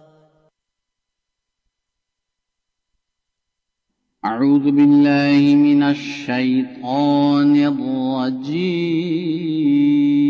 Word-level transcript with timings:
أعوذ 4.24 4.62
بالله 4.62 5.56
من 5.56 5.84
الشيطان 5.84 7.66
الرجيم 7.66 10.21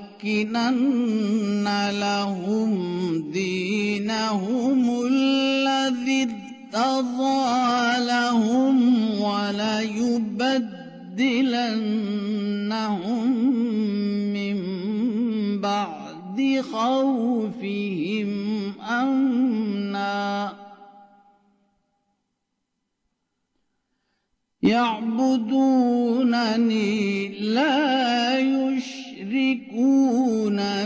لهم 1.90 2.70
دينهم 3.32 5.06
الذي 5.06 6.28
ارتضى 6.74 8.06
لهم 8.06 8.76
وليبدلنهم 9.20 10.44
من 14.32 14.58
بعد 15.60 16.60
خوفهم 16.72 18.30
أمنا 18.80 20.63
يعبدونني 24.64 25.78
لا 27.28 28.38
يشركون 28.38 29.76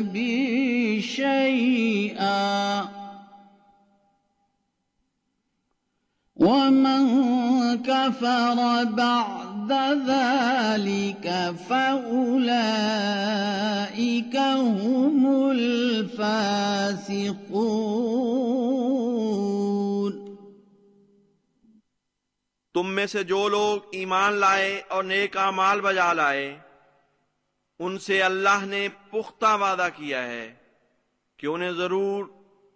بي 0.01 1.01
شيئا. 1.03 2.85
ومن 6.37 7.03
كفر 7.83 8.85
بعد 8.85 9.73
ذلك 10.07 11.55
فأولئك 11.69 12.77
هم 14.37 15.51
الفاسقون. 15.51 16.59
تم 22.79 22.91
میں 22.91 23.07
سے 23.07 23.25
جو 23.25 23.49
لوگ 23.49 23.81
ایمان 23.93 24.33
لائے 24.33 24.83
اور 24.89 25.05
نیک 25.05 25.37
اعمال 25.37 25.81
بجا 25.81 26.13
لائے، 26.13 26.59
ان 27.79 27.99
سے 27.99 28.23
اللہ 28.23 28.65
نے 28.65 28.89
پختہ 29.11 29.57
وعدہ 29.61 29.89
کیا 29.97 30.23
ہے 30.23 30.55
کہ 31.37 31.47
انہیں 31.47 31.73
ضرور 31.73 32.25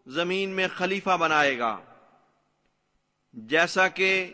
زمین 0.07 0.51
میں 0.51 0.69
خلیفہ 0.77 1.17
بنائے 1.17 1.59
گا۔ 1.59 1.79
جیسا 3.33 3.89
کہ 3.89 4.33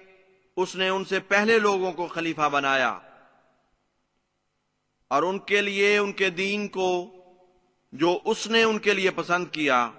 اس 0.57 0.77
نے 0.77 0.89
ان 0.89 1.05
سے 1.05 1.21
پہلے 1.21 1.59
لوگوں 1.59 1.93
کو 1.93 2.07
خلیفہ 2.07 2.49
بنایا۔ 2.49 2.99
اور 5.09 5.23
ان 5.23 5.39
کے 5.39 5.61
لیے، 5.61 5.99
ان 5.99 6.13
کے 6.13 6.31
دین 6.31 6.69
کو 6.69 7.11
جو 7.93 8.19
اس 8.25 8.47
نے 8.47 8.63
ان 8.63 8.79
کے 8.79 8.95
لیے 8.95 9.11
پسند 9.11 9.47
کیا، 9.53 9.91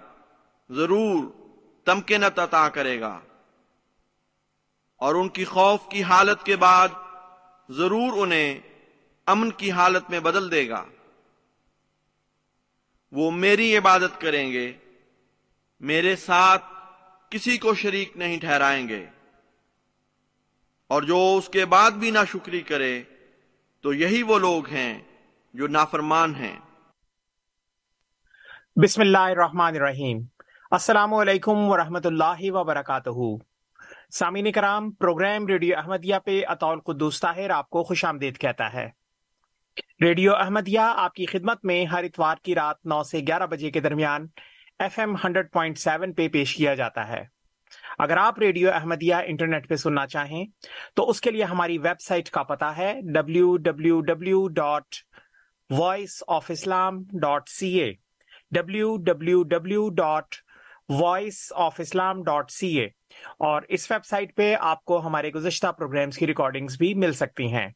ضرور 0.70 1.24
تمکنت 1.84 2.38
عطا 2.38 2.68
کرے 2.68 3.00
گا۔ 3.00 3.20
اور 5.00 5.14
ان 5.14 5.28
کی 5.28 5.44
خوف 5.44 5.80
کی 5.88 6.02
حالت 6.02 6.42
کے 6.42 6.56
بعد 6.56 6.88
ضرور 7.68 8.12
انہیں 8.12 8.60
امن 9.26 9.50
کی 9.50 9.70
حالت 9.70 10.10
میں 10.10 10.20
بدل 10.20 10.50
دے 10.50 10.68
گا۔ 10.68 10.84
وہ 13.12 13.30
میری 13.30 13.76
عبادت 13.76 14.20
کریں 14.20 14.52
گے، 14.52 14.72
میرے 15.80 16.16
ساتھ 16.16 16.64
کسی 17.30 17.58
کو 17.58 17.74
شریک 17.74 18.16
نہیں 18.16 18.40
ٹھہرائیں 18.40 18.88
گے۔ 18.88 19.06
اور 20.86 21.02
جو 21.02 21.34
اس 21.38 21.48
کے 21.48 21.64
بعد 21.64 21.90
بھی 21.90 22.10
نہ 22.10 22.18
شکری 22.32 22.60
کرے، 22.60 23.02
تو 23.80 23.92
یہی 23.92 24.22
وہ 24.22 24.38
لوگ 24.38 24.66
ہیں 24.66 25.02
جو 25.54 25.66
نافرمان 25.66 26.34
ہیں۔ 26.34 26.58
بسم 28.76 29.00
اللہ 29.00 29.18
الرحمن 29.18 29.76
الرحیم۔ 29.76 30.18
السلام 30.70 31.14
علیکم 31.14 31.56
ورحمۃ 31.56 32.04
اللہ 32.04 32.50
وبرکاتہ۔ 32.50 33.49
سامعین 34.12 34.52
کرام، 34.52 34.90
پروگرام 34.90 35.46
ریڈیو 35.46 35.78
احمدیہ 35.78 36.14
پہ 36.24 36.40
اطول 36.48 36.80
قدوس 36.80 37.20
طاہر 37.20 37.50
آپ 37.50 37.70
کو 37.70 37.82
خوش 37.82 38.04
آمدید 38.04 38.38
کہتا 38.38 38.72
ہے۔ 38.72 38.88
ریڈیو 40.00 40.36
احمدیہ 40.36 40.80
آپ 40.80 41.14
کی 41.14 41.26
خدمت 41.26 41.64
میں 41.64 41.84
ہر 41.84 42.04
اتوار 42.04 42.36
کی 42.42 42.54
رات 42.54 42.76
نو 42.84 43.02
سے 43.02 43.18
گیارہ 43.18 43.46
بجے 43.46 43.70
کے 43.70 43.80
درمیان 43.80 44.26
F 44.78 44.98
M 44.98 45.16
hundred 45.24 45.52
point 45.52 45.78
seven 45.78 46.12
پہ 46.12 46.28
پیش 46.28 46.56
کیا 46.56 46.74
جاتا 46.74 47.08
ہے۔ 47.08 47.24
اگر 47.98 48.16
آپ 48.16 48.38
ریڈیو 48.38 48.70
احمدیہ 48.70 49.14
انٹرنیٹ 49.14 49.68
پہ 49.68 49.76
سننا 49.76 50.06
چاہیں 50.06 50.44
تو 50.94 51.10
اس 51.10 51.20
کے 51.20 51.30
لیے 51.30 51.44
ہماری 51.44 51.78
ویب 51.78 52.00
سائٹ 52.00 52.30
کا 52.30 52.42
پتا 52.42 52.76
ہے 52.76 52.94
W 53.14 53.56
W 53.56 54.00
W 54.00 54.48
dot 54.48 54.94
voice 55.70 56.22
of 56.28 56.50
Islam 56.50 57.02
dot 57.20 57.48
C 57.48 57.68
A 57.80 57.92
W 58.50 58.96
W 58.96 59.42
W 59.42 59.88
dot 59.90 60.34
voice 60.98 61.52
of 61.56 61.80
Islam 61.80 62.22
dot 62.22 62.50
C 62.50 62.80
A 62.80 62.86
اور 63.38 63.62
اس 63.68 63.90
ویب 63.90 64.04
سائٹ 64.04 64.36
پہ 64.36 64.56
آپ 64.60 64.84
کو 64.84 65.06
ہمارے 65.06 65.30
گزشتہ 65.30 65.72
پروگرامز 65.72 66.18
کی 66.18 66.26
ریکارڈنگز 66.26 66.76
بھی 66.78 66.94
مل 66.94 67.12
سکتی 67.12 67.52
ہیں۔ 67.52 67.68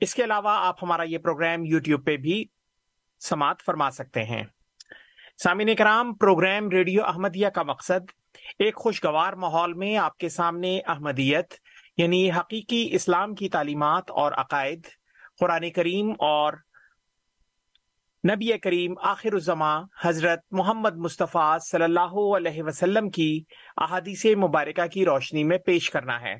اس 0.00 0.14
کے 0.14 0.24
علاوہ 0.24 0.48
آپ 0.48 0.84
ہمارا 0.84 1.02
یہ 1.02 1.18
پروگرام 1.18 1.64
یوٹیوب 1.64 2.06
پہ 2.06 2.16
بھی 2.16 2.44
سماعت 3.20 3.62
فرما 3.66 3.90
سکتے 3.90 4.24
ہیں۔ 4.24 4.44
سامعین 5.42 5.74
کرام 5.74 6.14
پروگرام 6.14 6.68
ریڈیو 6.68 7.04
احمدیہ 7.04 7.48
کا 7.48 7.62
مقصد 7.62 8.32
ایک 8.58 8.76
خوشگوار 8.76 9.32
ماحول 9.32 9.74
میں 9.74 9.96
آپ 9.96 10.16
کے 10.16 10.28
سامنے 10.28 10.80
احمدیت 10.86 11.54
یعنی 11.96 12.30
حقیقی 12.30 12.88
اسلام 12.92 13.34
کی 13.34 13.48
تعلیمات 13.48 14.10
اور 14.10 14.32
عقائد، 14.32 14.86
قرآن 15.40 15.70
کریم 15.70 16.10
اور 16.18 16.52
نبی 18.30 18.58
کریم 18.58 18.94
آخر 19.02 19.32
الزماں 19.32 19.82
حضرت 20.04 20.40
محمد 20.50 20.96
مصطفیٰ 20.96 21.58
صلی 21.58 21.84
اللہ 21.84 22.36
علیہ 22.36 22.62
وسلم 22.62 23.10
کی 23.10 23.44
احادیث 23.76 24.26
مبارکہ 24.26 24.86
کی 24.86 25.04
روشنی 25.04 25.44
میں 25.44 25.58
پیش 25.58 25.90
کرنا 25.90 26.20
ہے۔ 26.20 26.32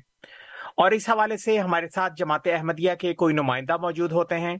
اور 0.77 0.91
اس 0.91 1.09
حوالے 1.09 1.37
سے 1.37 1.59
ہمارے 1.59 1.89
ساتھ 1.89 2.13
جماعت 2.17 2.47
احمدیہ 2.47 2.93
کے 2.99 3.13
کوئی 3.13 3.33
نمائندہ 3.33 3.77
موجود 3.77 4.11
ہوتے 4.11 4.39
ہیں، 4.39 4.57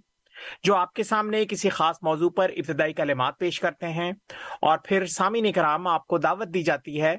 جو 0.63 0.75
آپ 0.75 0.93
کے 0.93 1.03
سامنے 1.03 1.45
کسی 1.45 1.69
خاص 1.69 1.95
موضوع 2.01 2.29
پر 2.29 2.49
ابتدائی 2.49 2.93
کلمات 2.93 3.37
پیش 3.39 3.59
کرتے 3.59 3.87
ہیں۔ 3.87 4.11
اور 4.61 4.77
پھر 4.83 5.05
سامعین 5.05 5.51
کرام، 5.51 5.87
آپ 5.87 6.07
کو 6.07 6.17
دعوت 6.17 6.47
دی 6.53 6.63
جاتی 6.63 7.01
ہے 7.01 7.15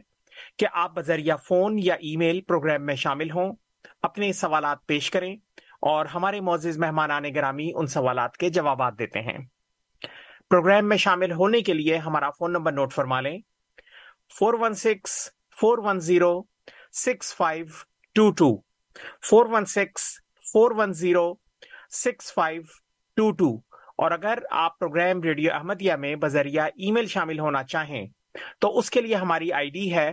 کہ 0.58 0.66
آپ 0.72 0.94
بذریعہ 0.94 1.36
فون 1.36 1.78
یا 1.78 1.94
ای 1.94 2.16
میل 2.16 2.40
پروگرام 2.40 2.86
میں 2.86 2.94
شامل 2.94 3.30
ہوں، 3.30 3.52
اپنے 4.02 4.32
سوالات 4.32 4.78
پیش 4.86 5.10
کریں 5.10 5.36
اور 5.80 6.06
ہمارے 6.06 6.40
معزز 6.40 6.78
مہمان 6.78 7.10
آنے 7.10 7.30
گرامی 7.34 7.70
ان 7.74 7.86
سوالات 7.86 8.36
کے 8.36 8.48
جوابات 8.48 8.98
دیتے 8.98 9.20
ہیں۔ 9.20 9.57
پروگرام 10.50 10.88
میں 10.88 10.96
شامل 10.96 11.32
ہونے 11.32 11.60
کے 11.60 11.74
لیے 11.74 11.96
ہمارا 11.96 12.30
فون 12.30 12.52
نمبر 12.52 12.72
نوٹ 12.72 12.92
فرما 12.92 13.20
لیں۔ 13.20 13.38
Four 14.38 14.54
one 14.54 14.74
six, 14.74 15.30
four 15.60 15.78
one 15.78 16.00
zero, 16.00 16.42
six 16.92 17.36
five 17.36 17.66
two 18.14 18.30
two. 18.30 18.56
Four 19.30 19.46
one 19.46 19.64
six, 19.64 20.02
four 20.52 20.70
one 20.70 20.92
zero, 20.92 21.34
six 21.90 22.34
five 22.34 22.62
two 23.16 23.30
two. 23.30 23.56
اور 23.96 24.10
اگر 24.10 24.38
آپ 24.50 24.78
پروگرام 24.78 25.22
ریڈیو 25.22 25.54
احمدیہ 25.54 25.94
میں 25.94 26.16
بذریعہ 26.16 26.64
ای 26.64 26.90
میل 26.90 27.06
شامل 27.06 27.38
ہونا 27.38 27.62
چاہیں، 27.62 28.06
تو 28.58 28.78
اس 28.78 28.90
کے 28.90 29.00
لیے 29.00 29.14
ہماری 29.14 29.52
آئی 29.52 29.70
ڈی 29.70 29.94
ہے 29.94 30.12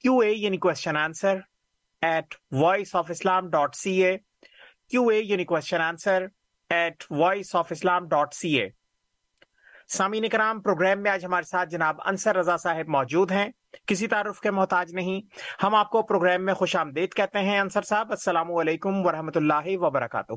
کیو 0.00 0.18
اے 0.18 0.32
یعنی 0.32 0.56
question 0.56 0.96
answer 0.96 1.38
at 2.02 2.34
voice 2.52 2.96
of 2.96 3.10
Islam 3.10 3.50
dot 3.50 3.74
C 3.74 4.04
A 4.04 4.16
Q 4.90 5.08
A 5.08 5.20
یعنی 5.20 5.44
question 5.44 5.80
answer 5.80 6.26
at 6.70 7.04
voice 7.10 7.56
of 7.56 7.72
Islam 7.72 8.08
dot 8.08 8.34
C 8.34 8.60
A 8.60 8.68
سامعین 9.92 10.28
کرام، 10.28 10.60
پروگرام 10.60 11.02
میں 11.02 11.10
آج 11.10 11.24
ہمارے 11.24 11.48
ساتھ 11.48 11.70
جناب 11.70 11.96
انصر 12.04 12.36
رضا 12.36 12.56
صاحب 12.56 12.88
موجود 12.88 13.30
ہیں۔ 13.30 13.48
کسی 13.86 14.06
تعارف 14.06 14.40
کے 14.40 14.50
محتاج 14.50 14.94
نہیں۔ 14.94 15.20
ہم 15.62 15.74
آپ 15.74 15.90
کو 15.90 16.02
پروگرام 16.02 16.44
میں 16.44 16.54
خوش 16.54 16.76
آمدید 16.76 17.12
کہتے 17.12 17.38
ہیں۔ 17.38 17.58
انصر 17.58 17.82
صاحب، 17.82 18.10
السلام 18.10 18.52
علیکم 18.52 19.06
ورحمۃ 19.06 19.30
اللہ 19.34 19.66
وبرکاتہ۔ 19.66 20.32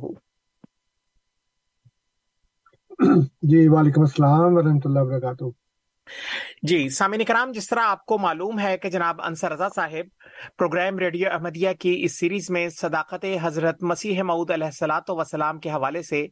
جی 3.41 3.67
وعلیکم 3.67 4.01
السلام 4.01 4.55
ورحمۃ 4.55 4.85
اللہ 4.85 4.99
وبرکاتہ۔ 4.99 5.64
جی 6.61 6.89
سامعین 6.89 7.23
کرام 7.23 7.51
جس 7.51 7.67
طرح 7.69 7.79
آپ 7.79 8.05
کو 8.05 8.17
معلوم 8.17 8.59
ہے 8.59 8.77
کہ 8.77 8.89
جناب 8.89 9.21
انصر 9.21 9.51
رضا 9.51 9.67
صاحب 9.75 10.07
پروگرام 10.57 10.99
ریڈیو 10.99 11.29
احمدیہ 11.31 11.69
کی 11.79 12.03
اس 12.03 12.19
سیریز 12.19 12.49
میں 12.49 12.67
صداقت 12.69 13.25
حضرت 13.41 13.83
مسیح 13.83 14.21
معود 14.23 14.51
علیہ 14.51 14.65
السلاۃ 14.65 15.09
وسلام 15.09 15.59
کے 15.59 15.69
حوالے 15.69 16.01
سے 16.01 16.25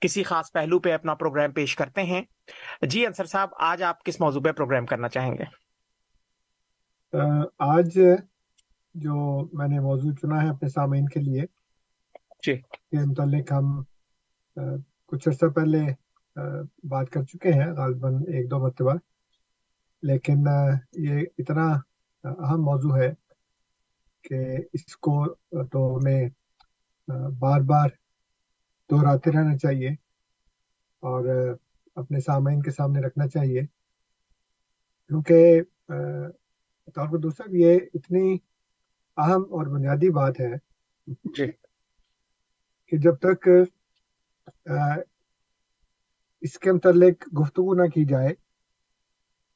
کسی 0.00 0.22
خاص 0.22 0.52
پہلو 0.52 0.78
پہ 0.78 0.92
اپنا 0.92 1.14
پروگرام 1.14 1.52
پیش 1.52 1.76
کرتے 1.76 2.02
ہیں۔ 2.02 2.22
جی 2.82 3.06
انصر 3.06 3.24
صاحب 3.24 3.50
آج 3.60 3.82
آپ 3.82 4.04
کس 4.04 4.20
موضوع 4.20 4.40
پہ 4.42 4.52
پروگرام 4.52 4.86
کرنا 4.86 5.08
چاہیں 5.08 5.32
گے؟ 5.32 5.44
آج 7.58 7.98
جو 8.94 9.48
میں 9.58 9.68
نے 9.68 9.80
موضوع 9.80 10.12
چنا 10.12 10.42
ہے 10.42 10.48
اپنے 10.48 10.68
سامعین 10.68 11.08
کے 11.08 11.20
لیے 11.20 11.44
جی۔ 12.46 12.54
کے 12.56 13.04
متعلق 13.04 13.52
ہم 13.52 13.82
کچھ 15.06 15.28
عرصہ 15.28 15.46
پہلے 15.46 15.78
بات 16.88 17.10
کر 17.10 17.22
چکے 17.22 17.52
ہیں 17.52 17.70
غالباً 17.72 18.22
ایک 18.28 18.50
دو 18.50 18.58
مرتبہ۔ 18.58 18.94
لیکن 20.02 20.44
یہ 20.92 21.24
اتنا 21.38 21.72
اہم 22.24 22.62
موضوع 22.62 22.98
ہے 22.98 23.12
کہ 24.24 24.56
اس 24.72 24.96
کو 24.96 25.34
تو 25.72 25.96
ہمیں 25.96 26.28
بار 27.38 27.60
بار 27.60 27.88
دہراتے 28.90 29.30
رہنا 29.30 29.56
چاہیے 29.56 29.88
اور 31.02 31.54
اپنے 31.94 32.20
سامعین 32.20 32.62
کے 32.62 32.70
سامنے 32.70 33.00
رکھنا 33.00 33.28
چاہیے۔ 33.28 33.62
کیونکہ 35.10 35.62
طور 36.94 37.12
پر 37.12 37.18
دوسرا 37.18 37.46
یہ 37.50 37.78
اتنی 37.94 38.38
اہم 39.16 39.42
اور 39.42 39.66
بنیادی 39.66 40.10
بات 40.10 40.40
ہے 40.40 40.56
جی۔ 41.36 41.46
کہ 42.86 42.96
جب 42.96 43.16
تک 43.16 43.48
اس 46.40 46.58
کے 46.58 46.72
متعلق 46.72 47.28
گفتگو 47.40 47.74
نہ 47.74 47.88
کی 47.88 48.04
جائے 48.04 48.34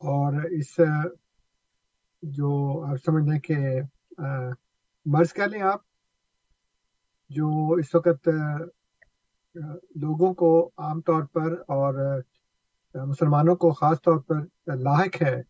اور 0.02 0.42
اس 0.50 0.80
جو 2.22 2.50
آپ 2.88 2.96
سمجھ 3.04 3.24
لیں 3.24 3.38
کہ 3.40 3.56
مرض 5.06 5.32
کہہ 5.32 5.44
لیں 5.44 5.62
آپ 5.62 5.80
جو 7.30 7.50
اس 7.78 7.94
وقت 7.94 8.28
لوگوں 9.96 10.32
کو 10.34 10.50
عام 10.78 11.00
طور 11.00 11.22
پر 11.22 11.52
اور 11.68 11.94
مسلمانوں 12.94 13.56
کو 13.56 13.72
خاص 13.72 14.02
طور 14.02 14.18
پر 14.18 14.74
لاحق 14.76 15.22
ہے 15.22 15.40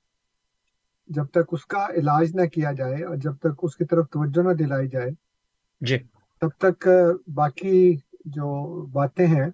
جب 1.11 1.27
تک 1.27 1.53
اس 1.53 1.67
کا 1.67 1.87
علاج 1.95 2.37
نہ 2.37 2.47
کیا 2.47 2.73
جائے 2.73 3.03
اور 3.05 3.17
جب 3.17 3.37
تک 3.37 3.65
اس 3.65 3.77
کی 3.77 3.85
طرف 3.85 4.09
توجہ 4.09 4.43
نہ 4.43 4.53
دلائی 4.53 4.89
جائے 4.89 5.11
جی۔ 5.81 5.99
تب 6.43 6.51
تک 6.59 6.89
باقی 7.35 7.97
جو 8.27 8.55
باتیں 8.87 9.27
ہیں 9.27 9.51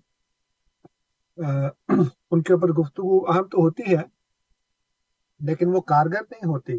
ان 1.38 2.42
کے 2.42 2.52
اوپر 2.52 2.68
گفتگو 2.72 3.18
اہم 3.26 3.48
تو 3.48 3.60
ہوتی 3.60 3.96
ہے۔ 3.96 4.02
لیکن 5.40 5.66
وہ 5.68 5.80
کارگر 5.80 6.22
نہیں 6.30 6.48
ہوتی۔ 6.48 6.72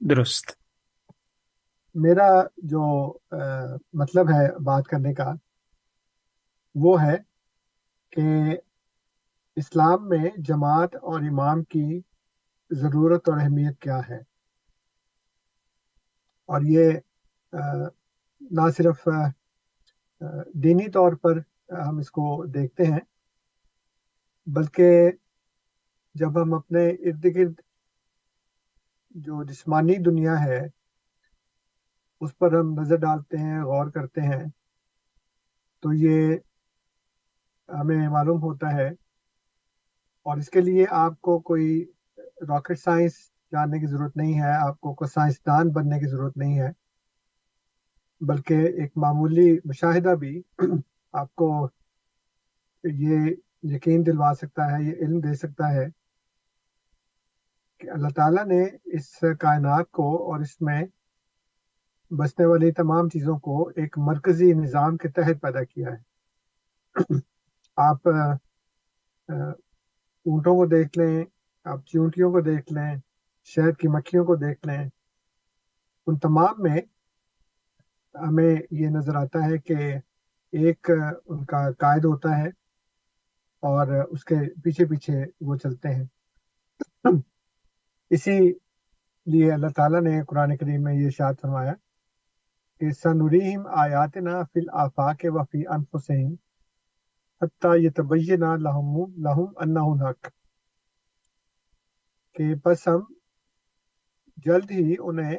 درست۔ 0.00 0.50
میرا 1.94 2.28
جو 2.56 3.12
مطلب 3.92 4.28
ہے 4.28 4.58
بات 4.58 4.86
کرنے 4.86 5.14
کا 5.14 5.32
وہ 6.74 7.02
ہے 7.02 7.16
کہ 8.10 8.22
اسلام 9.56 10.08
میں 10.08 10.30
جماعت 10.36 10.96
اور 10.96 11.20
امام 11.20 11.64
کی 11.64 12.00
ضرورت 12.70 13.28
اور 13.28 13.38
اہمیت 13.38 13.80
کیا 13.80 14.00
ہے۔ 14.08 14.18
اور 16.46 16.60
یہ 16.64 16.92
نہ 18.40 18.60
صرف 18.76 19.08
دینی 20.54 20.90
طور 20.90 21.12
پر 21.12 21.38
ہم 21.86 21.98
اس 21.98 22.10
کو 22.10 22.44
دیکھتے 22.46 22.84
ہیں 22.84 23.00
بلکہ 24.46 25.10
جب 26.14 26.42
ہم 26.42 26.54
اپنے 26.54 26.88
ارد 26.88 27.24
گرد 27.24 27.54
جو 29.14 29.42
جسمانی 29.44 29.96
دنیا 29.96 30.44
ہے، 30.44 30.60
اس 32.20 32.38
پر 32.38 32.52
ہم 32.52 32.74
نظر 32.80 32.96
ڈالتے 32.96 33.36
ہیں، 33.36 33.62
غور 33.62 33.90
کرتے 33.90 34.20
ہیں، 34.20 34.44
تو 35.82 35.92
یہ 35.92 36.36
ہمیں 37.68 38.08
معلوم 38.08 38.42
ہوتا 38.42 38.72
ہے۔ 38.72 38.88
اور 40.26 40.36
اس 40.36 40.50
کے 40.50 40.60
لیے 40.60 40.86
آپ 40.90 41.20
کو 41.20 41.38
کوئی 41.38 41.84
راکٹ 42.48 42.78
سائنس 42.78 43.12
جاننے 43.52 43.78
کی 43.78 43.86
ضرورت 43.86 44.16
نہیں 44.16 44.40
ہے، 44.40 44.52
آپ 44.68 44.80
کو 44.80 44.94
کوئی 44.94 45.08
سائنسدان 45.08 45.68
بننے 45.68 45.98
کی 46.00 46.06
ضرورت 46.06 46.36
نہیں 46.36 46.58
ہے، 46.58 46.68
بلکہ 48.20 48.54
ایک 48.54 48.92
معمولی 48.96 49.58
مشاہدہ 49.64 50.14
بھی 50.14 50.42
آپ 51.12 51.34
کو 51.34 51.68
یہ 52.84 53.30
یقین 53.62 54.06
دلوا 54.06 54.32
سکتا 54.34 54.70
ہے، 54.70 54.82
یہ 54.82 54.92
علم 55.00 55.20
دے 55.20 55.34
سکتا 55.34 55.72
ہے۔ 55.72 56.03
کہ 57.80 57.90
اللہ 57.90 58.08
تعالیٰ 58.08 58.44
نے 58.46 58.62
اس 58.84 59.24
کائنات 59.40 59.90
کو 59.90 60.32
اور 60.32 60.40
اس 60.40 60.60
میں 60.60 60.84
بسنے 62.10 62.46
والی 62.46 62.72
تمام 62.72 63.08
چیزوں 63.08 63.38
کو 63.38 63.68
ایک 63.76 63.98
مرکزی 63.98 64.52
نظام 64.52 64.96
کے 64.96 65.08
تحت 65.08 65.40
پیدا 65.42 65.64
کیا 65.64 65.88
ہے۔ 65.92 66.02
آپ 67.76 68.08
اونٹوں 70.26 70.54
کو 70.56 70.66
دیکھ 70.66 70.98
لیں، 70.98 71.24
آپ 71.66 71.86
چونٹیوں 71.86 72.32
کو 72.32 72.40
دیکھ 72.40 72.72
لیں، 72.72 72.96
شہد 73.44 73.76
کی 73.76 73.88
مکھیوں 73.88 74.24
کو 74.24 74.36
دیکھ 74.36 74.66
لیں، 74.66 74.88
ان 76.06 76.18
تمام 76.18 76.62
میں 76.62 76.80
ہمیں 78.14 78.54
یہ 78.70 78.88
نظر 78.88 79.14
آتا 79.14 79.44
ہے 79.46 79.58
کہ 79.58 79.74
ایک 80.52 80.90
ان 81.26 81.44
کا 81.44 81.70
قائد 81.72 82.04
ہوتا 82.04 82.38
ہے 82.38 82.48
اور 83.62 83.86
اس 84.10 84.24
کے 84.24 84.36
پیچھے 84.62 84.84
پیچھے 84.84 85.24
وہ 85.40 85.56
چلتے 85.56 85.94
ہیں۔ 85.94 86.04
اسی 88.14 88.52
لیے 89.26 89.52
اللہ 89.52 89.66
تعالیٰ 89.76 90.00
نے 90.00 90.24
قرآن 90.24 90.56
کریم 90.56 90.82
میں 90.82 90.94
یہ 90.94 91.10
شاد 91.10 91.34
فرمایا 91.42 91.72
کہ 92.80 92.90
سنوریم 92.90 93.66
آیات 93.66 94.16
نا 94.16 94.42
فل 94.42 94.70
آفاق 94.72 95.24
وفی 95.24 95.66
انفسین 95.66 96.34
حتیٰ 97.42 97.78
یہ 97.78 97.90
تبینہ 97.96 98.44
لہم 98.44 98.96
لہم 99.16 100.02
حق 100.06 100.28
کہ 102.32 102.54
بس 102.64 102.88
ہم 102.88 103.00
جلد 104.36 104.70
ہی 104.70 104.94
انہیں 104.98 105.36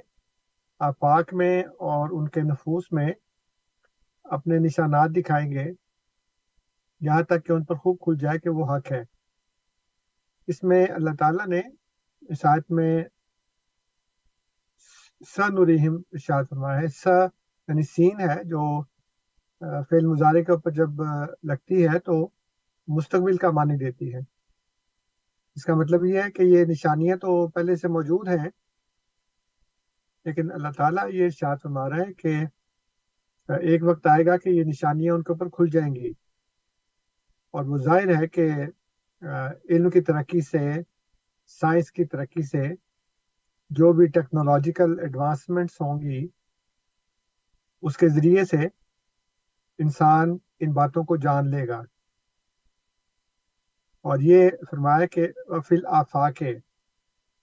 آفاق 0.79 1.33
میں 1.33 1.63
اور 1.63 2.09
ان 2.11 2.27
کے 2.27 2.41
نفوس 2.41 2.83
میں 2.91 3.11
اپنے 4.23 4.57
نشانات 4.57 5.09
دکھائیں 5.09 5.51
گے، 5.51 5.65
یہاں 7.01 7.21
تک 7.21 7.45
کہ 7.45 7.51
ان 7.51 7.63
پر 7.63 7.75
خوب 7.75 7.97
کھل 7.99 8.17
جائے 8.19 8.39
کہ 8.39 8.49
وہ 8.49 8.75
حق 8.75 8.91
ہے۔ 8.91 9.03
اس 10.47 10.63
میں 10.63 10.85
اللہ 10.89 11.09
تعالیٰ 11.19 11.47
نے 11.47 11.61
اس 12.29 12.45
آیت 12.45 12.71
میں 12.71 12.93
س 15.27 15.39
نوریم 15.49 15.95
ارشاد 16.11 16.43
فرمایا 16.49 16.79
ہے۔ 16.81 16.87
س 16.87 17.05
یعنی 17.67 17.81
سین 17.83 18.19
ہے 18.19 18.43
جو 18.43 18.61
فعل 19.89 20.05
مظاہرے 20.05 20.43
کے 20.43 20.51
اوپر 20.51 20.71
جب 20.71 21.01
لگتی 21.43 21.87
ہے 21.87 21.99
تو 21.99 22.15
مستقبل 22.87 23.37
کا 23.37 23.51
معنی 23.51 23.77
دیتی 23.77 24.13
ہے۔ 24.13 24.19
اس 25.55 25.63
کا 25.65 25.75
مطلب 25.75 26.05
یہ 26.05 26.21
ہے 26.21 26.31
کہ 26.31 26.43
یہ 26.43 26.65
نشانیاں 26.65 27.15
تو 27.17 27.47
پہلے 27.47 27.75
سے 27.75 27.87
موجود 27.87 28.27
ہیں، 28.27 28.49
لیکن 30.25 30.51
اللہ 30.51 30.71
تعالیٰ 30.77 31.09
یہ 31.11 31.25
ارشاد 31.25 31.57
فرما 31.63 31.89
رہا 31.89 31.97
ہے 31.97 32.13
کہ 32.13 32.35
ایک 33.49 33.83
وقت 33.83 34.07
آئے 34.07 34.25
گا 34.25 34.37
کہ 34.37 34.49
یہ 34.49 34.63
نشانیاں 34.63 35.13
ان 35.13 35.23
کے 35.23 35.33
اوپر 35.33 35.49
کھل 35.49 35.69
جائیں 35.71 35.93
گی۔ 35.95 36.11
اور 37.53 37.65
وہ 37.65 37.77
ظاہر 37.77 38.15
ہے 38.15 38.27
کہ 38.27 38.49
علم 39.69 39.89
کی 39.89 40.01
ترقی 40.01 40.41
سے 40.41 40.59
سائنس 41.45 41.91
کی 41.91 42.05
ترقی 42.05 42.41
سے 42.41 42.73
جو 43.69 43.93
بھی 43.93 44.07
ٹیکنالوجیکل 44.07 44.99
ایڈوانسمنٹس 44.99 45.81
ہوں 45.81 46.01
گی، 46.01 46.27
اس 47.81 47.97
کے 47.97 48.07
ذریعے 48.09 48.45
سے 48.45 48.57
انسان 49.79 50.37
ان 50.59 50.73
باتوں 50.73 51.03
کو 51.03 51.15
جان 51.15 51.49
لے 51.51 51.67
گا۔ 51.67 51.79
اور 54.05 54.17
یہ 54.21 54.49
فرمایا 54.71 55.05
کہ 55.05 55.27
فل 55.67 55.85
آفاق 55.85 56.43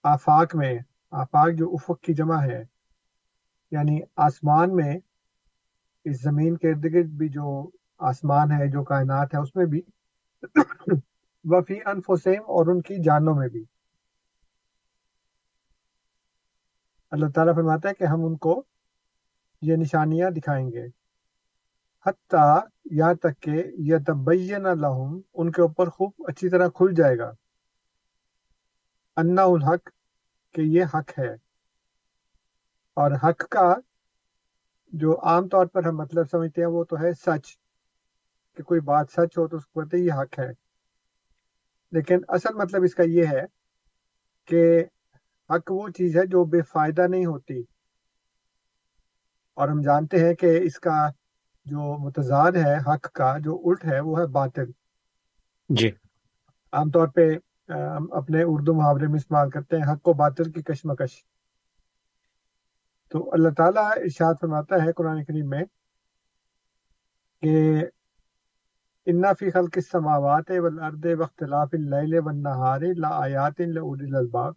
آفاق 0.03 0.55
میں، 0.55 0.79
آفاق 1.11 1.51
جو 1.59 1.71
افق 1.71 2.01
کی 2.01 2.15
جمع 2.15 2.43
ہے 2.43 2.63
یعنی 3.71 4.01
آسمان 4.17 4.77
میں، 4.77 4.97
اس 6.05 6.23
زمین 6.23 6.57
کے 6.57 6.71
ارد 6.71 6.85
گرد 6.85 7.11
بھی 7.11 7.29
جو 7.29 7.71
آسمان 7.99 8.53
ہے، 8.53 8.71
جو 8.71 8.85
کائنات 8.85 9.35
ہے، 9.35 9.41
اس 9.41 9.57
میں 9.57 9.67
بھی 9.67 9.81
وفی 11.45 11.79
انفسیم 11.87 12.43
اور 12.43 12.67
ان 12.67 12.81
کی 12.81 13.03
جانوں 13.03 13.35
میں 13.35 13.49
بھی۔ 13.49 13.65
اللہ 17.13 17.27
تعالیٰ 17.35 17.55
فرماتا 17.55 17.89
ہے 17.89 17.95
کہ 17.95 18.05
ہم 18.05 18.25
ان 18.25 18.37
کو 18.37 18.65
یہ 19.63 19.77
نشانیاں 19.77 20.31
دکھائیں 20.31 20.73
گے۔ 20.73 20.87
حتیٰ 22.07 22.61
یہاں 22.85 23.15
تک 23.15 23.43
کہ 23.43 23.65
یہ 23.79 23.97
تبین 24.07 24.63
لہم، 24.63 25.21
ان 25.35 25.53
کے 25.53 25.63
اوپر 25.63 25.89
خوب 25.89 26.13
اچھی 26.19 26.51
طرح 26.51 26.69
کھل 26.69 26.95
جائے 26.95 27.19
گا۔ 27.19 27.33
انا 29.17 29.43
الحق، 29.43 29.89
کہ 30.53 30.61
یہ 30.61 30.85
حق 30.85 31.19
ہے۔ 31.19 31.35
اور 32.95 33.11
حق 33.11 33.49
کا 33.51 33.75
جو 34.87 35.21
عام 35.23 35.49
طور 35.49 35.67
پر 35.67 35.85
ہم 35.85 35.97
مطلب 35.97 36.25
سمجھتے 36.31 36.61
ہیں، 36.61 36.69
وہ 36.69 36.85
تو 36.85 37.01
ہے 37.01 37.13
سچ۔ 37.13 37.57
کہ 38.55 38.63
کوئی 38.63 38.81
بات 38.81 39.07
سچ 39.11 39.39
ہو 39.39 39.49
تو 39.49 39.57
اس 39.57 39.67
کو 39.67 39.81
کہتے 39.81 39.99
یہ 39.99 40.13
حق 40.13 40.39
ہے۔ 40.39 40.51
لیکن 41.93 42.19
اصل 42.29 42.55
مطلب 42.55 42.83
اس 42.83 42.95
کا 42.95 43.03
یہ 43.07 43.25
ہے 43.27 43.43
کہ 44.45 44.85
حق 45.51 45.71
وہ 45.71 45.89
چیز 45.89 46.17
ہے 46.17 46.27
جو 46.27 46.45
بے 46.45 46.63
فائدہ 46.63 47.07
نہیں 47.09 47.27
ہوتی۔ 47.27 47.63
اور 49.57 49.69
ہم 49.69 49.81
جانتے 49.81 50.29
ہیں 50.29 50.35
کہ 50.35 50.61
اس 50.63 50.81
کا 50.81 51.09
جو 51.65 51.99
متضاد 51.99 52.53
ہے 52.53 52.77
حق 52.77 53.13
کا 53.13 53.39
جو 53.39 53.63
الٹ 53.65 53.85
ہے 53.85 54.01
وہ 54.01 54.21
ہے 54.21 54.27
باطل۔ 54.27 54.71
جی۔ 55.69 55.91
عام 56.73 56.91
طور 56.91 57.09
پہ 57.09 57.31
ہم 57.69 58.13
اپنے 58.13 58.43
اردو 58.47 58.75
محاورے 58.75 59.07
میں 59.07 59.17
استعمال 59.17 59.51
کرتے 59.51 59.77
ہیں 59.77 59.93
حق 59.93 60.09
و 60.09 60.13
باطل 60.13 60.53
کی 60.53 60.63
کشمکش۔ 60.63 61.25
تو 63.11 63.31
اللہ 63.33 63.49
تعالیٰ 63.57 63.85
ارشاد 63.85 64.35
فرماتا 64.41 64.77
ہے 64.85 64.93
قرآن 64.93 65.25
کریم 65.25 65.49
میں 65.49 65.65
کہ 67.43 67.85
انا 69.07 69.33
فی 69.33 69.51
خلق 69.51 69.71
السماوات 69.77 70.51
والارض 70.51 71.07
واختلاف 71.19 71.69
اللیل 71.73 72.19
والنہار 72.25 72.81
لآیات 72.81 73.61
لأولی 73.61 74.05
الالباب 74.05 74.53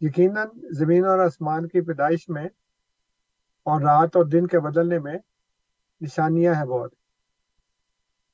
یقیناً 0.00 0.48
زمین 0.70 1.04
اور 1.04 1.18
آسمان 1.18 1.68
کی 1.68 1.80
پیدائش 1.80 2.28
میں 2.28 2.44
اور 3.64 3.80
رات 3.80 4.16
اور 4.16 4.24
دن 4.24 4.46
کے 4.46 4.60
بدلنے 4.60 4.98
میں 4.98 5.18
نشانیاں 6.00 6.54
ہیں 6.54 6.64
بہت۔ 6.64 6.94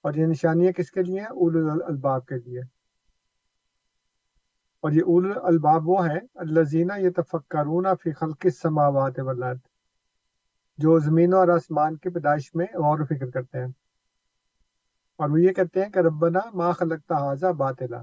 اور 0.02 0.14
یہ 0.14 0.26
نشانیاں 0.26 0.72
کس 0.72 0.90
کے 0.90 1.02
لیے 1.02 1.20
ہیں؟ 1.20 1.26
اول 1.26 1.82
الباب 1.86 2.26
کے 2.26 2.34
لیے۔ 2.34 2.60
اور 4.80 4.90
یہ 4.90 5.02
اول 5.02 5.32
الباب 5.42 5.88
وہ 5.88 6.08
ہیں 6.08 6.20
الزینہ 6.34 6.92
یہ 6.98 7.10
تفکرون 7.10 7.86
فی 8.02 8.12
خلق 8.12 8.38
السماوات 8.44 9.18
والارض، 9.18 9.58
جو 10.76 10.98
زمین 10.98 11.34
اور 11.34 11.48
آسمان 11.48 11.96
کی 11.96 12.08
پیدائش 12.08 12.54
میں 12.54 12.66
غور 12.66 12.98
و 12.98 13.04
فکر 13.04 13.30
کرتے 13.30 13.58
ہیں۔ 13.58 13.68
اور 15.18 15.30
وہ 15.30 15.40
یہ 15.40 15.52
کہتے 15.52 15.82
ہیں 15.82 15.90
کہ 15.90 15.98
ربنا 15.98 16.40
ما 16.54 16.72
خلقتا 16.72 17.14
حاضہ 17.14 17.46
باطلا۔ 17.46 18.02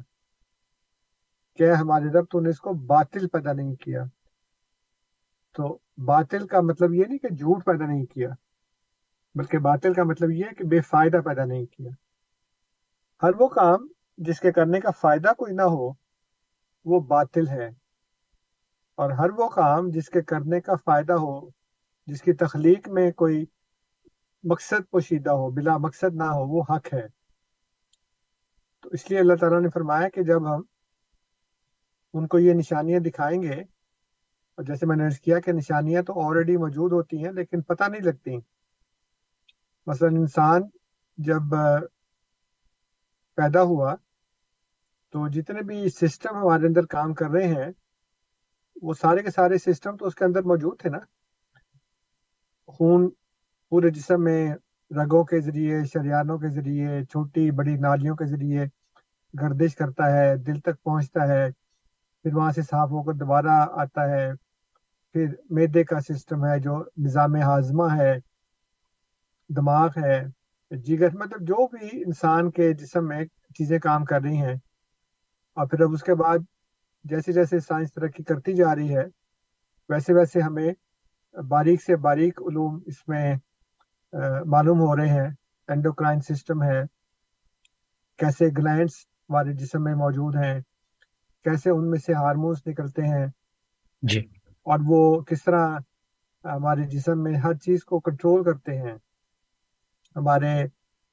کہ 1.60 1.72
ہمارے 1.72 2.20
رب 2.20 2.26
تو 2.32 2.40
نے 2.40 2.50
اس 2.50 2.60
کو 2.60 2.74
باطل 2.74 3.28
پیدا 3.28 3.54
نہیں 3.54 3.76
کیا۔ 3.76 4.04
تو 5.54 5.80
باطل 5.98 6.48
کا 6.48 6.62
مطلب 6.62 6.94
یہ 6.94 7.04
نہیں 7.08 7.18
کہ 7.18 7.36
جھوٹ 7.36 7.66
پیدا 7.66 7.86
نہیں 7.86 8.06
کیا، 8.06 8.30
بلکہ 9.36 9.58
باطل 9.58 9.94
کا 9.94 10.04
مطلب 10.04 10.32
یہ 10.32 10.44
ہے 10.46 10.56
کہ 10.56 10.64
بے 10.64 10.82
فائدہ 10.82 11.18
پیدا 11.18 11.46
نہیں 11.46 11.66
کیا۔ 11.66 11.90
ہر 13.24 13.30
وہ 13.40 13.48
کام 13.48 13.88
جس 14.18 14.40
کے 14.40 14.52
کرنے 14.52 14.80
کا 14.80 14.92
فائدہ 14.92 15.34
کوئی 15.34 15.54
نہ 15.54 15.62
ہو، 15.62 15.90
وہ 16.86 17.00
باطل 17.00 17.48
ہے۔ 17.48 17.68
اور 18.96 19.12
ہر 19.12 19.30
وہ 19.30 19.50
کام 19.50 19.90
جس 19.90 20.10
کے 20.10 20.22
کرنے 20.22 20.62
کا 20.62 20.76
فائدہ 20.76 21.14
ہو، 21.14 21.50
جس 22.08 22.22
کی 22.22 22.34
تخلیق 22.34 22.90
میں 22.90 23.12
کوئی 23.12 23.46
مقصد 24.44 24.90
پوشیدہ 24.90 25.32
ہو، 25.32 25.50
بلا 25.50 25.78
مقصد 25.78 26.16
نہ 26.16 26.24
ہو، 26.24 26.46
وہ 26.46 26.64
حق 26.70 26.94
ہے۔ 26.94 27.08
تو 28.82 28.90
اس 28.90 29.12
لیے 29.12 29.20
اللہ 29.20 29.34
تعالیٰ 29.40 29.62
نے 29.62 29.70
فرمایا 29.70 30.10
کہ 30.10 30.24
جب 30.24 30.56
ہم 30.56 30.62
ان 32.14 32.28
کو 32.28 32.40
یہ 32.40 32.54
نشانیاں 32.54 33.00
دکھائیں 33.00 33.42
گے۔ 33.42 33.62
اور 34.58 34.64
جیسے 34.64 34.86
میں 34.86 34.96
نے 34.96 35.04
کیا 35.24 35.40
کہ 35.40 35.52
نشانیاں 35.52 36.02
تو 36.02 36.28
آلریڈی 36.28 36.58
موجود 36.58 36.92
ہوتی 36.92 37.26
ہیں، 37.26 37.32
لیکن 37.32 37.62
پتہ 37.62 37.84
نہیں 37.90 38.02
لگتی۔ 38.02 38.38
مثلا 39.88 40.08
انسان 40.08 40.62
جب 41.18 41.42
پیدا 43.36 43.62
ہوا 43.62 43.96
تو 45.12 45.28
جتنے 45.28 45.62
بھی 45.62 45.90
سسٹم 45.90 46.36
ہمارے 46.36 46.68
اندر 46.68 46.86
کام 46.86 47.14
کر 47.14 47.30
رہے 47.30 47.48
ہیں، 47.48 47.72
وہ 48.82 48.94
سارے 48.94 49.24
کے 49.24 49.32
سارے 49.32 49.58
سسٹم 49.58 49.98
تو 49.98 50.06
اس 50.06 50.16
کے 50.16 50.26
اندر 50.26 50.42
موجود 50.42 50.80
تھے 50.80 50.90
نا۔ 50.90 50.98
خون 52.68 53.10
پورے 53.70 53.90
جسم 53.90 54.24
میں 54.24 54.54
رگوں 54.92 55.24
کے 55.24 55.40
ذریعے، 55.40 55.84
شریانوں 55.84 56.38
کے 56.38 56.50
ذریعے، 56.50 57.04
چھوٹی 57.04 57.52
بڑی 57.52 57.76
نالیوں 57.76 58.16
کے 58.16 58.26
ذریعے 58.26 58.66
گردش 59.42 59.76
کرتا 59.76 60.12
ہے، 60.12 60.36
دل 60.36 60.60
تک 60.60 60.84
پہنچتا 60.84 61.28
ہے۔ 61.28 61.59
پھر 62.24 62.36
وہاں 62.36 62.52
سے 62.52 62.62
صاف 62.62 62.90
ہو 62.90 63.04
کر 63.04 63.14
دوبارہ 63.14 63.66
آتا 63.72 64.10
ہے۔ 64.10 64.34
پھر 65.14 65.26
میدے 65.50 65.84
کا 65.84 66.00
سسٹم 66.02 66.46
ہے 66.46 66.60
جو 66.60 66.84
نظام 66.98 67.36
ہاضمہ 67.36 67.98
ہے، 67.98 68.18
دماغ 69.50 69.90
ہے۔ 70.04 70.26
جی، 70.72 70.98
جگر 70.98 71.10
مطلب 71.14 71.42
جو 71.42 71.68
بھی 71.68 72.04
انسان 72.06 72.52
کے 72.52 72.74
جسم 72.74 73.08
میں 73.08 73.26
چیزیں 73.26 73.80
کام 73.80 74.06
کر 74.06 74.22
رہی 74.22 74.38
ہیں۔ 74.38 74.56
اور 75.56 75.68
پھر 75.68 75.82
اب 75.82 75.92
اس 75.94 76.04
کے 76.04 76.16
بعد 76.16 76.38
جیسے 77.04 77.34
جیسے 77.34 77.60
سائنس 77.60 77.94
ترقی 77.94 78.24
کرتی 78.24 78.54
جا 78.54 78.76
رہی 78.76 78.96
ہے، 78.98 79.04
ویسے 79.90 80.14
ویسے 80.14 80.42
ہمیں 80.42 80.74
باریک 81.48 81.84
سے 81.84 81.96
باریک 81.96 82.42
علوم 82.42 82.80
اس 82.86 83.08
میں 83.08 83.36
معلوم 84.46 84.80
ہو 84.80 84.96
رہے 84.96 85.08
ہیں۔ 85.08 85.30
اینڈوکرائن 85.68 86.20
سسٹم 86.22 86.64
ہے۔ 86.64 86.82
کیسے 88.18 88.46
گلینڈس 88.58 88.94
ہمارے 89.30 89.54
جسم 89.54 89.84
میں 89.84 89.96
موجود 89.96 90.36
ہیں۔ 90.36 90.60
کیسے 91.46 91.70
ان 91.70 91.90
میں 91.90 92.00
سے 92.00 92.14
ہارمونس 92.14 92.68
نکلتے 92.68 93.02
ہیں 93.02 93.26
جی۔ 94.02 94.20
اور 94.66 94.80
وہ 94.88 95.22
کس 95.22 95.44
طرح 95.44 95.78
ہمارے 96.46 96.84
جسم 96.84 97.24
میں 97.24 97.38
ہر 97.38 97.54
چیز 97.54 97.84
کو 97.84 98.00
کنٹرول 98.00 98.44
کرتے 98.44 98.78
ہیں 98.78 98.96
ہمارے 100.16 100.54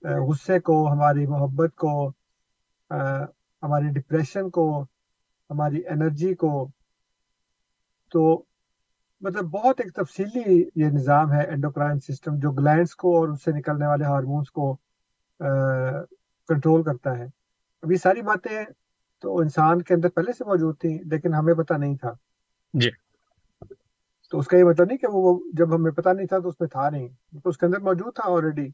غصے 0.02 0.58
کو 0.60 0.92
ہماری 0.92 1.26
محبت 1.26 1.74
کو 1.74 2.08
ہماری 3.62 3.92
ڈپریشن 3.92 4.50
کو 4.50 4.66
ہماری 5.50 5.80
انرجی 5.88 6.34
کو۔ 6.34 6.68
تو 8.12 8.42
مطلب 9.22 9.44
بہت 9.44 9.80
ایک 9.80 9.92
تفصیلی 9.94 10.62
یہ 10.76 10.90
نظام 10.90 11.32
ہے 11.32 11.42
انڈوکرائن 11.46 11.98
سسٹم 12.00 12.38
جو 12.38 12.50
گلینڈس 12.52 12.94
کو 12.94 13.16
اور 13.18 13.28
اس 13.28 13.44
سے 13.44 13.52
نکلنے 13.52 13.86
والے 13.86 14.04
ہارمونس 14.04 14.50
کو 14.50 14.74
کنٹرول 16.48 16.82
کرتا 16.82 17.16
ہے۔ 17.18 17.24
اب 17.82 17.92
یہ 17.92 17.96
ساری 17.96 18.22
باتیں 18.22 18.64
تو 19.24 19.38
انسان 19.38 19.82
کے 19.82 19.94
اندر 19.94 20.08
پہلے 20.08 20.32
سے 20.32 20.44
موجود 20.44 20.78
تھیں 20.80 20.98
لیکن 21.04 21.34
ہمیں 21.34 21.54
پتہ 21.54 21.74
نہیں 21.74 21.96
تھا۔ 21.96 22.12
جی۔ 22.74 22.90
تو 24.32 24.38
اس 24.38 24.46
کا 24.46 24.56
یہ 24.56 24.64
مطلب 24.64 24.86
نہیں 24.86 24.98
کہ 24.98 25.06
وہ 25.12 25.38
جب 25.52 25.74
ہمیں 25.74 25.90
پتہ 25.90 26.08
نہیں 26.08 26.26
تھا 26.26 26.38
تو 26.38 26.48
اس 26.48 26.60
میں 26.60 26.68
تھا 26.68 26.88
نہیں 26.90 27.08
تو 27.42 27.48
اس 27.48 27.58
کے 27.58 27.66
اندر 27.66 27.80
موجود 27.80 28.14
تھا 28.14 28.28
آلریڈی 28.32 28.68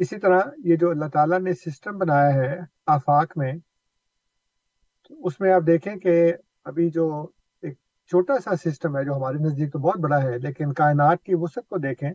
اسی 0.00 0.18
طرح 0.18 0.40
یہ 0.64 0.76
جو 0.76 0.90
اللہ 0.90 1.08
تعالیٰ 1.12 1.38
نے 1.40 1.52
سسٹم 1.54 1.98
بنایا 1.98 2.34
ہے 2.34 2.58
آفاق 2.86 3.36
میں 3.36 3.52
اس 5.10 5.40
میں 5.40 5.52
آپ 5.52 5.62
دیکھیں 5.66 5.94
کہ 5.96 6.32
ابھی 6.64 6.88
جو 6.90 7.06
ایک 7.62 7.74
چھوٹا 8.10 8.38
سا 8.38 8.56
سسٹم 8.56 8.96
ہے 8.96 9.04
جو 9.04 9.16
ہمارے 9.16 9.38
نزدیک 9.38 9.72
تو 9.72 9.78
بہت 9.78 9.98
بڑا 9.98 10.22
ہے 10.22 10.38
لیکن 10.38 10.72
کائنات 10.72 11.22
کی 11.22 11.34
وسعت 11.34 11.68
کو 11.68 11.78
دیکھیں 11.78 12.10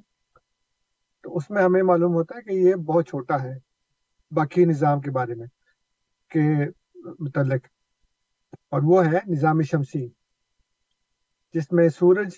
تو 1.24 1.36
اس 1.38 1.50
میں 1.50 1.64
ہمیں 1.64 1.82
معلوم 1.82 2.14
ہوتا 2.14 2.36
ہے 2.36 2.42
کہ 2.42 2.54
یہ 2.54 2.76
بہت 2.86 3.08
چھوٹا 3.08 3.42
ہے 3.44 3.54
باقی 4.32 4.66
نظام 4.66 5.02
کے 5.02 5.12
بارے 5.12 5.36
میں 5.36 5.48
کے 6.32 6.44
متعلق۔ 7.20 7.66
اور 8.54 8.82
وہ 8.84 9.06
ہے 9.06 9.18
نظام 9.28 9.62
شمسی، 9.62 10.08
جس 11.54 11.72
میں 11.72 11.90
سورج 11.90 12.30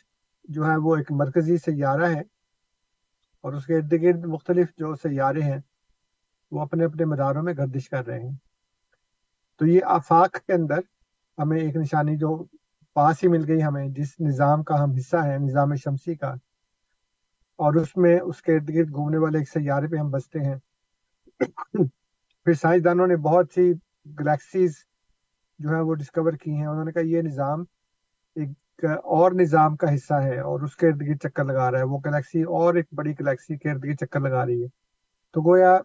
جو 0.44 0.66
ہے 0.66 0.78
وہ 0.78 0.96
ایک 0.96 1.12
مرکزی 1.12 1.58
سیارہ 1.58 2.06
ہے 2.06 2.22
اور 3.42 3.54
اس 3.54 3.66
کے 3.66 3.76
ارد 3.76 3.94
گرد 3.94 4.26
مختلف 4.26 4.68
جو 4.78 4.96
سیارے 4.96 5.42
ہیں 5.42 5.58
وہ 6.52 6.62
اپنے 6.62 6.86
اپنے 6.86 7.06
مداروں 7.06 7.44
میں 7.44 7.54
گردش 7.54 7.90
کر 7.90 8.06
رہے 8.06 8.20
ہیں۔ 8.20 8.38
تو 9.60 9.66
یہ 9.66 9.80
آفاق 9.86 10.32
کے 10.32 10.54
اندر 10.54 10.80
ہمیں 11.38 11.60
ایک 11.60 11.76
نشانی 11.76 12.18
جو 12.18 12.46
پاس 12.94 13.24
ہی 13.24 13.28
مل 13.28 13.46
گئی 13.48 13.64
ہمیں، 13.64 13.88
جس 13.90 14.20
نظام 14.20 14.64
کا 14.64 14.84
ہم 14.84 14.92
حصہ 14.92 15.18
ہیں، 15.18 15.38
نظام 15.38 15.76
شمسی 15.76 16.16
کا۔ 16.16 16.34
اور 17.58 17.74
اس 17.74 17.98
میں 17.98 18.20
اس 18.20 18.42
کے 18.42 18.56
ارد 18.56 18.70
گرد 18.70 18.94
گھومنے 18.94 19.18
والے 19.18 19.38
ایک 19.38 19.50
سیارے 19.50 19.88
پہ 19.88 19.96
ہم 19.96 20.10
بستے 20.12 20.40
ہیں۔ 20.40 20.56
پھر 22.44 22.54
سائنسدانوں 22.54 23.08
نے 23.08 23.16
بہت 23.16 23.46
سی 23.56 23.74
گلیکسیز 24.06 24.76
جو 25.60 25.70
ہے 25.70 25.82
وہ 25.82 25.94
ڈسکور 25.96 26.34
کی 26.34 26.52
ہیں، 26.52 26.66
انہوں 26.66 26.86
نے 26.86 26.92
کہا 26.92 27.02
یہ 27.02 27.22
نظام 27.22 27.62
ایک 28.36 28.86
اور 29.16 29.32
نظام 29.32 29.76
کا 29.76 29.94
حصہ 29.96 30.14
ہے 30.24 30.40
اور 30.40 30.62
اس 30.62 30.76
کے 30.76 30.88
ارد 30.88 31.02
گرد 31.02 31.22
چکر 31.24 31.46
لگا 31.46 31.70
رہا 31.72 31.80
ہے۔ 31.80 31.84
وہ 31.84 32.00
گلیکسی 32.06 32.42
اور 32.58 32.76
ایک 32.76 32.88
بڑی 32.92 33.14
گلیکسی 33.20 33.58
کے 33.58 33.72
ارد 33.72 33.84
گرد 33.84 34.00
چکر 34.00 34.20
لگا 34.20 34.46
رہی 34.46 34.62
ہے۔ 34.64 34.68
تو 35.36 35.42
گویا 35.42 35.78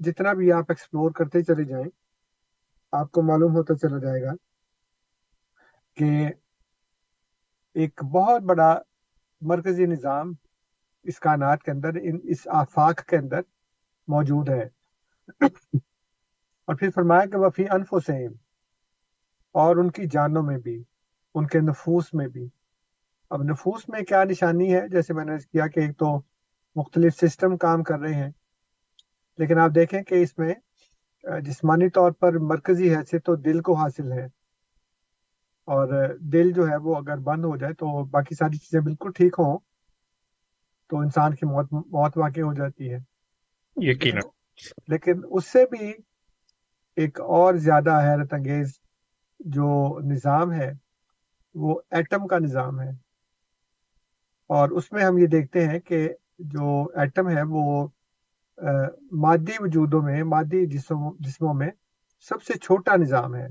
جتنا 0.00 0.32
بھی 0.32 0.52
آپ 0.52 0.64
ایکسپلور 0.68 1.10
کرتے 1.10 1.42
چلے 1.42 1.64
جائیں، 1.64 1.88
آپ 2.92 3.10
کو 3.12 3.22
معلوم 3.22 3.56
ہوتا 3.56 3.74
چلا 3.74 3.98
جائے 3.98 4.22
گا 4.22 4.32
کہ 5.96 6.10
ایک 7.76 8.04
بہت 8.04 8.42
بڑا 8.42 8.74
مرکزی 9.42 9.86
نظام 9.86 10.32
اس 11.06 11.18
کائنات 11.20 11.62
کے 11.62 11.70
اندر 11.70 11.94
اس 12.22 12.46
آفاق 12.52 13.04
کے 13.04 13.16
اندر 13.16 13.40
موجود 14.08 14.48
ہے۔ 14.48 14.68
اور 16.68 16.76
پھر 16.76 16.90
فرمایا 16.94 17.26
کہ 17.26 17.36
وفی 17.36 17.64
انفسہم 17.70 18.32
اور 19.54 19.76
ان 19.76 19.90
کی 19.90 20.06
جانوں 20.06 20.42
میں 20.42 20.58
بھی 20.58 20.82
ان 21.34 21.46
کے 21.46 21.60
نفوس 21.60 22.14
میں 22.14 22.26
بھی۔ 22.28 22.48
اب 23.30 23.42
نفوس 23.42 23.88
میں 23.88 24.00
کیا 24.00 24.24
نشانی 24.24 24.74
ہے؟ 24.74 24.88
جیسے 24.88 25.14
میں 25.14 25.24
نے 25.24 25.36
کیا 25.52 25.66
کہ 25.66 25.80
ایک 25.80 25.98
تو 25.98 26.22
مختلف 26.76 27.16
سسٹم 27.16 27.56
کام 27.56 27.82
کر 27.82 27.98
رہے 27.98 28.14
ہیں 28.14 28.30
لیکن 29.38 29.58
آپ 29.58 29.70
دیکھیں 29.74 30.02
کہ 30.02 30.14
اس 30.14 30.38
میں 30.38 30.54
جسمانی 31.40 31.90
طور 31.90 32.12
پر 32.12 32.38
مرکزی 32.38 32.94
حیثیت 32.96 33.24
تو 33.24 33.36
دل 33.36 33.60
کو 33.60 33.74
حاصل 33.74 34.12
ہے۔ 34.12 34.24
اور 35.68 35.88
دل 36.18 36.52
جو 36.52 36.68
ہے 36.68 36.76
وہ 36.76 36.94
اگر 36.96 37.16
بند 37.16 37.44
ہو 37.44 37.56
جائے 37.56 37.74
تو 37.74 38.04
باقی 38.04 38.34
ساری 38.34 38.56
چیزیں 38.56 38.80
بالکل 38.80 39.10
ٹھیک 39.12 39.34
ہوں 39.38 39.58
تو 40.88 40.98
انسان 40.98 41.34
کی 41.34 41.46
موت 41.46 41.72
موت 41.72 42.18
واقع 42.18 42.40
ہو 42.40 42.54
جاتی 42.54 42.92
ہے۔ 42.92 42.98
یقین 43.76 44.18
لیکن 44.88 45.20
اس 45.30 45.44
سے 45.46 45.64
بھی 45.70 45.92
ایک 46.98 47.20
اور 47.20 47.54
زیادہ 47.54 47.98
حیرت 48.02 48.32
انگیز 48.34 48.72
جو 49.40 49.98
نظام 50.04 50.52
ہے، 50.52 50.72
وہ 51.54 51.80
ایٹم 51.90 52.26
کا 52.26 52.38
نظام 52.38 52.80
ہے۔ 52.80 52.90
اور 54.50 54.70
اس 54.70 54.90
میں 54.92 55.04
ہم 55.04 55.18
یہ 55.18 55.26
دیکھتے 55.26 55.66
ہیں 55.66 55.78
کہ 55.80 56.08
جو 56.38 56.66
ایٹم 56.94 57.28
ہے، 57.28 57.42
وہ 57.42 57.86
مادی 59.24 59.56
وجودوں 59.60 60.02
میں، 60.02 60.22
مادی 60.24 60.64
جسم، 60.66 61.08
جسموں 61.18 61.54
میں 61.54 61.70
سب 62.28 62.42
سے 62.42 62.58
چھوٹا 62.58 62.96
نظام 62.96 63.34
ہے۔ 63.34 63.46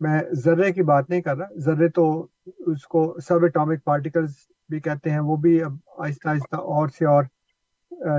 میں 0.00 0.20
ذرے 0.44 0.72
کی 0.72 0.82
بات 0.82 1.10
نہیں 1.10 1.20
کر 1.20 1.36
رہا، 1.36 1.58
ذرے 1.58 1.88
تو 1.88 2.26
اس 2.66 2.86
کو 2.86 3.16
سب 3.20 3.44
اٹامک 3.44 3.84
پارٹیکلز 3.84 4.34
بھی 4.68 4.80
کہتے 4.80 5.10
ہیں، 5.10 5.20
وہ 5.20 5.36
بھی 5.36 5.62
اب 5.62 5.76
آہستہ 5.98 6.28
آہستہ 6.28 6.56
اور 6.56 6.88
سے 6.88 7.06
اور 7.06 7.24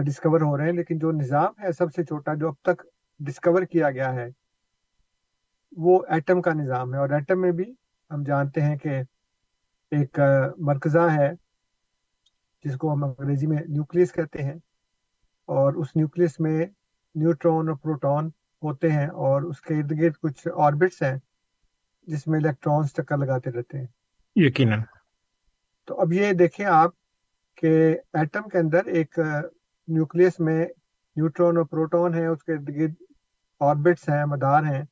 ڈسکور 0.05 0.41
ہو 0.41 0.57
رہے 0.57 0.65
ہیں، 0.65 0.73
لیکن 0.73 0.97
جو 0.97 1.11
نظام 1.11 1.53
ہے 1.63 1.71
سب 1.71 1.93
سے 1.95 2.03
چھوٹا، 2.03 2.33
جو 2.33 2.47
اب 2.47 2.55
تک 2.61 2.81
ڈسکور 3.19 3.61
کیا 3.63 3.91
گیا 3.91 4.13
ہے 4.13 4.27
وہ 5.71 6.05
ایٹم 6.09 6.41
کا 6.41 6.53
نظام 6.53 6.93
ہے۔ 6.93 6.99
اور 6.99 7.09
ایٹم 7.09 7.41
میں 7.41 7.51
بھی 7.51 7.73
ہم 8.11 8.23
جانتے 8.23 8.61
ہیں 8.61 8.77
کہ 8.77 8.89
ایک 9.91 10.19
مرکزہ 10.57 11.07
ہے 11.17 11.31
جس 12.63 12.75
کو 12.75 12.93
ہم 12.93 13.03
انگریزی 13.03 13.47
میں 13.47 13.57
نیوکلیس 13.67 14.13
کہتے 14.13 14.43
ہیں۔ 14.43 14.55
اور 15.45 15.73
اس 15.73 15.95
نیوکلس 15.95 16.39
میں 16.39 16.65
نیوٹرون 17.15 17.69
اور 17.69 17.77
پروٹون 17.77 18.27
ہوتے 18.63 18.91
ہیں 18.91 19.07
اور 19.07 19.41
اس 19.41 19.61
کے 19.61 19.73
ارد 19.73 19.91
گرد 20.01 20.13
کچھ 20.21 20.47
آربٹس 20.55 21.01
ہیں 21.01 21.17
جس 22.07 22.27
میں 22.27 22.39
الیکٹرانس 22.39 22.93
چکر 22.93 23.17
لگاتے 23.17 23.51
رہتے 23.51 23.77
ہیں۔ 23.79 23.87
یقیناً۔ 24.35 24.81
تو 25.85 26.01
اب 26.01 26.13
یہ 26.13 26.31
دیکھیں 26.31 26.65
آپ 26.65 26.91
کہ 27.55 27.97
ایٹم 28.13 28.49
کے 28.49 28.57
اندر 28.57 28.85
ایک 28.85 29.19
نیوکلس 29.87 30.39
میں 30.39 30.65
نیوٹرون 31.15 31.57
اور 31.57 31.65
پروٹون 31.65 32.13
ہیں 32.13 32.27
اس 32.27 32.43
کے 32.43 32.53
ارد 32.53 32.69
گرد 32.69 33.08
آربٹس 33.59 34.09
ہیں، 34.09 34.25
مدار 34.25 34.63
ہیں، 34.63 34.83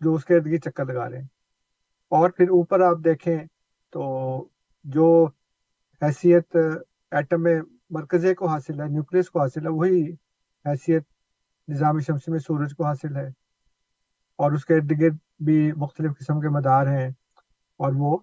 جو 0.00 0.14
اس 0.14 0.24
کے 0.24 0.34
ارد 0.34 0.46
گرد 0.46 0.64
چکر 0.64 0.84
لگا 0.84 1.10
رہے 1.10 1.18
ہیں۔ 1.18 1.26
اور 2.10 2.30
پھر 2.30 2.48
اوپر 2.48 2.80
آپ 2.80 2.96
دیکھیں 3.04 3.38
تو 3.90 4.48
جو 4.84 5.28
حیثیت 6.02 6.56
ایٹم 7.10 7.42
میں 7.42 7.60
مرکزے 7.90 8.34
کو 8.34 8.46
حاصل 8.46 8.80
ہے 8.80 8.88
نیوکلس 8.88 9.30
کو 9.30 9.40
حاصل 9.40 9.66
ہے، 9.66 9.70
وہی 9.70 10.12
حیثیت 10.66 11.02
نظام 11.68 11.98
شمسی 12.00 12.30
میں 12.30 12.38
سورج 12.38 12.74
کو 12.76 12.84
حاصل 12.84 13.16
ہے۔ 13.16 13.26
اور 14.38 14.52
اس 14.52 14.64
کے 14.64 14.74
ارد 14.74 14.92
گرد 15.00 15.16
بھی 15.44 15.72
مختلف 15.72 16.10
قسم 16.18 16.40
کے 16.40 16.48
مدار 16.48 16.86
ہیں۔ 16.86 17.08
اور 17.78 17.92
وہ 17.96 18.18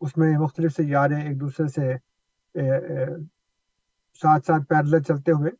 اس 0.00 0.16
میں 0.16 0.38
مختلف 0.38 0.76
سیارے 0.76 1.14
ایک 1.14 1.40
دوسرے 1.40 1.68
سے 1.68 1.94
ساتھ 4.22 4.46
ساتھ 4.46 4.62
پیرل 4.68 5.02
چلتے 5.02 5.32
ہوئے 5.32 5.50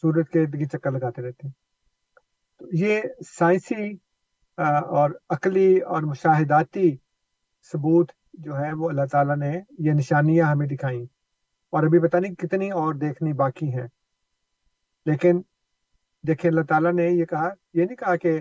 سورج 0.00 0.24
کے 0.32 0.40
ارد 0.40 0.54
گرد 0.54 0.68
چکر 0.72 0.90
لگاتے 0.90 1.22
رہتے 1.22 1.46
ہیں۔ 1.46 1.52
تو 2.58 2.66
یہ 2.72 3.00
سائنسی 3.38 3.90
اور 4.56 5.10
عقلی 5.30 5.78
اور 5.78 6.02
مشاہداتی 6.02 6.96
ثبوت 7.72 8.12
جو 8.32 8.58
ہے 8.58 8.72
وہ 8.72 8.88
اللہ 8.88 9.04
تعالیٰ 9.12 9.36
نے 9.36 9.60
یہ 9.78 9.92
نشانیاں 9.92 10.46
ہمیں 10.46 10.66
دکھائیں۔ 10.66 11.02
اور 11.70 11.82
ابھی 11.82 12.08
پتہ 12.08 12.16
نہیں 12.16 12.34
کتنی 12.34 12.70
اور 12.70 12.94
دیکھنی 12.94 13.32
باقی 13.32 13.74
ہیں۔ 13.74 13.86
لیکن 15.06 15.42
دیکھیں 16.26 16.50
اللہ 16.50 16.60
تعالیٰ 16.60 16.92
نے 16.92 17.04
یہ 17.04 17.24
کہا، 17.24 17.48
یہ 17.74 17.84
نہیں 17.84 17.96
کہا 17.96 18.16
کہ 18.16 18.40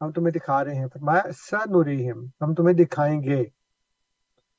ہم 0.00 0.12
تمہیں 0.12 0.32
دکھا 0.32 0.64
رہے 0.64 0.74
ہیں۔ 0.74 0.86
فرمایا 0.92 1.22
سنوریم 1.50 2.24
ہم 2.40 2.54
تمہیں 2.54 2.76
دکھائیں 2.76 3.22
گے۔ 3.22 3.40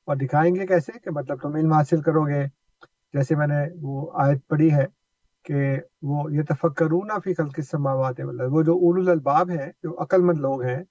اور 0.06 0.16
دکھائیں 0.16 0.54
گے 0.54 0.66
کیسے؟ 0.66 0.92
کہ 0.92 1.10
مطلب 1.10 1.40
تم 1.42 1.56
علم 1.56 1.72
حاصل 1.72 2.02
کرو 2.02 2.26
گے۔ 2.26 2.44
جیسے 3.12 3.34
میں 3.34 3.46
نے 3.46 3.66
وہ 3.80 4.10
آیت 4.14 4.48
پڑھی 4.48 4.74
ہے 4.74 4.97
کہ 5.48 5.76
وہ 6.02 6.32
یہ 6.32 6.42
تفکرون 6.42 7.08
فی 7.24 7.34
خلق 7.34 7.54
السماوات 7.56 8.20
والارض، 8.20 8.50
وہ 8.52 8.62
جو 8.62 8.72
اول 8.72 9.08
الباب 9.08 9.50
ہیں، 9.50 9.72
جو 9.82 10.02
عقل 10.02 10.22
مند 10.22 10.38
لوگ 10.38 10.62
ہیں، 10.62 10.84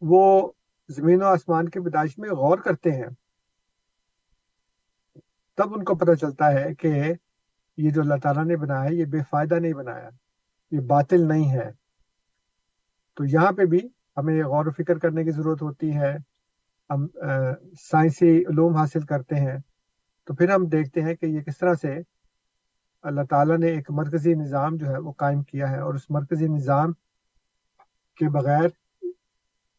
وہ 0.00 0.52
زمین 0.88 1.22
و 1.22 1.24
آسمان 1.24 1.68
کی 1.68 1.80
پیدائش 1.80 2.18
میں 2.18 2.30
غور 2.30 2.58
کرتے 2.58 2.90
ہیں۔ 2.90 3.10
تب 5.56 5.74
ان 5.74 5.84
کو 5.84 5.94
پتہ 5.94 6.14
چلتا 6.14 6.52
ہے 6.52 6.74
کہ 6.74 7.12
یہ 7.76 7.90
جو 7.90 8.00
اللہ 8.00 8.14
تعالیٰ 8.22 8.44
نے 8.44 8.56
بنایا 8.56 8.84
ہے، 8.84 8.94
یہ 8.94 9.04
بے 9.04 9.18
فائدہ 9.30 9.54
نہیں 9.54 9.72
بنایا، 9.72 10.08
یہ 10.70 10.80
باطل 10.80 11.28
نہیں 11.28 11.50
ہے۔ 11.50 11.70
تو 13.16 13.24
یہاں 13.24 13.52
پہ 13.52 13.64
بھی 13.64 13.88
ہمیں 14.16 14.42
غور 14.42 14.66
و 14.66 14.70
فکر 14.70 14.98
کرنے 14.98 15.24
کی 15.24 15.30
ضرورت 15.30 15.62
ہوتی 15.62 15.96
ہے۔ 15.96 16.16
ہم 16.90 17.06
سائنسی 17.80 18.38
علوم 18.40 18.76
حاصل 18.76 19.00
کرتے 19.00 19.34
ہیں۔ 19.34 19.58
تو 20.24 20.34
پھر 20.34 20.50
ہم 20.50 20.66
دیکھتے 20.66 21.02
ہیں 21.02 21.14
کہ 21.14 21.26
یہ 21.26 21.40
کس 21.40 21.58
طرح 21.58 21.74
سے 21.74 22.13
اللہ 23.04 23.20
تعالیٰ 23.30 23.58
نے 23.58 23.66
ایک 23.66 23.90
مرکزی 23.90 24.34
نظام 24.34 24.76
جو 24.76 24.86
ہے 24.86 24.98
وہ 24.98 25.12
قائم 25.12 25.42
کیا 25.42 25.70
ہے 25.70 25.78
اور 25.78 25.94
اس 25.94 26.10
مرکزی 26.10 26.46
نظام 26.46 26.92
کے 28.16 28.28
بغیر 28.28 28.68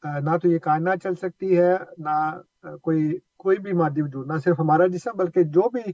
نہ 0.04 0.38
تو 0.38 0.48
یہ 0.48 0.60
کائنات 0.60 1.04
چل 1.04 1.16
سکتی 1.16 1.58
ہے 1.58 1.74
نہ 1.98 2.40
کوئی 2.82 3.18
کوئی 3.38 3.58
بھی 3.58 3.74
مادی 3.74 4.02
وجود 4.02 4.28
نہ 4.28 4.38
صرف 4.44 4.60
ہمارا 4.60 4.88
جسم 4.88 5.18
بلکہ 5.18 5.44
جو 5.44 5.70
بھی 5.70 5.92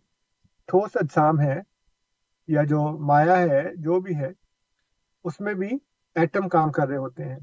ٹھوس 0.68 0.90
اجسام 0.96 1.40
ہے 1.40 1.62
یا 2.48 2.64
جو 2.64 2.98
مایا 2.98 3.38
ہے 3.38 3.76
جو 3.76 4.00
بھی 4.00 4.16
ہے 4.16 4.32
اس 5.24 5.40
میں 5.40 5.54
بھی 5.54 5.70
ایٹم 6.16 6.50
کام 6.50 6.72
کر 6.72 6.88
رہے 6.88 6.98
ہوتے 6.98 7.24
ہیں۔ 7.24 7.40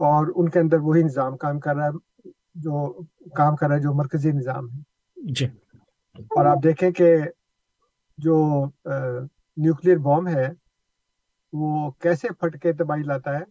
اور 0.00 0.32
ان 0.36 0.48
کے 0.48 0.58
اندر 0.58 0.78
وہی 0.78 1.02
نظام 1.02 1.36
کام 1.36 1.60
کر 1.60 1.76
رہا 1.76 1.86
ہے 1.86 2.28
جو 2.54 3.02
کام 3.34 3.56
کر 3.56 3.66
رہا 3.68 3.76
ہے 3.76 3.80
جو 3.80 3.92
مرکزی 3.94 4.32
نظام 4.32 4.70
ہے۔ 4.70 4.82
جی۔ 5.32 5.46
اور 6.18 6.46
آپ 6.46 6.56
دیکھیں 6.62 6.90
کہ 6.90 7.16
جو 8.18 8.36
نیوکلیر 9.56 9.98
بوم 9.98 10.28
ہے، 10.28 10.48
وہ 11.52 11.90
کیسے 12.02 12.28
پھٹ 12.40 12.60
کے 12.62 12.72
تباہی 12.72 13.02
لاتا 13.02 13.38
ہے 13.38 13.44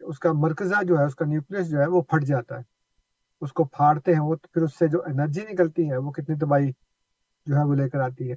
کہ 0.00 0.04
اس 0.04 0.18
کا 0.18 0.32
مرکزہ 0.32 0.82
جو 0.84 0.98
ہے، 0.98 1.04
اس 1.04 1.14
کا 1.14 1.24
نیوکلس 1.24 1.70
جو 1.70 1.80
ہے، 1.80 1.86
وہ 1.86 2.02
پھٹ 2.02 2.24
جاتا 2.24 2.58
ہے۔ 2.58 2.62
اس 3.42 3.52
کو 3.52 3.64
پھاڑتے 3.64 4.12
ہیں 4.12 4.20
وہ، 4.20 4.36
پھر 4.52 4.62
اس 4.62 4.78
سے 4.78 4.88
جو 4.88 5.02
انرجی 5.06 5.44
نکلتی 5.50 5.90
ہے، 5.90 5.96
وہ 5.96 6.10
کتنی 6.12 6.36
تباہی 6.38 6.70
جو 7.46 7.56
ہے، 7.56 7.64
وہ 7.64 7.74
لے 7.74 7.88
کر 7.90 8.00
آتی 8.00 8.30
ہے۔ 8.30 8.36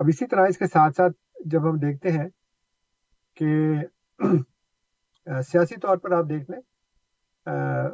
اب 0.00 0.08
اسی 0.08 0.26
طرح 0.26 0.46
اس 0.48 0.58
کے 0.58 0.66
ساتھ 0.66 0.96
ساتھ 0.96 1.16
جب 1.46 1.70
ہم 1.70 1.78
دیکھتے 1.78 2.12
ہیں 2.12 2.28
کہ 3.36 3.50
سیاسی 5.42 5.76
طور 5.80 5.96
پر 5.96 6.12
آپ 6.12 6.24
دیکھ 6.28 6.50
لیں 6.50 6.60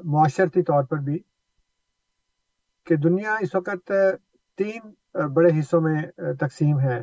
معاشرتی 0.04 0.62
طور 0.62 0.84
پر 0.84 0.96
بھی 0.96 1.18
کہ 2.86 2.96
دنیا 2.96 3.34
اس 3.40 3.54
وقت 3.54 3.92
تین 4.58 4.80
بڑے 5.34 5.58
حصوں 5.58 5.80
میں 5.80 6.00
تقسیم 6.40 6.80
ہے۔ 6.80 6.98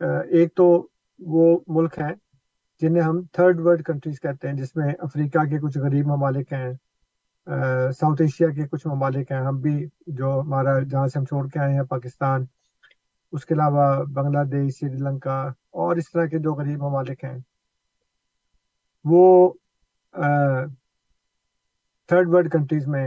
ایک 0.00 0.54
تو 0.56 0.66
وہ 1.18 1.58
ملک 1.66 1.98
ہیں 1.98 2.14
جنہیں 2.82 3.02
ہم 3.02 3.20
تھرڈ 3.32 3.60
ورلڈ 3.60 3.84
کنٹریز 3.86 4.20
کہتے 4.20 4.48
ہیں، 4.48 4.54
جس 4.54 4.74
میں 4.76 4.92
افریقہ 4.98 5.44
کے 5.50 5.58
کچھ 5.58 5.78
غریب 5.78 6.06
ممالک 6.06 6.52
ہیں 6.52 6.72
ساؤتھ 7.92 8.22
ایشیا 8.22 8.48
کے 8.50 8.66
کچھ 8.68 8.86
ممالک 8.86 9.32
ہیں۔ 9.32 9.40
ہم 9.40 9.60
بھی 9.60 9.74
جو 10.18 10.40
ہمارا، 10.40 10.78
جہاں 10.80 11.06
سے 11.06 11.18
ہم 11.18 11.24
چھوڑ 11.24 11.46
کے 11.48 11.58
آئے 11.60 11.74
ہیں، 11.74 11.82
پاکستان، 11.88 12.44
اس 13.32 13.44
کے 13.44 13.54
علاوہ 13.54 13.86
بنگلہ 14.14 14.42
دیش، 14.52 14.78
سری 14.78 14.98
لنکا 15.00 15.40
اور 15.80 15.96
اس 15.96 16.10
طرح 16.12 16.26
کے 16.26 16.38
جو 16.38 16.54
غریب 16.54 16.82
ممالک 16.82 17.24
ہیں۔ 17.24 17.38
وہ 19.04 19.52
تھرڈ 22.08 22.28
ورلڈ 22.28 22.52
کنٹریز 22.52 22.86
میں 22.86 23.06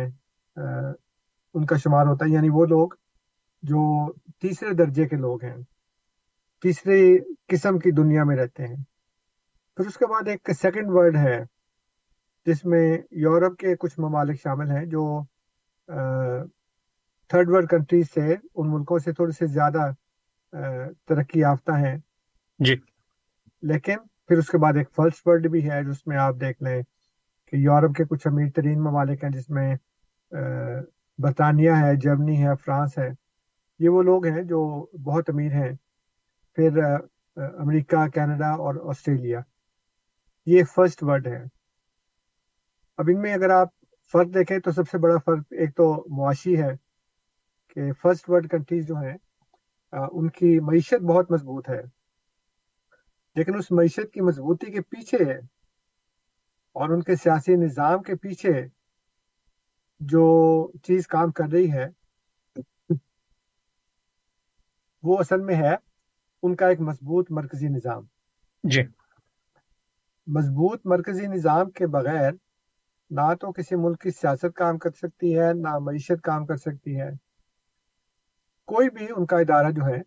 ان 1.53 1.65
کا 1.65 1.77
شمار 1.77 2.05
ہوتا 2.05 2.25
ہے 2.25 2.29
یعنی 2.29 2.49
وہ 2.49 2.65
لوگ 2.65 2.89
جو 3.63 4.11
تیسرے 4.13 4.73
درجے 4.73 5.07
کے 5.07 5.15
لوگ 5.15 5.43
ہیں 5.43 5.55
تیسری 6.63 7.17
قسم 7.47 7.79
کی 7.79 7.91
دنیا 7.91 8.23
میں 8.23 8.35
رہتے 8.35 8.67
ہیں۔ 8.67 8.75
پھر 9.77 9.85
اس 9.85 9.97
کے 9.97 10.05
بعد 10.05 10.27
ایک 10.27 10.49
سیکنڈ 10.61 10.87
ورلڈ 10.89 11.15
ہے 11.15 11.37
جس 12.45 12.65
میں 12.65 12.97
یورپ 13.11 13.57
کے 13.57 13.75
کچھ 13.75 13.99
ممالک 13.99 14.41
شامل 14.41 14.71
ہیں 14.71 14.85
جو 14.85 15.21
تھرڈ 17.29 17.49
ورلڈ 17.49 17.69
کنٹریز 17.69 18.05
سے 18.13 18.33
ان 18.55 18.71
ملکوں 18.71 18.99
سے 18.99 19.11
تھوڑے 19.11 19.31
سے 19.31 19.47
زیادہ 19.47 19.89
ترقی 21.07 21.39
یافتہ 21.39 21.71
ہیں۔ 21.71 21.97
جی۔ 22.59 22.75
لیکن 23.63 23.97
پھر 24.27 24.37
اس 24.37 24.47
کے 24.47 24.57
بعد 24.57 24.73
ایک 24.77 24.89
فرسٹ 24.95 25.27
ورلڈ 25.27 25.47
بھی 25.47 25.69
ہے 25.69 25.83
جس 25.83 26.07
میں 26.07 26.17
آپ 26.17 26.35
دیکھ 26.39 26.63
لیں 26.63 26.81
کہ 27.45 27.55
یورپ 27.55 27.95
کے 27.95 28.03
کچھ 28.05 28.27
امیر 28.27 28.49
ترین 28.55 28.83
ممالک 28.83 29.23
ہیں 29.23 29.31
جس 29.31 29.49
میں 29.49 29.75
برطانیہ 31.17 31.71
ہے، 31.71 31.95
جرمنی 31.95 32.43
ہے، 32.43 32.55
فرانس 32.65 32.97
ہے، 32.97 33.09
یہ 33.79 33.89
وہ 33.89 34.03
لوگ 34.03 34.25
ہیں 34.25 34.41
جو 34.43 34.59
بہت 35.03 35.29
امیر 35.29 35.51
ہیں۔ 35.51 35.71
پھر 36.55 36.79
امریکہ، 37.35 38.07
کینیڈا 38.07 38.49
اور 38.49 38.75
آسٹریلیا، 38.89 39.39
یہ 40.45 40.63
فرسٹ 40.63 41.03
ورلڈ 41.03 41.27
ہے۔ 41.27 41.43
اب 42.97 43.09
ان 43.09 43.21
میں 43.21 43.33
اگر 43.33 43.49
آپ 43.49 43.67
فرق 44.11 44.33
دیکھیں 44.33 44.59
تو 44.59 44.71
سب 44.71 44.89
سے 44.91 44.97
بڑا 44.97 45.17
فرق 45.25 45.43
ایک 45.51 45.75
تو 45.75 46.05
معاشی 46.17 46.61
ہے 46.61 46.75
کہ 47.69 47.93
فرسٹ 47.93 48.29
ورلڈ 48.29 48.49
کنٹریز 48.51 48.87
جو 48.87 48.95
ہیں 48.95 49.17
ان 49.91 50.29
کی 50.29 50.59
معیشت 50.59 51.03
بہت 51.03 51.31
مضبوط 51.31 51.69
ہے۔ 51.69 51.81
لیکن 53.35 53.55
اس 53.55 53.71
معیشت 53.71 54.13
کی 54.13 54.21
مضبوطی 54.21 54.71
کے 54.71 54.81
پیچھے 54.81 55.31
اور 56.73 56.89
ان 56.89 57.03
کے 57.03 57.15
سیاسی 57.15 57.55
نظام 57.55 58.01
کے 58.01 58.15
پیچھے 58.15 58.53
جو 59.99 60.71
چیز 60.83 61.07
کام 61.07 61.31
کر 61.31 61.45
رہی 61.51 61.71
ہے 61.71 61.87
وہ 65.03 65.17
اصل 65.17 65.41
میں 65.41 65.55
ہے 65.55 65.75
ان 66.43 66.55
کا 66.55 66.67
ایک 66.67 66.79
مضبوط 66.79 67.31
مرکزی 67.31 67.67
نظام۔ 67.67 68.03
جی۔ 68.63 68.81
مضبوط 70.27 70.81
مرکزی 70.85 71.27
نظام 71.27 71.69
کے 71.69 71.87
بغیر 71.87 72.31
نہ 73.09 73.33
تو 73.41 73.51
کسی 73.51 73.75
ملک 73.75 74.01
کی 74.01 74.11
سیاست 74.11 74.55
کام 74.55 74.77
کر 74.77 74.89
سکتی 74.91 75.39
ہے 75.39 75.53
نہ 75.53 75.79
معیشت 75.79 76.21
کام 76.23 76.45
کر 76.45 76.55
سکتی 76.55 76.99
ہے۔ 76.99 77.09
کوئی 78.65 78.89
بھی 78.89 79.07
ان 79.17 79.25
کا 79.25 79.37
ادارہ 79.37 79.71
جو 79.71 79.85
ہے 79.85 80.01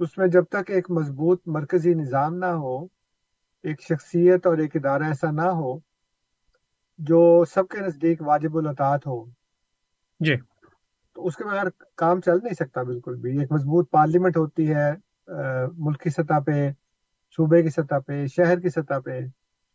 اس 0.00 0.18
میں 0.18 0.26
جب 0.26 0.44
تک 0.44 0.70
ایک 0.70 0.90
مضبوط 0.90 1.42
مرکزی 1.46 1.94
نظام 1.94 2.34
نہ 2.34 2.46
ہو 2.46 2.84
ایک 3.64 3.80
شخصیت 3.80 4.46
اور 4.46 4.58
ایک 4.58 4.76
ادارہ 4.76 5.02
ایسا 5.02 5.30
نہ 5.30 5.48
ہو 5.50 5.91
جو 6.98 7.44
سب 7.44 7.68
کے 7.68 7.80
نزدیک 7.80 8.22
واجب 8.22 8.56
الاطاعت 8.58 9.06
ہو۔ 9.06 9.24
جی۔ 10.20 10.36
تو 11.14 11.26
اس 11.26 11.36
کے 11.36 11.44
بغیر 11.44 11.64
کام 11.96 12.20
چل 12.20 12.36
نہیں 12.42 12.54
سکتا 12.54 12.82
بالکل 12.82 13.16
بھی۔ 13.16 13.40
ایک 13.40 13.52
مضبوط 13.52 13.90
پارلیمنٹ 13.90 14.36
ہوتی 14.36 14.74
ہے 14.74 14.92
ملک 15.78 16.00
کی 16.00 16.10
سطح 16.10 16.38
پہ 16.46 16.70
صوبے 17.36 17.62
کی 17.62 17.68
سطح 17.68 17.94
پہ 18.06 18.26
شہر 18.26 18.60
کی 18.60 18.68
سطح 18.68 18.98
پہ 19.04 19.20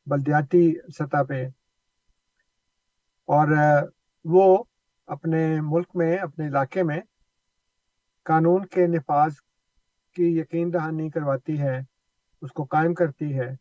بلدیاتی 0.05 0.73
سطح 0.93 1.23
پہ۔ 1.29 1.47
اور 3.25 3.47
وہ 4.25 4.63
اپنے 5.07 5.61
ملک 5.61 5.87
میں 5.95 6.17
اپنے 6.17 6.47
علاقے 6.47 6.83
میں 6.83 6.99
قانون 8.23 8.65
کے 8.65 8.87
نفاذ 8.87 9.31
کی 10.15 10.37
یقین 10.39 10.73
دہانی 10.73 11.09
کرواتی 11.09 11.61
ہے 11.61 11.81
اس 12.41 12.51
کو 12.51 12.63
قائم 12.63 12.93
کرتی 12.93 13.39
ہے۔ 13.39 13.55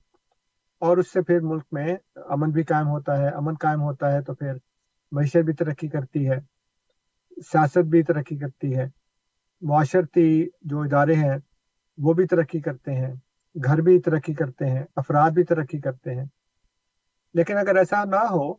اور 0.78 0.96
اس 0.96 1.12
سے 1.12 1.22
پھر 1.22 1.40
ملک 1.40 1.64
میں 1.72 1.96
امن 2.14 2.50
بھی 2.50 2.62
قائم 2.62 2.88
ہوتا 2.88 3.18
ہے۔ 3.18 3.28
امن 3.28 3.54
قائم 3.54 3.82
ہوتا 3.82 4.12
ہے 4.12 4.22
تو 4.22 4.34
پھر 4.34 4.52
معیشت 5.12 5.36
بھی 5.36 5.52
ترقی 5.52 5.88
کرتی 5.88 6.30
ہے۔ 6.30 6.36
سیاست 7.36 7.78
بھی 7.78 8.02
ترقی 8.02 8.36
کرتی 8.36 8.76
ہے۔ 8.76 8.86
معاشرتی 9.60 10.46
جو 10.62 10.80
ادارے 10.80 11.14
ہیں 11.14 11.38
وہ 11.98 12.14
بھی 12.14 12.26
ترقی 12.26 12.60
کرتے 12.60 12.92
ہیں۔ 12.92 13.14
گھر 13.64 13.80
بھی 13.80 14.00
ترقی 14.00 14.34
کرتے 14.34 14.66
ہیں۔ 14.66 14.84
افراد 14.96 15.30
بھی 15.30 15.44
ترقی 15.44 15.80
کرتے 15.80 16.14
ہیں۔ 16.14 16.24
لیکن 17.34 17.56
اگر 17.56 17.76
ایسا 17.76 18.04
نہ 18.04 18.16
ہو 18.16 18.54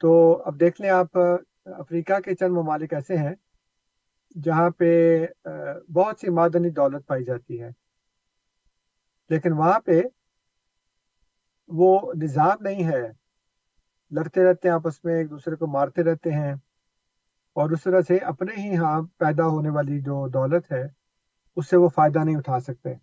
تو 0.00 0.42
اب 0.46 0.60
دیکھ 0.60 0.80
لیں 0.80 0.90
آپ، 0.90 1.18
افریقہ 1.64 2.20
کے 2.20 2.34
چند 2.34 2.48
ممالک 2.48 2.92
ایسے 2.92 3.16
ہیں 3.16 3.34
جہاں 4.44 4.70
پہ 4.70 4.90
بہت 5.92 6.18
سی 6.20 6.30
معدنی 6.30 6.70
دولت 6.70 7.06
پائی 7.06 7.24
جاتی 7.24 7.62
ہے۔ 7.62 7.68
لیکن 9.30 9.52
وہاں 9.52 9.80
پہ 9.80 10.00
وہ 11.68 12.12
نظام 12.22 12.56
نہیں 12.60 12.86
ہے۔ 12.86 13.12
لڑتے 14.10 14.44
رہتے 14.44 14.68
ہیں 14.68 14.74
آپس 14.74 15.04
میں، 15.04 15.14
ایک 15.14 15.30
دوسرے 15.30 15.56
کو 15.56 15.66
مارتے 15.66 16.02
رہتے 16.02 16.30
ہیں۔ 16.30 16.54
اور 17.52 17.70
اس 17.70 17.82
طرح 17.82 18.00
سے 18.00 18.16
اپنے 18.16 18.52
ہی 18.56 18.76
ہاں 18.76 19.02
پیدا 19.16 19.46
ہونے 19.46 19.70
والی 19.70 20.00
جو 20.00 20.28
دولت 20.28 20.72
ہے، 20.72 20.88
اس 21.56 21.68
سے 21.68 21.76
وہ 21.76 21.88
فائدہ 21.88 22.18
نہیں 22.18 22.36
اٹھا 22.36 22.60
سکتے۔ 22.60 22.94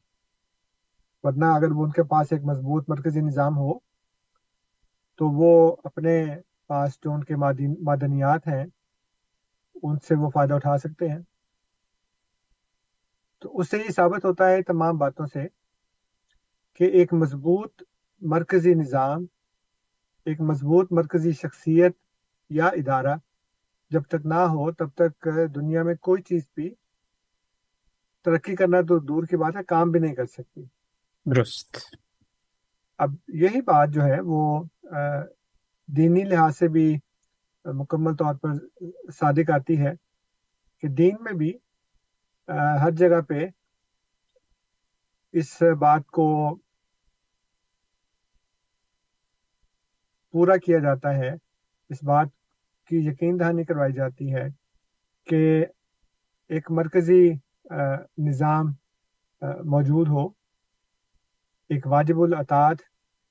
ورنہ 1.23 1.45
اگر 1.45 1.71
وہ 1.71 1.83
ان 1.83 1.91
کے 1.91 2.03
پاس 2.03 2.27
ایک 2.31 2.43
مضبوط 2.43 2.89
مرکزی 2.89 3.21
نظام 3.21 3.57
ہو، 3.57 3.79
تو 5.15 5.29
وہ 5.29 5.75
اپنے 5.83 6.25
پاس 6.67 6.91
جو 7.03 7.13
ان 7.13 7.23
کے 7.23 7.35
معدنیات 7.81 8.47
ہیں، 8.47 8.65
ان 9.83 9.99
سے 9.99 10.15
وہ 10.15 10.29
فائدہ 10.29 10.53
اٹھا 10.53 10.77
سکتے 10.77 11.09
ہیں۔ 11.09 11.19
تو 13.39 13.57
اس 13.57 13.69
سے 13.69 13.77
یہ 13.77 13.91
ثابت 13.91 14.25
ہوتا 14.25 14.49
ہے 14.49 14.63
تمام 14.63 14.97
باتوں 14.97 15.25
سے 15.25 15.47
کہ 16.73 16.83
ایک 16.83 17.13
مضبوط 17.13 17.83
مرکزی 18.23 18.73
نظام 18.73 19.25
ایک 20.25 20.41
مضبوط 20.41 20.91
مرکزی 20.91 21.31
شخصیت 21.31 21.95
یا 22.49 22.67
ادارہ 22.67 23.15
جب 23.91 24.03
تک 24.03 24.25
نہ 24.25 24.33
ہو 24.33 24.71
تب 24.71 24.89
تک 24.95 25.27
دنیا 25.55 25.83
میں 25.83 25.95
کوئی 25.95 26.21
چیز 26.21 26.43
بھی 26.55 26.73
ترقی 28.25 28.55
کرنا 28.55 28.81
تو 28.81 28.99
دور 28.99 29.23
کی 29.23 29.37
بات 29.37 29.55
ہے 29.55 29.63
کام 29.63 29.91
بھی 29.91 29.99
نہیں 29.99 30.15
کر 30.15 30.25
سکتی۔ 30.25 30.63
درست۔ 31.25 31.77
اب 32.99 33.15
یہی 33.27 33.61
بات 33.61 33.89
جو 33.89 34.03
ہے 34.03 34.19
وہ 34.19 34.63
دینی 35.87 36.23
لحاظ 36.23 36.57
سے 36.57 36.67
بھی 36.67 36.97
مکمل 37.65 38.15
طور 38.15 38.35
پر 38.35 38.49
صادق 39.11 39.51
آتی 39.51 39.79
ہے 39.79 39.93
کہ 40.83 40.87
دین 40.87 41.15
میں 41.19 41.33
بھی 41.33 41.53
ہر 42.81 42.91
جگہ 42.91 43.21
پہ 43.21 43.45
اس 45.33 45.61
بات 45.79 46.07
کو 46.07 46.25
پورا 50.33 50.55
کیا 50.57 50.79
جاتا 50.79 51.15
ہے۔ 51.15 51.29
اس 51.89 52.03
بات 52.03 52.27
کی 52.89 52.97
یقین 52.97 53.39
دہانی 53.39 53.63
کروائی 53.63 53.93
جاتی 53.93 54.33
ہے 54.35 54.45
کہ 55.27 55.65
ایک 56.49 56.71
مرکزی 56.71 57.23
نظام 58.27 58.65
موجود 59.65 60.07
ہو 60.07 60.25
ایک 61.69 61.87
واجب 61.87 62.21
الاطاعت 62.21 62.81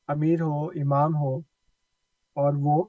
امیر 0.09 0.41
ہو 0.41 0.67
امام 0.83 1.17
ہو 1.17 1.37
اور 2.37 2.55
وہ 2.59 2.85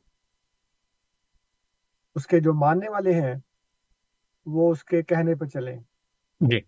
اس 2.15 2.27
کے 2.27 2.39
جو 2.39 2.53
ماننے 2.53 2.89
والے 2.89 3.13
ہیں 3.21 3.35
وہ 4.45 4.71
اس 4.71 4.83
کے 4.83 5.01
کہنے 5.03 5.35
پہ 5.35 5.45
چلیں۔ 5.45 5.77
جی۔ 6.39 6.59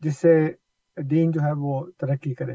جس 0.00 0.16
سے 0.18 0.34
دین 0.96 1.30
جو 1.30 1.40
ہے 1.40 1.52
وہ 1.56 1.80
ترقی 1.98 2.34
کرے۔ 2.34 2.54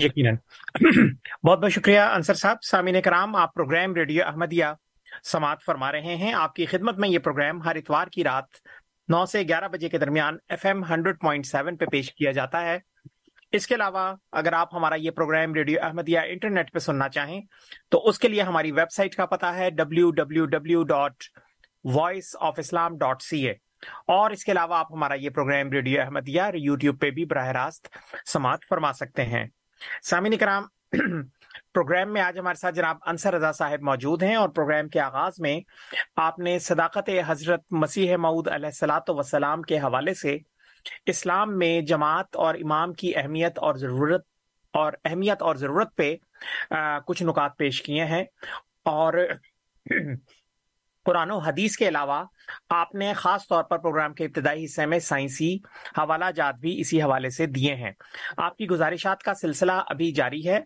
یقیناً۔ 0.00 0.36
بہت 1.46 1.58
بہت 1.58 1.72
شکریہ 1.72 2.00
انصر 2.00 2.34
صاحب۔ 2.34 2.56
سامعین 2.62 3.02
کرام، 3.02 3.36
آپ 3.36 3.54
پروگرام 3.54 3.94
ریڈیو 3.94 4.24
احمدیہ 4.26 4.64
سماعت 5.24 5.62
فرما 5.62 5.92
رہے 5.92 6.16
ہیں۔ 6.16 6.32
آپ 6.32 6.54
کی 6.54 6.66
خدمت 6.66 6.98
میں 6.98 7.08
یہ 7.08 7.18
پروگرام 7.18 7.62
ہر 7.62 7.76
اتوار 7.76 8.06
کی 8.06 8.24
رات 8.24 8.44
نو 9.08 9.26
سے 9.26 9.42
گیارہ 9.42 9.68
بجے 9.68 9.88
کے 9.88 9.98
درمیان 9.98 10.36
F 10.48 10.66
M 10.66 10.84
hundred 10.84 11.20
point 11.20 11.46
seven 11.46 11.76
پہ 11.76 11.84
پیش 11.84 12.14
کیا 12.14 12.30
جاتا 12.30 12.62
ہے۔ 12.62 12.78
اس 13.52 13.66
کے 13.66 13.74
علاوہ 13.74 14.14
اگر 14.32 14.52
آپ 14.52 14.74
ہمارا 14.74 14.94
یہ 14.94 15.10
پروگرام 15.10 15.54
ریڈیو 15.54 15.78
احمدیہ 15.82 16.18
انٹرنیٹ 16.24 16.72
پہ 16.72 16.78
سننا 16.78 17.08
چاہیں 17.08 17.40
تو 17.90 18.08
اس 18.08 18.18
کے 18.18 18.28
لیے 18.28 18.42
ہماری 18.42 18.72
ویب 18.72 18.92
سائٹ 18.92 19.14
کا 19.14 19.26
پتا 19.26 19.54
ہے 19.54 19.70
W 19.70 20.10
W 20.10 20.46
W 20.46 20.82
dot 20.82 21.12
voice 21.84 22.36
of 22.40 22.54
Islam 22.58 22.98
dot 22.98 23.22
C 23.22 23.46
A 23.46 23.52
اور 24.06 24.30
اس 24.30 24.44
کے 24.44 24.52
علاوہ 24.52 24.74
آپ 24.74 24.92
ہمارا 24.92 25.14
یہ 25.14 25.30
پروگرام 25.30 25.70
ریڈیو 25.70 26.00
احمدیہ 26.00 26.42
یوٹیوب 26.54 27.00
پہ 27.00 27.10
بھی 27.10 27.24
براہ 27.24 27.48
راست 27.48 27.88
سماعت 28.26 28.58
فرما 28.68 28.92
سکتے 28.92 29.24
ہیں۔ 29.24 29.44
سامعین 30.02 30.36
کرام 30.38 30.66
پروگرام 31.72 32.12
میں 32.12 32.22
آج 32.22 32.38
ہمارے 32.38 32.54
ساتھ 32.54 32.74
جناب 32.74 32.96
انصر 33.06 33.34
رضا 33.34 33.52
صاحب 33.52 33.82
موجود 33.82 34.22
ہیں 34.22 34.34
اور 34.36 34.48
پروگرام 34.48 34.88
کے 34.88 35.00
آغاز 35.00 35.32
میں 35.38 35.60
آپ 36.16 36.38
نے 36.38 36.58
صداقت 36.58 37.10
حضرت 37.26 37.60
مسیح 37.70 38.16
معود 38.16 38.48
علیہ 38.48 38.66
السلاۃ 38.66 39.08
وسلام 39.08 39.62
کے 39.62 39.78
حوالے 39.78 40.14
سے 40.14 40.36
اسلام 41.06 41.58
میں 41.58 41.80
جماعت 41.80 42.36
اور 42.36 42.54
امام 42.54 42.92
کی 42.92 43.16
اہمیت 43.16 43.58
اور 43.58 43.74
ضرورت 43.74 44.24
اور 44.74 44.92
اہمیت 45.04 45.42
اور 45.42 45.56
ضرورت 45.56 45.96
پہ 45.96 46.14
کچھ 47.06 47.22
نکات 47.22 47.56
پیش 47.56 47.82
کیے 47.82 48.04
ہیں 48.04 48.24
اور 48.84 49.14
قرآن 51.06 51.30
و 51.30 51.38
حدیث 51.38 51.76
کے 51.76 51.88
علاوہ 51.88 52.24
آپ 52.70 52.94
نے 52.94 53.12
خاص 53.12 53.48
طور 53.48 53.64
پر 53.64 53.78
پروگرام 53.78 54.14
کے 54.14 54.24
ابتدائی 54.24 54.64
حصے 54.64 54.86
میں 54.86 54.98
سائنسی 54.98 55.58
حوالہ 55.98 56.24
جات 56.34 56.54
بھی 56.54 56.80
اسی 56.80 57.02
حوالے 57.02 57.30
سے 57.30 57.46
دیے 57.46 57.74
ہیں۔ 57.74 57.90
آپ 58.36 58.56
کی 58.56 58.66
گزارشات 58.66 59.22
کا 59.22 59.34
سلسلہ 59.34 59.72
ابھی 59.72 60.12
جاری 60.12 60.48
ہے۔ 60.48 60.60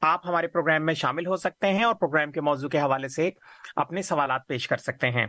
آپ 0.00 0.26
ہمارے 0.26 0.48
پروگرام 0.48 0.86
میں 0.86 0.94
شامل 0.94 1.26
ہو 1.26 1.36
سکتے 1.36 1.72
ہیں 1.72 1.84
اور 1.84 1.94
پروگرام 1.94 2.32
کے 2.32 2.40
موضوع 2.40 2.68
کے 2.68 2.80
حوالے 2.80 3.08
سے 3.08 3.30
اپنے 3.76 4.02
سوالات 4.02 4.46
پیش 4.46 4.68
کر 4.68 4.76
سکتے 4.76 5.10
ہیں۔ 5.10 5.26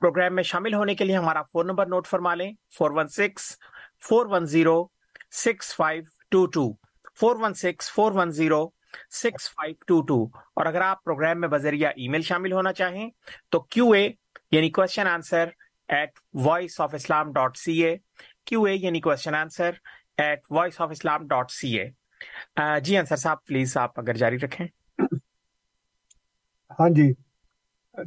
پروگرام 0.00 0.34
میں 0.34 0.42
شامل 0.42 0.74
ہونے 0.74 0.94
کے 0.94 1.04
لیے 1.04 1.16
ہمارا 1.16 1.42
فون 1.42 1.66
نمبر 1.66 1.86
نوٹ 1.86 2.06
فرما 2.06 2.34
لیں۔ 2.34 2.52
Four 2.78 2.90
one 2.90 3.08
six, 3.08 3.56
four 4.08 4.26
one 4.26 4.46
zero, 4.46 4.86
six 5.30 5.76
five 5.76 6.02
two 6.30 6.46
two. 6.46 6.72
Four 7.20 7.36
one 7.40 7.54
six, 7.54 7.92
four 7.92 8.12
one 8.12 8.30
zero 8.30 8.68
six 9.12 9.48
five 9.50 9.74
two 9.86 10.00
two 10.02 10.22
اور 10.54 10.66
اگر 10.66 10.80
آپ 10.82 11.02
پروگرام 11.04 11.40
میں 11.40 11.48
بذریعہ 11.48 11.90
ای 11.96 12.08
میل 12.08 12.22
شامل 12.22 12.52
ہونا 12.52 12.72
چاہیں 12.72 13.08
تو 13.50 13.60
کیو 13.66 13.90
اے 13.92 14.08
یعنی 14.52 14.70
question 14.70 15.06
answer 15.06 15.48
at 15.88 16.18
voice 16.44 16.80
of 16.80 16.94
Islam 16.94 17.32
dot 17.32 17.56
C 17.56 17.72
A 17.84 17.96
Q 18.46 18.62
A 18.64 18.74
یعنی 18.74 19.00
question 19.00 19.34
answer 19.34 19.70
at 20.18 20.40
voice 20.50 20.80
of 20.80 20.90
Islam 20.90 21.26
dot 21.26 21.50
C 21.50 21.78
A 21.80 21.88
جی 22.80 22.96
انصر 22.96 23.16
صاحب 23.16 23.44
پلیز 23.44 23.76
آپ 23.76 23.98
اگر 24.00 24.14
جاری 24.14 24.38
رکھیں۔ 24.38 24.66
ہاں 26.78 26.88
جی 26.90 27.12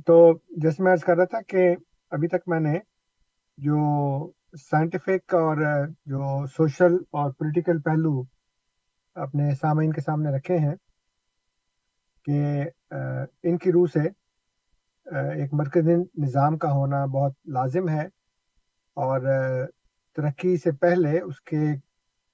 تو 0.07 0.15
جیسے 0.57 0.83
میں 0.83 0.95
کر 1.05 1.15
رہا 1.17 1.25
تھا 1.25 1.41
کہ 1.43 1.67
ابھی 2.11 2.27
تک 2.27 2.47
میں 2.47 2.59
نے 2.59 2.77
جو 3.57 3.77
سائنٹیفک 4.61 5.33
اور 5.35 5.57
جو 6.05 6.21
سوشل 6.47 6.95
اور 7.11 7.31
پولیٹیکل 7.31 7.81
پہلو 7.81 8.21
اپنے 9.17 9.55
سامعین 9.61 9.93
کے 9.93 10.01
سامنے 10.01 10.29
رکھے 10.37 10.57
ہیں 10.57 10.75
کہ 12.25 12.63
ان 13.43 13.57
کی 13.57 13.71
روح 13.71 13.87
سے 13.93 13.99
ایک 15.35 15.53
مرکزی 15.53 15.95
نظام 16.17 16.57
کا 16.57 16.71
ہونا 16.71 17.05
بہت 17.05 17.33
لازم 17.45 17.89
ہے 17.89 18.05
اور 18.93 19.21
ترقی 20.15 20.57
سے 20.57 20.71
پہلے 20.71 21.19
اس 21.19 21.41
کے 21.41 21.65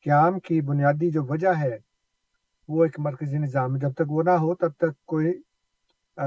قیام 0.04 0.40
کی 0.40 0.62
بنیادی 0.62 1.12
جو 1.12 1.24
وجہ 1.24 1.54
ہے، 1.62 1.78
وہ 2.68 2.84
ایک 2.84 3.00
مرکزی 3.00 3.38
نظام 3.38 3.74
ہے۔ 3.74 3.80
جب 3.80 3.94
تک 3.94 4.12
وہ 4.12 4.24
نہ 4.24 4.30
ہو، 4.30 4.56
تب 4.56 4.72
تک 4.78 5.06
کوئی 5.06 5.42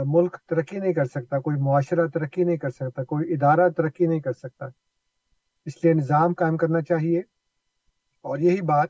ملک 0.07 0.37
ترقی 0.49 0.79
نہیں 0.79 0.93
کر 0.93 1.05
سکتا، 1.05 1.41
کوئی 1.41 1.61
معاشرہ 1.61 2.07
ترقی 2.07 2.45
نہیں 2.45 2.57
کر 2.57 2.71
سکتا، 2.71 3.05
کوئی 3.05 3.33
ادارہ 3.33 3.69
ترقی 3.69 4.07
نہیں 4.07 4.21
کر 4.21 4.33
سکتا۔ 4.33 4.67
اس 5.67 5.85
لیے 5.85 5.95
نظام 5.95 6.33
قائم 6.33 6.57
کرنا 6.57 6.83
چاہیے۔ 6.83 7.19
اور 8.23 8.39
یہی 8.39 8.61
بات 8.63 8.89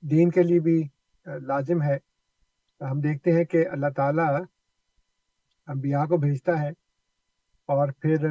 دین 0.00 0.30
کے 0.30 0.42
لیے 0.42 0.60
بھی 0.60 0.82
لازم 1.26 1.82
ہے۔ 1.82 1.96
ہم 2.80 3.00
دیکھتے 3.00 3.32
ہیں 3.32 3.44
کہ 3.44 3.68
اللہ 3.68 3.86
تعالیٰ 3.96 4.40
انبیاء 5.66 6.04
کو 6.04 6.16
بھیجتا 6.16 6.62
ہے 6.62 6.68
اور 7.66 7.88
پھر 7.88 8.24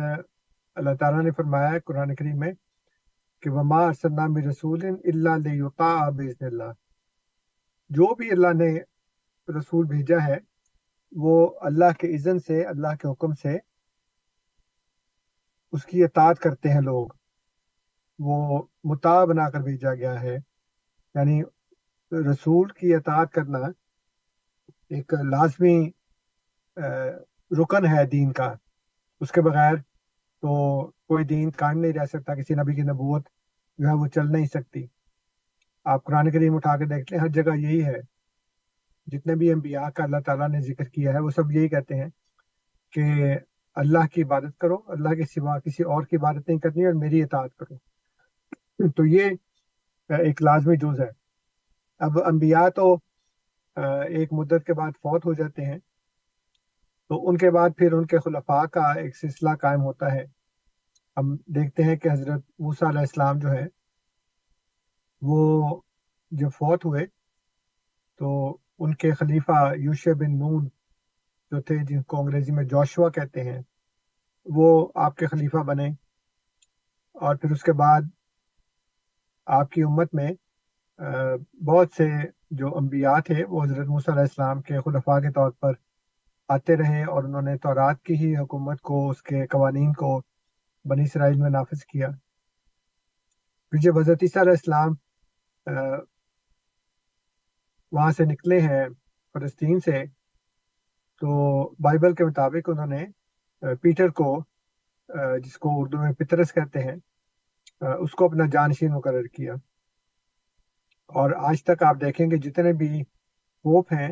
اللہ 0.75 0.95
تعالیٰ 0.99 1.23
نے 1.23 1.31
فرمایا 1.31 1.79
قرآن 1.85 2.15
کریم 2.15 2.39
میں 2.39 2.51
کہ 3.41 3.49
وما 3.49 3.85
ارسلام 3.85 4.49
رسول 4.49 4.79
اللہ 4.83 6.09
بزن 6.09 6.45
اللہ 6.45 6.71
جو 7.89 8.15
بھی 8.15 8.31
اللہ 8.31 8.47
نے 8.47 8.79
رسول 9.59 9.85
بھیجا 9.85 10.27
ہے، 10.27 10.37
وہ 11.11 11.59
اللہ 11.61 11.91
کے 11.99 12.15
اذن 12.15 12.39
سے، 12.39 12.63
اللہ 12.63 12.95
کے 12.95 13.11
حکم 13.11 13.31
سے 13.31 13.57
اس 15.71 15.85
کی 15.85 16.03
اطاعت 16.03 16.39
کرتے 16.39 16.69
ہیں 16.69 16.81
لوگ۔ 16.81 17.07
وہ 18.19 18.63
متا 18.83 19.25
بنا 19.25 19.49
کر 19.49 19.59
بھیجا 19.59 19.93
گیا 19.95 20.21
ہے۔ 20.21 20.35
یعنی 21.15 21.41
رسول 22.11 22.67
کی 22.69 22.95
اطاعت 22.95 23.31
کرنا 23.31 23.59
ایک 24.89 25.13
لازمی 25.13 25.91
رکن 27.51 27.85
ہے 27.85 28.05
دین 28.05 28.31
کا۔ 28.31 28.53
اس 29.19 29.31
کے 29.31 29.41
بغیر 29.41 29.75
تو 30.41 30.85
کوئی 30.87 31.25
دین 31.25 31.49
قائم 31.57 31.79
نہیں 31.79 31.93
رہ 31.93 32.05
سکتا، 32.05 32.35
کسی 32.35 32.53
نبی 32.53 32.75
کی 32.75 32.81
نبوت 32.81 33.27
جو 33.77 33.87
ہے 33.87 33.93
وہ 33.93 34.07
چل 34.07 34.31
نہیں 34.31 34.45
سکتی۔ 34.45 34.85
آپ 35.85 36.03
قرآن 36.03 36.31
کریم 36.31 36.55
اٹھا 36.55 36.77
کے 36.77 36.85
دیکھ 36.85 37.13
لیں، 37.13 37.19
ہر 37.19 37.27
جگہ 37.27 37.57
یہی 37.57 37.85
ہے۔ 37.85 38.17
جتنے 39.07 39.35
بھی 39.35 39.51
انبیاء 39.51 39.89
کا 39.89 40.03
اللہ 40.03 40.17
تعالیٰ 40.25 40.49
نے 40.49 40.61
ذکر 40.61 40.83
کیا 40.83 41.13
ہے، 41.13 41.19
وہ 41.19 41.29
سب 41.29 41.51
یہی 41.51 41.69
کہتے 41.69 41.95
ہیں 41.95 42.09
کہ 42.91 43.37
اللہ 43.75 44.07
کی 44.07 44.23
عبادت 44.23 44.57
کرو، 44.57 44.77
اللہ 44.87 45.09
کے 45.09 45.25
سوا 45.25 45.59
کسی 45.59 45.83
اور 45.83 46.03
کی 46.03 46.15
عبادت 46.15 46.49
نہیں 46.49 46.59
کرنی 46.59 46.85
اور 46.85 46.93
میری 46.93 47.23
اطاعت 47.23 47.55
کرو۔ 47.55 47.77
تو 48.89 49.05
یہ 49.05 49.25
ایک 50.09 50.41
لازمی 50.41 50.77
جز 50.77 51.01
ہے۔ 51.01 51.26
اب 51.99 52.11
انبیاء 52.25 52.69
تو 52.69 52.97
ایک 54.07 54.33
مدت 54.33 54.65
کے 54.65 54.73
بعد 54.73 54.91
فوت 54.91 55.25
ہو 55.25 55.33
جاتے 55.33 55.65
ہیں۔ 55.65 55.79
تو 57.09 57.29
ان 57.29 57.37
کے 57.37 57.51
بعد 57.51 57.69
پھر 57.77 57.93
ان 57.93 58.05
کے 58.05 58.17
خلفاء 58.19 58.65
کا 58.65 58.91
ایک 58.91 59.17
سلسلہ 59.17 59.49
قائم 59.61 59.81
ہوتا 59.81 60.11
ہے۔ 60.11 60.25
ہم 61.17 61.35
دیکھتے 61.35 61.83
ہیں 61.83 61.95
کہ 61.95 62.09
حضرت 62.11 62.41
موسیٰ 62.59 62.89
علیہ 62.89 62.99
السلام 62.99 63.39
جو 63.39 63.49
ہے، 63.49 63.67
وہ 65.21 65.81
جب 66.31 66.49
فوت 66.49 66.85
ہوئے 66.85 67.05
تو 68.17 68.57
ان 68.79 68.95
کے 68.95 69.11
خلیفہ 69.11 69.73
یوش 69.75 70.07
بن 70.07 70.39
نون 70.39 70.65
جو 71.51 71.61
تھے، 71.61 71.75
جن 71.83 72.03
کو 72.03 72.19
انگریزی 72.19 72.51
میں 72.51 72.63
جوشوا 72.63 73.09
کہتے 73.09 73.43
ہیں، 73.43 73.61
وہ 74.45 74.87
آپ 74.95 75.15
کے 75.15 75.25
خلیفہ 75.25 75.57
بنے۔ 75.57 75.87
اور 77.13 77.35
پھر 77.35 77.51
اس 77.51 77.63
کے 77.63 77.73
بعد 77.73 78.01
آپ 79.45 79.71
کی 79.71 79.83
امت 79.83 80.13
میں 80.13 80.31
بہت 80.99 81.89
سے 81.97 82.07
جو 82.51 82.75
انبیاء 82.77 83.19
تھے، 83.25 83.43
وہ 83.49 83.63
حضرت 83.63 83.87
موسیٰ 83.87 84.13
علیہ 84.13 84.27
السلام 84.29 84.61
کے 84.61 84.79
خلفاء 84.85 85.19
کے 85.21 85.31
طور 85.31 85.51
پر 85.61 85.73
آتے 86.49 86.75
رہے 86.77 87.03
اور 87.03 87.23
انہوں 87.23 87.41
نے 87.41 87.57
تورات 87.63 88.01
کی 88.05 88.13
ہی 88.19 88.35
حکومت 88.37 88.81
کو، 88.81 89.09
اس 89.09 89.21
کے 89.23 89.45
قوانین 89.47 89.91
کو 89.93 90.19
بنی 90.85 91.03
اسرائیل 91.03 91.37
میں 91.41 91.49
نافذ 91.49 91.83
کیا۔ 91.85 92.09
پھر 93.73 93.79
جب 93.81 93.97
حضرت 93.99 94.23
عیسیٰ 94.23 94.41
علیہ 94.41 94.57
السلام 94.59 94.93
وہاں 97.91 98.11
سے 98.11 98.25
نکلے 98.25 98.59
ہیں 98.61 98.83
فلسطین 99.35 99.79
سے، 99.85 100.03
تو 101.21 101.29
بائبل 101.83 102.13
کے 102.15 102.25
مطابق 102.25 102.69
انہوں 102.69 102.87
نے 102.87 103.05
پیٹر 103.81 104.09
کو 104.19 104.37
جس 105.43 105.57
کو 105.57 105.69
اردو 105.81 105.97
میں 105.97 106.11
پترس 106.19 106.53
کہتے 106.53 106.79
ہیں 106.79 106.95
اس 108.01 108.11
کو 108.11 108.25
اپنا 108.25 108.45
جانشین 108.51 108.93
مقرر 108.93 109.27
کیا۔ 109.35 109.53
اور 111.09 111.31
آج 111.49 111.63
تک 111.63 111.83
آپ 111.83 112.01
دیکھیں 112.01 112.25
گے 112.31 112.37
جتنے 112.37 112.73
بھی 112.73 113.03
پوپ 113.65 113.93
ہیں، 113.93 114.09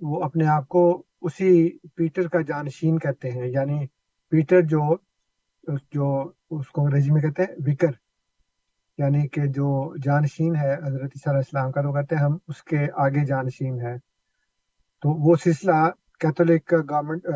وہ 0.00 0.22
اپنے 0.24 0.46
آپ 0.46 0.68
کو 0.68 0.82
اسی 1.20 1.50
پیٹر 1.96 2.28
کا 2.28 2.40
جانشین 2.48 2.98
کہتے 2.98 3.30
ہیں 3.30 3.46
یعنی 3.46 3.86
پیٹر 4.32 4.60
جو 4.66 4.82
جو 5.92 6.08
اس 6.50 6.68
کو 6.68 6.82
انگریزی 6.82 7.10
میں 7.10 7.20
کہتے 7.22 7.42
ہیں، 7.42 7.54
وکر 7.66 7.90
یعنی 8.98 9.26
کہ 9.28 9.46
جو 9.46 9.68
جانشین 10.04 10.54
ہے، 10.56 10.74
حضرت 10.76 11.10
علیہ 11.16 11.36
السلام 11.36 11.72
کا 11.72 11.82
تو 11.82 11.92
کہتے 11.92 12.16
ہیں، 12.16 12.22
ہم 12.22 12.36
اس 12.48 12.62
کے 12.62 12.86
آگے 12.96 13.24
جانشین 13.26 13.80
ہے 13.80 13.96
تو 15.02 15.10
وہ 15.24 15.34
سلسلہ 15.36 15.78
کیتھولک 16.20 16.72
گورنمنٹ 16.90 17.26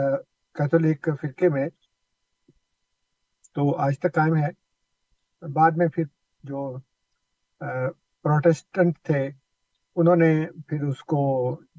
کیتھولک 0.56 1.08
فرقے 1.20 1.48
میں 1.48 1.68
تو 3.56 3.74
آج 3.76 3.98
تک 3.98 4.14
قائم 4.14 4.37
ہے۔ 4.37 4.48
بعد 5.42 5.76
میں 5.76 5.87
پھر 5.94 6.04
جو 6.44 6.72
پروٹیسٹنٹ 8.24 8.98
تھے، 9.04 9.26
انہوں 9.96 10.16
نے 10.16 10.32
پھر 10.68 10.82
اس 10.88 11.02
کو 11.04 11.20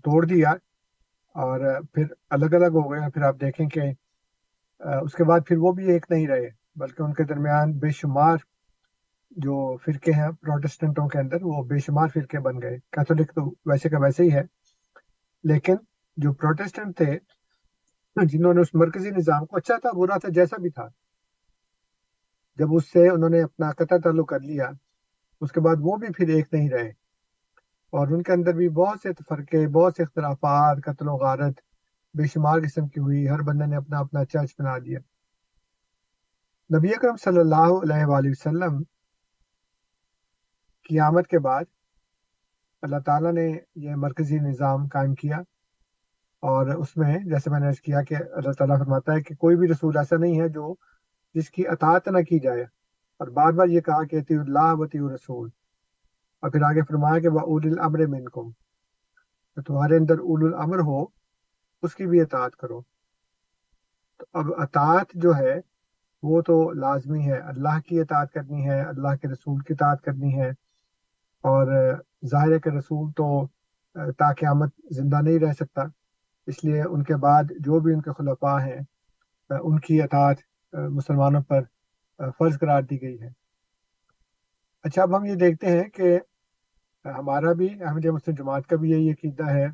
توڑ 0.03 0.25
دیا 0.25 0.51
اور 1.36 1.60
پھر 1.93 2.06
الگ 2.29 2.53
الگ 2.56 2.75
ہو 2.75 2.91
گئے 2.91 3.10
پھر 3.13 3.23
آپ 3.27 3.36
دیکھیں 3.41 3.67
کہ 3.69 3.91
اس 5.03 5.13
کے 5.13 5.23
بعد 5.23 5.47
پھر 5.47 5.58
وہ 5.58 5.71
بھی 5.71 5.91
ایک 5.91 6.06
نہیں 6.10 6.27
رہے، 6.27 6.49
بلکہ 6.75 7.03
ان 7.03 7.13
کے 7.13 7.23
درمیان 7.23 7.71
بے 7.79 7.89
شمار 7.91 8.38
جو 9.38 9.56
فرقے 9.86 10.12
ہیں 10.12 10.29
پروٹیسٹنٹوں 10.41 11.08
کے 11.08 11.19
اندر، 11.19 11.43
وہ 11.43 11.63
بے 11.67 11.77
شمار 11.86 12.08
فرقے 12.13 12.39
بن 12.39 12.62
گئے۔ 12.62 12.77
کیتھولک 12.91 13.34
تو 13.36 13.45
ویسے 13.65 13.89
کا 13.89 13.99
ویسے 14.01 14.23
ہی 14.23 14.34
ہے، 14.34 14.43
لیکن 15.43 15.75
جو 16.17 16.34
پروٹیسٹنٹ 16.34 16.97
تھے، 16.97 17.17
جنہوں 18.15 18.53
نے 18.53 18.62
اس 18.62 18.73
مرکزی 18.75 19.10
نظام 19.10 19.45
کو 19.45 19.58
اچھا 19.58 19.77
تھا، 19.77 19.91
برا 19.97 20.17
تھا، 20.17 20.29
جیسا 20.29 20.62
بھی 20.62 20.69
تھا، 20.69 20.88
جب 22.60 22.75
اس 22.75 22.91
سے 22.91 23.08
انہوں 23.10 23.29
نے 23.29 23.41
اپنا 23.41 23.71
قطع 23.71 23.97
تعلق 24.03 24.29
کر 24.29 24.39
لیا 24.39 24.69
اس 25.43 25.51
کے 25.51 25.60
بعد 25.60 25.75
وہ 25.79 25.97
بھی 25.97 26.08
پھر 26.17 26.27
ایک 26.27 26.47
نہیں 26.51 26.69
رہے۔ 26.69 26.89
اور 27.91 28.08
ان 28.08 28.23
کے 28.23 28.32
اندر 28.32 28.53
بھی 28.53 28.69
بہت 28.69 28.99
سے 29.03 29.10
فرقے، 29.29 29.67
بہت 29.67 29.93
سے 29.97 30.03
اختلافات، 30.03 30.77
قتل 30.86 31.08
و 31.08 31.13
غارت، 31.13 31.53
بے 32.13 32.27
شمار 32.27 32.60
قسم 32.60 32.88
کی 32.88 32.99
ہوئی۔ 32.99 33.29
ہر 33.29 33.41
بندے 33.41 33.65
نے 33.65 33.75
اپنا 33.75 33.99
اپنا 33.99 34.25
چرچ 34.25 34.51
بنا 34.60 34.77
دیا 34.77 34.99
نبی 36.77 36.89
اکرم 36.89 37.15
صلی 37.15 37.39
اللہ 37.39 37.69
علیہ 37.84 38.06
وآلہ 38.06 38.29
وسلم 38.29 38.84
قیامت 40.89 41.27
کے 41.27 41.39
بعد 41.39 41.63
اللہ 42.82 42.99
تعالیٰ 43.06 43.34
نے 43.34 43.58
یہ 43.75 43.95
مرکزی 43.95 44.39
نظام 44.39 44.88
قائم 44.88 45.15
کیا۔ 45.15 45.38
اور 46.41 46.67
اس 46.67 46.97
میں 46.97 47.17
جیسے 47.17 47.49
میں 47.49 47.60
نے 47.60 47.67
کیا 47.84 48.01
کہ 48.01 48.15
اللہ 48.15 48.51
تعالیٰ 48.51 48.79
فرماتا 48.79 49.13
ہے 49.13 49.21
کہ 49.21 49.36
کوئی 49.36 49.56
بھی 49.56 49.67
رسول 49.67 49.97
ایسا 49.97 50.15
نہیں 50.17 50.41
ہے 50.41 50.49
جو 50.49 50.75
جس 51.34 51.49
کی 51.49 51.67
اطاعت 51.67 52.08
نہ 52.08 52.17
کی 52.17 52.39
جائے۔ 52.39 52.65
اور 53.19 53.28
بار 53.28 53.54
بار 53.54 53.67
یہ 53.67 53.82
کہا 53.82 54.04
کہ 54.04 54.23
تی 54.23 54.36
اللہ 54.36 54.73
وتی 54.73 54.99
رسول 54.99 55.49
اور 56.41 56.52
پھر 56.52 56.62
آگے 56.62 56.82
فرمایا 56.82 57.19
کہ 57.19 57.30
وہ 57.30 57.39
اول 57.39 57.62
الامر 57.65 58.08
منکم۔ 58.08 58.52
تو 59.56 59.62
تمہارے 59.62 59.97
اندر 59.97 60.19
اول 60.19 60.54
الامر 60.54 60.80
ہو، 60.80 61.04
اس 61.82 61.95
کی 61.95 62.06
بھی 62.06 62.21
اطاعت 62.21 62.56
کرو۔ 62.56 62.82
تو 64.17 64.26
اب 64.34 64.45
اطاعت 64.58 65.06
جو 65.13 65.36
ہے، 65.36 65.62
وہ 66.23 66.41
تو 66.41 66.71
لازمی 66.71 67.26
ہے۔ 67.26 67.38
اللہ 67.39 67.80
کی 67.86 67.99
اطاعت 67.99 68.32
کرنی 68.32 68.69
ہے، 68.69 68.82
اللہ 68.82 69.15
کے 69.21 69.28
رسول 69.28 69.60
کی 69.60 69.73
اطاعت 69.73 70.02
کرنی 70.02 70.41
ہے۔ 70.41 70.49
اور 71.43 71.93
ظاہر 72.26 72.58
کے 72.58 72.69
رسول 72.69 73.12
تو 73.12 73.47
تا 73.93 74.34
قیامت 74.34 74.69
زندہ 74.91 75.21
نہیں 75.21 75.39
رہ 75.39 75.54
سکتا۔ 75.54 75.82
اس 76.47 76.63
لیے 76.63 76.84
ان 76.84 77.04
کے 77.04 77.15
بعد 77.15 77.43
جو 77.60 77.80
بھی 77.80 77.93
ان 77.93 78.02
کے 78.02 78.12
خلفاء 78.17 78.58
ہیں 78.58 78.82
ان 79.49 79.80
کی 79.80 80.02
اطاعت 80.02 80.38
مسلمانوں 80.73 81.41
پر 81.41 81.62
فرض 82.17 82.60
قرار 82.60 82.82
دی 82.82 83.02
گئی 83.02 83.21
ہے۔ 83.21 83.28
اچھا 84.84 85.02
اب 85.02 85.17
ہم 85.17 85.26
یہ 85.26 85.36
دیکھتے 85.36 85.67
ہیں 85.67 85.84
کہ 85.84 86.19
ہمارا 87.06 87.54
بھی 87.54 87.84
احمدیہ 87.84 88.12
مسلم 88.12 88.36
جماعت 88.36 88.67
کا 88.67 88.76
بھی 88.76 88.91
یہی 88.91 89.12
عقیدہ 89.12 89.49
ہے 89.49 89.65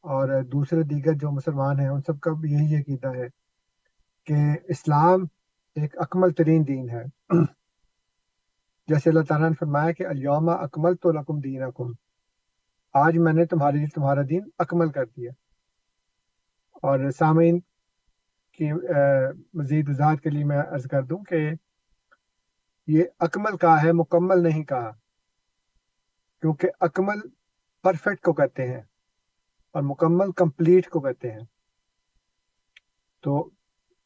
اور 0.00 0.42
دوسرے 0.42 0.82
دیگر 0.82 1.12
جو 1.12 1.30
مسلمان 1.30 1.80
ہیں، 1.80 1.88
ان 1.88 2.00
سب 2.00 2.20
کا 2.20 2.30
بھی 2.32 2.52
یہی 2.52 2.76
عقیدہ 2.76 3.14
ہے 3.16 3.26
کہ 4.26 4.34
اسلام 4.68 5.22
ایک 5.74 5.94
اکمل 5.98 6.32
ترین 6.32 6.68
دین 6.68 6.90
ہے۔ 6.90 7.04
جیسے 8.88 9.10
اللہ 9.10 9.22
تعالیٰ 9.28 9.48
نے 9.48 9.54
فرمایا 9.54 9.92
کہ 9.92 10.06
الیوم 10.06 10.48
اکمل 10.48 10.94
تو 10.94 11.12
لکم 11.12 11.40
دین 11.40 11.62
اکم 11.62 11.92
آج 12.94 13.18
میں 13.18 13.32
نے 13.32 13.44
تمہارے 13.44 13.76
لیے 13.76 13.86
تمہارا 13.86 14.20
دین 14.30 14.48
اکمل 14.58 14.92
کر 14.92 15.04
دیا۔ 15.04 15.30
اور 16.72 17.10
سامعین 17.18 17.60
کی 18.58 18.72
مزید 19.54 19.88
وضاحت 19.88 20.22
کے 20.22 20.30
لیے 20.30 20.44
میں 20.44 20.58
عرض 20.58 20.86
کر 20.86 21.02
دوں 21.02 21.18
کہ 21.24 21.48
یہ 22.88 23.04
اکمل 23.18 23.56
کہا 23.56 23.82
ہے 23.82 23.92
مکمل 23.92 24.42
نہیں 24.42 24.64
کہا 24.64 24.90
کیونکہ 26.42 26.68
اکمل 26.80 27.20
پرفیکٹ 27.84 28.22
کو 28.24 28.32
کہتے 28.32 28.66
ہیں 28.66 28.80
اور 29.74 29.82
مکمل 29.82 30.32
کمپلیٹ 30.32 30.88
کو 30.88 31.00
کہتے 31.00 31.30
ہیں۔ 31.32 31.44
تو 33.24 33.42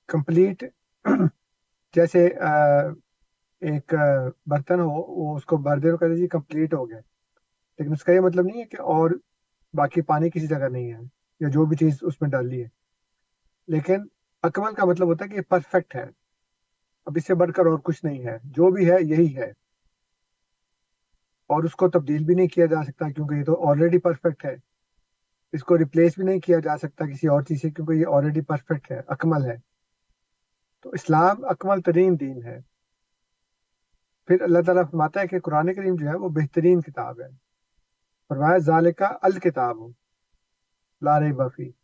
کمپلیٹ 0.09 0.65
جیسے 1.95 2.27
ایک 3.62 3.95
برتن 4.47 4.81
ہو، 4.81 4.91
وہ 4.91 5.37
اس 5.37 5.45
کو 5.45 5.57
بھر 5.57 5.79
دے 5.79 5.91
کہتے 5.91 6.17
جی 6.17 6.27
کمپلیٹ 6.29 6.75
ہو 6.75 6.88
گیا۔ 6.88 6.99
لیکن 7.79 7.93
اس 7.93 8.05
کا 8.05 8.12
یہ 8.12 8.21
مطلب 8.21 8.45
نہیں 8.45 8.61
ہے 8.61 8.65
کہ 8.65 8.81
اور 8.83 9.11
باقی 9.75 10.03
پانی 10.03 10.31
کسی 10.31 10.47
جگہ 10.47 10.69
نہیں 10.69 10.93
ہے 10.93 10.99
یا 11.41 11.49
جو 11.49 11.65
بھی 11.67 11.77
چیز 11.77 11.99
اس 12.03 12.21
میں 12.21 12.31
ڈالی 12.31 12.62
ہے۔ 12.62 12.69
لیکن 13.69 14.07
اکمل 14.42 14.74
کا 14.74 14.85
مطلب 14.85 15.09
ہوتا 15.09 15.24
ہے 15.24 15.31
کہ 15.31 15.35
یہ 15.35 15.40
پرفیکٹ 15.40 15.96
ہے۔ 15.96 16.05
اب 17.07 17.12
اس 17.16 17.26
سے 17.26 17.35
بڑھ 17.35 17.52
کر 17.52 17.66
اور 17.66 17.78
کچھ 17.78 18.05
نہیں 18.05 18.26
ہے۔ 18.26 18.38
جو 18.44 18.70
بھی 18.70 18.90
ہے، 18.90 18.96
یہی 19.00 19.37
ہے۔ 19.37 19.50
اور 21.46 21.64
اس 21.64 21.74
کو 21.74 21.90
تبدیل 21.90 22.24
بھی 22.24 22.35
نہیں 22.35 22.48
کیا 22.48 22.66
جا 22.66 22.85
سکتا 22.85 23.11
کیونکہ 23.11 23.35
یہ 23.35 23.44
تو 23.44 23.70
آلریڈی 23.70 23.98
پرفیکٹ 23.98 24.44
ہے۔ 24.44 24.57
اس 25.52 25.64
کو 25.64 25.78
ریپلیس 25.78 26.12
بھی 26.16 26.24
نہیں 26.24 26.40
کیا 26.40 26.59
جا 26.59 26.76
سکتا 26.76 27.07
کسی 27.07 27.28
اور 27.28 27.42
چیز 27.42 27.62
سے 27.62 27.70
کیونکہ 27.70 27.92
یہ 27.92 28.05
آلریڈی 28.09 28.40
پرفیکٹ 28.40 28.92
ہے، 28.92 29.00
اکمل 29.07 29.50
ہے۔ 29.50 29.57
تو 30.83 30.90
اسلام 30.90 31.44
اکمل 31.44 31.81
ترین 31.81 32.20
دین 32.20 32.42
ہے۔ 32.42 32.59
پھر 34.26 34.40
اللہ 34.40 34.59
تعالیٰ 34.66 34.85
فرماتا 34.90 35.20
ہے 35.20 35.26
کہ 35.26 35.40
قرآن 35.40 35.74
کریم 35.74 35.96
جو 35.96 36.09
ہے 36.09 36.14
وہ 36.14 36.28
بہترین 36.28 36.81
کتاب 36.81 37.20
ہے۔ 37.20 37.28
فرمایا 38.28 38.59
ظالقہ 38.59 39.18
الکتاب 39.22 39.78
ہو 39.78 39.88
لار 41.00 41.22
بفی 41.22 41.82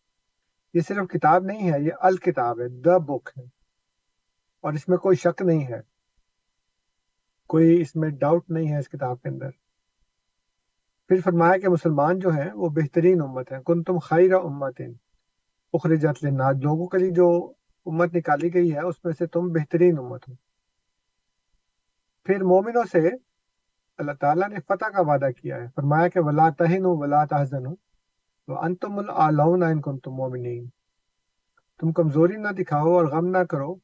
یہ 0.74 0.80
صرف 0.80 1.08
کتاب 1.08 1.44
نہیں 1.44 1.72
ہے، 1.72 1.80
یہ 1.80 1.92
الکتاب 2.00 2.60
ہے 2.60 2.68
دا 2.68 2.98
بک 2.98 3.30
ہے۔ 3.38 3.42
اور 4.60 4.72
اس 4.72 4.88
میں 4.88 4.98
کوئی 4.98 5.16
شک 5.16 5.42
نہیں 5.42 5.66
ہے۔ 5.66 5.80
کوئی 7.48 7.80
اس 7.80 7.96
میں 7.96 8.10
ڈاؤٹ 8.10 8.50
نہیں 8.50 8.72
ہے 8.72 8.78
اس 8.78 8.88
کتاب 8.88 9.22
کے 9.22 9.28
اندر۔ 9.28 9.50
پھر 11.08 11.20
فرمایا 11.24 11.58
کہ 11.58 11.68
مسلمان 11.68 12.18
جو 12.18 12.28
ہیں، 12.30 12.52
وہ 12.54 12.68
بہترین 12.68 13.20
امت 13.20 13.52
ہیں۔ 13.52 13.60
کن 13.62 13.82
تم 13.82 13.98
خیر 13.98 14.32
امت 14.34 14.80
اخرجت 15.72 16.24
للناس۔ 16.24 16.56
لوگوں 16.62 16.86
کے 16.86 16.98
لیے 16.98 17.10
جو 17.10 17.52
امت 17.86 18.14
نکالی 18.14 18.54
گئی 18.54 18.74
ہے، 18.74 18.80
اس 18.80 19.04
میں 19.04 19.12
سے 19.18 19.26
تم 19.26 19.40
بہترین 19.40 19.98
امت 19.98 20.28
ہو۔ 20.28 20.34
پھر 22.24 22.44
مومنوں 22.44 22.84
سے 22.92 23.08
اللہ 23.98 24.12
تعالیٰ 24.20 24.48
نے 24.48 24.56
فتح 24.60 24.84
کا 24.84 25.02
وعدہ 25.02 25.30
کیا 25.42 25.56
ہے۔ 25.56 25.66
فرمایا 25.76 26.08
کہ 26.08 26.20
ولا 26.20 26.50
تہن 26.50 26.82
ولا 26.82 27.24
تحزن 27.24 27.66
وہ 27.66 27.74
انتم 28.56 28.98
العلون 28.98 29.62
ان 29.62 29.80
کن 29.80 29.98
تم 29.98 30.10
مومنین 30.10 30.68
تم 31.80 31.92
کمزوری 31.92 32.36
نہ 32.36 32.48
دکھاؤ 32.48 32.92
اور 32.92 33.04
غم 33.04 33.26
نہ 33.26 33.38
کرو۔ 33.38 33.74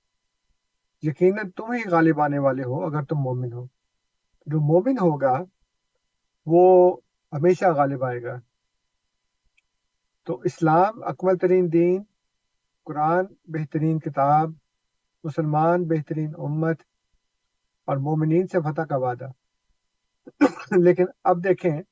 یقیناً 1.03 1.51
تم 1.51 1.73
ہی 1.73 1.89
غالب 1.91 2.21
آنے 2.21 2.39
والے 2.39 2.63
ہو 2.63 2.85
اگر 2.85 3.03
تم 3.03 3.17
مومن 3.17 3.53
ہو۔ 3.53 3.67
جو 4.47 4.61
مومن 4.61 4.99
ہوگا، 4.99 5.45
وہ 6.47 6.97
ہمیشہ 7.33 7.65
غالب 7.65 8.05
آئے 8.05 8.23
گا۔ 8.23 8.41
تو 10.25 10.41
اسلام 10.41 11.03
اکمل 11.03 11.39
ترین 11.39 11.73
دین، 11.73 12.03
قرآن 12.85 13.25
بہترین 13.45 13.99
کتاب، 13.99 14.51
مسلمان 15.25 15.85
بہترین 15.85 16.33
امت 16.39 16.81
اور 17.85 17.97
مومنین 17.97 18.47
سے 18.47 18.59
فتح 18.61 18.83
کا 18.83 18.97
وعدہ۔ 18.97 19.29
لیکن 20.77 21.05
اب 21.25 21.45
دیکھیں 21.45 21.83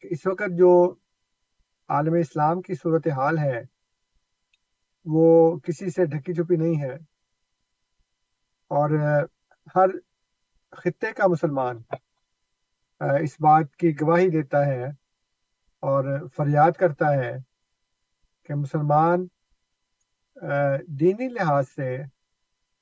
کہ 0.00 0.08
اس 0.10 0.26
وقت 0.26 0.50
جو 0.58 0.94
عالم 1.92 2.14
اسلام 2.14 2.60
کی 2.62 2.74
صورت 2.74 3.08
حال 3.08 3.38
ہے۔ 3.38 3.60
وہ 5.04 5.58
کسی 5.58 5.90
سے 5.90 6.04
ڈھکی 6.06 6.34
چھپی 6.34 6.56
نہیں 6.56 6.82
ہے۔ 6.82 6.94
اور 8.70 8.90
ہر 9.74 9.88
خطے 10.72 11.12
کا 11.12 11.26
مسلمان 11.26 11.76
اس 13.00 13.36
بات 13.40 13.76
کی 13.76 14.00
گواہی 14.00 14.28
دیتا 14.28 14.66
ہے 14.66 14.84
اور 15.82 16.28
فریاد 16.36 16.70
کرتا 16.78 17.12
ہے 17.12 17.32
کہ 18.42 18.54
مسلمان 18.54 19.26
دینی 21.00 21.28
لحاظ 21.28 21.64
سے 21.68 21.96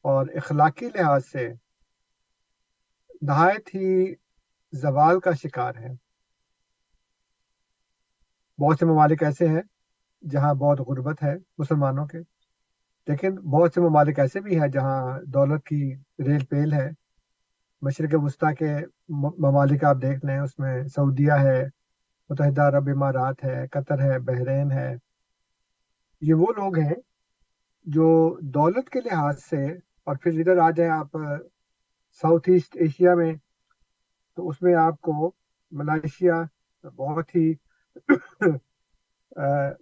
اور 0.04 0.26
اخلاقی 0.26 0.88
لحاظ 0.94 1.26
سے 1.26 1.48
نہایت 3.22 3.74
ہی 3.74 4.14
زوال 4.72 5.20
کا 5.20 5.30
شکار 5.32 5.74
ہے۔ 5.74 6.09
بہت 8.60 8.76
سے 8.78 8.86
ممالک 8.86 9.22
ایسے 9.22 9.48
ہیں 9.48 9.62
جہاں 10.30 10.54
بہت 10.54 10.80
غربت 10.80 11.22
ہے 11.22 11.34
مسلمانوں 11.58 12.06
کے۔ 12.06 12.18
لیکن 13.06 13.34
بہت 13.34 13.72
سے 13.74 13.80
ممالک 13.80 14.18
ایسے 14.18 14.40
بھی 14.40 14.60
ہیں 14.60 14.68
جہاں 14.68 15.18
دولت 15.26 15.64
کی 15.64 15.94
ریل 16.18 16.44
پیل 16.44 16.72
ہے۔ 16.72 16.90
مشرق 17.82 18.10
وسطی 18.12 18.54
کے 18.54 18.76
ممالک 19.38 19.84
آپ 19.84 19.96
دیکھ 20.02 20.24
لیں، 20.24 20.38
اس 20.38 20.58
میں 20.58 20.82
سعودیہ 20.84 21.32
ہے، 21.32 21.62
متحدہ 22.30 22.62
عرب 22.62 22.88
امارات 22.94 23.44
ہے، 23.44 23.66
قطر 23.68 24.02
ہے، 24.02 24.18
بحرین 24.18 24.72
ہے۔ 24.72 24.96
یہ 26.20 26.34
وہ 26.34 26.46
لوگ 26.56 26.78
ہیں 26.78 26.94
جو 27.84 28.38
دولت 28.40 28.88
کے 28.88 29.00
لحاظ 29.00 29.34
سے، 29.50 29.64
اور 30.04 30.16
پھر 30.16 30.38
ادھر 30.38 30.58
آ 30.58 30.70
جائیں 30.70 30.92
آپ، 30.92 31.16
ساؤتھ 32.22 32.48
ایسٹ 32.48 32.76
ایشیا 32.76 33.14
میں، 33.14 33.32
تو 34.36 34.48
اس 34.48 34.62
میں 34.62 34.74
آپ 34.74 35.00
کو 35.00 35.32
ملائیشیا 35.70 36.42
بہت 36.96 37.36
ہی 37.36 37.52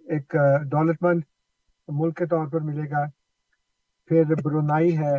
ایک 0.09 0.35
دولت 0.71 1.03
مند 1.03 1.21
ملک 1.87 2.17
کے 2.17 2.25
طور 2.25 2.47
پر 2.47 2.61
ملے 2.61 2.89
گا۔ 2.89 3.05
پھر 4.09 4.35
برونائی 4.43 4.97
ہے۔ 4.97 5.15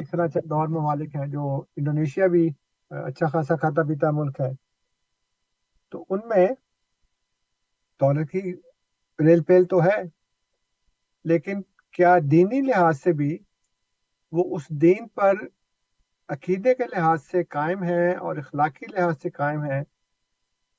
اس 0.00 0.10
طرح 0.10 0.26
چند 0.26 0.52
اور 0.52 0.68
ممالک 0.68 1.16
ہیں 1.16 1.26
جو 1.26 1.64
انڈونیشیا 1.76 2.26
بھی 2.26 2.48
اچھا 2.90 3.26
خاصا 3.26 3.56
کھاتا 3.56 3.82
پیتا 3.82 4.10
ملک 4.10 4.40
ہے۔ 4.40 4.50
تو 5.92 6.04
ان 6.10 6.20
میں 6.28 6.46
دولت 8.00 8.30
کی 8.30 8.52
ریل 9.18 9.42
پیل 9.42 9.64
تو 9.64 9.82
ہے، 9.84 10.02
لیکن 11.24 11.62
کیا 11.92 12.16
دینی 12.30 12.60
لحاظ 12.60 13.00
سے 13.00 13.12
بھی 13.12 13.38
وہ 14.32 14.56
اس 14.56 14.68
دین 14.68 15.08
پر 15.08 15.32
عقیدے 16.28 16.74
کے 16.74 16.84
لحاظ 16.92 17.22
سے 17.22 17.44
قائم 17.44 17.82
ہے 17.84 18.14
اور 18.16 18.36
اخلاقی 18.36 18.86
لحاظ 18.92 19.14
سے 19.22 19.30
قائم 19.30 19.64
ہے 19.64 19.80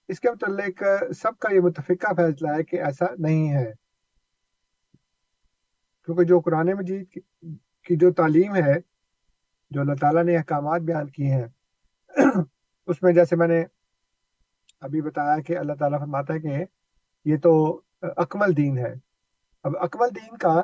اس 0.09 0.19
کے 0.19 0.31
متعلق 0.31 0.83
سب 1.15 1.37
کا 1.39 1.53
یہ 1.53 1.59
متفقہ 1.59 2.13
فیصلہ 2.13 2.47
ہے 2.47 2.63
کہ 2.63 2.81
ایسا 2.81 3.05
نہیں 3.17 3.53
ہے۔ 3.53 3.71
کیونکہ 6.07 6.23
جو 6.23 6.39
قرآن 6.39 6.71
مجید 6.77 7.19
کی 7.85 7.95
جو 7.95 8.11
تعلیم 8.13 8.55
ہے، 8.55 8.73
جو 9.71 9.81
اللہ 9.81 9.95
تعالیٰ 10.01 10.23
نے 10.23 10.37
احکامات 10.37 10.81
بیان 10.81 11.09
کیے 11.09 11.33
ہیں، 11.33 11.47
اس 12.87 13.01
میں 13.03 13.13
جیسے 13.13 13.35
میں 13.35 13.47
نے 13.47 13.63
ابھی 14.81 15.01
بتایا 15.01 15.39
کہ 15.39 15.57
اللہ 15.57 15.73
تعالیٰ 15.73 15.99
فرماتا 15.99 16.33
ہے 16.33 16.39
کہ 16.39 16.63
یہ 17.25 17.37
تو 17.37 17.53
اکمل 18.01 18.57
دین 18.57 18.77
ہے۔ 18.77 18.93
اب 19.63 19.77
اکمل 19.79 20.15
دین 20.15 20.37
کا 20.37 20.61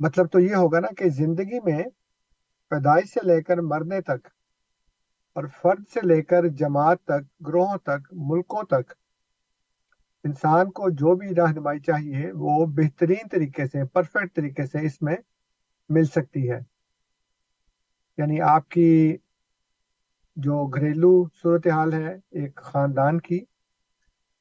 مطلب 0.00 0.30
تو 0.32 0.40
یہ 0.40 0.54
ہوگا 0.54 0.80
نا 0.80 0.88
کہ 0.98 1.08
زندگی 1.08 1.60
میں 1.64 1.82
پیدائش 2.70 3.12
سے 3.12 3.26
لے 3.26 3.42
کر 3.42 3.60
مرنے 3.62 4.00
تک 4.00 4.28
اور 5.32 5.44
فرد 5.62 5.84
سے 5.92 6.00
لے 6.06 6.22
کر 6.22 6.48
جماعت 6.48 7.04
تک، 7.04 7.46
گروہوں 7.46 7.78
تک، 7.78 8.08
ملکوں 8.12 8.62
تک۔ 8.62 8.92
انسان 10.24 10.70
کو 10.70 10.90
جو 10.90 11.14
بھی 11.14 11.34
رہنمائی 11.34 11.80
چاہیے، 11.80 12.32
وہ 12.32 12.66
بہترین 12.66 13.28
طریقے 13.30 13.66
سے 13.66 13.84
پرفیکٹ 13.84 14.36
طریقے 14.36 14.66
سے 14.66 14.86
اس 14.86 15.02
میں 15.02 15.16
مل 15.88 16.04
سکتی 16.04 16.50
ہے۔ 16.50 16.58
یعنی 18.18 18.40
آپ 18.40 18.68
کی 18.68 19.16
جو 20.36 20.66
گھریلو 20.66 21.24
صورتحال 21.42 21.92
ہے، 21.92 22.14
ایک 22.30 22.56
خاندان 22.56 23.20
کی، 23.20 23.40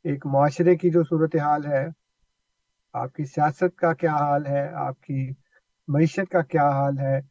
ایک 0.03 0.25
معاشرے 0.25 0.75
کی 0.75 0.89
جو 0.89 1.03
صورتحال 1.03 1.65
ہے، 1.65 1.87
آپ 2.93 3.13
کی 3.13 3.25
سیاست 3.25 3.75
کا 3.75 3.93
کیا 3.93 4.15
حال 4.15 4.45
ہے، 4.45 4.69
آپ 4.73 5.01
کی 5.01 5.31
معیشت 5.87 6.31
کا 6.31 6.41
کیا 6.41 6.69
حال 6.69 6.99
ہے، 6.99 7.21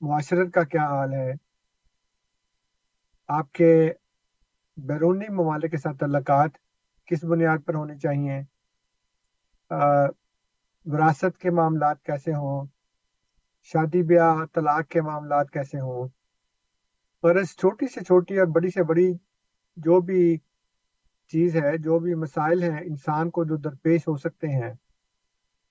معاشرت 0.00 0.54
کا 0.54 0.62
کیا 0.62 0.84
حال 0.84 1.12
ہے 1.14 1.43
آپ 3.28 3.52
کے 3.52 3.92
بیرونی 4.76 5.28
ممالک 5.28 5.70
کے 5.70 5.76
ساتھ 5.76 5.96
تعلقات 5.96 6.50
کس 7.06 7.24
بنیاد 7.24 7.58
پر 7.66 7.74
ہونی 7.74 7.98
چاہیے؟ 7.98 8.42
وراثت 10.84 11.38
کے 11.38 11.50
معاملات 11.50 12.02
کیسے 12.02 12.34
ہوں؟ 12.34 12.66
شادی 13.62 14.02
بیاہ، 14.02 14.44
طلاق 14.54 14.88
کے 14.88 15.00
معاملات 15.00 15.50
کیسے 15.50 15.80
ہوں؟ 15.80 16.08
اور 17.22 17.34
اس 17.34 17.56
چھوٹی 17.56 17.86
سے 17.86 18.00
چھوٹی 18.00 18.38
اور 18.38 18.46
بڑی 18.46 18.70
سے 18.70 18.82
بڑی 18.82 19.12
جو 19.76 20.00
بھی 20.00 20.38
چیز 21.28 21.56
ہے، 21.56 21.78
جو 21.78 21.98
بھی 21.98 22.14
مسائل 22.14 22.62
ہیں، 22.62 22.80
انسان 22.80 23.30
کو 23.30 23.44
جو 23.44 23.56
درپیش 23.56 24.08
ہو 24.08 24.16
سکتے 24.16 24.48
ہیں۔ 24.48 24.72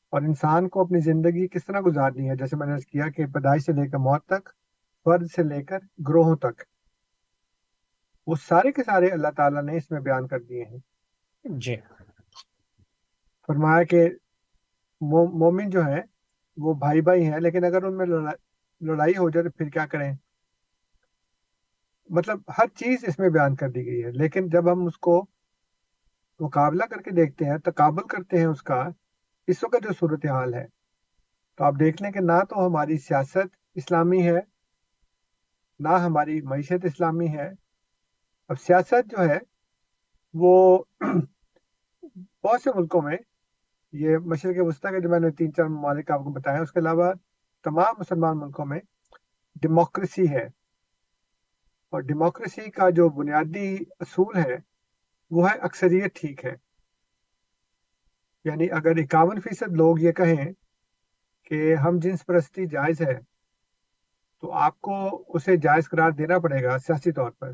اور 0.09 0.21
انسان 0.21 0.69
کو 0.69 0.81
اپنی 0.81 0.99
زندگی 0.99 1.47
کس 1.47 1.65
طرح 1.65 1.81
گزارنی 1.85 2.29
ہے؟ 2.29 2.35
جیسے 2.35 2.55
میں 2.55 2.67
نے 2.67 2.73
کیا 2.91 3.09
کہ 3.09 3.25
پیدائش 3.25 3.63
سے 3.63 3.71
لے 3.71 3.87
کر 3.89 3.97
موت 3.97 4.25
تک، 4.25 4.49
فرد 5.03 5.27
سے 5.35 5.43
لے 5.43 5.63
کر 5.63 5.77
گروہوں 6.07 6.35
تک۔ 6.35 6.72
وہ 8.27 8.35
سارے 8.35 8.71
کے 8.71 8.83
سارے 8.83 9.09
اللہ 9.09 9.31
تعالیٰ 9.37 9.63
نے 9.63 9.77
اس 9.77 9.91
میں 9.91 9.99
بیان 9.99 10.27
کر 10.27 10.39
دیے 10.39 10.63
ہیں۔ 10.63 10.77
جی۔ 11.45 11.75
فرمایا 13.49 13.83
کہ 13.83 14.07
مومن 15.01 15.69
جو 15.69 15.85
ہے 15.85 16.01
وہ 16.57 16.73
بھائی 16.73 17.01
بھائی 17.01 17.25
ہیں 17.25 17.39
لیکن 17.39 17.65
اگر 17.65 17.83
ان 17.83 17.97
میں 17.97 18.05
لڑائی 18.81 19.13
ہو 19.17 19.29
جائے 19.29 19.43
تو 19.43 19.49
پھر 19.49 19.69
کیا 19.69 19.85
کریں؟ 19.85 20.13
مطلب 22.09 22.39
ہر 22.57 22.67
چیز 22.75 23.03
اس 23.07 23.19
میں 23.19 23.29
بیان 23.29 23.55
کر 23.55 23.69
دی 23.69 23.85
گئی 23.85 24.03
ہے 24.03 24.11
لیکن 24.11 24.47
جب 24.47 24.71
ہم 24.71 24.85
اس 24.85 24.97
کو 24.97 25.25
مقابلہ 26.39 26.83
کر 26.83 27.01
کے 27.01 27.11
دیکھتے 27.11 27.45
ہیں 27.45 27.57
تقابل 27.57 28.07
کرتے 28.07 28.37
ہیں 28.37 28.45
اس 28.45 28.61
کا 28.61 28.81
اس 29.47 29.63
وقت 29.63 29.83
جو 29.83 29.93
صورتحال 29.93 30.53
ہے 30.53 30.65
تو 31.59 31.63
آپ 31.63 31.73
دیکھ 31.79 32.01
لیں 32.01 32.11
کہ 32.11 32.19
نہ 32.19 32.43
تو 32.49 32.65
ہماری 32.67 32.97
سیاست 32.97 33.55
اسلامی 33.75 34.27
ہے 34.27 34.39
نہ 35.79 35.97
ہماری 35.97 36.41
معیشت 36.41 36.85
اسلامی 36.85 37.27
ہے 37.27 37.49
اب 38.53 38.59
سیاست 38.59 39.11
جو 39.11 39.29
ہے 39.29 39.37
وہ 40.33 40.83
بہت 42.43 42.61
سے 42.61 42.69
ملکوں 42.75 43.01
میں 43.01 43.17
یہ 43.91 44.17
مشرق 44.17 44.55
وسطی 44.59 44.91
کے 44.91 45.01
جو 45.01 45.09
میں 45.09 45.19
نے 45.19 45.31
تین 45.31 45.53
چار 45.53 45.65
ممالک 45.65 46.11
آپ 46.11 46.19
کو 46.19 46.29
بتایا 46.29 46.61
اس 46.61 46.71
کے 46.71 46.79
علاوہ 46.79 47.13
تمام 47.63 47.95
مسلمان 47.97 48.39
ملکوں 48.39 48.65
میں 48.65 48.79
ڈیموکریسی 49.61 50.29
ہے۔ 50.29 50.43
اور 51.89 52.01
ڈیموکریسی 52.01 52.71
کا 52.71 52.89
جو 52.89 53.09
بنیادی 53.09 53.77
اصول 53.99 54.37
ہے، 54.37 54.57
وہ 55.31 55.51
ہے 55.51 55.57
اکثریت 55.57 56.15
ٹھیک 56.15 56.45
ہے۔ 56.45 56.55
یعنی 58.45 58.71
اگر 58.71 58.91
اکاون 58.97 59.39
فیصد 59.39 59.71
لوگ 59.71 59.99
یہ 59.99 60.11
کہیں 60.11 60.53
کہ 61.43 61.75
ہم 61.75 61.99
جنس 61.99 62.25
پرستی 62.25 62.65
جائز 62.65 63.01
ہے، 63.01 63.19
تو 64.41 64.51
آپ 64.51 64.81
کو 64.81 65.23
اسے 65.27 65.57
جائز 65.57 65.89
قرار 65.89 66.11
دینا 66.11 66.39
پڑے 66.39 66.63
گا 66.63 66.79
سیاسی 66.79 67.11
طور 67.11 67.31
پر۔ 67.31 67.51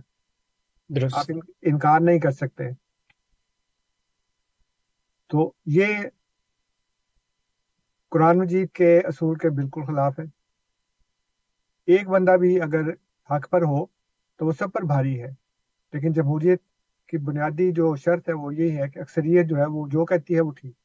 آپ 1.13 1.31
انکار 1.61 1.99
نہیں 1.99 2.19
کر 2.19 2.31
سکتے۔ 2.31 2.63
تو 5.27 5.53
یہ 5.65 5.87
قرآن 8.09 8.37
مجید 8.37 8.71
کے 8.71 8.97
اصول 8.97 9.37
کے 9.37 9.49
بالکل 9.49 9.85
خلاف 9.85 10.19
ہے۔ 10.19 10.23
ایک 11.85 12.07
بندہ 12.07 12.37
بھی 12.37 12.61
اگر 12.61 12.89
حق 13.29 13.49
پر 13.49 13.61
ہو 13.61 13.85
تو 14.35 14.45
وہ 14.45 14.51
سب 14.51 14.71
پر 14.71 14.81
بھاری 14.81 15.23
ہے۔ 15.23 15.27
لیکن 15.93 16.13
جمہوریت 16.13 16.61
کی 17.07 17.17
بنیادی 17.17 17.71
جو 17.71 17.95
شرط 17.95 18.29
ہے 18.29 18.33
وہ 18.33 18.55
یہی 18.55 18.77
ہے 18.77 18.89
کہ 18.89 18.99
اکثریت 18.99 19.49
جو 19.49 19.57
ہے 19.57 19.65
وہ 19.65 19.87
جو 19.87 20.05
کہتی 20.05 20.35
ہے 20.35 20.41
وہ 20.41 20.51
ٹھیک۔ 20.51 20.75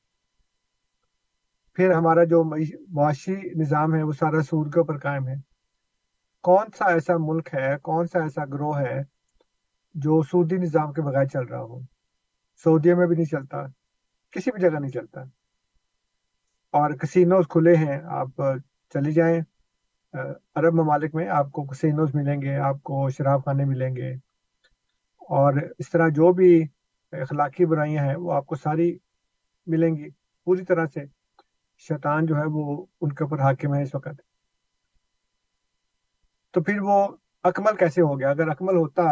پھر 1.74 1.92
ہمارا 1.92 2.24
جو 2.24 2.44
معاشی 2.88 3.36
نظام 3.54 3.94
ہے 3.94 4.02
وہ 4.02 4.12
سارا 4.12 4.42
سود 4.42 4.74
کے 4.74 4.80
اوپر 4.80 4.98
قائم 4.98 5.28
ہے۔ 5.28 5.34
کون 6.42 6.66
سا 6.78 6.84
ایسا 6.84 7.12
ملک 7.18 7.54
ہے، 7.54 7.76
کون 7.82 8.06
سا 8.06 8.22
ایسا 8.22 8.44
گروہ 8.44 8.78
ہے 8.78 9.13
جو 9.94 10.22
سودی 10.22 10.56
نظام 10.56 10.92
کے 10.92 11.02
بغیر 11.02 11.24
چل 11.24 11.44
رہا 11.44 11.60
ہو، 11.60 11.80
سعودیہ 12.64 12.94
میں 12.94 13.06
بھی 13.06 13.16
نہیں 13.16 13.26
چلتا، 13.26 13.66
کسی 14.30 14.50
بھی 14.50 14.60
جگہ 14.60 14.78
نہیں 14.80 14.90
چلتا۔ 14.90 15.20
اور 16.72 16.90
کسینوز 16.90 17.48
کھلے 17.48 17.76
ہیں، 17.76 18.00
آپ 18.04 18.28
چلی 18.94 19.12
جائیں۔ 19.12 19.40
عرب 20.54 20.74
ممالک 20.74 21.14
میں 21.14 21.28
آپ 21.28 21.52
کو 21.52 21.64
کسینوز 21.64 22.14
ملیں 22.14 22.42
گے، 22.42 22.56
آپ 22.56 22.82
کو 22.82 23.10
شراب 23.10 23.44
خانے 23.44 23.64
ملیں 23.64 23.96
گے۔ 23.96 24.12
اور 25.16 25.54
اس 25.78 25.90
طرح 25.90 26.08
جو 26.08 26.32
بھی 26.32 26.66
اخلاقی 27.12 27.64
برائیاں 27.64 28.04
ہیں، 28.04 28.16
وہ 28.16 28.32
آپ 28.32 28.46
کو 28.46 28.54
ساری 28.54 28.98
ملیں 29.66 29.96
گی۔ 29.96 30.08
پوری 30.44 30.64
طرح 30.64 30.86
سے 30.86 31.00
شیطان 31.78 32.26
جو 32.26 32.36
ہے، 32.36 32.42
وہ 32.46 32.86
ان 33.00 33.12
کے 33.12 33.24
اوپر 33.24 33.40
حاکم 33.40 33.74
ہے 33.74 33.82
اس 33.82 33.94
وقت۔ 33.94 34.20
تو 36.50 36.62
پھر 36.62 36.80
وہ 36.80 37.08
اکمل 37.42 37.76
کیسے 37.76 38.00
ہو 38.00 38.20
گیا؟ 38.20 38.30
اگر 38.30 38.48
اکمل 38.48 38.76
ہوتا 38.76 39.02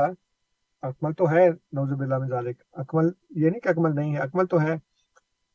اکمل 0.83 1.13
تو 1.13 1.31
ہے 1.31 1.49
نوزب 1.73 2.01
اللہ 2.01 2.19
مزالک 2.19 2.63
اکمل، 2.73 3.11
یہ 3.31 3.51
نہیں 3.51 3.61
کہ 3.61 3.69
اکمل 3.69 3.95
نہیں 3.95 4.15
ہے، 4.15 4.21
اکمل 4.21 4.47
تو 4.47 4.61
ہے، 4.61 4.75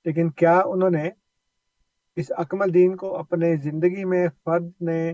لیکن 0.05 0.29
کیا 0.29 0.61
انہوں 0.65 0.89
نے 0.89 1.09
اس 2.15 2.31
اکمل 2.37 2.73
دین 2.73 2.95
کو 2.95 3.17
اپنے 3.17 3.55
زندگی 3.55 4.05
میں 4.05 4.27
فرد 4.43 4.81
نے 4.81 5.09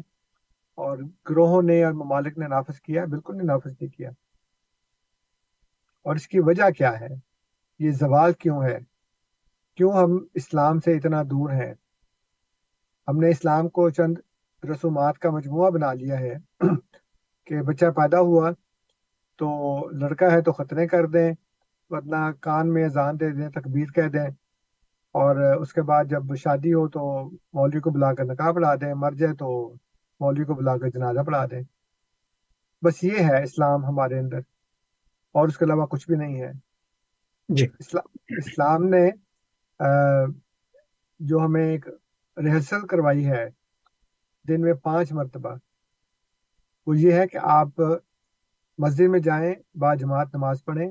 اور 0.76 0.97
گروہوں 1.30 1.61
نے 1.61 1.84
اور 1.84 1.93
ممالک 1.93 2.38
نے 2.38 2.47
نافذ 2.47 2.80
کیا؟ 2.80 3.05
بالکل 3.05 3.38
نہیں 3.38 3.47
نافذ 3.47 3.72
نہیں 3.72 3.89
کیا۔ 3.89 4.09
اور 6.05 6.16
اس 6.16 6.28
کی 6.28 6.39
وجہ 6.39 6.70
کیا 6.70 6.99
ہے؟ 6.99 7.07
یہ 7.80 7.91
زوال 7.91 8.34
کیوں 8.34 8.64
ہے؟ 8.64 8.80
کیوں 9.76 9.91
ہم 9.91 10.26
اسلام 10.34 10.80
سے 10.80 10.97
اتنا 10.97 11.24
دور 11.24 11.49
ہیں؟ 11.49 11.74
ہم 13.07 13.18
نے 13.18 13.30
اسلام 13.30 13.70
کو 13.70 13.89
چند 13.89 14.18
رسومات 14.64 15.20
کا 15.20 15.30
مجموعہ 15.30 15.70
بنا 15.70 15.93
لیا 15.93 16.20
ہے 16.20 16.36
کہ 17.45 17.61
بچہ 17.61 17.86
پیدا 17.86 18.20
ہوا 18.20 18.51
تو 19.36 19.48
لڑکا 19.90 20.32
ہے 20.32 20.42
تو 20.42 20.52
خطرے 20.52 20.88
کر 20.88 21.06
دیں 21.06 21.34
ورنہ 21.90 22.32
کان 22.40 22.74
میں 22.74 22.86
اذان 22.86 23.20
دے 23.20 23.30
دیں 23.30 23.50
تکبیر 23.50 23.86
کہہ 23.86 24.08
دیں۔ 24.08 24.30
اور 25.14 25.36
اس 25.36 25.74
کے 25.74 25.82
بعد 25.82 26.06
جب 26.06 26.36
شادی 26.36 26.74
ہو 26.74 26.88
تو 26.88 27.30
مولوی 27.54 27.80
کو 27.80 27.90
بلا 27.90 28.14
کر 28.14 28.26
نکاح 28.26 28.52
پڑھا 28.52 28.76
دیں 28.76 28.94
مر 28.94 29.12
جائے 29.12 29.36
تو 29.36 29.74
مولوی 30.20 30.46
کو 30.46 30.54
بلا 30.54 30.78
کر 30.78 30.90
جنازہ 30.90 31.20
پڑھا 31.20 31.46
دیں۔ 31.46 31.62
بس 32.82 33.04
یہ 33.04 33.20
ہے 33.20 33.44
اسلام 33.44 33.86
ہمارے 33.86 34.20
اندر۔ 34.20 34.40
اور 35.32 35.48
اس 35.48 35.58
کے 35.58 35.66
علاوہ 35.66 35.86
کچھ 35.86 36.08
بھی 36.08 36.16
نہیں 36.16 36.42
ہے۔ 36.42 36.52
جی۔ 37.50 37.68
اسلام 37.80 38.38
اسلام 38.38 38.84
نے 38.84 39.10
جو 41.20 41.40
ہمیں 41.40 41.68
ایک 41.72 41.88
ریہرسل 42.38 42.88
کروائی 42.88 43.28
ہے 43.28 43.46
دن 44.48 44.62
میں 44.62 44.74
پانچ 44.74 45.12
مرتبہ۔ 45.12 45.56
وہ 46.88 46.98
یہ 46.98 47.12
ہے 47.12 47.28
کہ 47.28 47.38
آپ 47.42 47.68
مسجد 48.78 49.08
میں 49.08 49.20
جائیں 49.20 49.56
با 49.76 49.96
جماعت 49.96 50.36
نماز 50.36 50.66
پڑھیں 50.66 50.90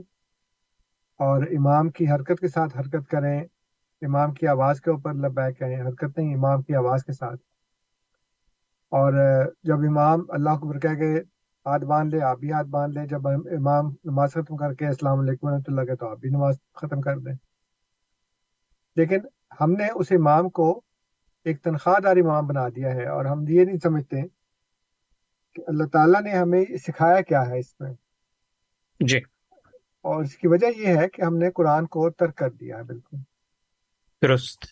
اور 1.18 1.43
امام 1.43 1.91
کی 1.91 2.11
حرکت 2.11 2.41
کے 2.41 2.49
ساتھ 2.49 2.78
حرکت 2.78 3.11
کریں۔ 3.11 3.45
امام 4.03 4.35
کی 4.35 4.47
آواز 4.47 4.80
کے 4.80 4.91
اوپر 4.91 5.14
لبیک 5.14 5.59
کہیں، 5.59 5.83
حرکت 5.83 6.18
نہیں، 6.18 6.35
امام 6.35 6.62
کی 6.62 6.74
آواز 6.74 7.05
کے 7.05 7.12
ساتھ۔ 7.12 7.41
اور 8.89 9.12
جب 9.62 9.78
امام 9.78 10.20
اللہ 10.28 10.51
کو 10.51 10.72
کہہ 10.72 10.95
کے 10.95 11.20
ہاتھ 11.66 11.85
باندھ 11.85 12.14
لے، 12.14 12.22
آپ 12.22 12.39
بھی 12.39 12.53
ہاتھ 12.53 12.66
باندھ 12.66 12.95
لیں 12.95 13.07
جب 13.07 13.28
امام 13.28 13.87
نماز 14.05 14.30
ختم 14.30 14.57
کر 14.57 14.74
کے 14.74 14.87
السلام 14.87 15.18
علیکم 15.18 15.47
ورحمۃ 15.47 15.62
اللہ 15.66 15.80
کے 15.80 15.97
تو 15.97 16.09
آپ 16.09 16.18
بھی 16.18 16.28
نماز 16.28 16.55
ختم 16.74 17.01
کر 17.01 17.18
دیں۔ 17.18 17.35
لیکن 18.97 19.18
ہم 19.61 19.72
نے 19.72 19.85
اس 19.95 20.07
امام 20.11 20.49
کو 20.49 20.80
ایک 21.45 21.62
تنخواہ 21.62 22.01
دار 22.01 22.16
امام 22.16 22.47
بنا 22.47 22.68
دیا 22.68 22.95
ہے 22.95 23.07
اور 23.07 23.24
ہم 23.24 23.45
یہ 23.49 23.64
نہیں 23.64 23.78
سمجھتے 23.83 24.22
کہ 25.55 25.62
اللہ 25.66 25.84
تعالیٰ 25.84 26.22
نے 26.22 26.30
ہمیں 26.30 26.64
سکھایا 26.86 27.20
کیا 27.20 27.46
ہے 27.46 27.59
اس 27.59 27.80
میں۔ 27.80 27.92
جی۔ 29.00 29.18
اور 30.03 30.24
اس 30.24 30.36
کی 30.36 30.48
وجہ 30.48 30.66
یہ 30.76 30.86
ہے 30.86 31.09
کہ 31.09 31.22
ہم 31.22 31.36
نے 31.36 31.50
قرآن 31.50 31.86
کو 31.86 32.11
ترک 32.11 32.36
کر 32.36 32.50
دیا 32.50 32.78
ہے 32.78 32.82
بالکل۔ 32.82 33.16
درست۔ 34.22 34.64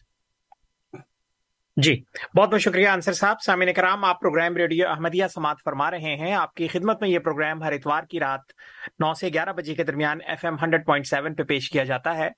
جی 1.77 2.03
بہت 2.37 2.51
بہت 2.51 2.61
شکریہ 2.61 2.89
انصر 2.89 3.13
صاحب۔ 3.13 3.37
سامعین 3.47 3.73
کرام 3.73 4.05
آپ 4.05 4.21
پروگرام 4.21 4.57
ریڈیو 4.57 4.89
احمدیہ 4.89 5.25
سماعت 5.35 5.57
فرما 5.65 5.91
رہے 5.91 6.17
ہیں۔ 6.17 6.33
آپ 6.33 6.55
کی 6.55 6.69
خدمت 6.69 7.01
میں 7.01 7.11
یہ 7.11 7.19
پروگرام 7.19 7.63
ہر 7.63 7.73
اتوار 7.73 8.03
کی 8.03 8.21
رات 8.21 8.41
نو 8.99 9.15
سے 9.15 9.29
گیارہ 9.33 9.53
بجے 9.53 9.75
کے 9.75 9.85
درمیان 9.85 10.19
F 10.27 10.45
M 10.45 10.55
hundred 10.63 10.87
point 10.87 11.07
seven 11.07 11.35
پہ 11.35 11.43
پیش 11.43 11.71
کیا 11.71 11.85
جاتا 11.85 12.17
ہے۔ 12.17 12.29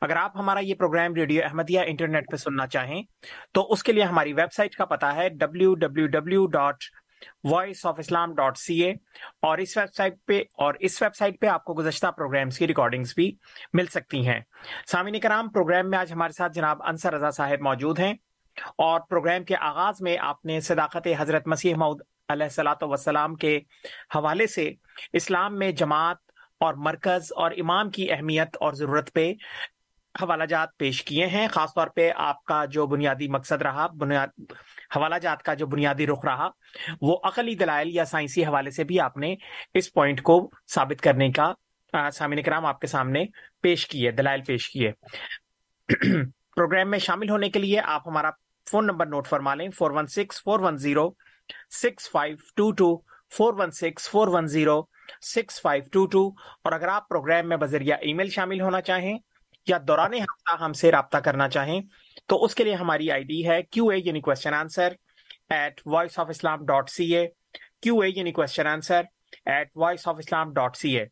اگر 0.00 0.16
آپ 0.16 0.36
ہمارا 0.36 0.60
یہ 0.60 0.74
پروگرام 0.74 1.14
ریڈیو 1.14 1.44
احمدیہ 1.44 1.80
انٹرنیٹ 1.86 2.30
پہ 2.30 2.36
سننا 2.36 2.66
چاہیں 2.66 3.02
تو 3.52 3.72
اس 3.72 3.82
کے 3.82 3.92
لیے 3.92 4.02
ہماری 4.02 4.32
ویب 4.32 4.52
سائٹ 4.52 4.74
کا 4.74 4.84
پتا 4.84 5.14
ہے 5.14 5.28
W 5.28 5.74
W 5.74 6.06
W 6.06 6.46
dot 6.46 6.76
voice 7.44 7.86
of 7.86 7.94
Islam 7.98 8.34
dot 8.34 8.58
C 8.58 8.82
A 8.82 8.90
اور 9.42 9.58
اس 9.58 9.76
ویب 9.76 9.94
سائٹ 9.94 10.14
پہ 10.26 10.42
اور 10.54 10.74
اس 10.80 11.02
ویب 11.02 11.14
سائٹ 11.14 11.40
پہ 11.40 11.46
آپ 11.46 11.64
کو 11.64 11.74
گزشتہ 11.74 12.06
پروگرامس 12.06 12.58
کی 12.58 12.66
ریکارڈنگز 12.66 13.12
بھی 13.14 13.36
مل 13.72 13.86
سکتی 13.86 14.28
ہیں۔ 14.28 14.40
سامعین 14.86 15.20
کرام 15.20 15.48
پروگرام 15.48 15.90
میں 15.90 15.98
آج 15.98 16.12
ہمارے 16.12 16.32
ساتھ 16.32 16.52
جناب 16.52 16.82
انصر 16.82 17.14
رضا 17.14 17.30
صاحب 17.30 17.60
موجود 17.60 17.98
ہیں 17.98 18.14
اور 18.78 19.00
پروگرام 19.00 19.44
کے 19.44 19.56
آغاز 19.56 20.00
میں 20.00 20.16
آپ 20.20 20.44
نے 20.44 20.60
صداقت 20.60 21.08
حضرت 21.18 21.46
مسیح 21.46 21.74
مود 21.74 22.00
علیہ 22.28 22.44
السلاۃ 22.44 22.82
وسلام 22.82 23.34
کے 23.34 23.60
حوالے 24.14 24.46
سے 24.46 24.72
اسلام 25.12 25.58
میں 25.58 25.72
جماعت 25.72 26.16
اور 26.60 26.74
مرکز 26.74 27.32
اور 27.36 27.50
امام 27.50 27.90
کی 27.90 28.12
اہمیت 28.12 28.56
اور 28.60 28.72
ضرورت 28.72 29.12
پہ 29.12 29.32
حوالہ 30.22 30.44
جات 30.44 30.76
پیش 30.76 31.04
کیے 31.04 31.26
ہیں۔ 31.26 31.48
خاص 31.48 31.74
طور 31.74 31.86
پہ 31.86 32.10
آپ 32.16 32.44
کا 32.44 32.64
جو 32.64 32.86
بنیادی 32.86 33.28
مقصد 33.28 33.62
رہا، 33.62 33.86
بنیاد 33.86 34.52
حوالہ 34.96 35.14
جات 35.22 35.42
کا 35.42 35.54
جو 35.54 35.66
بنیادی 35.66 36.06
رخ 36.06 36.24
رہا، 36.24 36.48
وہ 37.00 37.18
عقلی 37.24 37.54
دلائل 37.54 37.88
یا 37.92 38.04
سائنسی 38.04 38.44
حوالے 38.44 38.70
سے 38.70 38.84
بھی 38.84 39.00
آپ 39.00 39.16
نے 39.16 39.34
اس 39.74 39.92
پوائنٹ 39.92 40.22
کو 40.22 40.50
ثابت 40.74 41.00
کرنے 41.00 41.30
کا 41.30 41.52
سامعین 42.12 42.42
کرام 42.42 42.66
آپ 42.66 42.80
کے 42.80 42.86
سامنے 42.86 43.24
پیش 43.62 43.86
کیے 43.86 44.10
دلائل 44.10 44.42
پیش 44.46 44.68
کیے 44.70 44.92
پروگرام 46.56 46.90
میں 46.90 46.98
شامل 46.98 47.30
ہونے 47.30 47.48
کے 47.50 47.58
لیے 47.58 47.80
آپ 47.84 48.08
ہمارا 48.08 48.30
فون 48.66 48.86
نمبر 48.86 49.06
نوٹ 49.06 49.26
فرما 49.26 49.54
لیں، 49.54 49.68
four 49.70 49.90
one 49.90 50.06
six, 50.06 50.42
four 50.42 50.60
one 50.60 50.76
zero, 50.76 51.10
six 51.82 52.10
five 52.10 52.36
two 52.56 52.70
two 52.72 52.96
four 53.36 53.54
one 53.58 53.70
six 53.70 54.08
four 54.10 54.28
one 54.28 54.46
zero 54.46 54.80
six 55.24 55.60
five 55.62 55.82
two 55.92 56.06
two. 56.06 56.28
اور 56.64 56.72
اگر 56.72 56.88
آپ 56.88 57.08
پروگرام 57.08 57.48
میں 57.48 57.56
بذریعہ 57.56 57.96
ای 58.02 58.12
میل 58.14 58.28
شامل 58.30 58.60
ہونا 58.60 58.80
چاہیں 58.80 59.18
یا 59.66 59.78
دوران 59.88 60.14
ہفتہ 60.14 60.62
ہم 60.62 60.72
سے 60.72 60.90
رابطہ 60.92 61.18
کرنا 61.18 61.48
چاہیں، 61.48 61.80
تو 62.26 62.44
اس 62.44 62.54
کے 62.54 62.64
لیے 62.64 62.74
ہماری 62.74 63.10
آئی 63.10 63.24
ڈی 63.24 63.48
ہے 63.48 63.62
کیو 63.62 63.88
اے 63.88 63.98
یعنی 64.04 64.20
question 64.20 64.54
answer 64.54 64.92
at 65.50 65.80
voice 65.86 66.18
of 66.18 66.26
Islam 66.30 66.64
dot 66.66 66.90
C 66.90 67.16
A 67.16 67.26
Q 67.82 68.00
A 68.00 68.08
یعنی 68.16 68.32
question 68.32 68.66
answer 68.66 69.02
at 69.46 69.68
voice 69.76 70.08
of 70.08 70.16
Islam 70.18 70.52
dot 70.52 70.76
C 70.76 70.98
A 70.98 71.04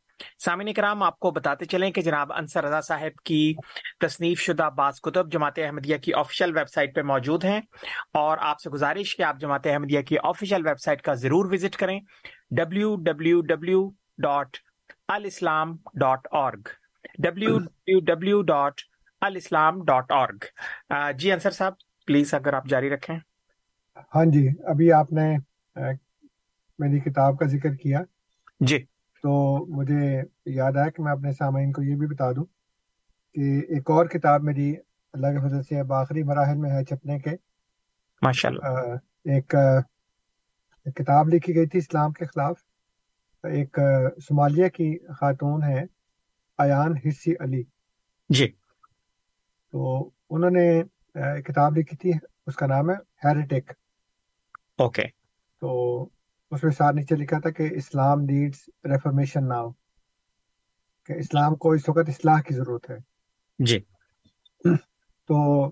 سامعین 0.45 0.73
کرام، 0.75 1.03
آپ 1.03 1.19
کو 1.19 1.31
بتاتے 1.31 1.65
چلیں 1.65 1.91
کہ 1.91 2.03
جناب 2.03 2.33
انصر 2.33 2.65
رضا 2.65 2.81
صاحب 2.81 3.23
کی 3.25 3.55
تصنیف 4.01 4.41
شدہ 4.41 4.69
بعض 4.77 5.01
کتب 5.01 5.33
جماعت 5.33 5.59
احمدیہ 5.59 5.97
کی 5.97 6.15
آفیشیل 6.15 6.57
ویب 6.57 6.69
سائٹ 6.69 6.95
پہ 6.95 7.03
موجود 7.03 7.45
ہیں۔ 7.45 7.61
اور 8.15 8.39
آپ 8.41 8.61
سے 8.61 8.71
گزارش 8.71 9.17
کہ 9.17 9.23
آپ 9.23 9.37
جماعت 9.41 9.67
احمدیہ 9.67 10.01
کی 10.01 10.17
آفیشیل 10.23 10.67
ویب 10.67 10.81
سائٹ 10.81 11.03
کا 11.03 11.15
ضرور 11.15 11.53
وزٹ 11.53 11.77
کریں۔ 11.77 12.01
ڈبلو 12.51 12.97
ڈبلو 12.97 13.41
ڈبلو 13.41 13.91
ڈاٹ 14.19 14.57
الاسلام 15.09 15.77
ڈاٹ 15.95 16.29
آرگ 16.33 16.69
ڈبلو 17.19 18.43
ڈاٹ 18.43 18.81
الاسلام 19.21 19.85
ڈاٹ 19.85 20.13
آرگ 20.13 20.45
جی 21.19 21.33
انصر 21.33 21.51
صاحب 21.51 21.73
پلیز 22.07 22.35
اگر 22.35 22.53
آپ 22.55 22.67
جاری 22.67 22.91
رکھیں۔ 22.91 23.19
ہاں 24.15 24.25
جی 24.25 24.49
ابھی 24.67 24.93
آپ 24.93 25.13
نے 25.13 25.37
میری 26.79 27.01
کتاب 27.01 27.39
کا 27.39 27.47
ذکر 27.47 27.75
کیا۔ 27.75 28.01
جی۔ 28.61 28.79
تو 29.23 29.33
مجھے 29.67 30.23
یاد 30.47 30.77
آیا 30.77 30.91
کہ 30.91 31.03
میں 31.03 31.13
اپنے 31.13 31.33
سامعین 31.33 31.73
کو 31.73 31.83
یہ 31.83 31.97
بھی 31.97 32.07
بتا 32.07 32.33
دوں 32.33 32.45
کہ 33.35 33.59
ایک 33.69 33.91
اور 33.91 34.07
کتاب 34.07 34.43
میری 34.43 34.75
اللہ 35.13 35.27
کے 35.27 35.49
فضل 35.49 35.63
سے 35.63 35.95
آخری 35.95 36.23
مراحل 36.23 36.57
میں 36.57 36.71
ہے 36.71 36.85
چھپنے 36.85 37.19
کے۔ 37.19 37.31
ماشاء 38.23 38.49
اللہ 38.49 38.95
ایک 39.25 39.55
کتاب 40.97 41.29
لکھی 41.29 41.55
گئی 41.55 41.67
تھی 41.67 41.79
اسلام 41.79 42.13
کے 42.13 42.25
خلاف۔ 42.25 42.57
ایک 43.45 43.79
صومالیہ 44.23 44.69
کی 44.69 44.99
خاتون 45.19 45.63
ہے۔ 45.63 45.83
ایان 46.59 46.93
حصی 47.09 47.33
علی۔ 47.41 47.63
جی۔ 48.29 48.49
تو 49.73 50.11
انہوں 50.31 50.51
نے 50.51 50.83
کتاب 51.43 51.77
لکھی 51.77 51.97
تھی 51.97 52.13
اس 52.47 52.57
کا 52.57 52.67
نام 52.67 52.91
ہے 52.91 52.95
ہیریٹک۔ 52.95 53.73
اوکے۔ 54.79 55.03
تو 55.61 56.03
اس 56.51 56.65
میں 56.65 56.73
ساتھ 56.73 56.97
نیچے 56.97 57.17
لکھا 57.17 57.39
تھا 57.41 57.51
کہ 57.51 57.69
اسلام 57.73 58.21
نیڈس 58.21 58.59
ریفرمیشن 58.85 59.49
ناؤ۔ 59.49 59.71
کہ 61.07 61.13
اسلام 61.13 61.57
کو 61.57 61.71
اس 61.73 61.89
وقت 61.89 62.09
اصلاح 62.09 62.41
کی 62.41 62.55
ضرورت 62.55 62.91
ہے۔ 62.91 62.97
جی۔ 63.59 63.79
تو 65.29 65.71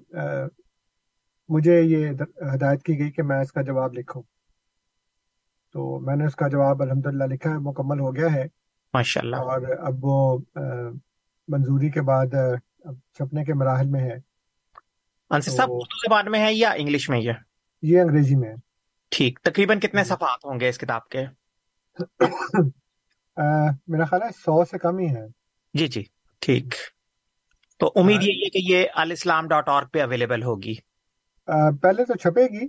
مجھے 1.49 1.81
یہ 1.83 2.09
ہدایت 2.55 2.83
کی 2.83 2.99
گئی 2.99 3.11
کہ 3.11 3.23
میں 3.23 3.41
اس 3.41 3.53
کا 3.53 3.63
جواب 3.63 3.93
لکھوں۔ 3.95 4.23
تو 5.73 6.01
میں 6.01 6.17
نے 6.17 6.27
اس 6.27 6.35
کا 6.37 6.49
جواب 6.49 6.83
الحمدللہ 6.83 7.25
لکھا 7.25 7.51
ہے 7.51 7.59
مکمل 7.59 8.01
ہو 8.01 8.17
گیا 8.17 8.33
ہے۔ 8.33 8.47
ماشاء 8.97 9.21
اللہ 9.21 9.37
اور 9.37 9.63
اب 9.79 10.05
وہ 10.05 10.39
منظوری 11.49 11.91
کے 11.91 12.03
بعد 12.03 12.35
اب 12.35 12.95
چھپنے 13.15 13.45
کے 13.45 13.55
مراحل 13.55 13.89
میں 13.89 14.01
ہے۔ 14.01 14.17
انصر 15.31 15.51
صاحب 15.51 15.69
اردو 15.71 15.99
زبان 15.99 16.31
میں 16.31 16.41
ہے 16.41 16.53
یا 16.55 16.71
انگلش 16.77 17.09
میں 17.11 17.19
یہ؟ 17.21 17.33
یہ 17.83 18.01
انگریزی 18.01 18.35
میں 18.35 18.49
ہے۔ 18.49 18.55
ٹھیک 19.11 19.39
تقریباً 19.43 19.81
کتنے 19.81 20.05
صفحات 20.05 20.45
ہوں 20.45 20.61
گے 20.61 20.69
اس 20.69 20.79
کتاب 20.79 21.09
کے؟ 21.09 21.25
میرا 23.89 24.05
خیال 24.05 24.23
ہے 24.23 24.29
سو 24.37 24.65
سے 24.65 24.79
کم 24.79 24.99
ہی 24.99 25.07
ہے 25.07 25.27
جی 25.75 25.87
جی 25.87 26.03
ٹھیک۔ 26.41 26.75
تو 27.79 27.93
امید 27.97 28.23
یہی 28.23 28.43
ہے 28.43 28.51
کہ 28.51 28.73
یہ 28.73 28.87
الاسلام 28.95 29.49
ڈاٹ 29.49 29.69
اور 29.69 29.83
پہ 29.83 30.03
اویلیبل 30.03 30.43
ہوگی۔ 30.43 30.75
پہلے 31.83 32.05
تو 32.05 32.15
چھپے 32.15 32.45
گی۔ 32.45 32.67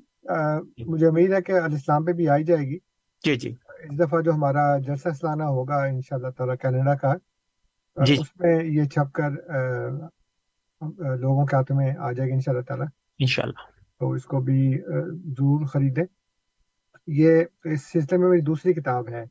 مجھے 0.85 1.07
امید 1.07 1.33
ہے 1.33 1.41
کہ 1.41 1.51
الاسلام 1.51 2.05
پہ 2.05 2.11
بھی 2.11 2.29
آئی 2.29 2.43
جائے 2.43 2.65
گی۔ 2.67 2.77
جی 3.25 3.35
جی۔ 3.35 3.51
اس 3.83 3.99
دفعہ 3.99 4.21
جو 4.21 4.31
ہمارا 4.31 4.77
جلسہ 4.77 5.09
سالانہ 5.09 5.43
ہوگا 5.43 5.83
ان 5.83 6.01
شاء 6.01 6.15
اللہ 6.15 6.27
تعالیٰ 6.27 6.55
کینیڈا 6.61 6.95
کا 6.95 7.13
جی۔ 8.05 8.13
اس 8.19 8.35
میں 8.39 8.63
یہ 8.63 8.83
چھپ 8.83 9.13
کر 9.13 9.29
لوگوں 11.15 11.45
کے 11.45 11.55
ہاتھوں 11.55 11.77
میں 11.77 11.93
آ 11.99 12.11
جائے 12.11 12.29
گی 12.29 12.33
ان 12.33 12.41
شاء 12.41 12.51
اللہ 12.51 12.61
تعالیٰ۔ 12.61 12.87
انشاءاللہ۔ 13.19 13.61
تو 13.99 14.11
اس 14.11 14.25
کو 14.25 14.39
بھی 14.39 14.77
ضرور 15.25 15.65
خریدیں۔ 15.65 16.03
یہ 17.07 17.43
اس 17.63 17.81
سلسلے 17.91 18.17
میں 18.17 18.29
میری 18.29 18.41
دوسری 18.41 18.73
کتاب 18.73 19.09
ہے۔ 19.09 19.23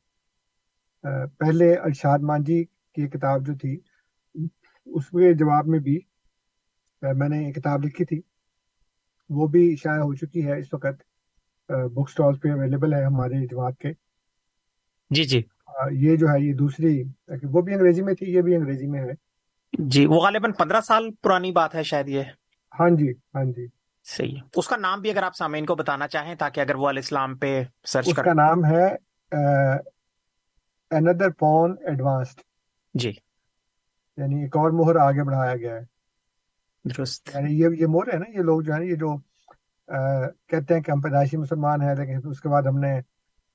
پہلے 1.38 1.74
ارشاد 1.74 2.18
مانجی 2.18 2.64
کی 2.64 3.08
کتاب 3.08 3.46
جو 3.46 3.54
تھی 3.54 3.80
اس 4.86 5.08
کے 5.08 5.34
جواب 5.34 5.66
میں 5.66 5.78
بھی 5.78 6.00
میں 7.02 7.28
نے 7.28 7.52
کتاب 7.52 7.84
لکھی 7.84 8.04
تھی۔ 8.04 8.20
وہ 9.30 9.46
بھی 9.46 9.76
شائع 9.76 10.00
ہو 10.00 10.14
چکی 10.14 10.46
ہے 10.46 10.58
اس 10.58 10.74
وقت 10.74 11.02
بک 11.68 12.10
سٹال 12.10 12.38
پہ 12.38 12.52
اویلیبل 12.52 12.92
ہے 12.94 13.04
ہمارے 13.04 13.46
جماعت 13.46 13.78
کے۔ 13.78 14.05
جی 15.10 15.24
جی۔ 15.24 15.42
یہ 15.92 16.16
جو 16.16 16.28
ہے 16.28 16.40
یہ 16.40 16.54
دوسری 16.54 17.02
وہ 17.42 17.60
بھی 17.62 17.74
انگریزی 17.74 18.02
میں 18.02 18.14
تھی 18.14 18.32
یہ 18.34 18.42
بھی 18.42 18.54
انگریزی 18.56 18.86
میں 18.86 19.00
ہے۔ 19.00 19.12
جی 19.72 20.06
وہ 20.06 20.20
غالباً 20.20 20.52
پندرہ 20.52 20.80
سال 20.80 21.10
پرانی 21.22 21.52
بات 21.52 21.74
ہے 21.74 21.82
شاید 21.82 22.08
یہ۔ 22.08 22.22
ہاں 22.72 22.88
جی 22.90 23.10
ہاں 23.34 23.44
جی۔ 23.44 23.66
صحیح 24.06 24.40
اس 24.56 24.68
کا 24.68 24.76
نام 24.76 25.00
بھی 25.00 25.10
اگر 25.10 25.22
آپ 25.22 25.36
سامعین 25.36 25.66
کو 25.66 25.74
بتانا 25.74 26.08
چاہیں 26.08 26.34
تاکہ 26.34 26.60
اگر 26.60 26.74
وہ 26.74 26.88
الاسلام 26.88 27.36
پہ 27.36 27.62
سرچ 27.84 28.08
اس 28.08 28.14
کا 28.14 28.32
نام 28.32 28.64
ہے 28.64 28.86
اندر 30.90 31.30
پون 31.30 31.74
ایڈوانسڈ 31.86 32.40
جی۔ 32.94 33.12
یعنی 34.18 34.42
ایک 34.42 34.56
اور 34.56 34.70
مہر 34.70 34.96
آگے 34.96 35.22
بڑھایا 35.22 35.56
گیا 35.56 35.74
ہے۔ 35.74 35.84
درست۔ 36.84 37.30
یعنی 37.34 37.60
یہ 37.60 37.68
یہ 37.80 37.86
مہر 37.86 38.12
ہے 38.14 38.18
نا 38.18 38.30
یہ 38.30 38.42
لوگ 38.42 38.60
جو 38.60 38.74
ہے 38.74 38.84
یہ 38.86 38.94
جو 38.94 39.16
کہتے 40.48 40.74
ہیں 40.74 40.80
کہ 40.80 40.90
ہم 40.90 41.00
پیدائشی 41.00 41.36
مسلمان 41.36 41.82
ہیں 41.82 41.94
لیکن 41.94 42.28
اس 42.28 42.40
کے 42.40 42.48
بعد 42.48 42.62
ہم 42.62 42.78
نے 42.78 43.00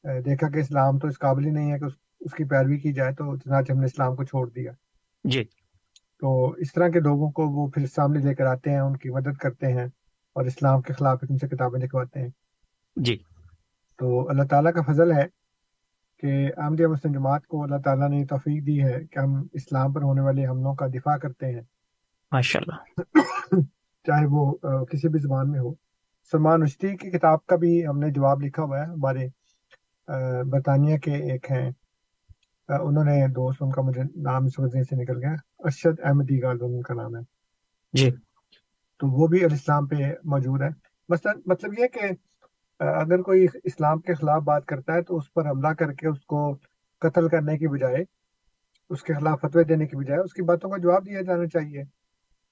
دیکھا 0.04 0.50
کہ 0.50 0.60
اسلام 0.60 1.00
تو 1.00 1.08
اس 1.08 1.20
قابل 1.20 1.46
ہی 1.46 1.52
نہیں 1.52 1.72
ہے 1.72 1.80
کہ 1.80 1.86
اس 2.20 2.34
کی 2.34 2.44
پیروی 2.44 2.78
کی 2.78 2.94
جائے 2.94 3.14
تو 3.14 3.38
چنانچہ 3.38 3.72
ہم 3.72 3.80
نے 3.80 3.86
اسلام 3.86 4.16
کو 4.16 4.24
چھوڑ 4.24 4.50
دیا۔ 4.50 4.72
جی۔ 5.24 5.44
تو 6.20 6.50
اس 6.50 6.74
طرح 6.74 6.88
کے 6.88 7.00
لوگوں 7.00 7.32
کو 7.32 7.48
وہ 7.48 7.68
پھر 7.68 7.86
سامنے 7.86 8.20
لے 8.20 8.36
کر 8.36 8.46
آتے 8.46 8.70
ہیں 8.70 8.80
ان 8.80 8.98
کی 8.98 9.10
مدد 9.10 9.38
کرتے 9.38 9.68
ہیں 9.68 9.86
اور 10.36 10.46
اسلام 10.46 10.82
کے 10.82 10.94
خلاف 10.94 11.20
ان 11.30 11.38
سے 11.38 11.48
کتابیں 11.48 11.80
لکھواتے 11.80 12.20
ہیں۔ 12.20 12.30
جی۔ 12.96 13.18
تو 14.00 14.30
اللہ 14.30 14.44
تعالیٰ 14.44 14.74
کا 14.74 14.82
فضل 14.82 15.12
ہے 15.12 15.26
کہ 16.20 16.52
احمدیہ 16.58 16.88
مسلم 16.88 17.12
جماعت 17.12 17.48
کو 17.48 17.64
اللہ 17.64 17.76
تعالیٰ 17.86 18.10
نے 18.10 18.26
توفیق 18.26 18.68
دی 18.68 18.84
ہے 18.84 19.08
کہ 19.08 19.20
ہم 19.20 19.48
اسلام 19.54 19.94
پر 19.94 20.02
ہونے 20.02 20.22
والے 20.22 20.48
حملوں 20.48 20.76
کا 20.76 20.88
دفاع 20.88 21.18
کرتے 21.18 21.46
ہیں۔ 21.46 21.62
ماشاء 22.32 22.60
اللہ 22.60 22.98
چاہے 24.06 24.26
وہ 24.26 24.58
کسی 24.86 25.08
بھی 25.08 25.20
زبان 25.20 25.52
میں 25.52 25.60
ہو۔ 25.60 25.74
سلمان 26.32 26.64
رشدی 26.64 26.98
کی 26.98 27.12
کتاب 27.12 27.46
کا 27.46 27.56
بھی 27.56 27.88
ہم 27.88 28.00
نے 28.00 28.12
جواب 28.12 28.42
لکھا 28.42 28.64
ہوا 28.64 28.80
ہے 28.80 28.86
ہمارے 28.86 29.28
برطانیہ 30.50 30.98
کے 30.98 31.12
ایک 31.12 31.52
ہیں۔ 31.52 31.72
انہوں 32.70 33.04
نے 33.04 33.28
دوست 33.28 33.62
ان 33.62 33.72
کا 33.72 33.82
مجھے 33.82 34.02
نام 34.16 34.46
اس 34.46 34.60
وقت 34.60 34.72
سے 34.90 34.96
نکل 34.96 35.18
گیا 35.18 35.34
ارشد 35.60 36.00
احمدی 36.04 36.42
گال 36.42 36.58
ان 36.62 36.82
کا 36.82 36.94
نام 36.94 37.16
ہے۔ 37.16 37.22
جی۔ 37.94 38.10
تو 39.00 39.08
وہ 39.08 39.28
بھی 39.28 39.44
الاسلام 39.44 39.88
پہ 39.88 39.96
موجود 40.24 40.62
ہے۔ 40.62 40.70
مثلا 41.10 41.32
مطلب 41.46 41.80
یہ 41.80 41.88
کہ 41.88 42.06
اگر 42.80 43.22
کوئی 43.22 43.46
اسلام 43.64 44.00
کے 44.00 44.14
خلاف 44.14 44.42
بات 44.42 44.66
کرتا 44.66 44.94
ہے 44.94 45.02
تو 45.04 45.18
اس 45.18 45.34
پر 45.34 45.50
حملہ 45.50 45.68
کر 45.68 45.94
کے 45.94 46.08
اس 46.08 46.26
کو 46.26 46.58
قتل 47.02 47.28
کرنے 47.28 47.58
کی 47.58 47.68
بجائے 47.68 48.04
اس 48.90 49.04
کے 49.04 49.14
خلاف 49.14 49.42
فتوے 49.42 49.64
دینے 49.64 49.88
کی 49.88 49.96
بجائے 49.96 50.20
اس 50.20 50.34
کی 50.34 50.42
باتوں 50.42 50.70
کا 50.70 50.78
جواب 50.78 51.06
دیا 51.06 51.22
جانا 51.22 51.48
چاہیے۔ 51.48 51.84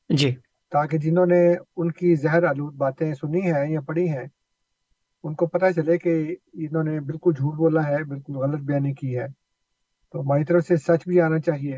جی۔ 0.09 0.35
تاکہ 0.71 0.97
جنہوں 0.97 1.25
نے 1.25 1.55
ان 1.77 1.91
کی 1.91 2.15
زہر 2.15 2.43
آلود 2.43 2.73
باتیں 2.75 3.13
سنی 3.13 3.51
ہیں 3.51 3.71
یا 3.71 3.81
پڑھی 3.81 4.09
ہیں 4.09 4.25
ان 5.23 5.35
کو 5.35 5.47
پتہ 5.47 5.65
چلے 5.75 5.97
کہ 5.97 6.35
انہوں 6.53 6.83
نے 6.83 6.99
بالکل 6.99 7.31
جھوٹ 7.37 7.55
بولا 7.55 7.87
ہے 7.87 8.03
بالکل 8.03 8.35
غلط 8.35 8.61
بیانی 8.61 8.93
کی 8.93 9.19
ہے۔ 9.19 9.27
تو 10.11 10.21
ہماری 10.21 10.43
طرف 10.43 10.65
سے 10.65 10.77
سچ 10.77 11.07
بھی 11.07 11.21
آنا 11.21 11.39
چاہیے۔ 11.39 11.77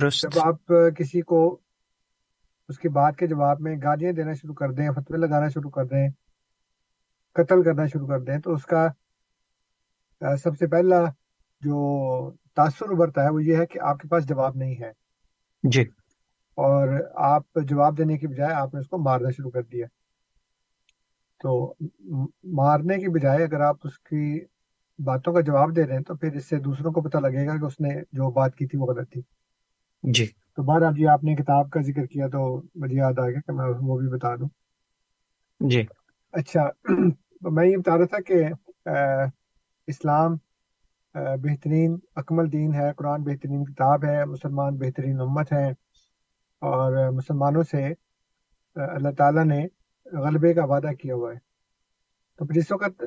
درست۔ 0.00 0.22
جب 0.22 0.40
آپ 0.40 0.66
کسی 0.96 1.20
کو 1.20 1.60
اس 2.68 2.78
کی 2.78 2.88
بات 2.88 3.16
کے 3.16 3.26
جواب 3.26 3.60
میں 3.60 3.76
گالیاں 3.82 4.12
دینا 4.12 4.32
شروع 4.32 4.54
کر 4.54 4.70
دیں 4.70 4.88
فتوے 4.90 5.16
لگانا 5.16 5.48
شروع 5.48 5.70
کر 5.70 5.84
دیں 5.84 6.08
قتل 7.34 7.62
کرنا 7.62 7.86
شروع 7.86 8.06
کر 8.06 8.20
دیں 8.20 8.38
تو 8.38 8.52
اس 8.52 8.66
کا 8.66 8.88
سب 10.36 10.58
سے 10.58 10.66
پہلا 10.66 11.04
جو 11.60 11.76
تاثر 12.54 12.90
ابھرتا 12.90 13.24
ہے 13.24 13.28
وہ 13.30 13.44
یہ 13.44 13.56
ہے 13.56 13.66
کہ 13.66 13.78
آپ 13.82 13.98
کے 14.00 14.08
پاس 14.08 14.28
جواب 14.28 14.56
نہیں 14.56 14.74
ہے۔ 14.80 14.92
جی۔ 15.62 15.82
اور 16.54 16.88
آپ 17.14 17.42
جواب 17.62 17.98
دینے 17.98 18.18
کی 18.18 18.26
بجائے 18.26 18.52
آپ 18.52 18.74
نے 18.74 18.80
اس 18.80 18.88
کو 18.88 18.98
مارنا 18.98 19.30
شروع 19.30 19.50
کر 19.50 19.62
دیا۔ 19.62 19.86
تو 21.40 21.74
مارنے 22.52 22.98
کی 22.98 23.08
بجائے 23.08 23.44
اگر 23.44 23.60
آپ 23.60 23.76
اس 23.84 23.98
کی 24.00 24.40
باتوں 24.98 25.32
کا 25.32 25.40
جواب 25.40 25.76
دے 25.76 25.86
رہے 25.86 25.96
ہیں 25.96 26.02
تو 26.02 26.14
پھر 26.14 26.32
اس 26.32 26.48
سے 26.48 26.58
دوسروں 26.58 26.92
کو 26.92 27.00
پتہ 27.00 27.18
لگے 27.18 27.46
گا 27.46 27.56
کہ 27.56 27.64
اس 27.64 27.80
نے 27.80 28.00
جو 28.12 28.30
بات 28.30 28.54
کی 28.54 28.66
تھی 28.66 28.78
وہ 28.78 28.86
غلط 28.86 29.12
تھی۔ 29.12 29.22
جی۔ 30.02 30.26
تو 30.26 30.62
بہرحال 30.62 30.94
جی 30.94 31.06
آپ 31.06 31.24
نے 31.24 31.34
کتاب 31.34 31.70
کا 31.70 31.80
ذکر 31.80 32.06
کیا 32.06 32.28
تو 32.28 32.62
مجھے 32.74 32.96
یاد 32.96 33.18
آ 33.18 33.28
گیا 33.28 33.40
کہ 33.46 33.52
میں 33.52 33.68
وہ 33.80 33.98
بھی 33.98 34.08
بتا 34.08 34.34
دوں۔ 34.36 34.48
جی۔ 35.60 35.82
اچھا 36.32 36.68
میں 37.50 37.66
یہ 37.66 37.76
بتا 37.76 37.96
رہا 37.98 38.04
تھا 38.04 38.20
کہ 38.20 38.44
اسلام 39.88 40.36
بہترین 41.14 41.96
اکمل 42.16 42.52
دین 42.52 42.74
ہے 42.74 42.92
قرآن 42.96 43.22
بہترین 43.22 43.64
کتاب 43.64 44.04
ہے 44.04 44.24
مسلمان 44.24 44.76
بہترین 44.76 45.20
امت 45.20 45.52
ہے 45.52 45.68
اور 46.62 47.10
مسلمانوں 47.12 47.62
سے 47.62 47.86
اللہ 48.76 49.10
تعالیٰ 49.18 49.44
نے 49.44 49.66
غلبے 50.12 50.54
کا 50.54 50.64
وعدہ 50.64 50.92
کیا 50.92 51.14
ہوا 51.14 51.32
ہے۔ 51.32 51.38
تو 52.36 52.46
پھر 52.46 52.56
اس 52.56 52.72
وقت 52.72 53.02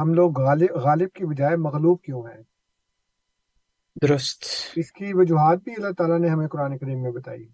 ہم 0.00 0.14
لوگ 0.14 0.40
غالب 0.40 0.70
غالب 0.70 1.12
کی 1.12 1.24
بجائے 1.24 1.56
مغلوب 1.56 2.02
کیوں 2.02 2.22
ہیں؟ 2.22 2.42
درست۔ 4.02 4.44
اس 4.76 4.92
کی 4.92 5.10
وجوہات 5.14 5.58
بھی 5.64 5.72
اللہ 5.72 5.92
تعالیٰ 5.98 6.18
نے 6.18 6.28
ہمیں 6.28 6.48
قرآن 6.48 6.78
کریم 6.78 7.02
میں 7.02 7.10
بتائی۔ 7.10 7.44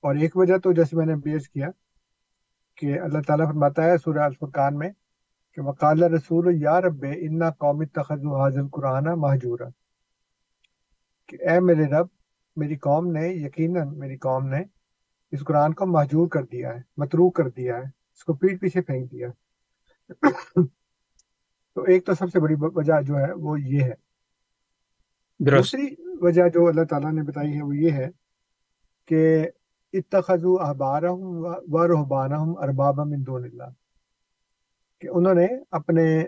اور 0.00 0.14
ایک 0.14 0.36
وجہ 0.36 0.58
تو 0.58 0.72
جیسے 0.72 0.96
میں 0.96 1.06
نے 1.06 1.16
بیس 1.16 1.48
کیا 1.48 1.68
کہ 2.76 3.00
اللہ 3.00 3.18
تعالیٰ 3.26 3.46
فرماتا 3.46 3.84
ہے 3.84 3.98
سورہ 3.98 4.18
الفرقان 4.18 4.78
میں 4.78 4.90
کہ 5.52 5.62
وقال 5.62 6.02
رسول 6.02 6.62
یا 6.62 6.80
رب 6.80 7.04
انا 7.20 7.50
قومی 7.50 7.86
تخذ 7.86 8.26
حاضل 8.26 8.68
قرآن 8.68 9.04
محجورہ 9.04 9.68
کہ 11.28 11.36
اے 11.50 11.60
میرے 11.60 11.84
رب 11.84 12.06
میری 12.56 12.76
قوم 12.76 13.12
نے 13.12 13.28
یقیناً 13.28 13.98
میری 13.98 14.16
قوم 14.16 14.48
نے 14.48 14.77
اس 15.32 15.40
قرآن 15.40 15.74
کو 15.74 15.86
محجور 15.86 16.28
کر 16.28 16.44
دیا 16.44 16.74
ہے 16.74 16.82
متروک 16.96 17.36
کر 17.36 17.48
دیا 17.48 17.76
ہے 17.76 17.82
اس 17.82 18.24
کو 18.24 18.34
پیٹ 18.34 18.60
پیچھے 18.60 18.80
پھینک 18.80 19.10
دیا 19.10 19.28
تو 21.74 21.82
ایک 21.82 22.06
تو 22.06 22.14
سب 22.14 22.30
سے 22.32 22.40
بڑی 22.40 22.54
وجہ 22.58 23.02
جو 23.02 23.18
ہے 23.18 23.32
وہ 23.32 23.60
یہ 23.60 23.82
ہے۔ 23.82 23.94
دوسری 25.40 25.94
وجہ 26.20 26.48
جو 26.48 26.68
اللہ 26.68 26.84
تعالیٰ 26.84 27.12
نے 27.12 27.22
بتائی 27.22 27.56
ہے 27.56 27.62
وہ 27.62 27.76
یہ 27.76 27.90
ہے 27.90 28.08
کہ 29.06 29.48
اتخذو 29.92 30.60
احبارہم 30.60 31.22
و 31.72 31.88
رہبانہم 31.88 32.58
اربابا 32.58 33.04
من 33.04 33.26
دون 33.26 33.44
اللہ۔ 33.44 33.70
کہ 35.00 35.08
انہوں 35.08 35.34
نے 35.34 35.46
اپنے 35.70 36.24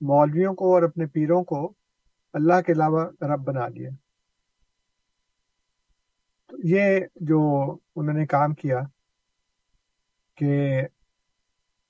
مولویوں 0.00 0.54
کو 0.54 0.74
اور 0.74 0.82
اپنے 0.82 1.06
پیروں 1.06 1.44
کو 1.44 1.72
اللہ 2.32 2.60
کے 2.66 2.72
علاوہ 2.72 3.04
رب 3.20 3.40
بنا 3.40 3.68
لیا۔ 3.68 3.90
یہ 6.52 7.00
جو 7.14 7.40
انہوں 7.96 8.14
نے 8.14 8.26
کام 8.26 8.54
کیا 8.54 8.80
کہ 10.36 10.82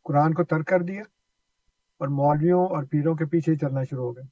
قرآن 0.05 0.35
کو 0.35 0.45
ترک 0.45 0.67
کر 0.67 0.81
دیا 0.81 1.03
اور 2.01 2.09
مولویوں 2.09 2.67
اور 2.67 2.85
پیروں 2.85 3.15
کے 3.15 3.27
پیچھے 3.27 3.55
چلنا 3.55 3.83
شروع 3.83 4.05
ہو 4.05 4.17
گئے۔ 4.17 4.25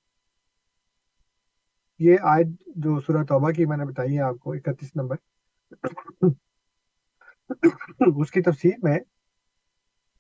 یہ 1.99 2.17
آیت 2.23 2.47
جو 2.67 3.01
سورہ 3.01 3.25
توبہ 3.25 3.51
کی 3.51 3.65
میں 3.65 3.77
نے 3.77 3.85
بتائی 3.85 4.17
ہے 4.17 4.23
آپ 4.23 4.35
کو، 4.41 4.53
اکتیس 4.53 4.97
نمبر۔ 4.97 5.17
اس 8.21 8.31
کی 8.31 8.43
تفسیر 8.43 8.73
میں 8.83 8.99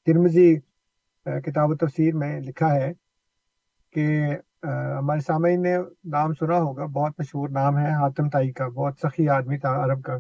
ترمزی 0.06 0.56
کتاب 1.24 1.70
و 1.70 1.76
تفسیر 1.76 2.14
میں 2.14 2.40
لکھا 2.40 2.74
ہے 2.74 2.92
کہ 3.90 4.06
ہمارے 4.98 5.20
سامعین 5.20 5.62
نے 5.62 5.76
نام 6.04 6.34
سنا 6.34 6.58
ہوگا، 6.58 6.86
بہت 6.86 7.12
مشہور 7.18 7.48
نام 7.48 7.78
ہے 7.78 7.90
حاتم 7.94 8.28
تائی 8.28 8.52
کا، 8.52 8.68
بہت 8.68 8.94
سخی 9.02 9.28
آدمی 9.28 9.58
تھا 9.58 9.84
عرب 9.84 10.04
کا۔ 10.04 10.18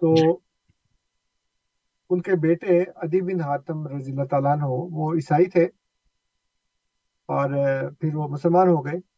تو 0.00 0.14
ان 2.10 2.22
کے 2.22 2.32
بیٹے 2.36 2.80
ادی 2.96 3.20
بن 3.20 3.40
حاتم 3.40 3.86
رضی 3.86 4.10
اللہ 4.10 4.24
تعالیٰ 4.24 4.52
عنہ، 4.52 4.64
وہ 4.66 5.14
عیسائی 5.14 5.46
تھے 5.46 5.64
اور 7.26 7.50
پھر 8.00 8.14
وہ 8.14 8.28
مسلمان 8.28 8.68
ہو 8.68 8.84
گئے۔ 8.86 9.12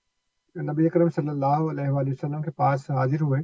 نبی 0.63 0.87
اکرم 0.87 1.09
صلی 1.09 1.29
اللہ 1.29 1.47
علیہ 1.47 1.89
وآلہ 1.89 2.11
وسلم 2.11 2.43
کے 2.43 2.51
پاس 2.51 2.91
حاضر 2.91 3.21
ہوئے۔ 3.21 3.41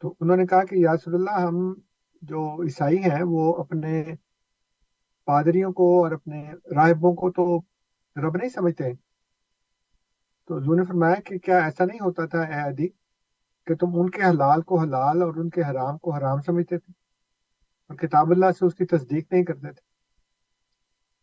تو 0.00 0.14
انہوں 0.20 0.36
نے 0.36 0.46
کہا 0.46 0.64
کہ 0.64 0.76
یاسر 0.76 1.14
اللہ، 1.14 1.40
ہم 1.40 1.74
جو 2.22 2.62
عیسائی 2.62 2.98
ہیں، 2.98 3.22
وہ 3.26 3.54
اپنے 3.54 4.04
پادریوں 5.24 5.72
کو 5.72 6.04
اور 6.04 6.12
اپنے 6.12 6.50
راہبوں 6.74 7.14
کو 7.14 7.30
تو 7.30 7.60
رب 8.18 8.36
نہیں 8.36 8.48
سمجھتے 8.48 8.92
تو 10.48 10.56
حضور 10.56 10.76
نے 10.76 10.84
فرمایا 10.84 11.20
کہ 11.20 11.38
کیا 11.38 11.58
ایسا 11.58 11.84
نہیں 11.84 12.00
ہوتا 12.00 12.26
تھا 12.26 12.40
اے 12.40 12.60
عدی 12.60 12.88
کہ 13.66 13.74
تم 13.74 13.98
ان 14.00 14.10
کے 14.10 14.22
حلال 14.22 14.62
کو 14.62 14.80
حلال 14.80 15.22
اور 15.22 15.34
ان 15.34 15.48
کے 15.48 15.62
حرام 15.62 15.98
کو 15.98 16.14
حرام 16.14 16.40
سمجھتے 16.40 16.78
تھے 16.78 16.92
اور 17.90 17.96
کتاب 17.96 18.30
اللہ 18.30 18.52
سے 18.52 18.64
اس 18.66 18.74
کی 18.74 18.86
تصدیق 18.86 19.32
نہیں 19.32 19.44
کرتے 19.44 19.72
تھے 19.72 19.86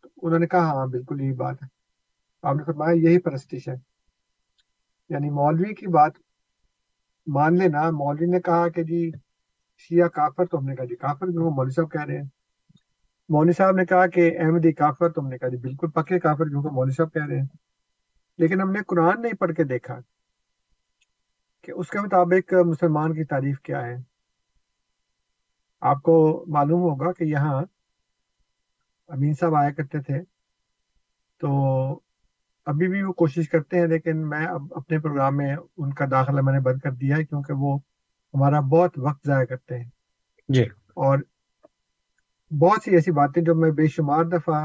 تو 0.02 0.08
انہوں 0.22 0.38
نے 0.38 0.46
کہا 0.46 0.72
ہاں 0.72 0.86
بالکل 0.86 1.20
یہی 1.20 1.32
بات 1.32 1.62
ہے 1.62 1.68
آپ 2.44 2.56
نے 2.56 2.64
فرمایا 2.64 2.92
یہی 2.92 3.18
پرستش 3.18 3.68
ہے 3.68 3.74
یعنی 5.10 5.30
مولوی 5.30 5.74
کی 5.74 5.86
بات 5.86 6.12
مان 7.26 7.58
لینا 7.58 7.90
مولوی 7.90 8.26
نے 8.26 8.40
کہا 8.40 8.68
کہ 8.68 8.82
جی 8.82 9.10
شیعہ 9.78 10.08
کافر 10.08 10.46
تو 10.46 10.58
ہم 10.58 10.66
نے 10.66 10.76
کہا 10.76 10.84
جی 10.84 10.96
کافر 10.96 11.26
جو 11.26 11.50
مولوی 11.50 11.72
صاحب 11.72 11.90
کہہ 11.92 12.04
رہے 12.04 12.16
ہیں 12.16 12.28
مولوی 13.28 13.52
صاحب 13.52 13.76
نے 13.76 13.84
کہا 13.84 14.06
کہ 14.06 14.38
احمدی 14.38 14.72
کافر 14.72 15.08
تو 15.08 15.20
ہم 15.20 15.28
نے 15.28 15.38
کہا 15.38 15.48
جی 15.48 15.56
بالکل 15.56 15.90
پکے 15.90 16.18
کافر 16.18 16.44
کیونکہ 16.44 16.68
مولوی 16.70 16.92
صاحب 16.92 17.12
کہہ 17.12 17.26
رہے 17.26 17.38
ہیں۔ 17.38 17.46
لیکن 18.38 18.60
ہم 18.60 18.70
نے 18.70 18.78
قرآن 18.86 19.22
نہیں 19.22 19.32
پڑھ 19.32 19.54
کے 19.54 19.64
دیکھا 19.64 19.98
کہ 21.62 21.72
اس 21.72 21.88
کے 21.88 22.00
مطابق 22.00 22.54
مسلمان 22.66 23.14
کی 23.14 23.24
تعریف 23.24 23.60
کیا 23.60 23.86
ہے۔ 23.86 23.96
آپ 25.80 26.02
کو 26.02 26.44
معلوم 26.48 26.80
ہوگا 26.80 27.12
کہ 27.12 27.24
یہاں 27.24 27.64
امین 29.08 29.34
صاحب 29.34 29.54
آیا 29.54 29.70
کرتے 29.70 30.00
تھے۔ 30.00 30.22
تو 31.40 31.48
ابھی 32.64 32.88
بھی 32.88 33.02
وہ 33.02 33.12
کوشش 33.12 33.48
کرتے 33.48 33.78
ہیں 33.78 33.86
لیکن 33.86 34.28
میں 34.28 34.46
اب 34.46 34.62
اپنے 34.70 34.98
پروگرام 34.98 35.36
میں 35.36 35.56
ان 35.76 35.92
کا 35.94 36.04
داخلہ 36.10 36.40
میں 36.40 36.52
نے 36.52 36.60
بند 36.60 36.78
کر 36.78 36.92
دیا 36.92 37.16
ہے 37.16 37.24
کیونکہ 37.24 37.52
وہ 37.52 37.78
ہمارا 38.34 38.60
بہت 38.60 38.98
وقت 38.98 39.26
ضائع 39.26 39.44
کرتے 39.44 39.78
ہیں۔ 39.78 39.90
جی۔ 40.48 40.62
اور 40.96 41.18
بہت 42.50 42.82
سی 42.84 42.90
ایسی 42.94 43.10
باتیں 43.12 43.42
جو 43.42 43.54
میں 43.54 43.70
بے 43.70 43.86
شمار 43.88 44.24
دفعہ 44.24 44.58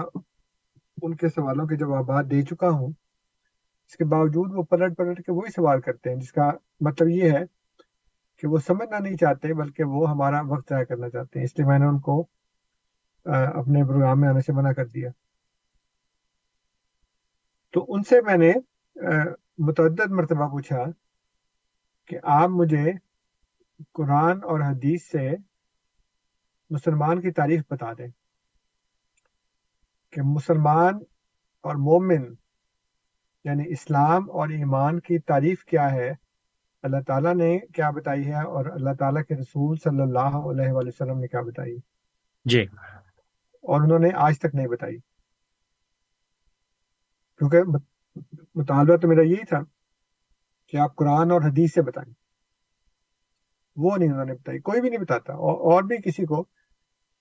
ان 1.01 1.15
کے 1.15 1.27
سوالوں 1.27 1.65
کے 1.67 1.75
جوابات 1.75 2.25
دے 2.31 2.41
چکا 2.43 2.69
ہوں۔ 2.69 2.87
اس 2.87 3.95
کے 3.97 4.05
باوجود 4.05 4.51
وہ 4.55 4.63
پلٹ 4.63 4.97
پلٹ 4.97 5.17
کے 5.25 5.31
وہی 5.31 5.51
سوال 5.51 5.81
کرتے 5.81 6.09
ہیں، 6.09 6.17
جس 6.17 6.31
کا 6.31 6.49
مطلب 6.79 7.07
یہ 7.09 7.31
ہے 7.31 7.43
کہ 8.39 8.47
وہ 8.47 8.57
سمجھنا 8.57 8.99
نہیں 8.99 9.15
چاہتے، 9.15 9.53
بلکہ 9.53 9.83
وہ 9.83 10.09
ہمارا 10.09 10.41
وقت 10.47 10.69
ضائع 10.69 10.83
کرنا 10.83 11.09
چاہتے 11.09 11.39
ہیں۔ 11.39 11.45
اس 11.45 11.57
لیے 11.57 11.67
میں 11.67 11.79
نے 11.79 11.85
ان 11.85 11.99
کو 11.99 12.21
اپنے 13.25 13.83
پروگرام 13.87 14.21
میں 14.21 14.29
آنے 14.29 14.41
سے 14.41 14.53
منع 14.53 14.71
کر 14.71 14.85
دیا۔ 14.87 15.09
تو 17.73 17.85
ان 17.87 18.03
سے 18.03 18.21
میں 18.21 18.37
نے 18.37 18.51
متعدد 19.67 20.11
مرتبہ 20.11 20.47
پوچھا 20.47 20.83
کہ 22.09 22.17
آپ 22.23 22.49
مجھے 22.49 22.91
قرآن 23.93 24.43
اور 24.43 24.59
حدیث 24.59 25.03
سے 25.11 25.29
مسلمان 26.71 27.21
کی 27.21 27.31
تعریف 27.31 27.61
بتا 27.69 27.93
دیں 27.93 28.07
کہ 30.11 30.21
مسلمان 30.21 30.93
اور 31.61 31.75
مومن 31.75 32.33
یعنی 33.43 33.63
اسلام 33.67 34.31
اور 34.31 34.49
ایمان 34.49 34.99
کی 34.99 35.19
تعریف 35.19 35.65
کیا 35.65 35.91
ہے؟ 35.91 36.13
اللہ 36.83 36.97
تعالیٰ 37.07 37.35
نے 37.35 37.59
کیا 37.59 37.89
بتائی 37.89 38.27
ہے 38.27 38.43
اور 38.43 38.65
اللہ 38.65 38.89
تعالیٰ 38.99 39.23
کے 39.23 39.35
رسول 39.35 39.77
صلی 39.77 40.01
اللہ 40.01 40.19
علیہ 40.19 40.71
وآلہ 40.71 40.87
وسلم 40.87 41.19
نے 41.19 41.27
کیا 41.27 41.41
بتائی؟ 41.41 41.77
جی۔ 42.45 42.61
اور 43.61 43.81
انہوں 43.81 43.99
نے 43.99 44.09
آج 44.15 44.39
تک 44.39 44.55
نہیں 44.55 44.67
بتائی۔ 44.67 44.97
کیونکہ 47.37 47.57
مطالبہ 48.55 48.97
تو 48.97 49.07
میرا 49.07 49.21
یہی 49.21 49.45
تھا 49.45 49.59
کہ 50.67 50.77
آپ 50.77 50.95
قرآن 50.95 51.31
اور 51.31 51.41
حدیث 51.41 51.73
سے 51.73 51.81
بتائیں۔ 51.81 52.13
وہ 53.75 53.97
نہیں 53.97 54.09
انہوں 54.09 54.25
نے 54.25 54.33
بتائی 54.33 54.59
کوئی 54.59 54.81
بھی 54.81 54.89
نہیں 54.89 54.99
بتاتا 54.99 55.33
اور 55.33 55.83
بھی 55.83 55.97
کسی 55.97 56.25
کو 56.25 56.45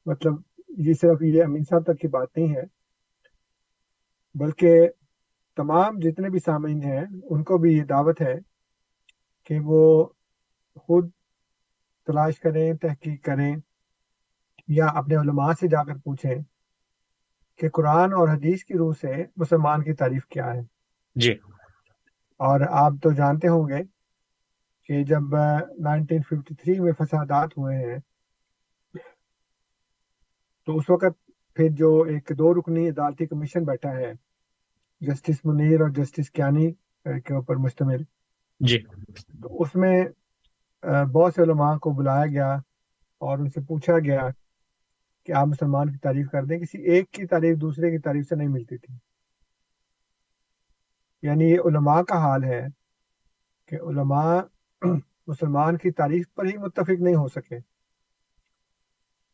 مطلب 0.07 0.35
یہ 0.79 0.93
صرف 0.93 1.23
یہ 1.23 1.45
امین 1.45 1.65
صاحب 1.65 1.83
تک 1.83 2.01
کی 2.01 2.09
بات 2.09 2.37
نہیں 2.37 2.57
ہے 2.57 2.63
بلکہ 4.35 4.89
تمام 5.57 5.99
جتنے 5.99 6.29
بھی 6.29 6.39
سامعین 6.39 6.83
ہیں 6.83 7.05
ان 7.23 7.43
کو 7.45 7.59
بھی 7.59 7.77
یہ 7.77 7.85
دعوت 7.85 8.23
ہے 8.23 8.35
کہ 9.45 9.59
وہ 9.63 10.07
خود 10.77 11.11
تلاش 12.07 12.39
کریں 12.41 12.75
تحقیق 12.75 13.25
کریں 13.25 13.57
یا 14.69 14.87
اپنے 14.87 15.17
علماء 15.17 15.53
سے 15.53 15.69
جا 15.69 15.85
کر 15.85 15.97
پوچھیں 16.05 16.35
کہ 17.61 17.69
قرآن 17.69 18.13
اور 18.13 18.29
حدیث 18.29 18.65
کی 18.65 18.75
روح 18.75 18.93
سے 19.01 19.25
مسلمان 19.37 19.83
کی 19.83 19.93
تعریف 19.93 20.27
کیا 20.27 20.55
ہے۔ 20.55 20.61
جی۔ 21.17 21.33
اور 22.41 22.61
آپ 22.61 22.93
تو 23.03 23.13
جانتے 23.13 23.49
ہوں 23.49 23.69
گے 23.69 23.83
کہ 24.89 25.05
جب 25.05 25.35
1953 25.89 26.81
میں 26.81 26.93
فسادات 26.93 27.59
ہوئے 27.59 27.77
ہیں 27.77 27.99
تو 30.67 30.77
اس 30.77 30.91
وقت 30.91 31.31
پھر 31.55 31.69
جو 31.71 32.03
ایک 32.03 32.33
دو 32.39 32.55
رکنی 32.55 32.89
عدالتی 32.89 33.27
کمیشن 33.27 33.65
بیٹھا 33.65 33.93
ہے 33.93 34.13
جسٹس 35.01 35.45
منیر 35.45 35.81
اور 35.81 35.89
جسٹس 35.89 36.31
کیانی 36.31 36.73
کے 37.05 37.35
اوپر 37.35 37.57
مشتمل۔ 37.57 38.03
جی۔ 38.61 38.79
تو 39.43 39.63
اس 39.63 39.75
میں 39.75 40.05
بہت 41.13 41.35
سے 41.35 41.43
علماء 41.43 41.77
کو 41.77 41.91
بلایا 41.91 42.27
گیا 42.27 42.55
اور 43.19 43.39
ان 43.39 43.51
سے 43.51 43.61
پوچھا 43.61 43.99
گیا 43.99 44.29
کہ 45.27 45.33
آپ 45.33 45.47
مسلمان 45.47 45.93
کی 45.93 45.99
تعریف 45.99 46.31
کر 46.31 46.45
دیں 46.45 46.59
کسی 46.59 46.79
ایک 46.83 47.11
کی 47.11 47.27
تعریف 47.27 47.61
دوسرے 47.61 47.91
کی 47.91 47.99
تعریف 47.99 48.29
سے 48.29 48.37
نہیں 48.37 48.49
ملتی 48.49 48.77
تھی۔ 48.77 48.95
یعنی 51.23 51.45
یہ 51.45 51.59
علماء 51.65 52.03
کا 52.03 52.19
حال 52.19 52.45
ہے 52.45 52.67
کہ 53.69 53.77
علماء 53.77 54.41
مسلمان 55.27 55.77
کی 55.77 55.91
تعریف 55.91 56.35
پر 56.35 56.45
ہی 56.45 56.57
متفق 56.57 57.01
نہیں 57.01 57.15
ہو 57.15 57.29
سکے۔ 57.29 57.70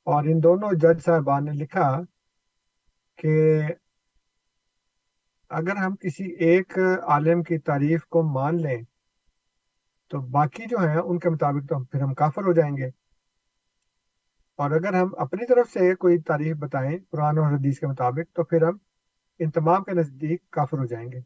اور 0.07 0.24
ان 0.24 0.42
دونوں 0.42 0.72
جج 0.72 1.00
صاحبان 1.04 1.44
نے 1.44 1.52
لکھا 1.52 2.00
کہ 3.16 3.62
اگر 5.48 5.76
ہم 5.76 5.96
کسی 5.96 6.24
ایک 6.24 6.78
عالم 7.02 7.42
کی 7.42 7.59
تعریف 7.59 8.07
کو 8.07 8.22
مان 8.22 8.62
لیں، 8.62 8.82
تو 10.09 10.20
باقی 10.20 10.64
جو 10.66 10.78
ہیں 10.78 10.96
ان 10.96 11.18
کے 11.18 11.30
مطابق 11.30 11.68
تو 11.68 11.84
پھر 11.84 12.00
ہم 12.00 12.14
کافر 12.14 12.42
ہو 12.42 12.52
جائیں 12.52 12.76
گے۔ 12.76 12.86
اور 14.57 14.70
اگر 14.70 14.94
ہم 14.94 15.09
اپنی 15.18 15.46
طرف 15.46 15.70
سے 15.72 15.94
کوئی 15.94 16.18
تعریف 16.18 16.57
بتائیں 16.57 16.98
قرآن 17.11 17.38
اور 17.38 17.52
حدیث 17.52 17.78
کے 17.78 17.86
مطابق، 17.86 18.36
تو 18.36 18.44
پھر 18.44 18.62
ہم 18.62 18.76
ان 19.38 19.50
تمام 19.50 19.84
کے 19.84 19.92
نزدیک 19.92 20.50
کافر 20.50 20.78
ہو 20.78 20.84
جائیں 20.84 21.12
گے۔ 21.12 21.20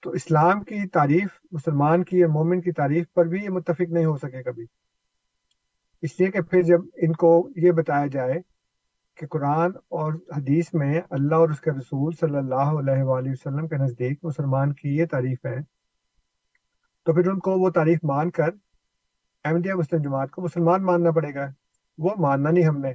تو 0.00 0.10
اسلام 0.10 0.64
کی 0.64 0.88
تعریف، 0.88 1.40
مسلمان 1.52 2.04
کی 2.04 2.18
یا 2.18 2.28
مومن 2.28 2.60
کی 2.60 2.72
تعریف 2.72 3.12
پر 3.12 3.24
بھی 3.24 3.44
یہ 3.44 3.50
متفق 3.50 3.90
نہیں 3.90 4.04
ہو 4.04 4.16
سکے 4.16 4.42
کبھی۔ 4.42 4.66
اس 6.04 6.20
لیے 6.20 6.30
کہ 6.30 6.40
پھر 6.40 6.62
جب 6.62 6.80
ان 6.96 7.12
کو 7.12 7.48
یہ 7.56 7.72
بتایا 7.72 8.06
جائے 8.06 8.34
کہ 9.16 9.26
قرآن 9.26 9.70
اور 9.76 10.12
حدیث 10.36 10.74
میں 10.74 11.00
اللہ 11.10 11.34
اور 11.34 11.48
اس 11.48 11.60
کے 11.60 11.70
رسول 11.70 12.12
صلی 12.20 12.36
اللہ 12.36 12.54
علیہ 12.54 13.02
وآلہ 13.02 13.30
وسلم 13.30 13.68
کے 13.68 13.76
نزدیک 13.76 14.18
مسلمان 14.22 14.72
کی 14.72 14.96
یہ 14.96 15.06
تعریف 15.06 15.46
ہے، 15.46 15.60
تو 17.04 17.14
پھر 17.14 17.30
ان 17.30 17.38
کو 17.38 17.50
وہ 17.50 17.70
تعریف 17.70 17.98
مان 18.02 18.30
کر 18.30 18.48
احمدیہ 19.44 19.74
مسلم 19.74 20.02
جماعت 20.02 20.30
کو 20.30 20.42
مسلمان 20.42 20.84
ماننا 20.84 21.10
پڑے 21.10 21.34
گا۔ 21.34 21.46
وہ 21.98 22.10
ماننا 22.18 22.50
نہیں 22.50 22.64
ہم 22.64 22.78
نے۔ 22.78 22.92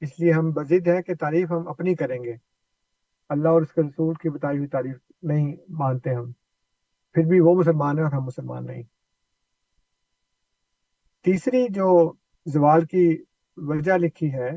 اس 0.00 0.20
لیے 0.20 0.32
ہم 0.32 0.50
بزد 0.50 0.88
ہیں 0.88 1.02
کہ 1.02 1.14
تعریف 1.14 1.50
ہم 1.50 1.68
اپنی 1.68 1.94
کریں 1.94 2.24
گے۔ 2.24 2.34
اللہ 3.28 3.48
اور 3.48 3.62
اس 3.62 3.72
کے 3.72 3.82
رسول 3.82 4.14
کی 4.14 4.30
بتائی 4.30 4.56
ہوئی 4.58 4.68
تعریف 4.68 4.96
نہیں 5.22 5.56
مانتے 5.68 6.14
ہم۔ 6.14 6.32
پھر 7.12 7.22
بھی 7.24 7.40
وہ 7.40 7.54
مسلمان 7.54 7.98
ہیں 7.98 8.04
اور 8.04 8.12
ہم 8.12 8.24
مسلمان 8.24 8.66
نہیں۔ 8.66 8.82
تیسری 11.24 11.66
جو 11.68 12.12
زوال 12.46 12.84
کی 12.84 13.24
وجہ 13.56 13.92
لکھی 13.92 14.32
ہے، 14.34 14.50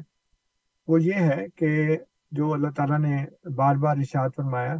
وہ 0.87 1.01
یہ 1.03 1.13
ہے 1.13 1.45
کہ 1.55 1.97
جو 2.31 2.53
اللہ 2.53 2.67
تعالیٰ 2.75 2.99
نے 2.99 3.25
بار 3.55 3.75
بار 3.75 3.97
ارشاد 3.97 4.29
فرمایا 4.35 4.75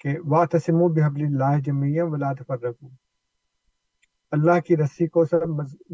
کہ 0.00 0.16
واہ 0.24 0.44
تسم 0.44 0.82
و 0.82 0.88
بحب 0.88 1.16
اللہ 1.16 1.58
جمیہ 1.60 2.02
ولا 2.02 2.32
تفرقو 2.32 2.88
اللہ 4.30 4.60
کی 4.60 4.76
رسی 4.76 5.06
کو 5.08 5.24
سب 5.24 5.48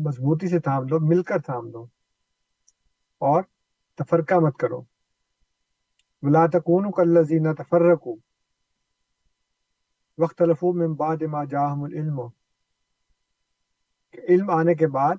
مضبوطی 0.06 0.48
سے 0.48 0.58
تھام 0.58 0.86
دو 0.86 1.00
مل 1.00 1.22
کر 1.22 1.38
تھام 1.38 1.70
دو 1.70 1.82
اور 3.20 3.42
تفرقہ 3.98 4.34
مت 4.34 4.56
کرو۔ 4.56 4.80
ولا 6.22 6.46
تکون 6.46 6.90
کلزین 6.92 7.54
تفرقو 7.54 8.14
وقت 10.18 10.42
لفو 10.42 10.72
من 10.72 10.94
بعد 10.94 11.22
ما 11.22 11.44
جاہم 11.44 11.82
العلم۔ 11.82 12.20
علم 14.28 14.50
آنے 14.50 14.74
کے 14.74 14.86
بعد 14.86 15.14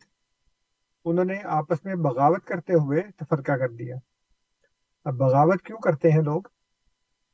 انہوں 1.06 1.26
نے 1.26 1.42
آپس 1.44 1.86
میں 1.86 1.96
بغاوت 1.96 2.46
کرتے 2.46 2.74
ہوئے 2.74 3.02
تفرقہ 3.02 3.52
کر 3.52 3.70
دیا۔ 3.70 3.96
اب 5.06 5.14
بغاوت 5.14 5.62
کیوں 5.62 5.78
کرتے 5.78 6.12
ہیں 6.12 6.22
لوگ؟ 6.22 6.42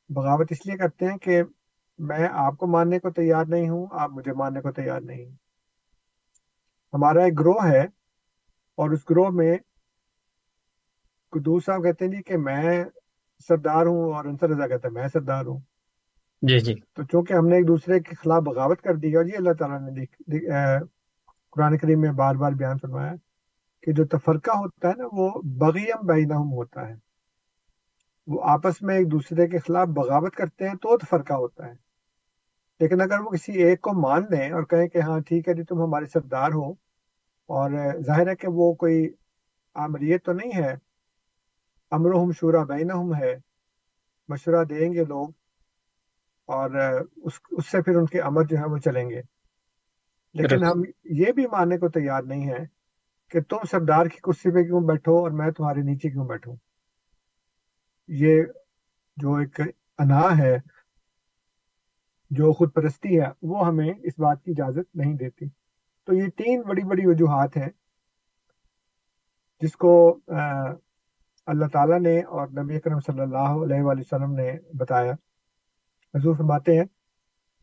بغاوت 0.09 0.47
اس 0.49 0.65
لیے 0.65 0.77
کرتے 0.77 1.05
ہیں 1.05 1.17
کہ 1.17 1.43
میں 1.99 2.27
آپ 2.31 2.57
کو 2.57 2.67
ماننے 2.67 2.99
کو 2.99 3.09
تیار 3.09 3.45
نہیں 3.45 3.69
ہوں 3.69 3.87
آپ 3.91 4.09
مجھے 4.09 4.33
ماننے 4.33 4.61
کو 4.61 4.71
تیار 4.71 5.01
نہیں۔ 5.01 5.25
ہمارا 6.93 7.23
ایک 7.23 7.39
گروہ 7.39 7.67
ہے 7.67 7.81
اور 8.75 8.89
اس 8.89 9.09
گروہ 9.09 9.29
میں 9.29 9.57
صاحب 11.65 11.83
کہتے 11.83 12.05
ہیں 12.05 12.11
جی 12.11 12.21
کہ 12.21 12.37
میں 12.37 12.85
سردار 13.47 13.85
ہوں 13.85 14.13
اور 14.13 14.25
انصر 14.25 14.49
رضا 14.49 14.67
کہتے 14.67 14.87
ہیں 14.87 14.93
میں 14.93 15.07
سردار 15.07 15.45
ہوں۔ 15.45 15.59
جی 16.41 16.59
جی۔ 16.59 16.75
تو 16.93 17.03
چونکہ 17.03 17.33
ہم 17.33 17.47
نے 17.47 17.55
ایک 17.55 17.67
دوسرے 17.67 17.99
کے 17.99 18.15
خلاف 18.15 18.43
بغاوت 18.43 18.81
کر 18.81 18.95
دی 18.95 19.15
اور 19.15 19.23
جی 19.23 19.35
اللہ 19.35 19.53
تعالیٰ 19.53 19.81
نے 19.81 20.05
قرآن 21.51 21.77
کریم 21.77 22.01
میں 22.01 22.11
بار 22.11 22.35
بار 22.35 22.51
بیان 22.51 22.77
فرمایا 22.81 23.13
کہ 23.83 23.91
جو 23.91 24.05
تفرقہ 24.05 24.51
ہوتا 24.51 24.87
ہے 24.87 24.93
نا، 24.97 25.07
وہ 25.11 25.41
بغیم 25.43 26.05
بینہم 26.05 26.53
ہوتا 26.53 26.87
ہے۔ 26.87 26.93
وہ 28.27 28.41
آپس 28.43 28.81
میں 28.81 28.97
ایک 28.97 29.11
دوسرے 29.11 29.47
کے 29.47 29.57
خلاف 29.57 29.87
بغاوت 29.87 30.35
کرتے 30.35 30.67
ہیں 30.67 30.75
تو 30.75 30.97
تفرقہ 30.97 31.33
ہوتا 31.33 31.67
ہے۔ 31.67 31.73
لیکن 32.79 33.01
اگر 33.01 33.19
وہ 33.19 33.29
کسی 33.29 33.53
ایک 33.53 33.81
کو 33.81 33.93
مان 33.93 34.25
لیں 34.31 34.51
اور 34.51 34.63
کہیں 34.63 34.87
کہ 34.87 34.97
ہاں 34.97 35.19
ٹھیک 35.19 35.47
ہے 35.47 35.53
جی 35.53 35.63
تم 35.63 35.81
ہمارے 35.81 36.05
سردار 36.05 36.51
ہو 36.51 36.71
اور 37.49 37.71
ظاہر 38.05 38.27
ہے 38.27 38.35
کہ 38.35 38.47
وہ 38.47 38.73
کوئی 38.73 39.09
آمریت 39.75 40.25
تو 40.25 40.33
نہیں 40.33 40.51
ہے 40.55 40.75
امرحم 41.91 42.31
شورا 42.31 42.63
بینہم 42.63 43.15
ہے، 43.15 43.35
مشورہ 44.29 44.63
دیں 44.63 44.93
گے 44.93 45.03
لوگ 45.03 45.29
اور 46.45 46.69
اس 47.15 47.39
اس 47.51 47.71
سے 47.71 47.81
پھر 47.81 47.95
ان 47.95 48.05
کے 48.05 48.21
امر 48.21 48.43
جو 48.43 48.57
ہے 48.57 48.65
وہ 48.65 48.77
چلیں 48.77 49.09
گے۔ 49.09 49.21
لیکن 50.33 50.63
ہم 50.63 50.81
یہ 51.03 51.31
بھی 51.31 51.45
ماننے 51.47 51.77
کو 51.77 51.89
تیار 51.89 52.23
نہیں 52.23 52.49
ہے 52.49 52.65
کہ 53.31 53.41
تم 53.41 53.65
سردار 53.71 54.05
کی 54.05 54.17
کرسی 54.23 54.51
پہ 54.51 54.63
کیوں 54.63 54.81
بیٹھو 54.81 55.17
اور 55.17 55.31
میں 55.31 55.51
تمہارے 55.51 55.81
نیچے 55.81 56.09
کیوں 56.09 56.25
بیٹھوں۔ 56.25 56.55
یہ 58.07 58.43
جو 59.17 59.35
ایک 59.35 59.59
انا 59.97 60.37
ہے 60.37 60.55
جو 62.31 62.51
خود 62.53 62.73
پرستی 62.73 63.19
ہے 63.19 63.27
وہ 63.41 63.67
ہمیں 63.67 63.89
اس 64.03 64.19
بات 64.19 64.43
کی 64.43 64.51
اجازت 64.51 64.95
نہیں 64.95 65.13
دیتی۔ 65.13 65.45
تو 66.07 66.13
یہ 66.13 66.27
تین 66.37 66.61
بڑی 66.61 66.83
بڑی 66.83 67.05
وجوہات 67.05 67.57
ہیں 67.57 67.69
جس 69.61 69.75
کو 69.75 70.19
اللہ 71.45 71.65
تعالیٰ 71.73 71.99
نے 71.99 72.19
اور 72.19 72.47
نبی 72.47 72.75
اکرم 72.75 72.99
صلی 72.99 73.21
اللہ 73.21 73.63
علیہ 73.65 73.81
وآلہ 73.81 73.99
وسلم 73.99 74.31
نے 74.31 74.51
بتایا۔ 74.77 75.11
حضور 76.13 76.35
فرماتے 76.35 76.77
ہیں 76.77 76.85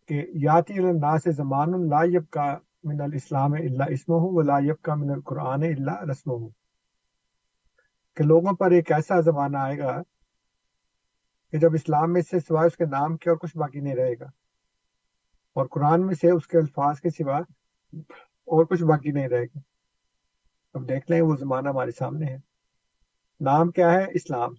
کہ 0.09 0.27
یاتی 0.35 0.79
اللہ 0.79 1.19
سے 1.25 1.33
زمان 1.33 1.75
اللہ 1.75 2.19
کا 2.31 2.59
من 2.85 3.01
الاسلام 3.01 3.53
اللہ 3.53 3.83
اسم 3.91 4.13
ہوں 4.13 4.31
وہ 4.33 4.43
لائب 4.43 4.83
کا 4.83 4.95
من 4.95 5.11
القرآن 5.11 5.63
اللہ 5.63 6.03
رسم 6.11 6.31
ہوں 6.31 6.49
کہ 8.17 8.25
لوگوں 8.25 8.53
پر 8.57 8.71
ایک 8.71 8.93
ایسا 8.93 9.21
زمانہ 9.21 9.57
آئے 9.57 9.79
گا 9.79 10.03
کہ 11.53 11.59
جب 11.59 11.75
اسلام 11.75 12.13
میں 12.13 12.23
سے 12.23 12.39
سوائے 12.39 12.67
اس 12.67 12.77
کے 12.77 12.85
نام 12.85 13.17
کے 13.17 13.31
اور 13.31 13.39
کچھ 13.39 13.57
باقی 13.57 13.81
نہیں 13.81 13.95
رہے 13.95 14.15
گا۔ 14.21 14.27
اور 15.57 15.67
قرآن 15.67 16.07
میں 16.07 16.15
سے 16.15 16.31
اس 16.31 16.47
کے 16.47 16.59
الفاظ 16.59 17.01
کے 17.01 17.11
سوا 17.11 17.39
اور 18.47 18.65
کچھ 18.65 18.83
باقی 18.85 19.11
نہیں 19.11 19.29
رہے 19.29 19.45
گا۔ 19.45 19.59
اب 20.75 20.89
دیکھ 20.89 21.11
لیں 21.11 21.21
وہ 21.23 21.37
زمانہ 21.37 21.69
ہمارے 21.69 21.91
سامنے 21.91 22.27
ہے۔ 22.27 22.37
نام 23.41 23.71
کیا 23.71 23.93
ہے؟ 23.93 24.05
اسلام۔ 24.15 24.51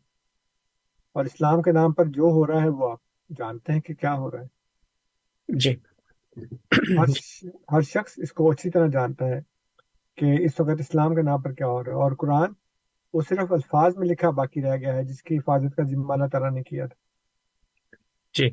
اور 1.13 1.25
اسلام 1.25 1.61
کے 1.61 1.71
نام 1.71 1.93
پر 1.93 2.05
جو 2.05 2.23
ہو 2.23 2.47
رہا 2.47 2.63
ہے 2.63 2.69
وہ 2.69 2.91
آپ 2.91 2.99
جانتے 3.37 3.73
ہیں 3.73 3.81
کہ 3.81 3.93
کیا 3.93 4.13
ہو 4.13 4.31
رہا 4.31 4.39
ہے۔ 4.39 4.54
جی۔ 5.47 5.75
ہر 7.71 7.81
شخص 7.81 8.13
اس 8.17 8.31
کو 8.31 8.51
اچھی 8.51 8.69
طرح 8.69 8.87
جانتا 8.87 9.25
ہے 9.25 9.39
کہ 10.17 10.43
اس 10.43 10.59
وقت 10.59 10.79
اسلام 10.79 11.15
کے 11.15 11.21
نام 11.21 11.41
پر 11.41 11.51
کیا 11.51 11.67
ہو 11.67 11.83
رہا 11.83 11.91
ہے 11.91 11.97
اور 11.97 12.11
قرآن 12.17 12.53
وہ 13.13 13.21
صرف 13.29 13.51
الفاظ 13.51 13.97
میں 13.97 14.07
لکھا 14.07 14.29
باقی 14.29 14.61
رہ 14.61 14.77
گیا 14.77 14.93
ہے 14.93 15.03
جس 15.03 15.23
کی 15.23 15.37
حفاظت 15.37 15.75
کا 15.75 15.83
ذمہ 15.83 16.13
اللہ 16.13 16.25
تعالیٰ 16.25 16.51
نے 16.51 16.63
کیا 16.63 16.85
تھا۔ 16.85 17.05
جی۔ 18.33 18.49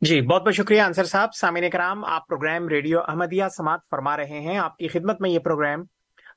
جی 0.00 0.20
بہت 0.20 0.42
بہت 0.42 0.54
شکریہ 0.54 0.82
انصر 0.82 1.04
صاحب۔ 1.04 1.34
سامعین 1.34 1.70
کرام 1.70 2.04
آپ 2.04 2.28
پروگرام 2.28 2.68
ریڈیو 2.68 3.00
احمدیہ 3.00 3.44
سماعت 3.56 3.80
فرما 3.90 4.16
رہے 4.16 4.40
ہیں۔ 4.40 4.58
آپ 4.58 4.76
کی 4.76 4.88
خدمت 4.88 5.20
میں 5.20 5.30
یہ 5.30 5.38
پروگرام 5.38 5.84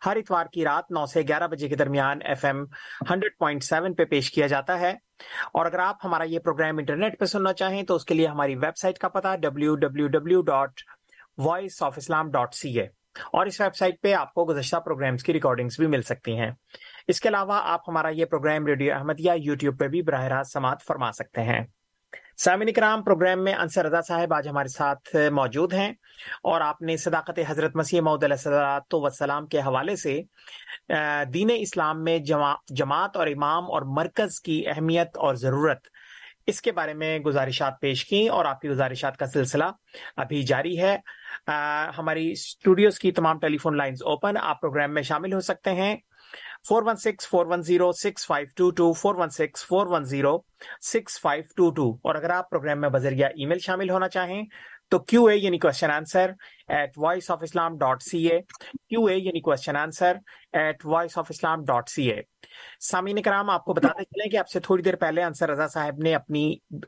ہر 0.05 0.15
اتوار 0.15 0.45
کی 0.53 0.63
رات 0.63 0.91
نو 0.91 1.05
سے 1.05 1.21
گیارہ 1.21 1.47
بجے 1.47 1.69
کے 1.69 1.75
درمیان 1.75 2.19
F 2.23 2.45
M 2.45 2.63
hundred 3.09 3.31
point 3.39 3.63
seven 3.63 3.93
پہ 3.93 4.05
پیش 4.05 4.31
کیا 4.31 4.47
جاتا 4.47 4.79
ہے۔ 4.79 4.93
اور 5.53 5.65
اگر 5.65 5.79
آپ 5.79 5.95
ہمارا 6.03 6.23
یہ 6.23 6.39
پروگرام 6.39 6.77
انٹرنیٹ 6.77 7.19
پہ 7.19 7.25
سننا 7.25 7.53
چاہیں 7.53 7.83
تو 7.83 7.95
اس 7.95 8.05
کے 8.05 8.13
لیے 8.13 8.27
ہماری 8.27 8.55
ویب 8.55 8.77
سائٹ 8.77 8.97
کا 8.97 9.09
پتا 9.09 9.35
W 9.35 9.75
W 9.75 10.07
W 10.07 10.41
dot 10.41 10.81
voice 11.37 11.83
of 11.83 11.93
Islam 11.97 12.31
dot 12.31 12.53
C 12.53 12.79
A 12.79 12.87
اور 13.33 13.45
اس 13.45 13.61
ویب 13.61 13.75
سائٹ 13.75 14.01
پہ 14.01 14.13
آپ 14.13 14.33
کو 14.33 14.45
گزشتہ 14.45 14.77
پروگرامز 14.77 15.23
کی 15.23 15.33
ریکارڈنگز 15.33 15.77
بھی 15.77 15.87
مل 15.87 16.01
سکتی 16.01 16.37
ہیں۔ 16.37 16.51
اس 17.07 17.21
کے 17.21 17.29
علاوہ 17.29 17.59
آپ 17.63 17.89
ہمارا 17.89 18.09
یہ 18.09 18.25
پروگرام 18.25 18.65
ریڈیو 18.65 18.93
احمدیہ 18.95 19.31
یوٹیوب 19.35 19.79
پہ 19.79 19.87
بھی 19.87 20.01
براہ 20.01 20.23
راست 20.23 20.51
سماعت 20.51 20.81
فرما 20.87 21.11
سکتے 21.11 21.41
ہیں۔ 21.41 21.65
سامعین 22.37 22.73
کرام 22.73 23.03
پروگرام 23.03 23.43
میں 23.43 23.53
انصر 23.53 23.85
رضا 23.85 24.01
صاحب 24.01 24.33
آج 24.33 24.47
ہمارے 24.47 24.67
ساتھ 24.67 25.15
موجود 25.31 25.73
ہیں 25.73 25.89
اور 26.43 26.61
آپ 26.61 26.81
نے 26.81 26.97
صداقت 26.97 27.39
حضرت 27.47 27.75
مسیح 27.75 28.01
محدود 28.01 28.23
علیہ 28.23 28.95
وسلام 28.95 29.47
کے 29.47 29.59
حوالے 29.59 29.95
سے 29.95 30.21
دین 31.33 31.49
اسلام 31.55 32.03
میں 32.03 32.17
جماعت 32.69 33.17
اور 33.17 33.27
امام 33.27 33.71
اور 33.71 33.81
مرکز 33.97 34.41
کی 34.41 34.63
اہمیت 34.67 35.17
اور 35.17 35.35
ضرورت، 35.35 35.87
اس 36.47 36.61
کے 36.61 36.71
بارے 36.71 36.93
میں 36.93 37.17
گزارشات 37.19 37.79
پیش 37.81 38.05
کی 38.05 38.27
اور 38.27 38.45
آپ 38.45 38.61
کی 38.61 38.69
گزارشات 38.69 39.17
کا 39.17 39.25
سلسلہ 39.25 39.65
ابھی 40.17 40.41
جاری 40.43 40.79
ہے۔ 40.81 40.97
ہماری 41.97 42.31
اسٹوڈیوز 42.31 42.99
کی 42.99 43.11
تمام 43.11 43.39
ٹیلی 43.39 43.57
فون 43.57 43.77
لائنز 43.77 44.03
اوپن، 44.03 44.37
آپ 44.41 44.61
پروگرام 44.61 44.93
میں 44.93 45.01
شامل 45.01 45.33
ہو 45.33 45.39
سکتے 45.39 45.71
ہیں۔ 45.71 45.95
Four 46.67 46.83
one 46.85 46.95
six, 46.95 47.27
four 47.29 47.45
one 47.45 47.61
zero, 47.61 47.91
six 47.91 48.25
five 48.27 48.47
two 48.55 48.69
two, 48.71 48.91
four 48.93 49.15
one 49.15 49.29
six, 49.29 49.65
four 49.65 49.87
one 49.87 50.03
zero, 50.05 50.37
six 50.81 51.19
five 51.21 51.43
two 51.55 51.69
two. 51.71 51.89
اور 52.03 52.15
اگر 52.15 52.29
آپ 52.29 52.49
پروگرام 52.49 52.81
میں 52.81 52.89
بذریعہ 52.89 53.29
ای 53.35 53.45
میل 53.45 53.59
شامل 53.59 53.89
ہونا 53.89 54.09
چاہیں 54.09 54.43
تو 54.91 54.99
کیو 54.99 55.25
اے 55.25 55.35
یعنی 55.35 55.57
question 55.59 55.91
answer 55.91 56.31
at 56.67 56.97
voice 56.97 57.29
of 57.31 57.43
Islam 57.43 57.77
dot 57.77 58.03
C 58.03 58.25
A 58.27 58.39
Q 58.89 59.05
A 59.05 59.15
یعنی 59.17 59.39
question 59.39 59.75
answer 59.75 60.17
at 60.53 60.85
voice 60.85 61.17
of 61.17 61.27
Islam 61.29 61.63
dot 61.65 61.89
C 61.89 62.11
A 62.11 62.21
سامعین 62.81 63.21
کرام، 63.21 63.49
آپ 63.49 63.65
کو 63.65 63.73
بتاتے 63.73 64.03
چلیں 64.03 64.29
کہ 64.31 64.37
آپ 64.37 64.49
سے 64.49 64.59
تھوڑی 64.59 64.83
دیر 64.83 64.95
پہلے 64.95 65.23
انصر 65.23 65.49
رضا 65.49 65.67
صاحب 65.67 65.97
نے 66.03 66.15
اپنی 66.15 66.45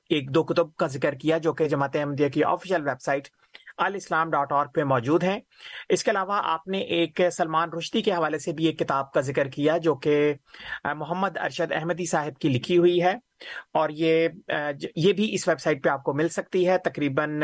ایک 0.10 0.34
دو 0.36 0.44
کتب 0.44 0.76
کا 0.76 0.88
ذکر 0.88 1.16
کیا 1.16 1.38
جو 1.38 1.54
کہ 1.54 1.68
جماعت 1.68 1.96
احمدیہ 1.96 2.30
کی 2.30 2.44
official 2.44 2.88
web 2.88 3.02
site 3.02 3.28
Alislam 3.78 4.30
dot 4.30 4.52
org 4.52 4.66
پہ 4.66 4.84
موجود 4.84 5.24
ہیں۔ 5.24 5.40
اس 5.90 6.04
کے 6.04 6.12
علاوہ 6.12 6.42
آپ 6.44 6.68
نے 6.68 6.78
ایک 6.78 7.22
سلمان 7.32 7.70
رشدی 7.78 8.02
کے 8.02 8.14
حوالے 8.14 8.40
سے 8.40 8.52
بھی 8.52 8.66
ایک 8.66 8.80
کتاب 8.80 9.12
کا 9.12 9.22
ذکر 9.22 9.48
کیا 9.48 9.78
جو 9.78 9.96
کہ 9.96 10.34
محمد 10.84 11.38
ارشد 11.38 11.72
احمدی 11.72 12.06
صاحب 12.06 12.40
کی 12.40 12.50
لکھی 12.50 12.78
ہوئی 12.78 13.04
ہے۔ 13.04 13.14
اور 13.74 13.90
یہ 13.90 14.28
یہ 14.96 15.14
بھی 15.14 15.34
اس 15.34 15.48
ویب 15.48 15.60
سائٹ 15.60 15.84
پہ 15.84 15.90
آپ 15.90 16.04
کو 16.04 16.14
مل 16.14 16.30
سکتی 16.30 16.70
ہے۔ 16.70 16.78
تقریباً 16.78 17.40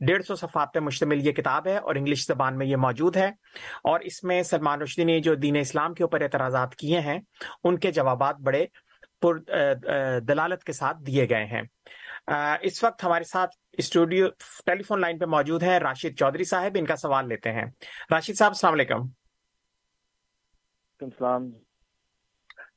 ڈیڑھ 0.00 0.22
سو 0.24 0.36
صفحات 0.36 0.68
پہ 0.74 0.78
مشتمل 0.78 1.26
یہ 1.26 1.32
کتاب 1.32 1.66
ہے 1.66 1.76
اور 1.76 1.94
انگلش 1.94 2.26
زبان 2.26 2.58
میں 2.58 2.66
یہ 2.66 2.76
موجود 2.76 3.16
ہے۔ 3.16 3.28
اور 3.84 4.00
اس 4.00 4.24
میں 4.24 4.42
سلمان 4.42 4.82
رشدی 4.82 5.04
نے 5.04 5.20
جو 5.20 5.34
دین 5.34 5.56
اسلام 5.56 5.94
کے 5.94 6.04
اوپر 6.04 6.20
اعتراضات 6.20 6.76
کیے 6.76 7.00
ہیں، 7.00 7.18
ان 7.64 7.78
کے 7.78 7.92
جوابات 7.92 8.36
بڑے 8.36 8.66
پر 9.22 9.38
دلالت 10.20 10.64
کے 10.64 10.72
ساتھ 10.72 10.96
دیے 11.06 11.28
گئے 11.30 11.44
ہیں۔ 11.44 11.62
اس 12.60 12.84
وقت 12.84 13.04
ہمارے 13.04 13.24
ساتھ 13.24 13.50
اسٹوڈیو 13.78 14.26
ٹیلی 14.66 14.82
فون 14.82 15.00
لائن 15.00 15.18
پہ 15.18 15.24
موجود 15.24 15.62
ہیں 15.62 15.78
راشد 15.78 16.18
چودھری 16.18 16.44
صاحب 16.44 16.72
ان 16.74 16.86
کا 16.86 16.96
سوال 16.96 17.28
لیتے 17.28 17.52
ہیں۔ 17.52 17.64
راشد 18.10 18.34
صاحب 18.34 18.50
السلام 18.50 18.72
علیکم۔ 18.72 19.00
السلام۔ 21.00 21.50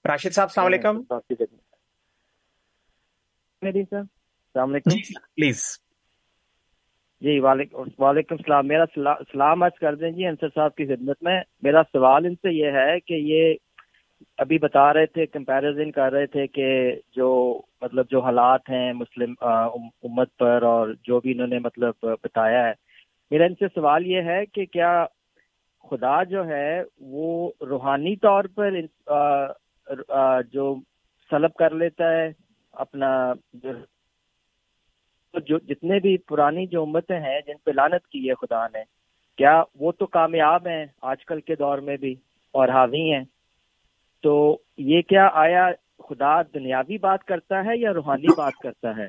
راشد 0.05 0.33
صاحب 0.33 0.47
السلام 0.47 0.67
علیکم۔ 0.67 1.01
السلام 3.61 4.69
علیکم۔ 4.69 4.89
پلیز۔ 5.35 5.63
جی 7.21 7.39
وعلیکم 7.39 8.07
السلام۔ 8.07 8.67
میرا 8.67 8.85
سلام 9.31 9.63
عرض 9.63 9.79
کر 9.79 9.95
دیں 9.95 10.11
جی 10.11 10.25
انصر 10.25 10.47
صاحب 10.55 10.75
کی 10.75 10.85
خدمت 10.85 11.17
میں۔ 11.21 11.41
میرا 11.61 11.83
سوال 11.83 12.25
ان 12.25 12.35
سے 12.35 12.53
یہ 12.53 12.65
ہے 12.65 12.99
کہ 12.99 13.13
یہ 13.13 13.55
ابھی 14.37 14.57
بتا 14.57 14.93
رہے 14.93 15.05
تھے 15.05 15.25
کمپیریزن 15.25 15.91
کر 15.91 16.11
رہے 16.11 16.27
تھے 16.27 16.47
کہ 16.47 16.95
جو 17.15 17.61
مطلب 17.81 18.09
جو 18.09 18.19
حالات 18.19 18.69
ہیں 18.69 18.93
مسلم 18.93 19.33
امت 19.41 20.35
پر 20.37 20.61
اور 20.63 20.93
جو 21.03 21.19
بھی 21.19 21.31
انہوں 21.31 21.47
نے 21.47 21.59
مطلب 21.59 22.05
بتایا 22.23 22.67
ہے۔ 22.67 22.73
میرا 23.31 23.45
ان 23.45 23.55
سے 23.55 23.67
سوال 23.75 24.05
یہ 24.07 24.21
ہے 24.21 24.45
کہ 24.45 24.65
کیا 24.65 25.05
خدا 25.89 26.23
جو 26.23 26.47
ہے 26.47 26.81
وہ 26.99 27.51
روحانی 27.61 28.15
طور 28.15 28.43
پر 28.55 28.75
جو 30.51 30.75
سلب 31.29 31.53
کر 31.53 31.73
لیتا 31.73 32.11
ہے، 32.11 32.31
اپنا 32.73 33.11
جو 35.45 35.57
جتنے 35.59 35.99
بھی 35.99 36.17
پرانی 36.27 36.65
جو 36.67 36.83
امتیں 36.83 37.19
ہیں 37.19 37.39
جن 37.47 37.57
پہ 37.63 37.71
لانت 37.71 38.07
کی 38.07 38.29
ہے 38.29 38.33
خدا 38.35 38.65
نے، 38.67 38.83
کیا 39.37 39.61
وہ 39.75 39.91
تو 39.91 40.05
کامیاب 40.07 40.67
ہیں 40.67 40.85
آج 41.01 41.25
کل 41.25 41.41
کے 41.41 41.55
دور 41.55 41.77
میں 41.79 41.97
بھی 41.97 42.15
اور 42.53 42.69
حاوی 42.69 43.11
ہیں۔ 43.13 43.23
تو 44.23 44.57
یہ 44.77 45.01
کیا 45.01 45.27
آیا 45.33 45.67
خدا 45.99 46.41
دنیاوی 46.53 46.97
بات 46.97 47.23
کرتا 47.23 47.63
ہے 47.65 47.77
یا 47.77 47.93
روحانی 47.93 48.33
بات 48.37 48.53
کرتا 48.63 48.95
ہے؟ 48.97 49.07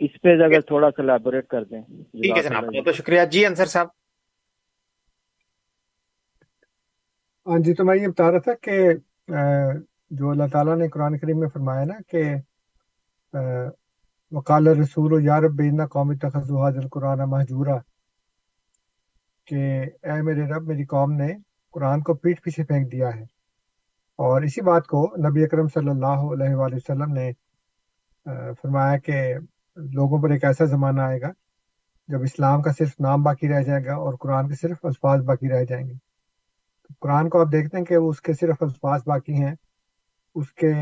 اس 0.00 0.20
پہ 0.22 0.30
اگر 0.44 0.60
تھوڑا 0.60 0.90
سا 0.90 1.02
لیبوریٹ 1.02 1.46
کر 1.48 1.64
دیں۔ 1.64 1.80
ٹھیک 1.82 2.36
ہے 2.36 2.42
جناب 2.42 2.64
بہت 2.64 2.94
شکریہ۔ 2.94 3.24
جی 3.32 3.44
انصر 3.46 3.66
صاحب۔ 3.66 3.88
ہاں 7.46 7.58
جی 7.64 7.74
تو 7.74 7.84
میں 7.84 7.96
یہ 7.96 8.08
بتا 8.08 8.30
رہا 8.30 8.38
تھا 8.38 8.54
کہ 8.62 8.92
جو 10.10 10.30
اللہ 10.30 10.48
تعالیٰ 10.52 10.76
نے 10.76 10.88
قرآن 10.88 11.18
کریم 11.18 11.38
میں 11.40 11.48
فرمایا 11.48 11.84
نا 11.84 11.98
کہ 12.08 12.22
وکال 14.32 14.66
رسول 14.80 15.12
یا 15.24 15.40
رب 15.40 15.56
بینا 15.56 15.86
قومی 15.86 16.16
تخذ 16.16 16.50
حاضر 16.52 16.88
قرآن 16.92 17.18
محجورہ 17.30 17.78
کہ 19.48 19.60
اے 20.06 20.20
میرے 20.22 20.46
رب 20.46 20.66
میری 20.68 20.84
قوم 20.84 21.12
نے 21.12 21.28
قرآن 21.74 22.02
کو 22.02 22.14
پیٹ 22.14 22.42
پیچھے 22.42 22.64
پھینک 22.64 22.92
دیا 22.92 23.08
ہے۔ 23.16 23.24
اور 24.18 24.42
اسی 24.42 24.60
بات 24.60 24.86
کو 24.86 25.00
نبی 25.18 25.44
اکرم 25.44 25.68
صلی 25.68 25.88
اللہ 25.88 26.22
علیہ 26.34 26.54
وآلہ 26.54 26.74
وسلم 26.74 27.12
نے 27.12 27.30
فرمایا 28.62 28.96
کہ 28.98 29.34
لوگوں 29.76 30.22
پر 30.22 30.30
ایک 30.30 30.44
ایسا 30.44 30.64
زمانہ 30.64 31.00
آئے 31.00 31.20
گا 31.20 31.30
جب 32.08 32.22
اسلام 32.22 32.62
کا 32.62 32.70
صرف 32.78 33.00
نام 33.00 33.22
باقی 33.22 33.48
رہ 33.48 33.62
جائے 33.62 33.84
گا 33.84 33.94
اور 33.94 34.14
قرآن 34.14 34.48
کے 34.48 34.54
صرف 34.54 34.84
الفاظ 34.84 35.22
باقی 35.24 35.48
رہ 35.48 35.64
جائیں 35.64 35.86
گے۔ 35.88 35.94
قرآن 37.00 37.28
کو 37.28 37.40
آپ 37.40 37.52
دیکھتے 37.52 37.78
ہیں 37.78 37.84
کہ 37.84 37.96
وہ 37.96 38.10
اس 38.10 38.20
کے 38.20 38.32
صرف 38.32 38.62
الفاظ 38.62 39.02
باقی 39.06 39.34
ہیں، 39.34 39.54
اس 40.36 40.52
کے 40.52 40.72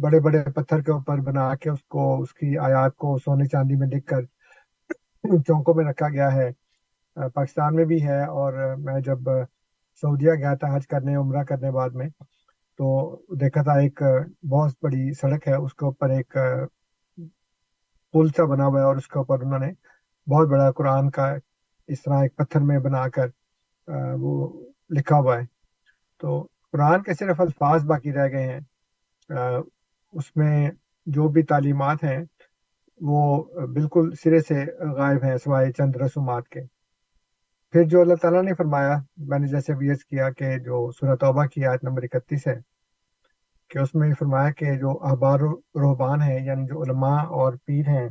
بڑے 0.00 0.20
بڑے 0.20 0.42
پتھر 0.50 0.80
کے 0.80 0.92
اوپر 0.92 1.20
بنا 1.20 1.54
کے 1.54 1.70
اس 1.70 1.84
کو، 1.88 2.20
اس 2.22 2.34
کی 2.34 2.56
آیات 2.58 2.96
کو 2.96 3.16
سونے 3.18 3.46
چاندی 3.46 3.76
میں 3.76 3.88
لکھ 3.88 4.06
کر 4.06 4.22
چونکوں 5.38 5.74
میں 5.74 5.84
رکھا 5.84 6.08
گیا 6.08 6.32
ہے۔ 6.34 6.50
پاکستان 7.34 7.74
میں 7.76 7.84
بھی 7.84 8.02
ہے 8.06 8.22
اور 8.24 8.76
میں 8.78 9.00
جب 9.00 9.28
سعودیہ 10.00 10.32
گیا 10.32 10.54
تھا 10.54 10.76
حج 10.76 10.86
کرنے، 10.86 11.14
عمرہ 11.14 11.42
کرنے 11.44 11.70
بعد 11.70 11.90
میں۔ 11.90 12.08
تو 12.78 12.86
دیکھا 13.40 13.62
تھا، 13.62 13.72
ایک 13.72 14.02
بہت 14.50 14.72
بڑی 14.82 15.12
سڑک 15.12 15.48
ہے، 15.48 15.54
اس 15.54 15.74
کے 15.74 15.84
اوپر 15.84 16.10
ایک 16.10 16.36
پل 18.12 18.28
سا 18.36 18.44
بنا 18.44 18.66
ہوا 18.66 18.80
ہے 18.80 18.84
اور 18.84 18.96
اس 18.96 19.08
کے 19.08 19.18
اوپر 19.18 19.40
انہوں 19.40 19.58
نے 19.58 19.72
بہت 20.30 20.48
بڑا 20.48 20.70
قرآن 20.70 21.10
کا 21.10 21.34
اس 21.88 22.02
طرح 22.02 22.22
ایک 22.22 22.36
پتھر 22.36 22.60
میں 22.60 22.78
بنا 22.78 23.08
کر 23.08 23.26
وہ 24.18 24.64
لکھا 24.90 25.16
ہوا 25.16 25.36
ہے۔ 25.36 25.44
تو 26.20 26.46
قرآن 26.72 27.02
کے 27.02 27.14
صرف 27.14 27.40
الفاظ 27.40 27.84
باقی 27.84 28.12
رہ 28.12 28.28
گئے 28.32 28.46
ہیں۔ 28.46 28.60
اس 30.12 30.36
میں 30.36 30.70
جو 31.06 31.28
بھی 31.28 31.42
تعلیمات 31.42 32.04
ہیں، 32.04 32.24
وہ 33.00 33.44
بالکل 33.66 34.10
سرے 34.22 34.40
سے 34.40 34.64
غائب 34.94 35.24
ہیں، 35.24 35.36
سوائے 35.36 35.72
چند 35.72 35.96
رسومات 35.96 36.48
کے۔ 36.48 36.60
پھر 37.74 37.82
جو 37.82 38.00
اللہ 38.00 38.14
تعالیٰ 38.14 38.42
نے 38.42 38.54
فرمایا، 38.54 38.96
میں 39.28 39.38
نے 39.38 39.46
جیسے 39.46 39.72
ویز 39.74 40.04
کیا 40.04 40.28
کہ 40.30 40.56
جو 40.58 40.90
سورہ 40.92 41.14
توبہ 41.16 41.44
کی 41.46 41.64
آیت 41.66 41.84
نمبر 41.84 42.02
اکتیس 42.02 42.46
ہے، 42.46 42.54
کہ 43.70 43.78
اس 43.78 43.94
میں 43.94 44.08
فرمایا 44.18 44.50
کہ 44.50 44.74
جو 44.78 44.90
احبار 45.02 45.40
روحبان 45.40 46.22
ہیں 46.22 46.38
یعنی 46.44 46.66
جو 46.66 46.82
علماء 46.82 47.18
اور 47.38 47.52
پیر 47.66 47.88
ہیں، 47.88 48.08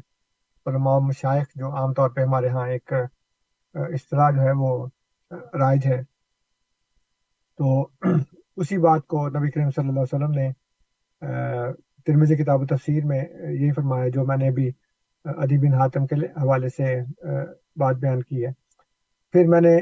علماء 0.66 0.95
و 0.95 1.01
مشائق 1.01 1.47
جو 1.55 1.72
عام 1.72 1.93
طور 1.93 2.09
پہ 2.09 2.22
ہمارے 2.22 2.49
ہاں 2.49 2.68
ایک 2.68 2.93
اصطلاح 3.76 4.32
جو 4.32 4.41
ہے 4.41 4.51
وہ 4.57 4.72
رائج 5.59 5.86
ہے۔ 5.86 6.01
تو 7.59 7.88
اسی 8.57 8.78
بات 8.78 9.05
کو 9.07 9.28
نبی 9.30 9.51
کریم 9.51 9.70
صلی 9.70 9.88
اللہ 9.88 9.99
علیہ 9.99 10.16
وسلم 10.16 10.32
نے 10.32 10.49
ترمزی 12.07 12.36
کتاب 12.36 12.62
و 12.62 12.66
تفسیر 12.66 13.05
میں 13.05 13.20
یہی 13.20 13.72
فرمایا، 13.72 14.07
جو 14.07 14.26
میں 14.26 14.38
نے 14.38 14.47
ابھی 14.47 14.70
ادی 15.26 15.57
بن 15.57 15.74
حاتم 15.74 16.07
کے 16.07 16.16
حوالے 16.16 16.70
سے 16.70 16.95
بات 17.76 17.95
بیان 17.95 18.22
کی 18.24 18.45
ہے۔ 18.45 18.61
پھر 19.32 19.48
میں 19.48 19.62
نے 19.62 19.80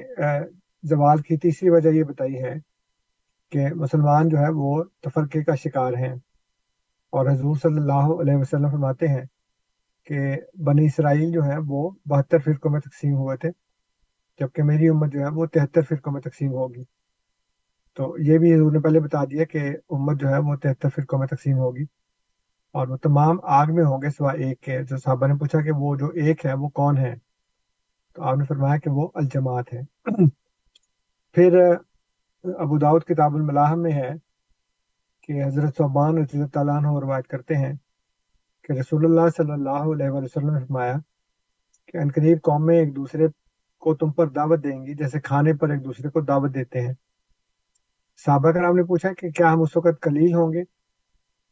زوال 0.83 1.17
کی 1.17 1.37
تیسری 1.37 1.69
وجہ 1.69 1.89
یہ 1.89 2.03
بتائی 2.03 2.43
ہے 2.43 2.53
کہ 3.51 3.73
مسلمان 3.75 4.29
جو 4.29 4.37
ہے 4.37 4.49
وہ 4.49 4.83
تفرقے 4.83 5.43
کا 5.43 5.55
شکار 5.55 5.93
ہیں۔ 5.93 6.13
اور 7.11 7.25
حضور 7.25 7.55
صلی 7.55 7.77
اللہ 7.77 8.21
علیہ 8.21 8.35
وسلم 8.35 8.71
فرماتے 8.71 9.07
ہیں 9.07 9.25
کہ 10.05 10.37
بنی 10.63 10.85
اسرائیل 10.85 11.31
جو 11.31 11.43
ہے 11.43 11.55
وہ 11.67 11.89
بہتر 12.05 12.37
فرقوں 12.39 12.71
میں 12.71 12.79
تقسیم 12.79 13.13
ہوئے 13.13 13.37
تھے، 13.37 13.49
جبکہ 14.39 14.63
میری 14.63 14.89
امت 14.89 15.13
جو 15.13 15.19
ہے 15.19 15.27
وہ 15.27 15.45
تہتر 15.45 15.81
فرقوں 15.81 16.13
میں 16.13 16.21
تقسیم 16.21 16.51
ہوگی۔ 16.51 16.83
تو 17.95 18.15
یہ 18.19 18.37
بھی 18.37 18.55
حضور 18.55 18.71
نے 18.71 18.79
پہلے 18.79 18.99
بتا 18.99 19.23
دیا 19.23 19.43
کہ 19.43 19.69
امت 19.89 20.21
جو 20.21 20.29
ہے 20.29 20.37
وہ 20.37 20.55
تہتر 20.55 20.89
فرقوں 20.95 21.19
میں 21.19 21.27
تقسیم 21.27 21.57
ہوگی۔ 21.57 21.83
اور 22.73 22.87
وہ 22.87 22.97
تمام 22.97 23.37
آگ 23.43 23.65
میں 23.69 23.83
ہوں 23.83 24.01
گے 24.01 24.09
سوائے 24.09 24.43
ایک 24.43 24.61
کے۔ 24.61 24.83
جو 24.83 24.97
صحابہ 24.97 25.27
نے 25.27 25.33
پوچھا 25.33 25.61
کہ 25.61 25.71
وہ 25.71 25.95
جو 25.95 26.07
ایک 26.07 26.45
ہے 26.45 26.53
وہ 26.53 26.69
کون 26.69 26.97
ہے 26.97 27.28
تو 28.19 28.23
آپ 28.23 28.37
نے 28.37 28.45
فرمایا 28.45 28.77
کہ 28.77 28.89
وہ 28.89 29.07
الجماعت 29.15 29.71
ہے 29.73 29.81
پھر، 31.35 31.55
ابو 32.43 32.77
داود 32.77 33.03
کتاب 33.03 33.35
الملاحم 33.35 33.81
میں 33.81 33.91
ہے 33.91 34.09
کہ 35.23 35.43
حضرت 35.43 35.77
صوبان 35.77 36.17
رضی 36.17 36.37
اللہ 36.37 36.47
تعالیٰ 36.53 36.75
عنہ 36.77 36.87
روایت 36.99 37.27
کرتے 37.27 37.55
ہیں 37.55 37.71
کہ 38.63 38.73
رسول 38.73 39.05
اللہ 39.05 39.29
صلی 39.37 39.51
اللہ 39.51 39.85
علیہ 39.93 40.09
وسلم 40.09 40.49
نے 40.49 40.59
فرمایا 40.59 40.95
کہ 41.87 41.97
انقریب 41.97 42.41
قومیں 42.43 42.75
ایک 42.77 42.95
دوسرے 42.95 43.27
کو 43.83 43.95
تم 43.95 44.11
پر 44.11 44.27
دعوت 44.29 44.63
دیں 44.63 44.85
گی، 44.85 44.93
جیسے 44.93 45.19
کھانے 45.19 45.53
پر 45.53 45.69
ایک 45.69 45.85
دوسرے 45.85 46.09
کو 46.09 46.21
دعوت 46.21 46.53
دیتے 46.53 46.81
ہیں۔ 46.81 46.93
صحابہ 48.25 48.51
کرام 48.51 48.75
نے 48.75 48.83
پوچھا 48.83 49.13
کہ 49.13 49.31
کیا 49.31 49.53
ہم 49.53 49.61
اس 49.61 49.77
وقت 49.77 50.01
قلیل 50.01 50.33
ہوں 50.33 50.53
گے؟ 50.53 50.63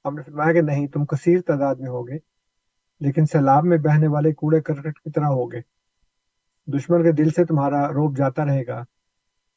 ہم 0.06 0.16
نے 0.16 0.22
فرمایا 0.22 0.54
کہ 0.54 0.62
نہیں، 0.62 0.88
تم 0.88 1.06
کثیر 1.06 1.42
تعداد 1.48 1.76
میں 1.76 1.90
ہوگے، 1.90 2.18
لیکن 3.02 3.26
سیلاب 3.26 3.64
میں 3.64 3.78
بہنے 3.78 4.08
والے 4.08 4.34
کوڑے 4.34 4.62
کرکٹ 4.62 5.00
کی 5.00 5.12
طرح 5.12 5.36
ہوگے۔ 5.38 5.62
دشمن 6.68 7.04
کے 7.04 7.12
دل 7.12 7.30
سے 7.30 7.46
تمہارا 7.46 7.88
روپ 7.88 8.18
جاتا 8.18 8.46
رہے 8.46 8.68
گا 8.68 8.84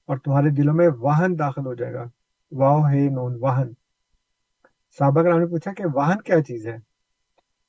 اور 0.07 0.19
تمہارے 0.19 0.51
دلوں 0.51 0.75
میں 0.75 0.89
واہن 0.89 1.39
داخل 1.39 1.67
ہو 1.67 1.75
جائے 1.75 1.95
گا۔ 1.95 2.05
واہ 2.53 2.93
ہے 2.93 3.09
نون، 3.09 3.37
واہن۔ 3.41 3.69
صحابہ 4.99 5.23
کرام 5.23 5.39
نے 5.39 5.47
پوچھا 5.47 5.73
کہ 5.73 5.85
واہن 5.95 6.21
کیا 6.21 6.43
چیز 6.43 6.67
ہے؟ 6.67 6.77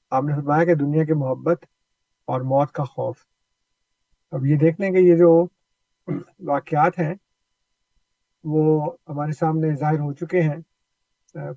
آپ 0.10 0.24
نے 0.24 0.36
فرمایا 0.36 0.66
کہ 0.66 0.76
دنیا 0.76 1.04
کی 1.04 1.14
محبت 1.14 1.66
اور 2.26 2.42
موت 2.42 2.72
کا 2.72 2.84
خوف۔ 2.84 3.18
اب 4.32 4.46
یہ 4.46 4.58
دیکھ 4.58 4.82
لیں 4.82 4.92
کہ 4.92 4.98
یہ 4.98 5.18
جو 5.18 5.46
واقعات 6.40 7.00
ہیں، 7.00 7.14
وہ 8.44 8.92
ہمارے 9.10 9.32
سامنے 9.32 9.76
ظاہر 9.76 10.00
ہو 10.00 10.14
چکے 10.14 10.42
ہیں۔ 10.42 10.58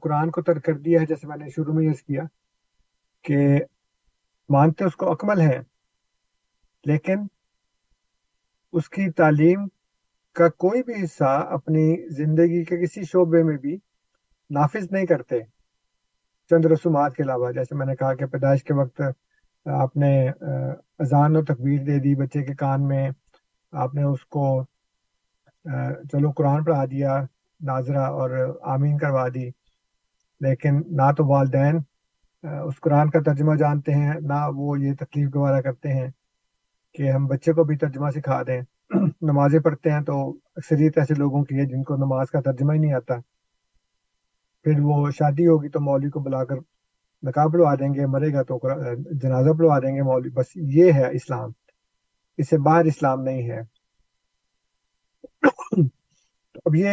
قرآن 0.00 0.30
کو 0.30 0.42
ترک 0.42 0.64
کر 0.64 0.78
دیا 0.78 1.00
ہے، 1.00 1.06
جیسے 1.06 1.26
میں 1.26 1.36
نے 1.36 1.50
شروع 1.50 1.74
میں 1.74 1.84
یہ 1.84 1.92
کیا 2.06 2.22
کہ 3.22 3.58
مانتے 4.48 4.84
اس 4.84 4.96
کو 4.96 5.12
اکمل 5.12 5.40
ہے، 5.40 5.62
لیکن 6.84 7.26
اس 8.74 8.88
کی 8.88 9.10
تعلیم 9.10 9.66
کا 10.34 10.48
کوئی 10.48 10.82
بھی 10.82 10.94
حصہ 11.04 11.32
اپنی 11.50 11.84
زندگی 12.08 12.64
کے 12.64 12.76
کسی 12.76 13.02
شعبے 13.04 13.42
میں 13.42 13.56
بھی 13.56 13.76
نافذ 14.50 14.86
نہیں 14.90 15.06
کرتے۔ 15.06 15.40
چند 16.50 16.64
رسومات 16.66 17.14
کے 17.16 17.22
علاوہ، 17.22 17.50
جیسے 17.52 17.74
میں 17.74 17.86
نے 17.86 17.96
کہا 17.96 18.14
کہ 18.14 18.26
پیدائش 18.26 18.64
کے 18.64 18.74
وقت 18.74 19.00
آپ 19.66 19.96
نے 19.96 20.12
اذان 20.98 21.36
و 21.36 21.42
تکبیر 21.44 21.80
دے 21.84 21.98
دی 21.98 22.14
بچے 22.14 22.42
کے 22.42 22.54
کان 22.54 22.88
میں، 22.88 23.10
آپ 23.72 23.94
نے 23.94 24.02
اس 24.02 24.24
کو 24.26 24.64
چلو 26.12 26.30
قرآن 26.30 26.64
پڑھا 26.64 26.84
دیا، 26.84 27.20
ناظرہ 27.60 28.04
اور 28.18 28.30
آمین 28.74 28.98
کروا 28.98 29.26
دی۔ 29.34 29.48
لیکن 30.40 30.82
نہ 30.96 31.10
تو 31.16 31.26
والدین 31.26 31.78
اس 32.66 32.80
قرآن 32.80 33.10
کا 33.10 33.20
ترجمہ 33.22 33.54
جانتے 33.54 33.92
ہیں، 33.94 34.14
نہ 34.20 34.40
وہ 34.54 34.80
یہ 34.80 34.92
تکلیف 35.00 35.28
گوارا 35.34 35.60
کرتے 35.60 35.92
ہیں۔ 35.92 36.08
کہ 36.94 37.10
ہم 37.10 37.26
بچے 37.26 37.52
کو 37.52 37.64
بھی 37.64 37.76
ترجمہ 37.76 38.10
سکھا 38.10 38.42
دیں۔ 38.42 38.60
نمازیں 39.22 39.60
پڑھتے 39.60 39.90
ہیں 39.90 40.00
تو 40.00 40.36
اکثریت 40.56 40.98
ایسے 40.98 41.14
لوگوں 41.14 41.44
کی 41.44 41.58
ہے 41.58 41.64
جن 41.64 41.82
کو 41.82 41.96
نماز 41.96 42.30
کا 42.30 42.40
ترجمہ 42.40 42.72
ہی 42.72 42.78
نہیں 42.78 42.92
آتا۔ 42.92 43.14
پھر 44.64 44.80
وہ 44.80 45.10
شادی 45.10 45.46
ہوگی 45.46 45.68
تو 45.68 45.80
مولوی 45.80 46.10
کو 46.10 46.20
بلا 46.20 46.44
کر 46.44 46.56
نکاح 47.22 47.46
پڑھوا 47.46 47.74
دیں 47.74 47.94
گے، 47.94 48.06
مرے 48.06 48.32
گا 48.32 48.42
تو 48.42 48.58
جنازہ 49.12 49.50
پڑھوا 49.50 49.78
دیں 49.78 49.96
گے 49.96 50.02
مولوی۔ 50.02 50.30
بس 50.30 50.46
یہ 50.54 50.92
ہے 50.92 51.08
اسلام۔ 51.12 51.50
اس 52.36 52.48
سے 52.48 52.58
باہر 52.58 52.84
اسلام 52.84 53.22
نہیں 53.22 53.50
ہے۔ 53.50 53.60
اب 56.64 56.74
یہ 56.74 56.88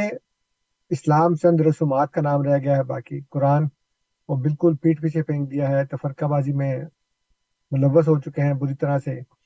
اسلام 0.90 1.36
چند 1.36 1.62
رسومات 1.62 2.12
کا 2.12 2.22
نام 2.22 2.42
رہ 2.42 2.58
گیا 2.58 2.78
ہے، 2.78 2.84
باقی 2.84 3.20
قرآن 3.30 3.64
وہ 4.30 4.36
بالکل 4.36 4.76
پیٹ 4.76 5.02
پیچھے 5.02 5.24
پھینک 5.24 5.52
دیا 5.52 5.70
ہے، 5.70 5.86
تفرقہ 5.86 6.26
بازی 6.26 6.54
میں 6.54 6.82
ملوث 7.72 8.08
ہو 8.08 8.20
چکے 8.20 8.42
ہیں، 8.42 8.54
بری 8.54 8.76
طرح 8.76 8.98
سے۔ 8.98 9.41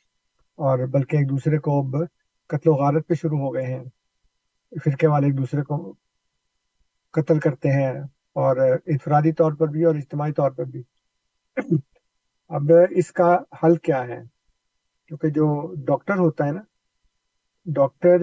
اور 0.58 0.86
بلکہ 0.88 1.18
ایک 1.18 1.30
دوسرے 1.30 1.58
کو 1.58 1.80
اب 1.80 1.96
قتل 2.50 2.70
و 2.70 2.74
غارت 2.74 3.08
پہ 3.08 3.14
شروع 3.14 3.40
ہو 3.40 3.54
گئے 3.54 3.66
ہیں۔ 3.66 3.84
فرقے 4.72 5.08
والے 5.08 5.28
ایک 5.28 5.38
دوسرے 5.38 5.62
کو 5.64 5.94
قتل 7.14 7.40
کرتے 7.40 7.70
ہیں 7.70 7.92
اور 8.36 8.58
انفرادی 8.86 9.32
طور 9.32 9.52
پر 9.52 9.68
بھی 9.68 9.84
اور 9.84 9.96
اجتماعی 9.96 10.34
طور 10.34 10.52
پر 10.52 10.64
بھی۔ 10.64 10.84
اب 12.50 12.72
اس 12.90 13.12
کا 13.12 13.36
حل 13.64 13.76
کیا 13.78 14.02
ہے؟ 14.08 14.22
کیونکہ 15.08 15.30
جو 15.30 15.46
ڈاکٹر 15.86 16.18
ہوتا 16.18 16.46
ہے 16.46 16.52
نا، 16.52 16.62
ڈاکٹر 17.66 18.18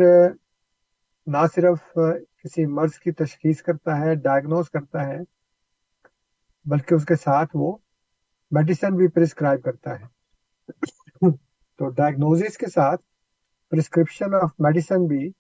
نہ 1.26 1.38
صرف 1.54 1.98
کسی 2.38 2.66
مرض 2.66 2.98
کی 2.98 3.12
تشخیص 3.12 3.62
کرتا 3.62 3.98
ہے 3.98 4.14
ڈائگنوز 4.14 4.70
کرتا 4.70 5.06
ہے، 5.06 5.18
بلکہ 6.64 6.94
اس 6.94 7.04
کے 7.04 7.16
ساتھ 7.16 7.50
وہ 7.54 7.76
میڈیسن 8.50 8.96
بھی 8.96 9.08
پرسکرائب 9.08 9.62
کرتا 9.62 10.00
ہے۔ 10.00 10.04
تو 11.82 11.88
ڈائگنوزس 11.90 12.56
کے 12.58 12.66
ساتھ 12.66 13.00
پرسکرپشن 13.72 14.34
آف 14.34 14.50
میڈیسن 14.58 15.06
بھی 15.06 15.30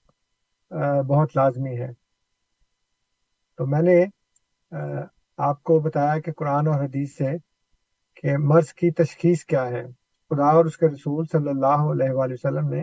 بہت 1.08 1.36
لازمی 1.36 1.78
ہے۔ 1.80 1.88
تو 3.58 3.66
میں 3.66 3.82
نے 3.82 4.04
آپ 5.38 5.62
کو 5.62 5.78
بتایا 5.80 6.18
کہ 6.20 6.32
قرآن 6.32 6.66
اور 6.66 6.82
حدیث 6.84 7.16
سے 7.16 7.30
کہ 8.16 8.36
مرض 8.36 8.72
کی 8.72 8.90
تشخیص 8.90 9.44
کیا 9.44 9.66
ہے۔ 9.68 9.84
خدا 10.30 10.48
اور 10.50 10.64
اس 10.64 10.76
کے 10.76 10.86
رسول 10.86 11.26
صلی 11.32 11.48
اللہ 11.48 11.86
علیہ 11.92 12.10
وآلہ 12.10 12.34
وسلم 12.34 12.68
نے 12.68 12.82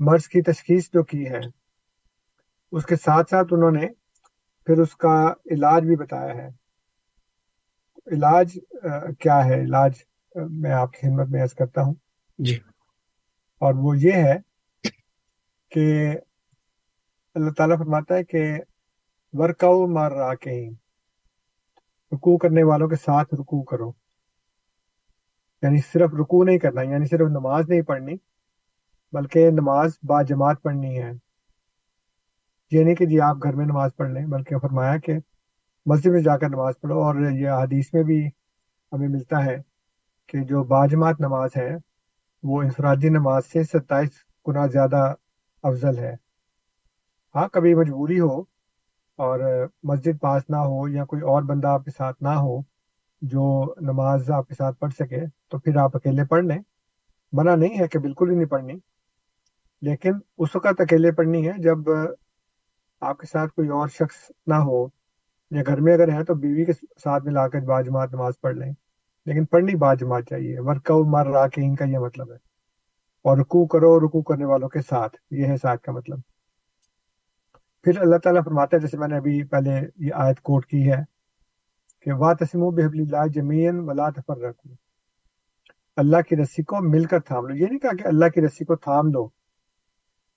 مرض 0.00 0.26
کی 0.26 0.42
تشخیص 0.42 0.90
جو 0.92 1.02
کی 1.04 1.24
ہے، 1.28 1.40
اس 2.72 2.86
کے 2.86 2.96
ساتھ 2.96 3.30
ساتھ 3.30 3.54
انہوں 3.54 3.70
نے 3.70 3.86
پھر 4.66 4.80
اس 4.80 4.96
کا 4.96 5.16
علاج 5.50 5.84
بھی 5.84 5.96
بتایا 5.96 6.34
ہے۔ 6.34 6.48
علاج 8.06 8.58
کیا 9.20 9.44
ہے؟ 9.44 9.60
علاج 9.60 9.92
میں 10.50 10.70
آپ 10.70 10.92
کی 10.92 10.98
خدمت 10.98 11.28
میں 11.28 11.42
عرض 11.42 11.54
کرتا 11.54 11.82
ہوں۔ 11.82 11.94
جی۔ 12.38 12.54
اور 13.58 13.74
وہ 13.74 13.98
یہ 13.98 14.12
ہے 14.12 14.36
کہ 15.70 16.16
اللہ 17.34 17.50
تعالیٰ 17.50 17.78
فرماتا 17.78 18.14
ہے 18.14 18.24
کہ 18.24 18.58
ورکاؤ 19.32 19.86
مار 19.86 20.12
رہا 20.12 20.34
کہیں 20.34 20.70
رکو 22.12 22.36
کرنے 22.36 22.62
والوں 22.62 22.88
کے 22.88 22.96
ساتھ 22.96 23.34
رکو 23.34 23.62
کرو۔ 23.62 23.92
یعنی 25.62 25.80
صرف 25.92 26.10
رکو 26.20 26.44
نہیں 26.44 26.58
کرنا 26.58 26.82
یعنی 26.82 27.06
صرف 27.06 27.28
نماز 27.28 27.68
نہیں 27.68 27.82
پڑھنی 27.82 28.14
بلکہ 29.12 29.50
نماز 29.50 29.98
با 30.02 30.22
جماعت 30.22 30.62
پڑھنی 30.62 31.02
ہے۔ 31.02 31.10
یہ 32.70 32.84
نہیں 32.84 32.94
کہ 32.94 33.06
جی 33.06 33.20
آپ 33.20 33.36
گھر 33.42 33.52
میں 33.52 33.66
نماز 33.66 33.90
پڑھ 33.96 34.10
لیں 34.10 34.26
بلکہ 34.26 34.58
فرمایا 34.58 34.98
کہ 34.98 35.12
مسجد 35.86 36.06
میں 36.06 36.22
جا 36.22 36.38
کر 36.38 36.48
نماز 36.48 36.74
پڑھو۔ 36.80 37.02
اور 37.02 37.14
یہ 37.30 37.50
حدیث 37.50 37.94
میں 37.94 38.02
بھی 38.02 38.26
ہمیں 38.92 39.08
ملتا 39.08 39.44
ہے 39.44 39.67
کہ 40.28 40.38
جو 40.44 40.62
باجماعت 40.64 41.20
نماز 41.20 41.50
ہے 41.56 41.76
وہ 42.42 42.62
انفرادی 42.62 43.08
نماز 43.08 43.46
سے 43.46 43.62
ستائیس 43.62 44.10
گنا 44.48 44.66
زیادہ 44.66 45.14
افضل 45.62 45.98
ہے۔ 45.98 46.14
ہاں 47.34 47.48
کبھی 47.48 47.74
مجبوری 47.74 48.20
ہو 48.20 48.40
اور 49.18 49.40
مسجد 49.82 50.20
پاس 50.20 50.42
نہ 50.50 50.56
ہو 50.56 50.88
یا 50.88 51.04
کوئی 51.04 51.22
اور 51.22 51.42
بندہ 51.42 51.68
آپ 51.68 51.84
کے 51.84 51.90
ساتھ 51.90 52.22
نہ 52.22 52.28
ہو، 52.28 52.60
جو 53.22 53.74
نماز 53.80 54.30
آپ 54.30 54.48
کے 54.48 54.54
ساتھ 54.54 54.78
پڑھ 54.78 54.92
سکے، 54.92 55.20
تو 55.48 55.58
پھر 55.58 55.76
آپ 55.76 55.96
اکیلے 55.96 56.24
پڑھ 56.24 56.44
لیں۔ 56.44 56.58
منع 57.32 57.54
نہیں 57.54 57.78
ہے 57.78 57.88
کہ 57.88 57.98
بالکل 57.98 58.30
ہی 58.30 58.36
نہیں 58.36 58.46
پڑھنی، 58.46 58.74
لیکن 59.82 60.12
اس 60.38 60.56
وقت 60.56 60.80
اکیلے 60.80 61.12
پڑھنی 61.12 61.48
ہے 61.48 61.52
جب 61.58 61.78
آپ 63.00 63.18
کے 63.18 63.26
ساتھ 63.26 63.52
کوئی 63.54 63.68
اور 63.68 63.88
شخص 63.88 64.30
نہ 64.46 64.54
ہو۔ 64.54 64.86
یا 65.50 65.62
گھر 65.66 65.80
میں 65.80 65.94
اگر 65.94 66.12
ہے 66.12 66.24
تو 66.24 66.34
بیوی 66.34 66.64
کے 66.64 66.72
ساتھ 66.72 67.24
ملا 67.24 67.48
کر 67.48 67.60
باجماعت 67.60 68.12
نماز 68.12 68.40
پڑھ 68.40 68.56
لیں۔ 68.56 68.72
لیکن 69.28 69.44
پڑھنی 69.44 69.74
باجماعت 69.76 70.22
چاہیے۔ 70.30 70.60
ورک 70.60 70.90
مر 70.90 71.26
را 71.26 71.48
کے 71.48 71.66
ان 71.66 71.74
کا 71.74 71.84
یہ 71.84 71.98
مطلب 71.98 72.30
ہے۔ 72.30 72.36
اور 73.24 73.38
رکو 73.38 73.66
کرو 73.66 74.00
رکو 74.00 74.22
کرنے 74.22 74.44
والوں 74.44 74.68
کے 74.68 74.80
ساتھ۔ 74.80 75.16
یہ 75.30 75.44
ہے 75.46 75.56
ساتھ 75.56 75.82
کا 75.82 75.92
مطلب۔ 75.92 76.18
پھر 77.82 77.98
اللہ 77.98 78.16
تعالیٰ 78.16 78.44
فرماتا 78.44 78.76
ہے، 78.76 78.80
جیسے 78.80 78.98
میں 78.98 79.08
نے 79.08 79.16
ابھی 79.16 79.44
پہلے 79.44 79.70
یہ 79.96 80.10
آیت 80.14 80.40
کوٹ 80.40 80.66
کی 80.66 80.92
ہے 80.92 81.02
کہ 82.00 82.12
وا 82.12 82.32
تسم 82.32 82.62
و 82.62 82.70
بحب 82.70 82.92
اللہ 82.94 83.26
جمین 83.26 83.78
ولا 83.78 84.10
تفر 84.10 84.38
رکھو 84.38 84.74
اللہ 85.96 86.16
کی 86.28 86.36
رسی 86.36 86.62
کو 86.62 86.76
مل 86.80 87.04
کر 87.04 87.20
تھام 87.20 87.46
لو۔ 87.46 87.54
یہ 87.54 87.66
نہیں 87.66 87.78
کہا 87.78 87.96
کہ 87.96 88.06
اللہ 88.06 88.28
کی 88.28 88.40
رسی 88.40 88.64
کو 88.64 88.76
تھام 88.76 89.06
لو 89.06 89.28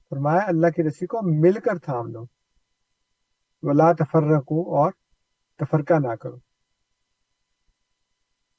فرمایا، 0.10 0.40
اللہ 0.48 0.68
کی 0.68 0.84
رسی 0.84 1.06
کو 1.06 1.20
مل 1.24 1.54
کر 1.54 1.78
تھام 1.80 2.08
لو 2.08 2.26
ولا 3.62 3.94
تفر 3.94 4.24
رکھو 4.24 4.76
اور 4.76 4.92
تفرقہ 5.58 5.94
نہ 5.94 6.16
کرو۔ 6.16 6.51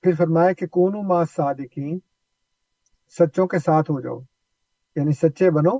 پھر 0.03 0.15
فرمایا 0.15 0.53
کہ 0.53 0.67
کون 0.67 1.07
ما 1.07 1.25
صادقین 1.25 1.99
سچوں 3.19 3.47
کے 3.47 3.59
ساتھ 3.59 3.91
ہو 3.91 4.01
جاؤ 4.01 4.21
یعنی 4.97 5.13
سچے 5.13 5.51
بنو 5.51 5.77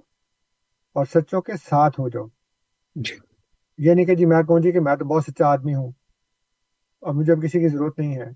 اور 0.97 1.05
سچوں 1.05 1.41
کے 1.41 1.53
ساتھ 1.57 2.01
ہو 2.01 2.09
جاؤ۔ 2.09 2.27
جی۔ 2.97 3.17
یہ 3.79 3.95
نہیں 3.95 4.05
کہ 4.05 4.15
جی 4.15 4.27
میں 4.27 4.43
کہوں 4.43 4.61
جی 4.61 4.73
کہ 4.73 4.81
میں 4.81 4.97
تو 4.97 5.05
بہت 5.05 5.25
سچا 5.25 5.47
آدمی 5.47 5.75
ہوں 5.75 5.93
اور 7.01 7.15
مجھے 7.15 7.33
اب 7.33 7.43
کسی 7.43 7.61
کی 7.61 7.69
ضرورت 7.69 7.99
نہیں 7.99 8.17
ہے۔ 8.17 8.31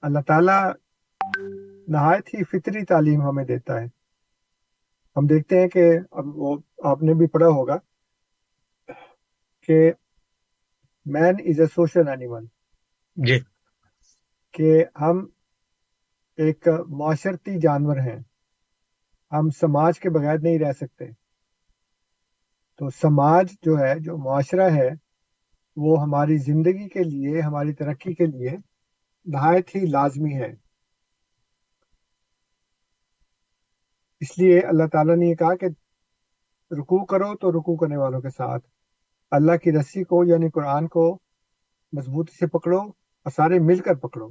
اللہ 0.00 0.18
تعالی 0.26 0.58
نہایت 1.88 2.28
ہی 2.28 2.44
فطری 2.44 2.84
تعلیم 2.84 3.22
ہمیں 3.22 3.44
دیتا 3.44 3.80
ہے۔ 3.80 3.86
ہم 5.16 5.26
دیکھتے 5.26 5.60
ہیں 5.60 5.68
کہ 5.68 5.98
اب 6.10 6.24
وہ 6.26 6.58
آپ 6.84 7.02
نے 7.02 7.14
بھی 7.14 7.26
پڑھا 7.26 7.46
ہوگا 7.46 7.76
کہ 9.68 9.92
مین 11.06 11.34
از 11.44 11.60
اے 11.60 11.66
سوشل 11.66 12.08
اینیمل 12.08 12.44
جی۔ 13.16 13.38
کہ 14.52 14.84
ہم 15.00 15.26
ایک 16.36 16.68
معاشرتی 16.88 17.60
جانور 17.60 17.96
ہیں۔ 17.96 18.18
ہم 19.32 19.50
سماج 19.50 20.00
کے 20.00 20.10
بغیر 20.10 20.38
نہیں 20.38 20.58
رہ 20.58 20.72
سکتے۔ 20.72 21.04
تو 22.76 22.90
سماج 22.90 23.52
جو 23.62 23.78
ہے، 23.78 23.98
جو 23.98 24.16
معاشرہ 24.16 24.70
ہے، 24.70 24.90
وہ 25.76 26.02
ہماری 26.02 26.36
زندگی 26.36 26.88
کے 26.88 27.00
لیے، 27.00 27.40
ہماری 27.40 27.74
ترقی 27.74 28.14
کے 28.14 28.26
لیے 28.26 28.50
نہایت 29.24 29.76
ہی 29.76 29.80
لازمی 29.80 30.34
ہے۔ 30.34 30.54
اس 34.20 34.38
لیے 34.38 34.60
اللہ 34.60 34.86
تعالیٰ 34.92 35.16
نے 35.16 35.26
یہ 35.26 35.34
کہا 35.34 35.56
کہ 35.56 35.66
رکوع 36.70 37.04
کرو 37.04 37.36
تو 37.36 37.52
رکوع 37.52 37.76
کرنے 37.76 37.96
والوں 37.96 38.20
کے 38.20 38.30
ساتھ۔ 38.30 38.68
اللہ 39.30 39.56
کی 39.56 39.72
رسی 39.72 40.04
کو 40.04 40.24
یعنی 40.24 40.50
قرآن 40.50 40.88
کو 40.88 41.18
مضبوطی 41.92 42.32
سے 42.32 42.46
پکڑو۔ 42.46 43.01
اور 43.26 43.30
سارے 43.30 43.58
مل 43.58 43.78
کر 43.78 43.94
پکڑو 43.94 44.28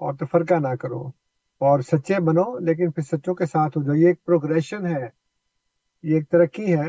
اور 0.00 0.14
تفرقہ 0.14 0.54
نہ 0.54 0.74
کرو 0.74 1.02
اور 1.60 1.80
سچے 1.80 2.20
بنو 2.20 2.58
لیکن 2.58 2.90
پھر 2.90 3.02
سچوں 3.02 3.34
کے 3.34 3.46
ساتھ 3.46 3.78
ہو 3.78 3.82
جاؤ۔ 3.82 3.94
یہ 3.94 4.06
ایک 4.06 4.24
پروگریشن 4.24 4.86
ہے 4.86 5.08
یہ 6.04 6.14
ایک 6.14 6.28
ترقی 6.30 6.76
ہے 6.76 6.88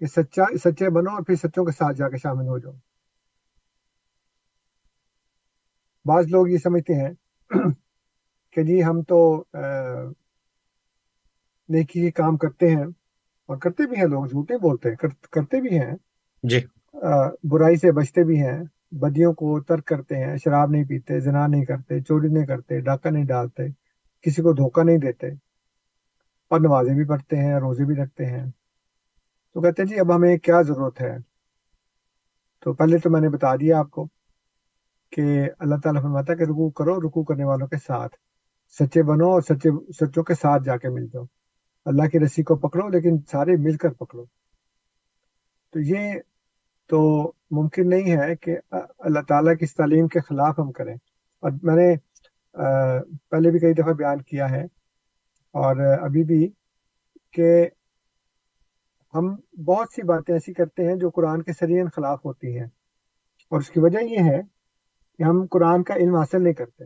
کہ 0.00 0.06
سچا 0.06 0.44
سچے 0.64 0.90
بنو 0.90 1.10
اور 1.10 1.22
پھر 1.22 1.34
سچوں 1.34 1.64
کے 1.64 1.72
ساتھ 1.72 1.96
جا 1.96 2.08
کے 2.08 2.16
شامل 2.16 2.48
ہو 2.48 2.58
جاؤ۔ 2.58 2.72
بعض 6.04 6.26
لوگ 6.26 6.48
یہ 6.48 6.58
سمجھتے 6.58 6.94
ہیں 6.94 7.12
کہ 8.52 8.62
جی 8.62 8.82
ہم 8.84 9.02
تو 9.02 9.18
نیکی 11.68 12.00
کے 12.00 12.10
کام 12.10 12.36
کرتے 12.36 12.68
ہیں 12.68 12.84
اور 13.48 13.56
کرتے 13.56 13.86
بھی 13.86 13.96
ہیں 13.96 14.06
لوگ 14.06 14.26
جھوٹے 14.26 14.58
بولتے 14.58 14.88
ہیں 14.88 14.96
کرتے 15.30 15.60
بھی 15.60 15.78
ہیں۔ 15.78 15.94
جی۔ 16.42 16.60
برائی 17.50 17.76
سے 17.76 17.92
بچتے 17.92 18.24
بھی 18.24 18.40
ہیں۔ 18.42 18.58
بدیوں 18.92 19.32
کو 19.32 19.60
ترک 19.60 19.84
کرتے 19.84 20.16
ہیں، 20.16 20.36
شراب 20.36 20.70
نہیں 20.70 20.84
پیتے، 20.84 21.20
زنا 21.20 21.46
نہیں 21.46 21.64
کرتے، 21.64 22.00
چوری 22.00 22.28
نہیں 22.28 22.46
کرتے، 22.46 22.80
ڈاکہ 22.80 23.10
نہیں 23.10 23.24
ڈالتے، 23.24 23.62
کسی 24.22 24.42
کو 24.42 24.52
دھوکہ 24.52 24.84
نہیں 24.84 24.98
دیتے۔ 24.98 25.26
اور 26.50 26.60
نمازیں 26.60 26.94
بھی 26.94 27.04
پڑھتے 27.04 27.36
ہیں، 27.36 27.54
روزے 27.54 27.84
بھی 27.84 27.94
رکھتے 27.94 28.26
ہیں۔ 28.26 28.46
تو 29.54 29.60
کہتے 29.60 29.82
ہیں 29.82 29.88
جی 29.88 30.00
اب 30.00 30.16
ہمیں 30.16 30.38
کیا 30.38 30.62
ضرورت 30.62 31.00
ہے؟ 31.00 31.16
تو 32.60 32.72
پہلے 32.72 32.98
تو 32.98 33.10
میں 33.10 33.20
نے 33.20 33.28
بتا 33.28 33.56
دیا 33.56 33.78
آپ 33.78 33.90
کو 33.90 34.08
کہ 35.10 35.50
اللہ 35.58 35.74
تعالیٰ 35.82 36.02
فرماتا 36.02 36.32
ہے 36.32 36.36
کہ 36.38 36.42
رکو 36.42 36.70
کرو 36.70 37.00
رکو 37.00 37.24
کرنے 37.24 37.44
والوں 37.44 37.66
کے 37.66 37.76
ساتھ۔ 37.76 38.16
سچے 38.78 39.02
بنو 39.02 39.26
اور 39.26 39.40
سچے، 39.40 39.92
سچوں 39.92 40.24
کے 40.24 40.34
ساتھ 40.34 40.62
جا 40.62 40.76
کے 40.76 40.88
مل 40.88 41.06
جاؤ۔ 41.06 41.24
اللہ 41.84 42.08
کی 42.08 42.20
رسی 42.20 42.42
کو 42.42 42.56
پکڑو، 42.56 42.88
لیکن 42.88 43.18
سارے 43.32 43.56
مل 43.56 43.76
کر 43.76 43.88
پکڑو۔ 43.88 44.24
تو 45.72 45.80
یہ 45.80 46.14
تو 46.86 47.32
ممکن 47.50 47.88
نہیں 47.88 48.16
ہے 48.16 48.36
کہ 48.36 48.56
اللہ 48.98 49.20
تعالیٰ 49.28 49.56
کی 49.56 49.64
اس 49.64 49.74
تعلیم 49.74 50.08
کے 50.08 50.20
خلاف 50.20 50.58
ہم 50.58 50.72
کریں۔ 50.72 50.94
اور 51.42 51.50
میں 51.62 51.76
نے 51.76 51.94
پہلے 53.30 53.50
بھی 53.50 53.58
کئی 53.58 53.72
دفعہ 53.72 53.92
بیان 53.92 54.22
کیا 54.22 54.50
ہے، 54.50 54.62
اور 55.54 55.76
ابھی 56.02 56.24
بھی 56.24 56.48
کہ 57.32 57.68
ہم 59.14 59.34
بہت 59.64 59.88
سی 59.94 60.02
باتیں 60.02 60.34
ایسی 60.34 60.52
کرتے 60.52 60.88
ہیں 60.88 60.96
جو 60.96 61.10
قرآن 61.10 61.42
کے 61.42 61.52
سرین 61.52 61.88
خلاف 61.88 62.24
ہوتی 62.24 62.58
ہیں۔ 62.58 62.66
اور 63.50 63.60
اس 63.60 63.70
کی 63.70 63.80
وجہ 63.80 63.98
یہ 63.98 64.18
ہے 64.18 64.40
کہ 65.18 65.22
ہم 65.22 65.46
قرآن 65.50 65.82
کا 65.82 65.94
علم 65.94 66.16
حاصل 66.16 66.42
نہیں 66.42 66.52
کرتے۔ 66.52 66.84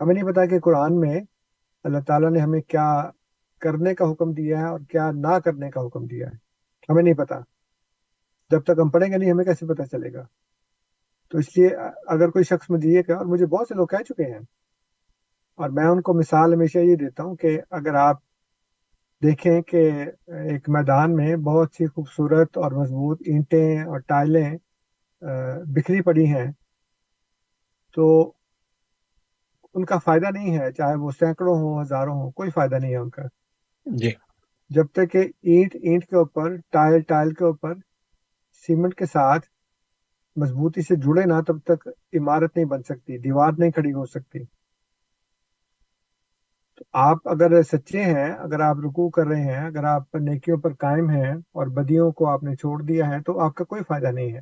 ہمیں 0.00 0.14
نہیں 0.14 0.24
پتا 0.24 0.46
کہ 0.46 0.60
قرآن 0.60 1.00
میں 1.00 1.20
اللہ 1.84 1.98
تعالیٰ 2.06 2.30
نے 2.30 2.40
ہمیں 2.40 2.60
کیا 2.60 3.10
کرنے 3.60 3.94
کا 3.94 4.10
حکم 4.10 4.32
دیا 4.32 4.60
ہے 4.60 4.66
اور 4.66 4.80
کیا 4.88 5.10
نہ 5.10 5.38
کرنے 5.38 5.70
کا 5.70 5.80
حکم 5.80 6.06
دیا 6.06 6.26
ہے۔ 6.26 6.36
ہمیں 6.88 7.02
نہیں 7.02 7.14
پتا۔ 7.14 7.51
جب 8.52 8.62
تک 8.62 8.78
ہم 8.78 8.88
پڑھیں 8.88 9.10
گے 9.12 9.16
نہیں 9.16 9.30
ہمیں 9.30 9.44
کیسے 9.44 9.66
پتا 9.66 9.86
چلے 9.86 10.12
گا؟ 10.12 10.22
تو 11.32 11.38
اس 11.38 11.56
لیے 11.56 11.68
اگر 12.06 12.30
کوئی 12.30 12.44
شخص 12.44 12.70
مجھے 12.70 12.88
یہ 12.88 13.02
کہ 13.02 13.12
اور 13.12 13.26
مجھے 13.26 13.46
بہت 13.46 13.68
سے 13.68 13.74
لوگ 13.74 13.86
کہہ 13.86 14.02
چکے 14.08 14.24
ہیں 14.24 14.40
اور 15.58 15.70
میں 15.70 15.84
ان 15.84 16.00
کو 16.00 16.14
مثال 16.14 16.54
ہمیشہ 16.54 16.78
یہ 16.78 16.96
دیتا 16.96 17.22
ہوں 17.22 17.36
کہ 17.36 17.58
اگر 17.70 17.94
آپ 17.94 18.20
دیکھیں 19.22 19.60
کہ 19.62 19.82
ایک 20.46 20.68
میدان 20.68 21.14
میں 21.16 21.36
بہت 21.42 21.74
سی 21.74 21.86
خوبصورت 21.86 22.58
اور 22.58 22.72
مضبوط 22.72 23.22
اینٹیں 23.26 23.82
اور 23.82 23.98
ٹائلیں 24.06 24.56
بکھری 25.66 26.00
پڑی 26.00 26.26
ہیں 26.26 26.50
تو 27.96 28.08
ان 29.74 29.84
کا 29.84 29.98
فائدہ 29.98 30.30
نہیں 30.30 30.58
ہے 30.58 30.70
چاہے 30.72 30.94
وہ 30.94 31.10
سینکڑوں 31.10 31.54
ہوں 31.54 31.80
ہزاروں 31.80 32.14
ہوں 32.14 32.30
کوئی 32.30 32.50
فائدہ 32.50 32.74
نہیں 32.74 32.92
ہے 32.92 32.96
ان 32.96 33.10
کا۔ 33.10 33.22
جی۔ 33.86 34.10
جب 34.70 34.86
تک 34.92 35.10
کہ 35.12 35.18
اینٹ 35.42 35.76
اینٹ 35.82 36.04
کے 36.04 36.16
اوپر 36.16 36.56
ٹائل 36.70 37.00
ٹائل 37.00 37.32
کے 37.34 37.44
اوپر 37.44 37.74
سیمنٹ 38.66 38.94
کے 38.94 39.06
ساتھ 39.06 39.46
مضبوطی 40.36 40.82
سے 40.82 40.96
جڑے 40.96 41.24
نہ 41.24 41.40
تب 41.46 41.58
تک 41.64 41.88
عمارت 42.12 42.56
نہیں 42.56 42.66
بن 42.66 42.82
سکتی، 42.82 43.18
دیوار 43.18 43.52
نہیں 43.58 43.70
کھڑی 43.70 43.92
ہو 43.92 44.06
سکتی۔ 44.06 44.44
تو 46.76 46.84
آپ 46.92 47.18
اگر 47.24 47.62
سچے 47.62 48.04
ہیں، 48.04 48.32
اگر 48.32 48.60
آپ 48.60 48.76
رکوع 48.84 49.10
کر 49.10 49.26
رہے 49.26 49.42
ہیں، 49.42 49.66
اگر 49.66 49.84
آپ 49.84 50.14
نیکیوں 50.14 50.56
پر 50.56 50.74
قائم 50.74 51.10
ہیں 51.10 51.30
اور 51.30 51.66
بدیوں 51.66 52.12
کو 52.12 52.28
آپ 52.28 52.42
نے 52.42 52.56
چھوڑ 52.56 52.82
دیا 52.82 53.08
ہے، 53.08 53.22
تو 53.22 53.40
آپ 53.40 53.54
کا 53.54 53.64
کوئی 53.64 53.82
فائدہ 53.88 54.06
نہیں 54.06 54.32
ہے۔ 54.32 54.40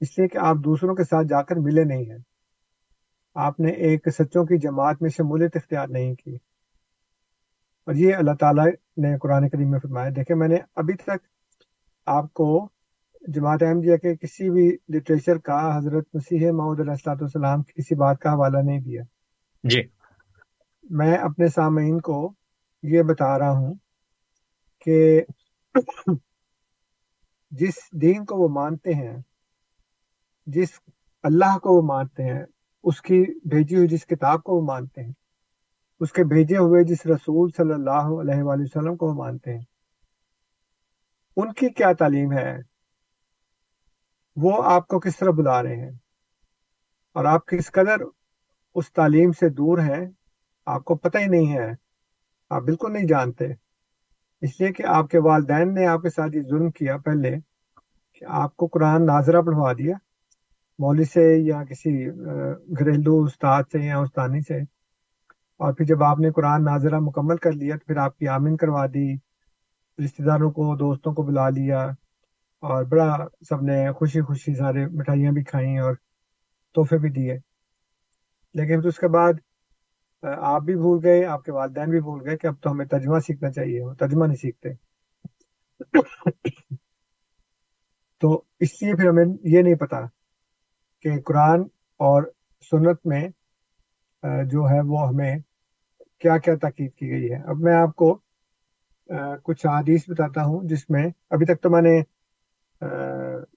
اس 0.00 0.18
لیے 0.18 0.28
کہ 0.28 0.38
آپ 0.38 0.56
دوسروں 0.64 0.94
کے 0.94 1.04
ساتھ 1.04 1.26
جا 1.26 1.42
کر 1.42 1.56
ملے 1.56 1.84
نہیں 1.84 2.04
ہیں۔ 2.04 2.18
آپ 3.34 3.60
نے 3.60 3.70
ایک 3.70 4.08
سچوں 4.08 4.44
کی 4.44 4.58
جماعت 4.58 5.02
میں 5.02 5.10
شمولیت 5.10 5.56
اختیار 5.56 5.88
نہیں 5.88 6.14
کی۔ 6.14 6.34
اور 7.86 7.94
یہ 7.94 8.14
اللہ 8.14 8.34
تعالیٰ 8.40 8.66
نے 8.96 9.18
قرآن 9.18 9.48
کریم 9.48 9.70
میں 9.70 9.78
فرمایا، 9.78 10.10
دیکھیں 10.16 10.36
میں 10.36 10.48
نے 10.48 10.56
ابھی 10.76 10.94
تک 10.94 11.16
آپ 12.06 12.34
کو 12.34 12.68
جماعت 13.24 13.62
احمدیہ 13.62 13.96
کے 13.96 14.14
کسی 14.16 14.50
بھی 14.50 14.68
لٹریچر 14.88 15.38
کا 15.38 15.58
حضرت 15.76 16.04
مسیح 16.14 16.50
محمد 16.50 16.80
علیہ 16.80 17.08
والسلام 17.08 17.62
کی 17.62 17.72
کسی 17.72 17.94
بات 17.94 18.18
کا 18.18 18.32
حوالہ 18.32 18.58
نہیں 18.58 18.80
دیا۔ 18.80 19.02
جی۔ 19.64 19.82
میں 20.90 21.16
اپنے 21.16 21.48
سامعین 21.48 22.00
کو 22.00 22.32
یہ 22.82 23.02
بتا 23.02 23.38
رہا 23.38 23.50
ہوں 23.50 23.74
کہ 24.86 25.20
جس 27.52 27.78
دین 27.92 28.24
کو 28.24 28.36
وہ 28.36 28.48
مانتے 28.48 28.94
ہیں 28.94 29.16
جس 30.46 30.68
اللہ 31.24 31.58
کو 31.58 31.76
وہ 31.76 31.82
مانتے 31.82 32.22
ہیں 32.22 32.44
اس 32.84 33.00
کی 33.02 33.22
بھیجی 33.48 33.76
ہوئی 33.76 33.88
جس 33.88 34.06
کتاب 34.06 34.42
کو 34.42 34.56
وہ 34.56 34.66
مانتے 34.66 35.02
ہیں 35.02 35.12
اس 36.00 36.12
کے 36.12 36.24
بھیجے 36.24 36.56
ہوئے 36.56 36.82
جس 36.84 37.06
رسول 37.06 37.50
صلی 37.56 37.72
اللہ 37.72 38.08
علیہ 38.20 38.42
وآلہ 38.42 38.62
وسلم 38.62 38.96
کو 38.96 39.08
وہ 39.08 39.14
مانتے 39.14 39.54
ہیں 39.54 39.64
ان 41.36 41.52
کی 41.52 41.68
کیا 41.68 41.92
تعلیم 41.92 42.32
ہے؟ 42.32 42.71
وہ 44.36 44.62
آپ 44.64 44.88
کو 44.88 45.00
کس 45.00 45.18
طرح 45.18 45.30
بلا 45.30 45.62
رہے 45.62 45.76
ہیں؟ 45.76 45.90
اور 47.14 47.24
آپ 47.24 47.46
کس 47.46 47.72
قدر 47.72 47.96
اس 48.74 48.92
تعلیم 48.92 49.32
سے 49.32 49.48
دور 49.48 49.78
ہیں؟ 49.78 50.10
آپ 50.66 50.84
کو 50.84 50.96
پتہ 50.96 51.18
ہی 51.18 51.26
نہیں 51.26 51.52
ہے۔ 51.52 51.72
آپ 52.50 52.62
بالکل 52.62 52.92
نہیں 52.92 53.06
جانتے۔ 53.06 53.44
اس 54.40 54.60
لیے 54.60 54.72
کہ 54.72 54.82
آپ 54.86 55.10
کے 55.10 55.18
والدین 55.18 55.74
نے 55.74 55.86
آپ 55.86 56.02
کے 56.02 56.10
ساتھ 56.10 56.36
یہ 56.36 56.42
ظلم 56.42 56.70
کیا 56.70 56.96
پہلے 56.96 57.30
کہ 58.14 58.24
آپ 58.28 58.56
کو 58.56 58.66
قرآن 58.66 59.06
ناظرہ 59.06 59.42
پڑھوا 59.42 59.72
دیا۔ 59.72 59.96
مولوی 60.78 61.04
سے 61.04 61.36
یا 61.36 61.64
کسی 61.64 62.06
گھریلو 62.78 63.22
استاد 63.22 63.62
سے 63.72 63.78
یا 63.78 63.98
استانی 63.98 64.40
سے۔ 64.40 64.56
اور 65.52 65.72
پھر 65.72 65.84
جب 65.84 66.02
آپ 66.02 66.18
نے 66.18 66.32
قرآن 66.32 66.64
ناظرہ 66.64 66.98
مکمل 66.98 67.36
کر 67.36 67.52
لیا 67.52 67.76
تو 67.76 67.84
پھر 67.86 67.96
آپ 67.96 68.18
کی 68.18 68.28
آمین 68.28 68.56
کروا 68.56 68.86
دی 68.86 69.14
رشتے 70.04 70.24
داروں 70.24 70.50
کو، 70.50 70.76
دوستوں 70.76 71.14
کو 71.14 71.22
بلا 71.22 71.48
لیا۔ 71.48 71.90
اور 72.62 72.84
بڑا 72.84 73.16
سب 73.48 73.62
نے 73.62 73.76
خوشی 73.92 74.20
خوشی 74.20 74.54
سارے 74.54 74.86
مٹھائیاں 74.86 75.32
بھی 75.32 75.42
کھائیں 75.44 75.78
اور 75.78 75.94
تحفے 76.76 76.98
بھی 76.98 77.10
دیے۔ 77.10 77.34
لیکن 78.54 78.80
پھر 78.80 78.88
اس 78.88 78.98
کے 78.98 79.08
بعد 79.08 79.32
آپ 80.22 80.62
بھی 80.62 80.74
بھول 80.74 80.98
گئے، 81.04 81.24
آپ 81.24 81.44
کے 81.44 81.52
والدین 81.52 81.90
بھی 81.90 82.00
بھول 82.00 82.20
گئے 82.26 82.36
کہ 82.36 82.46
اب 82.46 82.60
تو 82.62 82.70
ہمیں 82.70 82.86
ترجمہ 82.86 83.18
سیکھنا 83.18 83.50
چاہیے، 83.50 83.80
وہ 83.82 83.92
ترجمہ 83.94 84.26
نہیں 84.26 84.36
سیکھتے۔ 84.36 84.68
تو 88.20 88.42
اس 88.60 88.82
لیے 88.82 88.94
پھر 88.94 89.08
ہمیں 89.08 89.24
یہ 89.44 89.62
نہیں 89.62 89.74
پتا 89.74 90.00
کہ 91.02 91.20
قرآن 91.20 91.62
اور 92.00 92.22
سنت 92.70 93.06
میں 93.06 93.22
جو 94.44 94.68
ہے 94.70 94.80
وہ 94.84 95.06
ہمیں 95.08 95.34
کیا 96.20 96.38
کیا 96.38 96.54
تاکید 96.62 96.94
کی 96.94 97.10
گئی 97.10 97.30
ہے۔ 97.32 97.42
اب 97.42 97.56
میں 97.58 97.74
آپ 97.74 97.96
کو 97.96 98.14
کچھ 99.44 99.66
حادیث 99.66 100.08
بتاتا 100.08 100.44
ہوں 100.44 100.68
جس 100.68 100.88
میں، 100.90 101.04
ابھی 101.30 101.46
تک 101.46 101.62
تو 101.62 101.70
میں 101.70 101.82
نے 101.82 102.00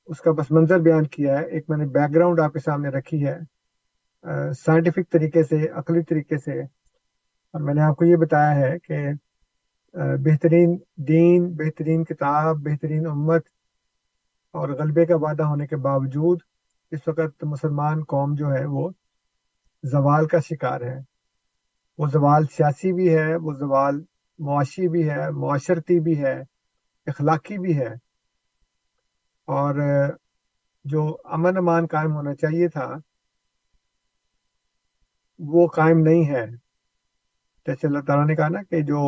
اس 0.06 0.22
کا 0.22 0.32
بس 0.32 0.52
منظر 0.52 0.80
بیان 0.80 1.08
کیا 1.08 1.40
ہے۔ 1.40 1.46
ایک 1.46 1.66
میں 1.70 1.78
نے 1.78 1.86
بیک 1.86 2.16
گراؤنڈ 2.16 2.40
آپ 2.40 2.54
کے 2.54 2.60
سامنے 2.60 2.90
رکھی 2.90 3.28
ہے۔ 3.28 3.40
سائنٹیفک 4.54 5.12
طریقے 5.12 5.44
سے، 5.44 5.68
عقلی 5.70 6.04
طریقے 6.04 6.38
سے۔ 6.38 6.62
اور 7.54 7.62
میں 7.62 7.74
نے 7.74 7.82
آپ 7.82 7.96
کو 7.96 8.06
یہ 8.06 8.16
بتایا 8.16 8.56
ہے 8.56 8.80
کہ 8.80 8.98
بہترین 10.24 10.78
دین، 10.96 11.54
بہترین 11.54 12.04
کتاب، 12.04 12.56
بہترین 12.56 13.08
امت 13.08 13.44
اور 14.54 14.70
غلبے 14.70 15.06
کا 15.06 15.16
وعدہ 15.16 15.44
ہونے 15.44 15.68
کے 15.68 15.76
باوجود 15.76 16.40
اس 16.92 17.00
وقت 17.08 17.44
مسلمان 17.44 18.04
قوم 18.04 18.36
جو 18.36 18.54
ہے 18.54 18.66
وہ 18.66 18.90
زوال 19.84 20.28
کا 20.28 20.40
شکار 20.40 20.82
ہے۔ 20.82 21.00
وہ 21.98 22.08
زوال 22.08 22.46
سیاسی 22.46 22.94
بھی 22.94 23.18
ہے، 23.18 23.36
وہ 23.36 23.54
زوال 23.54 24.04
معاشی 24.40 24.88
بھی 24.88 25.10
ہے، 25.10 25.32
معاشرتی 25.32 26.00
بھی 26.00 26.24
ہے، 26.24 26.44
اخلاقی 27.06 27.58
بھی 27.58 27.80
ہے۔ 27.80 28.05
اور 29.48 29.76
جو 30.86 31.02
امن 31.26 31.58
امان 31.58 31.88
قائم 31.88 32.12
ہونا 32.14 32.34
چاہیے 32.36 32.68
تھا، 32.68 32.88
وہ 35.40 35.68
قائم 35.68 36.00
نہیں 36.00 36.30
ہے۔ 36.30 36.46
جیسے 37.66 37.88
اللہ 37.88 38.00
تعالیٰ 38.08 38.26
نے 38.28 38.36
کہا 38.36 38.50
نا 38.50 38.62
کہ 38.64 38.82
جو 38.82 39.00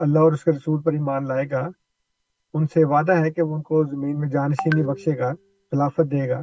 اللہ 0.00 0.18
اور 0.18 0.32
اس 0.32 0.44
کے 0.44 0.50
رسول 0.50 0.82
پر 0.82 0.92
ایمان 0.92 1.26
لائے 1.28 1.50
گا، 1.50 1.68
ان 2.54 2.66
سے 2.66 2.84
وعدہ 2.84 3.16
ہے 3.18 3.30
کہ 3.30 3.42
وہ 3.42 3.54
ان 3.54 3.62
کو 3.62 3.84
زمین 3.84 4.18
میں 4.20 4.28
جانشینی 4.28 4.82
بخشے 4.84 5.18
گا، 5.18 5.32
خلافت 5.72 6.10
دے 6.10 6.28
گا، 6.28 6.38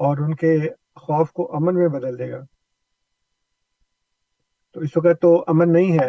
اور 0.00 0.18
ان 0.18 0.34
کے 0.34 0.52
خوف 0.96 1.32
کو 1.32 1.42
امن 1.56 1.74
میں 1.74 1.88
بدل 1.88 2.18
دے 2.18 2.30
گا۔ 2.32 2.40
تو 4.74 4.80
اس 4.80 4.96
وقت 4.96 5.20
تو 5.22 5.32
امن 5.46 5.72
نہیں 5.72 5.98
ہے، 5.98 6.08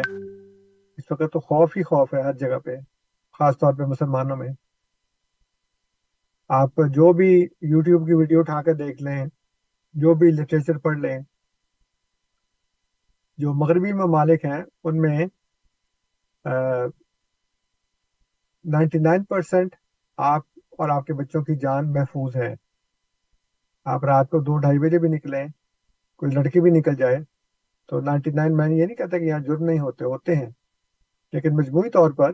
اس 0.98 1.10
وقت 1.10 1.32
تو 1.32 1.40
خوف 1.40 1.76
ہی 1.76 1.82
خوف 1.82 2.14
ہے 2.14 2.22
ہر 2.22 2.34
جگہ 2.34 2.58
پہ۔ 2.58 2.76
خاص 3.38 3.58
طور 3.58 3.72
پہ 3.74 3.82
مسلمانوں 3.82 4.36
میں۔ 4.36 4.48
آپ 6.48 6.70
جو 6.76 7.12
بھی 7.12 7.46
یوٹیوب 7.60 8.06
کی 8.06 8.14
ویڈیو 8.14 8.40
اٹھا 8.40 8.62
کے 8.62 8.72
دیکھ 8.74 9.02
لیں، 9.02 9.26
جو 9.94 10.14
بھی 10.14 10.30
لٹریچر 10.30 10.78
پڑھ 10.78 10.98
لیں، 10.98 11.18
جو 13.38 13.54
مغربی 13.54 13.92
ممالک 13.92 14.44
ہیں، 14.44 14.62
ان 14.84 15.00
میں 15.00 15.26
نائنٹی 18.64 18.98
نائن 18.98 19.24
پرسینٹ 19.24 19.76
آپ 20.16 20.42
اور 20.78 20.88
آپ 20.88 21.06
کے 21.06 21.12
بچوں 21.12 21.42
کی 21.42 21.56
جان 21.56 21.92
محفوظ 21.92 22.36
ہے۔ 22.36 22.54
آپ 23.84 24.04
رات 24.04 24.30
کو 24.30 24.40
دو 24.40 24.58
ڈھائی 24.58 24.78
بجے 24.78 24.98
بھی 24.98 25.08
نکلیں، 25.08 25.46
کوئی 26.16 26.32
لڑکی 26.32 26.60
بھی 26.60 26.70
نکل 26.70 26.94
جائے، 26.96 27.16
تو 27.86 28.00
نائنٹی 28.00 28.30
نائن 28.30 28.56
میں 28.56 28.68
یہ 28.68 28.86
نہیں 28.86 28.96
کہتا 28.96 29.18
کہ 29.18 29.24
یہاں 29.24 29.40
جرم 29.40 29.64
نہیں 29.64 29.78
ہوتے 29.78 30.04
ہوتے 30.04 30.36
ہیں۔ 30.36 30.50
لیکن 31.32 31.56
مجموعی 31.56 31.90
طور 31.90 32.10
پر 32.10 32.32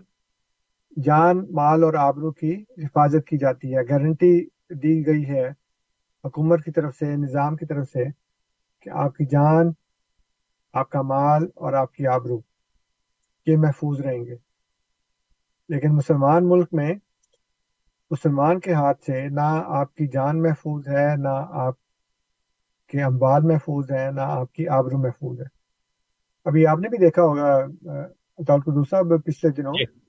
جان، 0.97 1.47
مال 1.51 1.85
اور 1.85 1.95
آبرو 1.95 2.33
کی 2.33 2.65
حفاظت 2.79 3.27
کی 3.27 3.39
جاتی 3.39 3.77
ہے۔ 3.77 3.83
گارنٹی 3.89 4.45
دی 4.71 5.07
گئی 5.07 5.31
ہے 5.31 5.49
حکومت 6.25 6.65
کی 6.65 6.71
طرف 6.71 6.95
سے، 6.95 7.17
نظام 7.17 7.57
کی 7.57 7.67
طرف 7.67 7.89
سے 7.89 8.05
کہ 8.81 8.91
آپ 8.91 9.17
کی 9.17 9.25
جان، 9.25 9.71
آپ 10.73 10.91
کا 10.91 11.03
مال 11.03 11.49
اور 11.55 11.73
آپ 11.73 11.93
کی 11.93 12.07
آبرو 12.07 12.41
یہ 13.47 13.57
محفوظ 13.57 14.01
رہیں 14.01 14.25
گے۔ 14.25 14.37
لیکن 15.69 15.89
مسلمان 15.89 16.49
ملک 16.49 16.69
میں 16.73 16.95
مسلمان 18.11 18.61
کے 18.61 18.73
ہاتھ 18.73 19.03
سے 19.03 19.29
نہ 19.29 19.63
آپ 19.67 19.95
کی 19.95 20.07
جان 20.07 20.43
محفوظ 20.43 20.89
ہے، 20.89 21.17
نہ 21.17 21.47
آپ 21.51 21.75
کے 22.87 23.03
اموال 23.03 23.43
محفوظ 23.43 23.91
ہے 23.91 24.11
نہ 24.11 24.21
آپ 24.21 24.53
کی 24.53 24.69
آبرو 24.69 24.99
محفوظ 24.99 25.41
ہے۔ 25.41 25.47
ابھی 26.45 26.67
آپ 26.67 26.79
نے 26.79 26.89
بھی 26.89 26.99
دیکھا 26.99 27.23
ہوگا 27.23 27.61
دوسرا 28.67 29.17
پچھلے 29.25 29.51
دنوں 29.53 29.73
جی۔ 29.73 30.00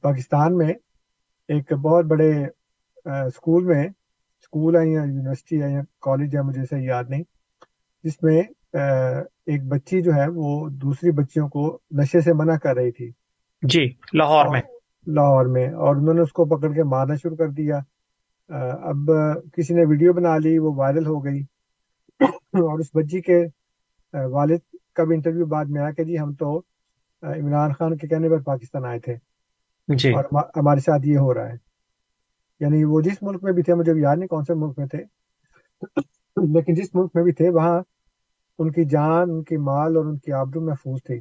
پاکستان 0.00 0.56
میں 0.56 0.72
ایک 1.48 1.72
بہت 1.72 2.04
بڑے 2.04 2.30
اسکول 3.04 3.64
میں 3.64 3.84
اسکول 3.84 4.76
ہے 4.76 4.88
یا 4.90 5.00
یونیورسٹی 5.00 5.62
ہے 5.62 5.70
یا 5.70 5.80
کالج 6.00 6.36
ہے 6.36 6.42
مجھے 6.42 6.64
سے 6.64 6.84
یاد 6.84 7.04
نہیں 7.08 7.22
جس 8.04 8.22
میں 8.22 8.42
ایک 9.46 9.64
بچی 9.68 10.00
جو 10.02 10.14
ہے 10.14 10.26
وہ 10.34 10.68
دوسری 10.68 11.10
بچیوں 11.10 11.48
کو 11.48 11.78
نشے 11.90 12.20
سے 12.20 12.32
منع 12.32 12.56
کر 12.56 12.74
رہی 12.74 12.90
تھی۔ 12.90 13.10
جی 13.62 13.84
لاہور 14.12 14.44
میں۔ 14.52 14.60
لاہور 15.06 15.46
میں 15.46 15.66
اور 15.66 15.96
انہوں 15.96 16.14
نے 16.14 16.20
اس 16.20 16.32
کو 16.32 16.44
پکڑ 16.44 16.72
کے 16.72 16.82
مارنا 16.82 17.14
شروع 17.14 17.36
کر 17.36 17.48
دیا۔ 17.48 17.78
اب 18.82 19.10
کسی 19.52 19.74
نے 19.74 19.84
ویڈیو 19.88 20.12
بنا 20.12 20.36
لی 20.38 20.58
وہ 20.58 20.72
وائرل 20.76 21.06
ہو 21.06 21.24
گئی۔ 21.24 21.40
اور 22.20 22.78
اس 22.78 22.86
بچی 22.94 23.20
کے 23.20 23.38
والد 24.14 24.58
کا 24.94 25.04
بھی 25.04 25.14
انٹرویو 25.14 25.46
بعد 25.46 25.64
میں 25.64 25.82
آیا 25.82 25.90
کہ 25.90 26.04
جی 26.04 26.18
ہم 26.18 26.32
تو 26.34 26.58
عمران 27.22 27.72
خان 27.72 27.96
کے 27.96 28.08
کہنے 28.08 28.28
پر 28.28 28.42
پاکستان 28.42 28.84
آئے 28.84 28.98
تھے۔ 28.98 29.29
جی۔ 29.94 30.12
اور 30.12 30.24
ہمارے 30.56 30.80
ساتھ 30.80 31.06
یہ 31.06 31.18
ہو 31.18 31.34
رہا 31.34 31.48
ہے۔ 31.48 31.70
یعنی 32.60 32.84
وہ 32.84 33.00
جس 33.00 33.22
ملک 33.22 33.44
میں 33.44 33.52
بھی 33.52 33.62
تھے، 33.62 33.74
مجھے 33.74 33.92
یاد 34.00 34.16
نہیں 34.16 34.28
کون 34.28 34.44
سے 34.44 34.54
ملک 34.54 34.78
میں 34.78 34.86
تھے، 34.86 34.98
لیکن 36.52 36.74
جس 36.74 36.94
ملک 36.94 37.10
میں 37.14 37.22
بھی 37.22 37.32
تھے، 37.32 37.48
وہاں 37.48 37.80
ان 38.58 38.72
کی 38.72 38.84
جان، 38.84 39.30
ان 39.30 39.44
کی 39.44 39.56
مال 39.56 39.96
اور 39.96 40.04
ان 40.04 40.18
کی 40.18 40.32
آبرو 40.32 40.60
محفوظ 40.60 41.02
تھی۔ 41.04 41.20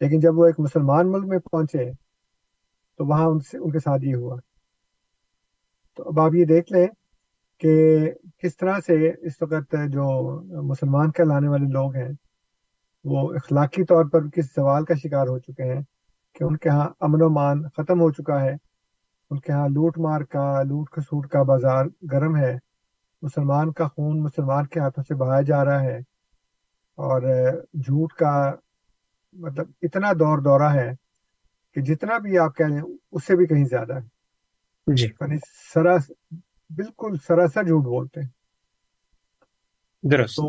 لیکن 0.00 0.20
جب 0.20 0.38
وہ 0.38 0.46
ایک 0.46 0.60
مسلمان 0.60 1.12
ملک 1.12 1.24
میں 1.26 1.38
پہنچے، 1.38 1.92
تو 2.98 3.06
وہاں 3.06 3.26
ان 3.26 3.40
سے، 3.40 3.58
ان 3.58 3.70
کے 3.70 3.78
ساتھ 3.78 4.04
یہ 4.04 4.14
ہوا۔ 4.14 4.36
تو 5.96 6.02
اب 6.06 6.20
آپ 6.20 6.34
یہ 6.34 6.44
دیکھ 6.44 6.72
لیں 6.72 6.86
کہ 7.58 7.98
کس 8.38 8.56
طرح 8.56 8.80
سے 8.86 9.08
اس 9.08 9.42
وقت 9.42 9.76
جو 9.88 10.40
مسلمان 10.62 11.10
کہلانے 11.10 11.48
والے 11.48 11.64
لوگ 11.64 11.96
ہیں، 11.96 12.12
وہ 13.04 13.34
اخلاقی 13.34 13.84
طور 13.84 14.04
پر 14.04 14.28
کس 14.28 14.54
سوال 14.54 14.84
کا 14.84 14.94
شکار 14.94 15.26
ہو 15.26 15.38
چکے 15.38 15.62
ہیں۔ 15.62 15.82
کہ 16.34 16.44
ان 16.44 16.56
کے 16.56 16.68
ہاں 16.68 16.88
امن 17.00 17.22
و 17.22 17.28
مان 17.28 17.68
ختم 17.68 18.00
ہو 18.00 18.10
چکا 18.10 18.40
ہے 18.40 18.54
ان 19.30 19.40
کے 19.40 19.52
ہاں 19.52 19.68
لوٹ 19.68 19.98
مار 19.98 20.20
کا 20.20 20.62
لوٹ 20.62 20.90
کھسوٹ 20.90 21.28
کا 21.28 21.42
بازار 21.42 21.84
گرم 22.12 22.36
ہے 22.36 22.58
مسلمان 23.22 23.72
کا 23.72 23.88
خون 23.88 24.22
مسلمان 24.22 24.66
کے 24.66 24.80
ہاتھوں 24.80 25.04
سے 25.08 25.14
بہایا 25.14 25.42
جا 25.42 25.64
رہا 25.64 25.82
ہے 25.82 25.96
اور 26.98 27.22
جھوٹ 27.72 28.12
کا 28.12 28.52
مطلب 29.32 29.70
اتنا 29.82 30.12
دور 30.12 30.38
دورہ 30.38 30.74
ہے 30.74 30.90
کہ 31.74 31.80
جتنا 31.80 32.18
بھی 32.18 32.38
آپ 32.38 32.56
کہہ 32.56 32.64
لیں 32.64 32.82
اس 33.12 33.26
سے 33.26 33.36
بھی 33.36 33.46
کہیں 33.46 33.64
زیادہ 33.64 33.94
ہے۔ 33.94 34.14
جی۔ 34.94 35.06
یعنی 35.06 35.36
سراس 35.74 36.10
بالکل 36.70 37.16
سراسر 37.26 37.62
جھوٹ 37.62 37.84
بولتے 37.84 38.20
ہیں۔ 38.20 38.28
درست۔ 40.02 40.36
تو 40.36 40.48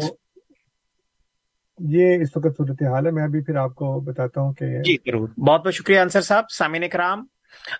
یہ 1.79 2.17
اس 2.21 2.37
وقت 2.37 2.57
صورت 2.57 2.83
حال 2.83 3.05
ہے، 3.05 3.11
میں 3.11 3.23
ابھی 3.23 3.41
پھر 3.41 3.55
آپ 3.55 3.75
کو 3.75 3.99
بتاتا 3.99 4.41
ہوں 4.41 4.53
کہ 4.53 4.81
جی 4.81 4.97
ضرور۔ 5.05 5.27
بہت 5.27 5.65
بہت 5.65 5.73
شکریہ، 5.73 5.99
انصر 5.99 6.21
صاحب، 6.21 6.51
سامعین 6.51 6.89
کرام 6.89 7.25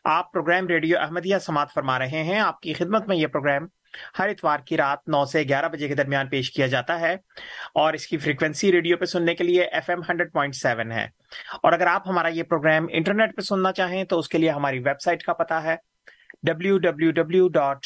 آپ 0.03 0.33
پروگرام 0.33 0.67
ریڈیو 0.67 0.99
احمدیہ 0.99 1.37
سماعت 1.37 1.67
فرما 1.73 1.99
رہے 1.99 2.23
ہیں۔ 2.23 2.39
آپ 2.39 2.61
کی 2.61 2.73
خدمت 2.73 3.07
میں 3.07 3.17
یہ 3.17 3.27
پروگرام 3.27 3.67
ہر 4.19 4.29
اتوار 4.29 4.59
کی 4.59 4.77
رات 4.77 5.07
نو 5.07 5.25
سے 5.25 5.43
گیارہ 5.43 5.69
بجے 5.69 5.87
کے 5.87 5.95
درمیان 5.95 6.27
پیش 6.27 6.51
کیا 6.51 6.67
جاتا 6.67 6.99
ہے 6.99 7.13
اور 7.73 7.93
اس 7.93 8.07
کی 8.07 8.17
فریکوینسی 8.17 8.71
ریڈیو 8.71 8.97
پہ 8.97 9.05
سننے 9.05 9.35
کے 9.35 9.43
لیے 9.43 9.63
F 9.63 9.89
M 9.89 9.99
hundred 10.09 10.33
point 10.33 10.55
seven 10.55 10.91
ہے۔ 10.91 11.07
اور 11.63 11.73
اگر 11.73 11.87
آپ 11.87 12.09
ہمارا 12.09 12.27
یہ 12.27 12.43
پروگرام 12.43 12.85
انٹرنیٹ 12.89 13.35
پہ 13.35 13.41
سننا 13.41 13.71
چاہیں 13.71 14.03
تو 14.03 14.19
اس 14.19 14.29
کے 14.29 14.37
لیے 14.37 14.49
ہماری 14.49 14.79
ویب 14.79 15.01
سائٹ 15.01 15.23
کا 15.23 15.33
پتا 15.33 15.63
ہے۔ 15.63 15.75
W 16.43 16.77
W 16.77 17.11
W 17.11 17.47
dot 17.47 17.77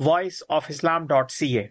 voice 0.00 0.42
of 0.48 0.66
Islam 0.68 1.06
dot 1.06 1.30
C 1.30 1.58
A 1.58 1.66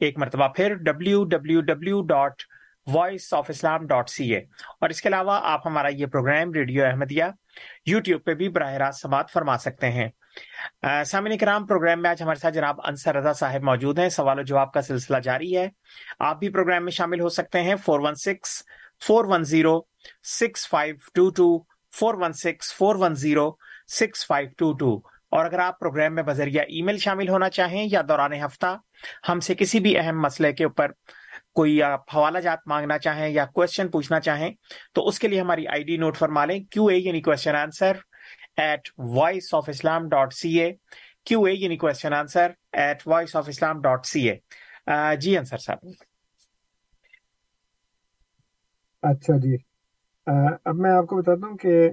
ایک 0.00 0.18
مرتبہ 0.18 0.48
پھر 0.48 0.74
W 0.74 1.24
W 1.24 1.60
W 1.60 2.02
dot 2.02 2.42
voice 2.86 3.34
of 3.34 3.46
Islam 3.48 3.86
dot 3.86 4.08
C 4.10 4.34
A 4.34 4.40
اور 4.80 4.88
اس 4.88 5.02
کے 5.02 5.08
علاوہ 5.08 5.40
آپ 5.42 5.66
ہمارا 5.66 5.88
یہ 5.88 6.06
پروگرام 6.06 6.52
ریڈیو 6.52 6.84
احمدیہ 6.84 7.24
یوٹیوب 7.86 8.24
پہ 8.24 8.34
بھی 8.34 8.48
براہ 8.48 8.72
راست 8.72 9.00
سماعت 9.00 9.30
فرما 9.30 9.58
سکتے 9.58 9.90
ہیں۔ 9.90 10.08
سامعین 11.06 11.38
کرام، 11.38 11.66
پروگرام 11.66 12.02
میں 12.02 12.10
آج 12.10 12.22
ہمارے 12.22 12.40
ساتھ 12.40 12.54
جناب 12.54 12.80
انصر 12.84 13.16
رضا 13.16 13.32
صاحب 13.32 13.62
موجود 13.62 13.98
ہیں۔ 13.98 14.08
سوال 14.08 14.38
و 14.38 14.42
جواب 14.42 14.72
کا 14.72 14.82
سلسلہ 14.82 15.16
جاری 15.16 15.56
ہے۔ 15.56 15.68
آپ 16.18 16.38
بھی 16.38 16.48
پروگرام 16.48 16.84
میں 16.84 16.92
شامل 16.92 17.20
ہو 17.20 17.28
سکتے 17.28 17.62
ہیں۔ 17.62 17.76
Four 17.76 18.00
one 18.00 18.14
six 18.14 18.62
four 19.06 19.24
one 19.24 19.44
zero 19.44 19.80
six 20.22 20.68
five 20.68 20.96
two 21.14 21.30
two 21.30 21.58
four 21.98 22.14
one 22.14 22.32
six 22.32 22.74
four 22.74 22.96
one 22.96 23.14
zero 23.14 23.50
six 23.88 24.26
five 24.26 24.48
two 24.58 24.72
two 24.72 24.96
اور 25.30 25.44
اگر 25.44 25.58
آپ 25.58 25.78
پروگرام 25.80 26.14
میں 26.14 26.22
بذریعہ 26.22 26.64
ای 26.68 26.82
میل 26.82 26.98
شامل 26.98 27.28
ہونا 27.28 27.48
چاہیں 27.50 27.86
یا 27.90 28.02
دوران 28.08 28.32
ہفتہ 28.32 28.76
ہم 29.28 29.40
سے 29.40 29.54
کسی 29.54 29.80
بھی 29.80 29.98
اہم 29.98 30.20
مسئلے 30.20 30.52
کے 30.52 30.64
اوپر 30.64 30.90
کوئی 31.56 31.82
آپ 31.82 32.14
حوالہ 32.14 32.38
جات 32.38 32.66
مانگنا 32.66 32.98
چاہیں 32.98 33.28
یا 33.28 33.44
کوشچن 33.54 33.90
پوچھنا 33.90 34.20
چاہیں، 34.20 34.50
تو 34.94 35.06
اس 35.08 35.18
کے 35.18 35.28
لیے 35.28 35.40
ہماری 35.40 35.66
آئی 35.68 35.84
ڈی 35.84 35.96
نوٹ 35.96 36.16
فرما 36.16 36.44
لیں 36.44 36.58
کیو 36.64 36.86
اے 36.86 36.96
یعنی 36.96 37.20
question 37.20 37.54
answer 37.54 37.96
at 38.56 38.88
voice 38.98 39.54
of 39.54 39.68
Islam 39.68 40.08
dot 40.08 40.32
C 40.34 40.58
A 40.60 40.72
Q 41.26 41.44
A 41.44 41.52
یعنی 41.52 41.76
question 41.76 42.12
answer 42.14 42.50
at 42.72 43.06
voice 43.06 43.36
of 43.36 43.48
Islam 43.48 43.80
dot 43.82 44.06
C 44.06 44.28
A 44.30 44.36
جی 45.16 45.36
انصر 45.38 45.56
صاحب۔ 45.56 45.86
اچھا 49.02 49.36
جی۔ 49.38 49.56
اب 50.64 50.76
میں 50.76 50.90
آپ 50.90 51.06
کو 51.06 51.16
بتاتا 51.16 51.46
ہوں 51.46 51.56
کہ 51.56 51.88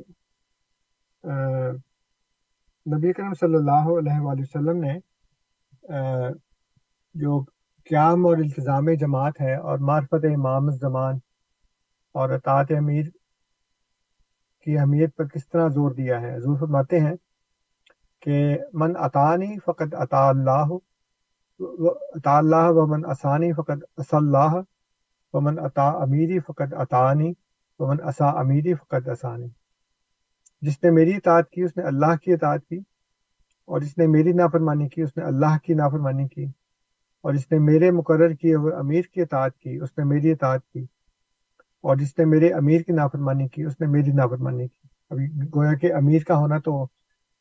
نبی 2.86 3.14
کرم 3.14 3.34
صلی 3.34 3.56
اللہ 3.56 3.90
علیہ 4.00 4.20
وآلہ 4.20 4.42
وسلم 4.42 4.84
نے 4.84 4.94
جو 7.16 7.42
قیام 7.90 8.26
اور 8.26 8.38
التظام 8.38 8.90
جماعت 8.90 9.42
ہے 9.42 9.56
اور 9.56 9.78
معرفت 9.78 10.26
امام 10.36 10.68
الزمان 10.68 11.18
اور 12.14 12.30
اطاعت 12.30 12.72
امیر 12.78 13.06
کی 14.66 14.78
اہمیت 14.78 15.16
پر 15.16 15.28
کس 15.28 15.48
طرح 15.48 15.68
زور 15.68 15.92
دیا 15.92 16.22
ہے؟ 16.22 16.38
حضور 16.38 16.58
فرماتے 16.58 17.00
ہیں 17.00 17.16
کہ 18.22 18.58
من 18.74 18.94
اطانی 18.96 19.60
فقط 19.66 19.94
عطا 19.94 20.30
اللہ 20.30 20.74
عطا 22.16 22.38
اللہ 22.38 22.70
و 22.70 22.86
من 22.86 23.06
اسانی 23.06 23.54
فقط 23.54 23.84
اص 23.98 24.14
اللہ، 24.14 24.54
و 25.34 25.42
من 25.42 25.60
عطا 25.60 25.88
امیری 25.90 26.40
فقط 26.40 26.74
عطانی 26.74 27.34
و 27.80 27.88
من 27.88 27.98
اسا 28.04 28.30
امیری 28.30 28.74
فقط 28.74 29.10
اسانی۔ 29.10 29.48
جس 30.62 30.84
نے 30.84 30.92
میری 30.92 31.16
اطاعت 31.16 31.50
کی، 31.50 31.62
اس 31.64 31.78
نے 31.78 31.84
اللہ 31.84 32.16
کی 32.16 32.34
اطاعت 32.34 32.66
کی 32.70 32.80
اور 33.66 33.82
جس 33.82 33.98
نے 33.98 34.08
میری 34.08 34.34
نافرمانی 34.34 34.88
کی، 34.90 35.02
اس 35.02 35.18
نے 35.18 35.24
اللہ 35.24 35.58
کی 35.64 35.74
نافرمانی 35.74 36.28
کی۔ 36.28 36.48
اور 37.22 37.34
جس 37.34 37.52
نے 37.52 37.60
میرے 37.60 37.92
مقرر 37.92 38.34
کیے 38.34 38.56
ہوئے 38.56 38.74
امیر 38.74 39.02
کی 39.02 39.22
اطاعت 39.22 39.58
کی، 39.58 39.78
اس 39.78 39.90
نے 39.98 40.04
میری 40.04 40.32
اطاعت 40.32 40.62
کی، 40.74 40.86
اور 41.82 41.96
جس 41.96 42.20
نے 42.20 42.26
میرے 42.26 42.50
امیر 42.50 42.82
کی 42.82 42.94
نافرمانی 42.94 43.48
کی، 43.48 43.64
اس 43.64 43.82
نے 43.82 43.88
میری 43.88 44.12
نافرمانی 44.12 44.68
کی۔ 44.68 44.88
ابھی 45.10 45.26
گویا 45.56 45.74
کہ 45.74 45.94
امیر 45.94 46.24
کا 46.28 46.38
ہونا 46.38 46.58
تو 46.58 46.88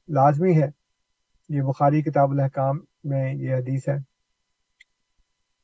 لازمی 0.09 0.63
ہے۔ 0.63 0.71
یہ 1.49 1.63
بخاری 1.63 2.03
کتاب 2.03 2.31
الحکام 2.31 2.79
میں 3.05 3.35
یہ 3.35 3.55
حدیث 3.55 3.89
ہے۔ 3.89 3.97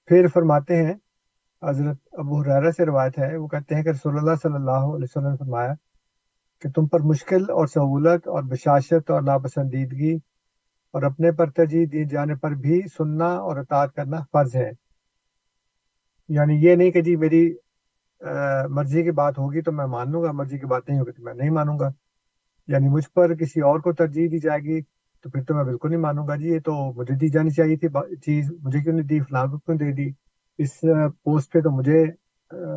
پھر 0.07 0.27
فرماتے 0.35 0.85
ہیں، 0.85 0.95
حضرت 1.63 1.97
ابو 2.13 2.41
حرارہ 2.41 2.71
سے 2.71 2.87
روایت 2.87 3.19
ہے، 3.19 3.37
وہ 3.37 3.47
کہتے 3.47 3.75
ہیں 3.75 3.83
کہ 3.83 3.89
رسول 3.89 4.19
اللہ 4.19 4.35
صلی 4.43 4.55
اللہ 4.55 4.71
علیہ 4.71 5.05
وسلم 5.05 5.31
نے 5.31 5.37
فرمایا 5.37 5.75
کہ 6.61 6.71
تم 6.71 6.87
پر 6.87 7.01
مشکل 7.01 7.43
اور 7.43 7.67
سہولت 7.67 8.29
اور 8.29 8.43
بشاشت 8.43 9.11
اور 9.11 9.23
ناپسندیدگی 9.23 10.19
اور 10.97 11.03
اپنے 11.03 11.33
پر 11.33 11.51
ترجیح 11.51 11.87
دیے 11.93 12.05
جانے 12.05 12.35
پر 12.35 12.51
بھی 12.51 12.81
سننا 12.97 13.27
اور 13.37 13.57
اطاعت 13.57 13.95
کرنا 13.95 14.21
فرض 14.33 14.55
ہے۔ 14.57 14.71
یعنی 16.29 16.55
یہ 16.55 16.75
نہیں 16.75 16.91
کہ 16.91 17.01
جی 17.01 17.17
میری 17.17 17.55
مرضی 18.69 19.03
کی 19.03 19.11
بات 19.11 19.39
ہوگی 19.39 19.61
تو 19.61 19.73
میں 19.73 19.87
مان 19.87 20.11
لوں 20.11 20.23
گا، 20.23 20.33
مرضی 20.33 20.59
کی 20.59 20.67
بات 20.67 20.89
نہیں 20.89 21.01
ہوگی 21.01 21.13
تو 21.13 21.23
میں 21.23 21.35
نہیں 21.35 21.51
مانوں 21.51 21.79
گا۔ 21.79 21.91
یعنی 22.69 22.89
مجھ 22.89 23.11
پر 23.15 23.35
کسی 23.35 23.61
اور 23.61 23.81
کو 23.81 23.93
ترجیح 23.93 24.29
دی 24.31 24.39
جائے 24.39 24.61
گی 24.61 24.81
تو 25.23 25.31
پھر 25.31 25.43
تو 25.45 25.55
میں 25.55 25.65
بالکل 25.65 25.91
نہیں 25.91 26.01
مانوں 26.01 26.27
گا۔ 26.29 26.37
جی 26.37 26.49
یہ 26.49 26.61
تو 26.61 26.93
مجھے 26.93 27.15
دی 27.15 27.29
جانی 27.29 27.51
چاہیے 27.51 27.77
تھی 27.77 27.89
چیز 28.17 28.53
مجھے 28.63 28.81
کیوں 28.81 28.95
نہیں 28.95 29.07
دی، 29.07 29.21
فلاں 29.21 29.47
کو 29.47 29.59
کیوں 29.59 29.77
دے 29.77 29.93
دی؟ 29.93 30.11
اس 30.59 30.81
پوسٹ 31.25 31.53
پہ 31.53 31.61
تو 31.61 31.71
مجھے 31.71 32.05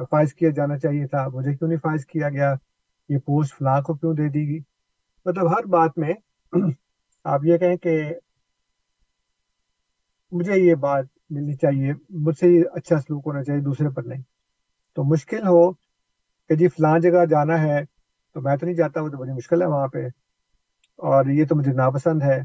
فائز 0.10 0.34
کیا 0.34 0.50
جانا 0.50 0.78
چاہیے 0.78 1.08
تھا۔ 1.08 1.28
مجھے 1.34 1.54
کیوں 1.54 1.70
نہیں 1.70 1.80
فائز 1.80 2.06
کیا 2.06 2.30
گیا؟ 2.30 2.54
یہ 3.10 3.18
پوسٹ 3.26 3.58
فلاں 3.58 3.82
کو 3.82 3.94
کیوں 3.94 4.14
دے 4.14 4.30
دی 4.30 4.48
گی 4.48 4.60
مطلب 5.26 5.52
ہر 5.52 5.66
بات 5.66 5.98
میں 5.98 6.14
آپ 7.24 7.40
یہ 7.44 7.58
کہیں 7.58 7.78
کہ 7.78 8.14
مجھے 10.32 10.60
یہ 10.60 10.76
بات 10.76 11.06
ملنی 11.30 11.54
چاہیے، 11.54 11.94
مجھ 12.10 12.38
سے 12.38 12.48
یہ 12.48 12.64
اچھا 12.74 13.00
سلوک 13.00 13.24
ہونا 13.26 13.44
چاہیے، 13.44 13.62
دوسرے 13.62 13.90
پر 13.90 14.04
نہیں۔ 14.04 14.22
تو 14.96 15.04
مشکل 15.04 15.48
ہو 15.48 15.74
کہ 16.48 16.56
جی 16.56 16.68
فلاں 16.68 17.00
جگہ 17.00 17.26
جانا 17.26 17.62
ہے 17.62 17.86
تو 18.34 18.42
میں 18.42 18.58
تو 18.58 18.66
نہیں 18.66 18.76
جاتا، 18.76 19.02
وہ 19.02 19.10
تو 19.10 19.18
بڑی 19.18 19.32
مشکل 19.32 19.62
ہے 19.62 19.68
وہاں 19.68 19.88
پہ۔ 19.88 20.08
اور 20.96 21.26
یہ 21.26 21.46
تو 21.46 21.56
مجھے 21.56 21.72
ناپسند 21.72 22.22
ہے۔ 22.22 22.42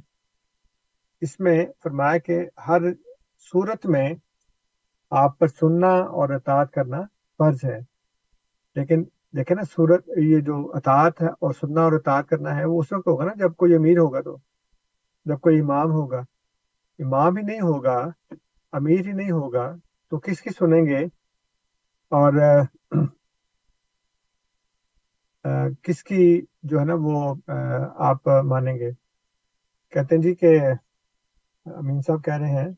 اس 1.20 1.40
میں 1.40 1.66
فرمایا 1.82 2.18
کہ 2.18 2.48
ہر 2.68 2.80
صورت 3.38 3.86
میں 3.86 4.14
آپ 5.10 5.38
پر 5.38 5.46
سننا 5.46 5.90
اور 5.90 6.28
اطاعت 6.28 6.70
کرنا 6.70 7.02
فرض 7.38 7.58
ہے۔ 7.64 7.78
لیکن 8.74 9.04
دیکھیں 9.36 9.56
نا، 9.56 9.62
صورت، 9.62 10.08
یہ 10.16 10.40
جو 10.40 10.72
اطاعت 10.74 11.22
ہے 11.22 11.26
اور 11.26 11.52
سننا 11.52 11.80
اور 11.80 11.92
اطاعت 11.92 12.28
کرنا 12.28 12.56
ہے، 12.56 12.64
وہ 12.64 12.80
اس 12.80 12.92
وقت 12.92 13.06
ہوگا 13.06 13.24
نا 13.24 13.32
جب 13.36 13.54
کوئی 13.54 13.74
امیر 13.74 13.98
ہوگا 13.98 14.20
تو۔ 14.20 14.36
جب 15.24 15.40
کوئی 15.40 15.60
امام 15.60 15.90
ہوگا، 15.90 16.18
امام 16.98 17.36
ہی 17.36 17.42
نہیں 17.42 17.60
ہوگا، 17.60 17.96
امیر 18.72 19.06
ہی 19.06 19.12
نہیں 19.12 19.30
ہوگا، 19.30 19.66
تو 20.10 20.18
کس 20.20 20.40
کی 20.40 20.50
سنیں 20.50 20.84
گے؟ 20.86 21.04
اور 22.12 22.32
کس 25.82 26.02
کی 26.04 26.24
جو 26.62 26.80
ہے 26.80 26.84
نا 26.84 26.94
وہ 27.00 27.34
آپ 28.08 28.28
مانیں 28.44 28.74
گے؟ 28.74 28.90
کہتے 29.92 30.14
ہیں 30.14 30.22
جی 30.22 30.34
کہ 30.34 30.58
امین 31.66 32.00
صاحب 32.00 32.24
کہہ 32.24 32.36
رہے 32.36 32.50
ہیں۔ 32.50 32.68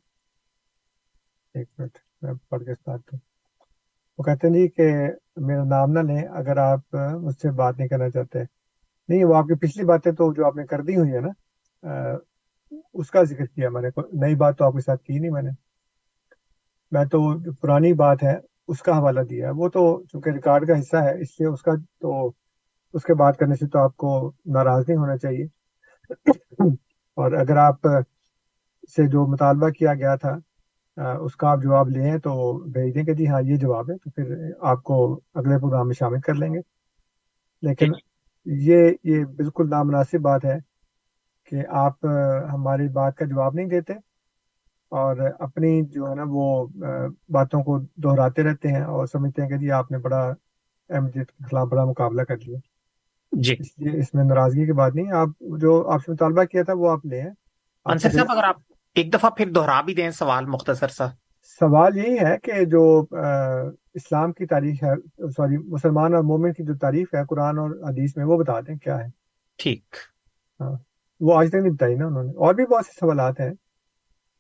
ایک 1.55 1.69
منٹ، 1.79 1.99
میں 2.23 2.33
پڑھ 2.49 2.65
کے 2.65 2.73
ہوں۔ 2.91 3.19
وہ 4.19 4.23
کہتے 4.23 4.47
ہیں 4.47 4.55
جی 4.55 4.69
کہ 4.69 4.87
میرا 5.37 5.65
نام 5.65 5.91
نہ 5.93 6.01
لیں، 6.01 6.23
اگر 6.29 6.57
آپ 6.57 6.95
مجھ 7.23 7.37
سے 7.37 7.51
بات 7.51 7.79
نہیں 7.79 7.89
کرنا 7.89 8.11
چاہتے۔ 8.11 8.39
نہیں، 9.09 9.25
وہ 9.25 9.35
آپ 9.37 9.45
کی 9.45 9.55
پچھلی 9.55 9.85
باتیں 9.85 10.13
تو 10.13 10.33
جو 10.33 10.47
آپ 10.47 10.57
نے 10.57 10.67
کر 10.67 10.81
دی 10.83 10.97
ہوئی 10.97 11.13
ہے 11.13 11.21
نا 11.21 11.33
اس 12.95 13.11
کا 13.11 13.23
ذکر 13.23 13.45
کیا 13.45 13.69
میں 13.71 13.83
نے۔ 13.83 13.89
نئی 14.13 14.35
بات 14.35 14.59
تو 14.59 14.65
آپ 14.65 14.73
کے 14.73 14.81
ساتھ 14.81 15.03
کی 15.03 15.19
نہیں 15.19 15.31
میں 15.31 15.43
نے۔ 15.43 15.51
میں 16.91 17.05
تو 17.05 17.53
پرانی 17.53 17.93
بات 17.93 18.23
ہے 18.23 18.35
اس 18.69 18.83
کا 18.83 18.99
حوالہ 18.99 19.21
دیا 19.21 19.47
ہے۔ 19.47 19.53
وہ 19.53 19.69
تو 19.69 20.05
چونکہ 20.05 20.31
ریکارڈ 20.31 20.69
کا 20.69 20.79
حصہ 20.79 20.97
ہے 20.97 21.21
اس 21.21 21.41
لیے 21.41 21.49
اس 21.49 21.63
کا 21.63 21.73
تو 22.01 22.33
اس 22.95 23.03
کے 23.03 23.15
بات 23.15 23.37
کرنے 23.37 23.55
سے 23.55 23.69
تو 23.69 23.79
آپ 23.79 23.97
کو 23.97 24.33
ناراض 24.47 24.85
نہیں 24.89 24.99
ہونا 24.99 25.17
چاہیے۔ 25.17 25.45
اور 27.17 27.33
اگر 27.33 27.57
آپ 27.57 27.87
سے 28.97 29.07
جو 29.07 29.27
مطالبہ 29.27 29.69
کیا 29.69 29.95
گیا 29.95 30.17
تھا 30.17 30.37
اس 31.17 31.37
کا 31.37 31.49
آپ 31.49 31.63
جواب 31.63 31.89
لیں 31.89 32.19
تو 32.19 32.59
بھیج 32.71 32.95
دیں 32.95 33.03
کہ 33.03 33.15
جی 33.15 33.29
ہاں 33.29 33.43
یہ 33.43 33.57
جواب 33.57 33.91
ہے 33.91 33.97
تو 33.97 34.11
پھر 34.11 34.51
آپ 34.61 34.83
کو 34.83 35.21
اگلے 35.35 35.59
پروگرام 35.59 35.87
میں 35.87 35.95
شامل 35.99 36.21
کر 36.21 36.35
لیں 36.35 36.55
گے۔ 36.55 36.61
لیکن 37.63 37.93
یہ 38.47 38.91
یہ 39.05 39.25
بالکل 39.25 39.71
نامناسب 39.71 40.19
بات 40.21 40.45
ہے۔ 40.45 40.76
کہ 41.47 41.63
آپ 41.77 42.07
ہماری 42.53 42.89
بات 42.89 43.17
کا 43.17 43.25
جواب 43.25 43.55
نہیں 43.55 43.67
دیتے 43.67 43.93
اور 44.93 45.17
اپنی 45.39 45.81
جو 45.87 46.11
ہے 46.11 46.15
نا 46.15 46.23
وہ 46.29 46.67
باتوں 47.29 47.63
کو 47.63 47.79
دہراتے 47.97 48.43
رہتے 48.43 48.69
ہیں 48.69 48.83
اور 48.83 49.07
سمجھتے 49.07 49.43
ہیں 49.43 49.49
کہ 49.49 49.57
جی 49.57 49.71
آپ 49.71 49.91
نے 49.91 49.99
بڑا 49.99 50.21
احمدیت 50.91 51.33
کے 51.33 51.45
خلاف 51.45 51.69
بڑا 51.69 51.85
مقابلہ 51.85 52.23
کر 52.23 52.37
لیا۔ 52.37 52.59
جی۔ 53.33 53.57
اس 53.59 53.79
لیے 53.79 53.99
اس 53.99 54.15
میں 54.15 54.25
ناراضگی 54.25 54.67
کی 54.67 54.73
بات 54.73 54.95
نہیں 54.95 55.13
آپ 55.13 55.29
جو 55.61 55.89
آپ 55.91 56.05
سے 56.05 56.13
مطالبہ 56.13 56.45
کیا 56.45 56.63
تھا 56.63 56.73
وہ 56.73 56.91
آپ 56.91 57.07
لیں 57.07 57.25
انصر 57.87 58.11
صاحب 58.11 58.31
اگر 58.31 58.45
آپ 58.45 58.61
ایک 58.97 59.13
دفعہ 59.13 59.31
پھر 59.31 59.51
دوہرا 59.51 59.81
بھی 59.81 59.95
دیں 59.95 60.11
سوال 60.11 60.47
مختصر 60.47 60.89
سا۔ 60.89 61.07
سوال 61.61 61.97
یہی 61.97 62.19
ہے 62.19 62.37
کہ 62.43 62.65
جو 62.65 62.83
اسلام 63.95 64.33
کی 64.33 64.47
تاریخ 64.47 64.83
ہے 64.83 64.95
سوری 65.31 65.57
مسلمان 65.67 66.15
اور 66.15 66.23
مومن 66.23 66.53
کی 66.53 66.65
جو 66.65 66.75
تعریف 66.77 67.15
ہے 67.15 67.25
قرآن 67.29 67.59
اور 67.59 67.71
حدیث 67.89 68.17
میں 68.17 68.25
وہ 68.25 68.39
بتا 68.39 68.61
دیں 68.61 68.77
کیا 68.77 68.99
ہے۔ 68.99 69.09
ٹھیک۔ 69.59 69.97
ہاں۔ 70.61 70.75
وہ 71.21 71.39
آج 71.39 71.49
تک 71.49 71.55
نہیں 71.55 71.73
بتائی 71.73 71.95
نا 71.95 72.07
انہوں 72.07 72.23
نے۔ 72.23 72.31
اور 72.31 72.55
بھی 72.55 72.67
بہت 72.67 72.87
سے 72.87 72.93
سوالات 73.01 73.41
ہیں۔ 73.41 73.53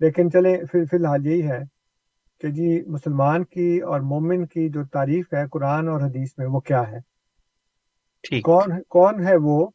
لیکن 0.01 0.31
چلے 0.31 0.59
پھر 0.73 0.85
فی 0.85 0.97
الحال 0.97 1.27
یہی 1.27 1.49
ہے 1.49 1.59
کہ 2.41 2.49
جی 2.51 2.83
مسلمان 2.87 3.45
کی 3.45 3.79
اور 3.79 4.01
مومن 4.01 4.47
کی 4.47 4.69
جو 4.69 4.85
تعریف 4.85 5.35
ہے 5.35 5.49
قرآن 5.49 5.89
اور 5.89 6.01
حدیث 6.01 6.29
میں 6.39 6.47
وہ 6.47 6.61
کیا 6.61 6.83
ہے؟ 6.91 7.17
کون 8.41 8.83
کون 8.89 9.27
ہے 9.27 9.37
وہ 9.43 9.67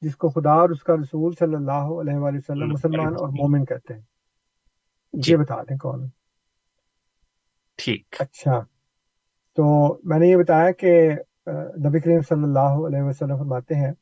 جس 0.00 0.16
کو 0.16 0.28
خدا 0.28 0.52
اور 0.52 0.70
اس 0.70 0.82
کا 0.82 0.94
رسول 0.94 1.34
صلی 1.38 1.54
اللہ 1.54 1.72
علیہ 1.72 2.14
وآلہ 2.14 2.38
وسلم 2.38 2.68
مسلمان 2.68 3.06
اور 3.06 3.28
مومن 3.28 3.64
کہتے 3.64 3.94
ہیں؟ 3.94 4.00
جی۔ 5.12 5.32
یہ 5.32 5.36
بتا 5.36 5.62
دیں 5.62 5.76
کون۔ 5.76 6.08
ٹھیک۔ 7.76 8.16
اچھا۔ 8.18 8.60
تو 9.56 9.96
میں 10.04 10.18
نے 10.18 10.26
یہ 10.26 10.36
بتایا 10.36 10.70
کہ 10.70 11.10
نبی 11.86 12.00
کریم 12.00 12.20
صلی 12.20 12.42
اللہ 12.42 12.86
علیہ 12.86 13.02
وسلم 13.02 13.36
فرماتے 13.36 13.74
ہیں 13.74 13.92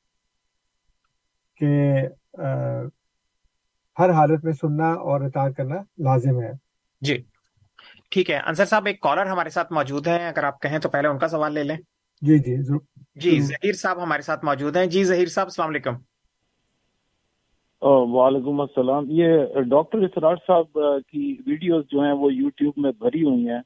کہ 1.56 2.02
ہر 3.98 4.10
حالت 4.10 4.44
میں 4.44 4.52
سننا 4.52 4.92
اور 4.92 5.20
اطاعت 5.20 5.56
کرنا 5.56 5.74
لازم 5.98 6.42
ہے۔ 6.42 6.52
جی۔ 7.00 7.22
ٹھیک 8.10 8.30
ہے۔ 8.30 8.38
انصر 8.46 8.64
صاحب 8.64 8.86
ایک 8.86 9.00
کالر 9.00 9.26
ہمارے 9.26 9.50
ساتھ 9.50 9.72
موجود 9.72 10.06
ہیں۔ 10.06 10.28
اگر 10.28 10.44
آپ 10.44 10.60
کہیں 10.62 10.78
تو 10.78 10.88
پہلے 10.88 11.08
ان 11.08 11.18
کا 11.18 11.28
سوال 11.28 11.54
لے 11.54 11.62
لیں۔ 11.62 11.76
جی 12.22 12.38
جی 12.38 12.56
جی 13.14 13.40
ظہیر 13.40 13.72
صاحب 13.72 14.02
ہمارے 14.02 14.22
ساتھ 14.22 14.44
موجود 14.44 14.76
ہیں۔ 14.76 14.86
جی 14.86 15.04
ظہیر 15.04 15.26
صاحب 15.26 15.46
السلام 15.46 15.68
علیکم۔ 15.68 15.94
وعلیکم 17.82 18.60
السلام۔ 18.60 19.04
یہ 19.08 19.28
ڈاکٹر 19.68 19.98
اسرار 19.98 20.36
صاحب 20.36 20.78
کی 21.08 21.36
ویڈیوز 21.46 21.84
جو 21.90 22.00
ہیں 22.00 22.12
وہ 22.12 22.32
یوٹیوب 22.34 22.74
میں 22.76 22.92
بھری 22.98 23.24
ہوئی 23.24 23.48
ہیں 23.48 23.60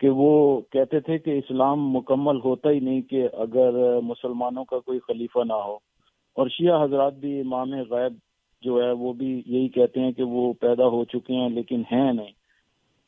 کہ 0.00 0.08
وہ 0.08 0.60
کہتے 0.60 1.00
تھے 1.00 1.18
کہ 1.18 1.38
اسلام 1.38 1.90
مکمل 1.90 2.36
ہوتا 2.36 2.70
ہی 2.70 2.80
نہیں 2.80 3.02
کہ 3.02 3.28
اگر 3.32 4.00
مسلمانوں 4.00 4.64
کا 4.64 4.78
کوئی 4.78 4.98
خلیفہ 4.98 5.38
نہ 5.44 5.52
ہو۔ 5.52 5.76
اور 6.38 6.48
شیعہ 6.48 6.84
حضرات 6.84 7.12
بھی 7.12 7.40
امام 7.40 7.70
غیب 7.70 8.12
جو 8.62 8.82
ہے 8.82 8.90
وہ 8.90 9.12
بھی 9.12 9.42
یہی 9.46 9.68
کہتے 9.68 10.00
ہیں 10.00 10.12
کہ 10.12 10.22
وہ 10.22 10.52
پیدا 10.52 10.86
ہو 10.86 11.04
چکے 11.04 11.34
ہیں 11.34 11.48
لیکن 11.48 11.82
ہیں 11.92 12.12
نہیں۔ 12.12 12.32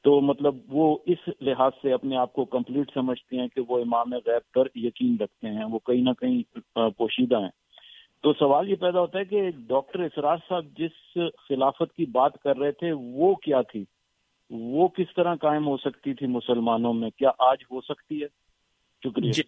تو 0.05 0.21
مطلب 0.21 0.57
وہ 0.69 0.99
اس 1.07 1.29
لحاظ 1.41 1.73
سے 1.83 1.93
اپنے 1.93 2.17
آپ 2.17 2.33
کو 2.33 2.45
کمپلیٹ 2.45 2.91
سمجھتے 2.95 3.37
ہیں 3.37 3.49
کہ 3.49 3.61
وہ 3.69 3.79
امام 3.79 4.15
غیب 4.15 4.53
پر 4.55 4.69
یقین 4.75 5.17
رکھتے 5.21 5.49
ہیں، 5.49 5.65
وہ 5.65 5.79
کہیں 5.79 6.03
نہ 6.03 6.11
کہیں 6.21 6.59
پوشیدہ 6.75 7.41
ہیں۔ 7.41 7.51
تو 8.23 8.33
سوال 8.33 8.71
یہ 8.71 8.75
پیدا 8.75 9.01
ہوتا 9.01 9.19
ہے 9.19 9.25
کہ 9.25 9.51
ڈاکٹر 9.67 10.01
اسرار 10.01 10.37
صاحب 10.49 10.65
جس 10.79 11.19
خلافت 11.49 11.97
کی 11.97 12.07
بات 12.07 12.43
کر 12.43 12.59
رہے 12.59 12.73
تھے، 12.73 12.93
وہ 12.93 13.35
کیا 13.35 13.63
تھی؟ 13.63 13.85
وہ 14.51 14.89
کس 14.89 15.15
طرح 15.17 15.35
قائم 15.35 15.67
ہو 15.67 15.77
سکتی 15.77 16.15
تھی 16.15 16.27
مسلمانوں 16.27 16.93
میں؟ 16.93 17.11
کیا 17.11 17.31
آج 17.39 17.59
ہو 17.71 17.81
سکتی 17.81 18.23
ہے؟ 18.23 18.27
شکریہ۔ 19.05 19.33
جی۔ 19.33 19.43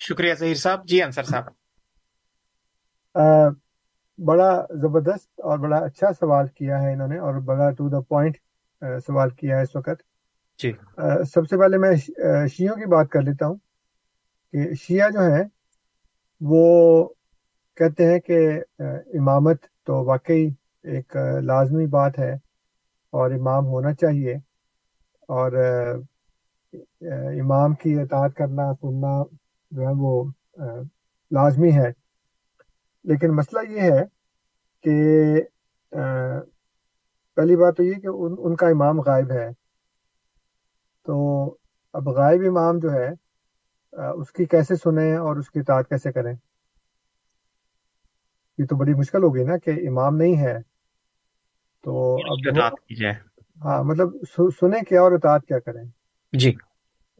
شکریہ 0.00 0.34
ظہیر 0.34 0.54
صاحب۔ 0.54 0.86
جی 0.86 1.02
انصر 1.02 1.22
صاحب۔ 1.22 1.63
بڑا 4.18 4.50
زبردست 4.82 5.40
اور 5.40 5.58
بڑا 5.58 5.76
اچھا 5.76 6.12
سوال 6.12 6.46
کیا 6.48 6.82
ہے 6.82 6.92
انہوں 6.92 7.08
نے 7.08 7.18
اور 7.18 7.34
بڑا 7.40 7.70
ٹو 7.70 7.88
دا 7.88 8.00
پوائنٹ 8.00 8.36
سوال 9.06 9.30
کیا 9.30 9.56
ہے 9.56 9.62
اس 9.62 9.76
وقت۔ 9.76 10.02
جی۔ 10.60 10.72
سب 11.32 11.48
سے 11.48 11.56
پہلے 11.56 11.78
میں 11.78 11.94
شیعوں 12.46 12.76
کی 12.76 12.86
بات 12.86 13.08
کر 13.08 13.22
لیتا 13.22 13.46
ہوں 13.46 13.56
کہ 14.54 14.74
شیعہ 14.74 15.10
جو 15.10 15.20
ہیں 15.20 15.44
وہ 16.40 16.64
کہتے 17.76 18.12
ہیں 18.12 18.18
کہ 18.18 18.38
امامت 19.18 19.62
تو 19.86 20.04
واقعی 20.04 20.46
ایک 20.84 21.16
لازمی 21.42 21.86
بات 21.86 22.18
ہے 22.18 22.32
اور 23.12 23.30
امام 23.30 23.66
ہونا 23.66 23.92
چاہیے 23.94 24.34
اور 25.28 25.52
امام 27.40 27.74
کی 27.74 27.94
اطاعت 28.00 28.34
کرنا 28.36 28.72
سننا 28.72 29.22
جو 29.70 29.82
ہے 29.82 29.92
وہ 29.96 30.24
لازمی 31.30 31.72
ہے۔ 31.72 31.90
لیکن 33.04 33.28
مسئلہ 33.30 33.70
یہ 33.70 33.80
ہے 33.80 34.04
کہ 34.82 34.94
پہلی 37.34 37.56
بات 37.56 37.76
تو 37.76 37.82
یہ 37.82 37.94
کہ 37.94 38.06
ان 38.06 38.34
ان 38.38 38.56
کا 38.56 38.66
امام 38.68 39.00
غائب 39.00 39.30
ہے۔ 39.30 39.48
تو 41.02 41.14
اب 41.92 42.08
غائب 42.08 42.40
امام 42.48 42.78
جو 42.78 42.92
ہے 42.92 43.08
اس 44.20 44.32
کی 44.32 44.44
کیسے 44.44 44.76
سنیں 44.76 45.16
اور 45.16 45.36
اس 45.36 45.50
کی 45.50 45.60
اطاعت 45.60 45.88
کیسے 45.88 46.12
کریں؟ 46.12 46.34
یہ 48.58 48.64
تو 48.64 48.76
بڑی 48.76 48.94
مشکل 48.94 49.22
ہوگی 49.22 49.44
نا 49.44 49.56
کہ 49.56 49.70
امام 49.70 50.16
نہیں 50.16 50.36
ہے۔ 50.38 50.58
تو 51.82 52.14
اب 52.14 52.58
ہاں 53.64 53.84
مطلب 53.84 54.08
سنیں 54.60 54.82
کیا 54.82 55.02
اور 55.02 55.12
اطاعت 55.12 55.44
کیا 55.46 55.58
کریں؟ 55.58 55.84
جی۔ 56.32 56.52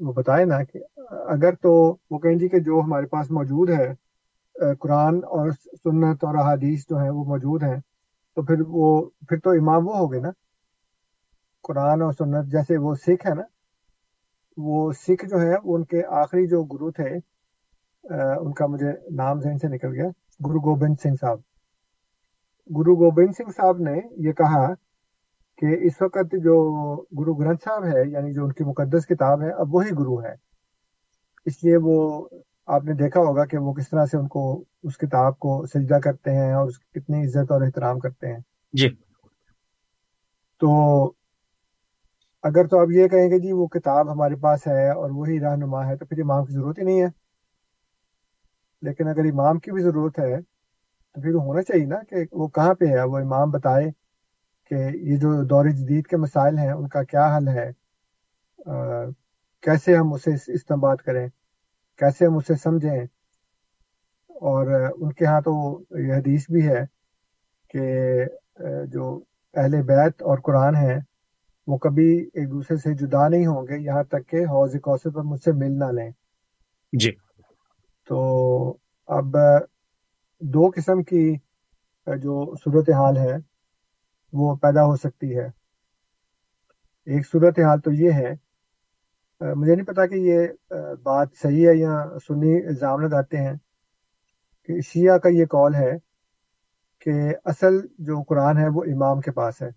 وہ 0.01 0.13
بتائے 0.13 0.45
نا 0.45 0.63
کہ 0.65 1.01
اگر 1.11 1.55
تو 1.55 1.97
وہ 2.11 2.19
کہیں 2.19 2.37
جی 2.37 2.49
کہ 2.49 2.59
جو 2.59 2.81
ہمارے 2.85 3.07
پاس 3.07 3.31
موجود 3.31 3.71
ہے 3.71 4.04
قرآن 4.81 5.17
اور 5.27 5.51
سنت 5.51 6.25
اور 6.25 6.35
احادیث 6.35 6.85
جو 6.91 6.97
ہیں 6.99 7.11
وہ 7.11 7.25
موجود 7.25 7.63
ہیں، 7.63 7.79
تو 8.37 8.43
پھر 8.43 8.61
وہ، 8.67 8.89
پھر 9.29 9.39
تو 9.39 9.51
امام 9.51 9.87
وہ 9.89 9.97
ہو 9.97 10.11
گئے 10.13 10.21
نا۔ 10.21 10.31
قرآن 11.65 12.03
اور 12.03 12.13
سنت 12.13 12.51
جیسے 12.53 12.77
وہ 12.77 12.95
سکھ 12.95 13.27
ہے 13.27 13.35
نا، 13.35 13.43
وہ 14.57 14.93
سکھ 14.99 15.25
جو 15.27 15.41
ہے 15.41 15.55
ان 15.65 15.85
کے 15.85 16.03
آخری 16.21 16.47
جو 16.47 16.63
گرو 16.65 16.91
تھے 16.91 17.11
ان 18.41 18.53
کا 18.53 18.67
مجھے 18.67 18.91
نام 19.17 19.41
ذہن 19.41 19.59
سے 19.59 19.69
نکل 19.69 19.93
گیا، 19.93 20.09
گرو 20.41 20.61
گوبند 20.61 20.95
سنگھ 21.03 21.17
صاحب۔ 21.21 21.39
گرو 22.71 22.95
گوبند 22.95 23.33
سنگھ 23.37 23.53
صاحب 23.57 23.79
نے 23.79 23.97
یہ 24.27 24.33
کہا 24.33 24.67
کہ 25.59 25.77
اس 25.87 26.01
وقت 26.03 26.35
جو 26.45 26.57
گرو 27.19 27.35
گرنتھ 27.35 27.65
صاحب 27.65 27.85
ہے 27.85 28.09
یعنی 28.11 28.33
جو 28.33 28.45
ان 28.45 28.53
کی 28.53 28.65
مقدس 28.65 29.07
کتاب 29.07 29.43
ہے، 29.43 29.51
اب 29.51 29.75
وہی 29.75 29.91
گرو 29.99 30.23
ہے۔ 30.23 30.35
اس 31.47 31.63
لیے 31.65 31.77
وہ 31.83 31.97
آپ 32.67 32.85
نے 32.85 32.93
دیکھا 32.93 33.21
ہوگا 33.21 33.45
کہ 33.45 33.59
وہ 33.59 33.73
کس 33.73 33.89
طرح 33.91 34.07
سے 34.07 34.17
ان 34.17 34.29
کو 34.29 34.65
اس 34.83 34.97
کتاب 34.99 35.39
کو 35.39 35.67
سجدہ 35.67 35.99
کرتے 35.99 36.31
ہیں 36.31 36.53
اور 36.53 36.69
اس 36.69 36.79
کی 36.79 37.01
کتنی 37.01 37.25
عزت 37.25 37.51
اور 37.51 37.63
احترام 37.63 37.99
کرتے 37.99 38.27
ہیں۔ 38.27 38.41
جی۔ 38.73 38.89
تو 40.61 40.73
اگر 42.43 42.67
تو 42.67 42.81
آپ 42.81 42.87
یہ 42.91 43.09
کہیں 43.09 43.31
گے 43.31 43.39
جی 43.39 43.53
وہ 43.53 43.67
کتاب 43.67 44.13
ہمارے 44.13 44.37
پاس 44.37 44.67
ہے 44.67 44.91
اور 44.91 45.11
وہی 45.11 45.41
رہنما 45.41 45.87
ہے 45.87 45.97
تو 45.97 46.07
پھر 46.07 46.19
امام 46.19 46.45
کی 46.45 46.53
ضرورت 46.53 46.79
ہی 46.79 46.85
نہیں 46.85 47.03
ہے۔ 47.03 47.07
لیکن 48.83 49.09
اگر 49.09 49.25
امام 49.25 49.59
کی 49.59 49.71
بھی 49.73 49.83
ضرورت 49.83 50.19
ہے 50.19 50.41
تو 51.15 51.21
پھر 51.21 51.35
ہونا 51.35 51.63
چاہیے 51.63 51.87
نا 51.87 51.97
کہ 52.11 52.17
وہ 52.33 52.49
کہاں 52.49 52.75
پہ 52.75 52.85
ہے؟ 52.85 53.03
وہ 53.03 53.19
امام 53.19 53.51
بتائے 53.51 53.91
کہ 54.71 54.75
یہ 54.97 55.17
جو 55.17 55.43
دور 55.45 55.65
جدید 55.65 56.07
کے 56.07 56.17
مسائل 56.17 56.59
ہیں 56.59 56.73
ان 56.73 56.89
کا 56.89 57.03
کیا 57.03 57.37
حل 57.37 57.49
ہے؟ 57.49 57.71
کیسے 59.63 59.97
ہم 59.97 60.13
اسے 60.13 60.31
استعمال 60.53 60.97
کریں؟ 60.97 61.29
کیسے 61.99 62.27
ہم 62.27 62.37
اسے 62.37 62.55
سمجھیں؟ 62.55 63.05
اور 64.31 64.67
ان 65.01 65.13
کے 65.13 65.27
ہاں 65.27 65.41
تو 65.41 65.53
یہ 65.99 66.15
حدیث 66.15 66.51
بھی 66.51 66.67
ہے 66.69 66.85
کہ 67.75 67.85
جو 68.87 69.21
اہل 69.55 69.83
بیت 69.83 70.23
اور 70.23 70.39
قرآن 70.39 70.75
ہیں 70.75 70.99
وہ 71.67 71.79
کبھی 71.79 72.11
ایک 72.35 72.51
دوسرے 72.51 72.77
سے 72.77 72.95
جدا 72.95 73.29
نہیں 73.29 73.47
ہوں 73.47 73.63
گے 73.63 73.79
یہاں 73.79 74.03
تک 74.03 74.29
کہ 74.29 74.45
حوض 74.45 74.77
کوثر 74.83 75.11
پر 75.11 75.23
مجھ 75.23 75.41
سے 75.41 75.53
مل 75.53 75.79
نہ 75.79 75.91
لیں۔ 75.93 76.11
جی۔ 76.93 77.11
تو 78.09 78.19
اب 79.09 79.37
دو 80.43 80.71
قسم 80.77 81.03
کی 81.03 81.25
جو 82.07 82.55
صورت 82.57 82.91
حال 82.91 83.17
ہے 83.17 83.37
وہ 84.33 84.55
پیدا 84.57 84.85
ہو 84.85 84.97
سکتی 84.97 85.37
ہے۔ 85.39 85.47
ایک 87.07 87.27
صورت 87.27 87.59
حال 87.59 87.81
تو 87.81 87.93
یہ 87.93 88.13
ہے 88.13 88.33
مجھے 89.57 89.75
نہیں 89.75 89.87
پتا 89.87 90.07
کہ 90.07 90.15
یہ 90.15 90.47
بات 91.03 91.29
صحیح 91.43 91.69
ہے 91.69 91.75
یا 91.75 92.05
سنی 92.29 92.67
الزام 92.67 93.01
لگاتے 93.01 93.37
ہیں۔ 93.37 93.55
کہ 94.65 94.81
شیعہ 94.81 95.19
کا 95.19 95.29
یہ 95.29 95.45
کال 95.45 95.75
ہے 95.75 95.93
کہ 97.01 97.13
اصل 97.45 97.87
جو 97.99 98.23
قرآن 98.23 98.59
ہے 98.59 98.69
وہ 98.69 98.85
امام 98.85 99.21
کے 99.21 99.31
پاس 99.31 99.63
ہے۔ 99.63 99.69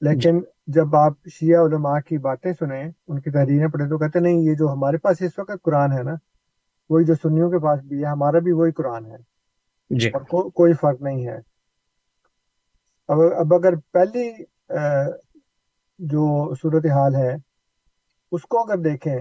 لیکن 0.00 0.40
جب 0.66 0.96
آپ 0.96 1.12
شیعہ 1.32 1.60
علماء 1.60 1.98
کی 2.06 2.18
باتیں 2.18 2.52
سنیں 2.52 2.90
ان 3.08 3.20
کی 3.20 3.30
تحریریں 3.30 3.68
پڑھیں 3.68 3.88
تو 3.88 3.98
کہتے 3.98 4.18
نہیں 4.18 4.38
یہ 4.38 4.54
جو 4.54 4.72
ہمارے 4.72 4.96
پاس 4.96 5.22
اس 5.22 5.38
وقت 5.38 5.62
قرآن 5.62 5.92
ہے 5.92 6.02
نا 6.02 6.14
وہی 6.90 7.04
جو 7.04 7.14
سنیوں 7.14 7.50
کے 7.50 7.58
پاس 7.58 7.80
بھی 7.80 8.00
ہے 8.00 8.06
ہمارا 8.06 8.38
بھی 8.38 8.52
وہی 8.52 8.72
قرآن 8.72 9.06
ہے۔ 9.06 9.16
جی۔ 9.90 10.08
اور 10.08 10.20
کو, 10.20 10.50
کوئی 10.50 10.72
فرق 10.72 11.02
نہیں 11.02 11.26
ہے۔ 11.26 11.38
اب 13.08 13.20
اب 13.36 13.54
اگر 13.54 13.76
پہلی 13.76 14.32
جو 15.98 16.54
صورت 16.54 16.86
حال 16.86 17.14
ہے، 17.14 17.34
اس 18.32 18.42
کو 18.42 18.58
اگر 18.58 18.78
دیکھیں 18.78 19.18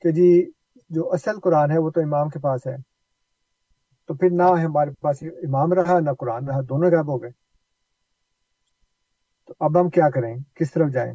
کہ 0.00 0.10
جی 0.10 0.50
جو 0.88 1.12
اصل 1.12 1.40
قرآن 1.40 1.70
ہے 1.70 1.78
وہ 1.78 1.90
تو 1.90 2.00
امام 2.00 2.28
کے 2.28 2.38
پاس 2.38 2.66
ہے، 2.66 2.76
تو 4.06 4.14
پھر 4.14 4.28
نہ 4.30 4.42
ہمارے 4.42 4.90
پاس 5.00 5.22
امام 5.22 5.72
رہا، 5.72 6.00
نہ 6.00 6.10
قرآن 6.10 6.48
رہا، 6.48 6.60
دونوں 6.60 6.90
غائب 6.90 7.08
ہو 7.08 7.22
گئے۔ 7.22 7.30
تو 9.46 9.54
اب 9.60 9.80
ہم 9.80 9.90
کیا 9.90 10.10
کریں؟ 10.10 10.36
کس 10.54 10.72
طرف 10.72 10.90
جائیں؟ 10.92 11.14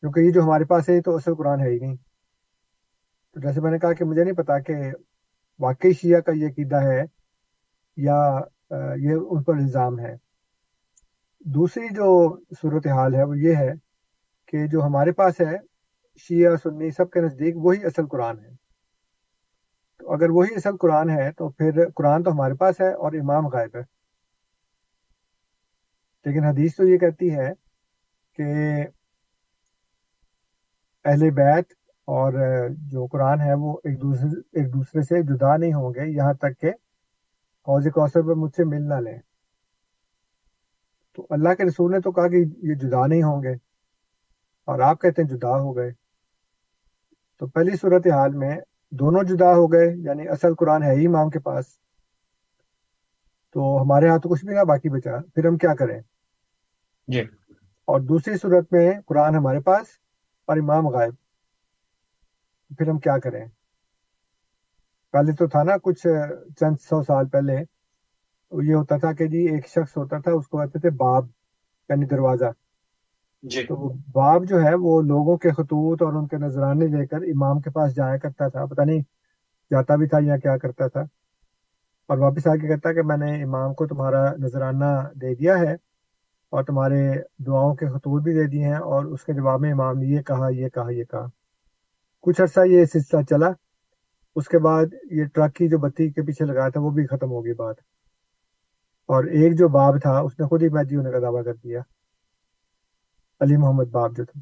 کیونکہ 0.00 0.20
یہ 0.20 0.30
جو 0.30 0.42
ہمارے 0.42 0.64
پاس 0.64 0.88
ہے 0.88 1.00
تو 1.00 1.16
اصل 1.16 1.34
قرآن 1.34 1.60
ہے 1.60 1.68
ہی 1.68 1.78
نہیں۔ 1.78 1.96
تو 3.34 3.40
جیسے 3.40 3.60
میں 3.60 3.70
نے 3.70 3.78
کہا 3.78 3.92
کہ 3.92 4.04
مجھے 4.04 4.24
نہیں 4.24 4.34
پتا 4.34 4.58
کہ 4.58 4.74
واقعی 5.58 5.92
شیعہ 5.92 6.20
کا 6.20 6.32
یہ 6.32 6.46
عقیدہ 6.46 6.76
ہے 6.76 7.02
یا 7.96 8.40
یہ 8.96 9.14
ان 9.30 9.42
پر 9.42 9.54
الزام 9.54 9.98
ہے۔ 9.98 10.23
دوسری 11.44 11.88
جو 11.88 12.38
صورت 12.60 12.86
حال 12.86 13.14
ہے 13.14 13.22
وہ 13.22 13.38
یہ 13.38 13.56
ہے 13.56 13.72
کہ 14.46 14.66
جو 14.66 14.82
ہمارے 14.82 15.12
پاس 15.12 15.40
ہے، 15.40 15.56
شیعہ، 16.18 16.56
سنی، 16.56 16.90
سب 16.90 17.10
کے 17.10 17.20
نزدیک 17.20 17.54
وہی 17.56 17.84
اصل 17.84 18.06
قرآن 18.06 18.38
ہے۔ 18.38 18.50
تو 19.98 20.12
اگر 20.12 20.30
وہی 20.30 20.54
اصل 20.54 20.76
قرآن 20.76 21.10
ہے 21.10 21.32
تو 21.32 21.48
پھر 21.48 21.90
قرآن 21.90 22.22
تو 22.22 22.32
ہمارے 22.32 22.54
پاس 22.54 22.80
ہے 22.80 22.92
اور 22.92 23.12
امام 23.12 23.46
غائب 23.46 23.76
ہے۔ 23.76 23.80
لیکن 26.24 26.44
حدیث 26.44 26.76
تو 26.76 26.84
یہ 26.84 26.98
کہتی 26.98 27.34
ہے 27.34 27.52
کہ 28.32 28.44
اہل 31.04 31.30
بیت 31.30 31.72
اور 32.06 32.32
جو 32.68 33.06
قرآن 33.06 33.40
ہے 33.40 33.54
وہ 33.54 33.76
ایک 33.84 34.02
دوسرے 34.02 34.60
ایک 34.60 34.74
دوسرے 34.74 35.02
سے 35.02 35.22
جدا 35.22 35.56
نہیں 35.56 35.72
ہوں 35.72 35.90
گے، 35.90 36.10
یہاں 36.10 36.34
تک 36.34 36.60
کہ 36.60 36.68
حوض 37.68 37.86
کوثر 37.86 38.22
پر 38.22 38.34
مجھ 38.34 38.54
سے 38.54 38.64
مل 38.64 38.88
نہ 38.88 38.94
لیں۔ 38.94 39.18
تو 41.14 41.26
اللہ 41.30 41.54
کے 41.54 41.64
رسول 41.64 41.92
نے 41.92 42.00
تو 42.00 42.12
کہا 42.12 42.28
کہ 42.28 42.44
یہ 42.62 42.74
جدا 42.74 43.06
نہیں 43.06 43.22
ہوں 43.22 43.42
گے 43.42 43.52
اور 44.64 44.80
آپ 44.80 45.00
کہتے 45.00 45.22
ہیں 45.22 45.28
جدا 45.28 45.48
ہو 45.48 45.76
گئے۔ 45.76 45.90
تو 47.38 47.46
پہلی 47.46 47.76
صورت 47.76 48.06
حال 48.06 48.32
میں 48.32 48.56
دونوں 48.90 49.22
جدا 49.22 49.54
ہو 49.54 49.72
گئے 49.72 49.94
یعنی 49.96 50.28
اصل 50.28 50.54
قرآن 50.54 50.82
ہے 50.82 50.94
ہی 50.94 51.06
امام 51.06 51.30
کے 51.30 51.38
پاس۔ 51.38 51.64
تو 53.52 53.82
ہمارے 53.82 54.08
تو 54.08 54.28
کچھ 54.28 54.44
بھی 54.44 54.54
نہ 54.54 54.64
باقی 54.64 54.88
بچا 54.88 55.10
پھر 55.34 55.46
ہم 55.46 55.56
کیا 55.56 55.74
کریں؟ 55.74 56.00
جی۔ 57.08 57.20
اور 57.84 58.00
دوسری 58.00 58.36
صورت 58.36 58.72
میں 58.72 58.92
قرآن 59.06 59.34
ہمارے 59.34 59.60
پاس 59.60 59.86
اور 60.46 60.56
امام 60.56 60.88
غائب۔ 60.88 61.14
پھر 62.78 62.88
ہم 62.88 62.98
کیا 62.98 63.18
کریں؟ 63.18 63.46
پہلے 65.12 65.32
تو 65.32 65.46
تھا 65.46 65.62
نا 65.62 65.76
کچھ 65.82 66.06
چند 66.60 66.76
سو 66.80 67.02
سال 67.02 67.28
پہلے 67.28 67.73
یہ 68.62 68.74
ہوتا 68.74 68.96
تھا 68.96 69.12
کہ 69.12 69.26
جی 69.26 69.38
ایک 69.38 69.66
شخص 69.66 69.96
ہوتا 69.96 70.18
تھا 70.18 70.32
اس 70.32 70.48
کو 70.48 70.58
کہتے 70.58 70.78
تھے 70.78 70.90
باب 70.90 71.26
یعنی 71.88 72.06
دروازہ۔ 72.06 72.44
جی۔ 73.42 73.62
تو 73.62 73.92
باب 74.12 74.44
جو 74.44 74.62
ہے 74.62 74.74
وہ 74.74 75.02
لوگوں 75.02 75.36
کے 75.36 75.50
خطوط 75.50 76.02
اور 76.02 76.12
ان 76.12 76.26
کے 76.26 76.36
نذرانے 76.36 76.86
لے 76.86 77.06
کر 77.06 77.16
امام 77.16 77.60
کے 77.60 77.70
پاس 77.70 77.94
جایا 77.94 78.16
کرتا 78.16 78.48
تھا۔ 78.48 78.64
پتہ 78.64 78.80
نہیں 78.80 79.00
جاتا 79.70 79.96
بھی 79.96 80.06
تھا 80.06 80.18
یا 80.22 80.36
کیا 80.36 80.56
کرتا 80.56 80.86
تھا۔ 80.86 81.00
اور 82.08 82.18
واپس 82.18 82.46
آ 82.46 82.56
کے 82.56 82.68
کہتا 82.68 82.92
کہ 82.92 83.02
میں 83.02 83.16
نے 83.16 83.42
امام 83.42 83.74
کو 83.74 83.86
تمہارا 83.86 84.36
نذرانہ 84.36 85.08
دے 85.14 85.34
دیا 85.34 85.58
ہے 85.58 85.72
اور 86.50 86.64
تمہارے 86.64 87.12
دعاؤں 87.46 87.74
کے 87.74 87.86
خطوط 87.86 88.22
بھی 88.22 88.32
دے 88.34 88.44
دیے 88.44 88.64
ہیں 88.64 88.74
اور 88.74 89.04
اس 89.04 89.24
کے 89.24 89.32
جواب 89.32 89.60
میں 89.60 89.72
امام 89.72 89.98
نے 89.98 90.06
یہ 90.06 90.22
کہا 90.22 90.48
یہ 90.48 90.68
کہا 90.68 90.92
یہ 90.92 91.04
کہا۔ 91.04 91.26
کچھ 92.20 92.40
عرصہ 92.40 92.60
یہ 92.66 92.84
سلسلہ 92.84 93.22
چلا 93.22 93.48
اس 94.36 94.48
کے 94.48 94.58
بعد 94.58 94.86
یہ 95.10 95.24
ٹرک 95.24 95.54
کی 95.54 95.68
جو 95.68 95.78
بتی 95.78 96.10
کے 96.10 96.22
پیچھے 96.22 96.44
لگایا 96.44 96.68
تھا 96.68 96.80
وہ 96.80 96.90
بھی 96.90 97.06
ختم 97.06 97.30
ہو 97.30 97.44
گئی 97.44 97.52
بات۔ 97.52 97.74
اور 99.06 99.24
ایک 99.24 99.58
جو 99.58 99.68
باب 99.68 100.00
تھا 100.02 100.18
اس 100.18 100.40
نے 100.40 100.46
خود 100.46 100.62
ہی 100.62 100.68
مہدی 100.68 100.96
ہونے 100.96 101.10
کا 101.10 101.18
دعویٰ 101.18 101.44
کر 101.44 101.54
دیا 101.54 101.80
علی 103.40 103.56
محمد 103.56 103.90
باب 103.90 104.16
جو 104.16 104.24
تھا۔ 104.24 104.40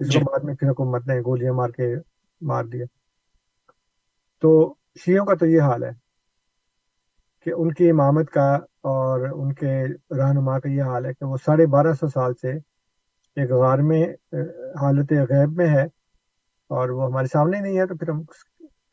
جس 0.00 0.14
کو 0.14 0.20
بعد 0.20 0.44
میں 0.44 0.54
پھر 0.54 0.68
حکومت 0.70 1.06
نے 1.06 1.20
گولیاں 1.20 1.52
مار 1.52 1.68
کے 1.68 1.94
مار 2.40 2.64
دیا۔ 2.64 2.84
تو 4.42 4.74
شیعوں 5.04 5.26
کا 5.26 5.34
تو 5.34 5.46
یہ 5.46 5.60
حال 5.60 5.84
ہے 5.84 5.90
کہ 7.44 7.50
ان 7.56 7.72
کی 7.72 7.90
امامت 7.90 8.30
کا 8.30 8.54
اور 8.88 9.28
ان 9.32 9.52
کے 9.52 9.84
رہنما 10.18 10.58
کا 10.58 10.68
یہ 10.68 10.82
حال 10.82 11.06
ہے 11.06 11.12
کہ 11.12 11.24
وہ 11.24 11.36
ساڑھے 11.36 11.66
بارہ 11.66 11.92
سو 11.92 12.08
سال 12.08 12.34
سے 12.34 12.52
ایک 13.36 13.50
غار 13.50 13.78
میں 13.78 14.02
حالت 14.80 15.12
غیب 15.12 15.52
میں 15.52 15.66
ہے 15.66 15.84
اور 16.70 16.88
وہ 16.88 17.06
ہمارے 17.06 17.26
سامنے 17.26 17.60
نہیں 17.60 17.78
ہے۔ 17.78 17.86
تو 17.86 17.96
پھر 17.96 18.08
ہم 18.08 18.22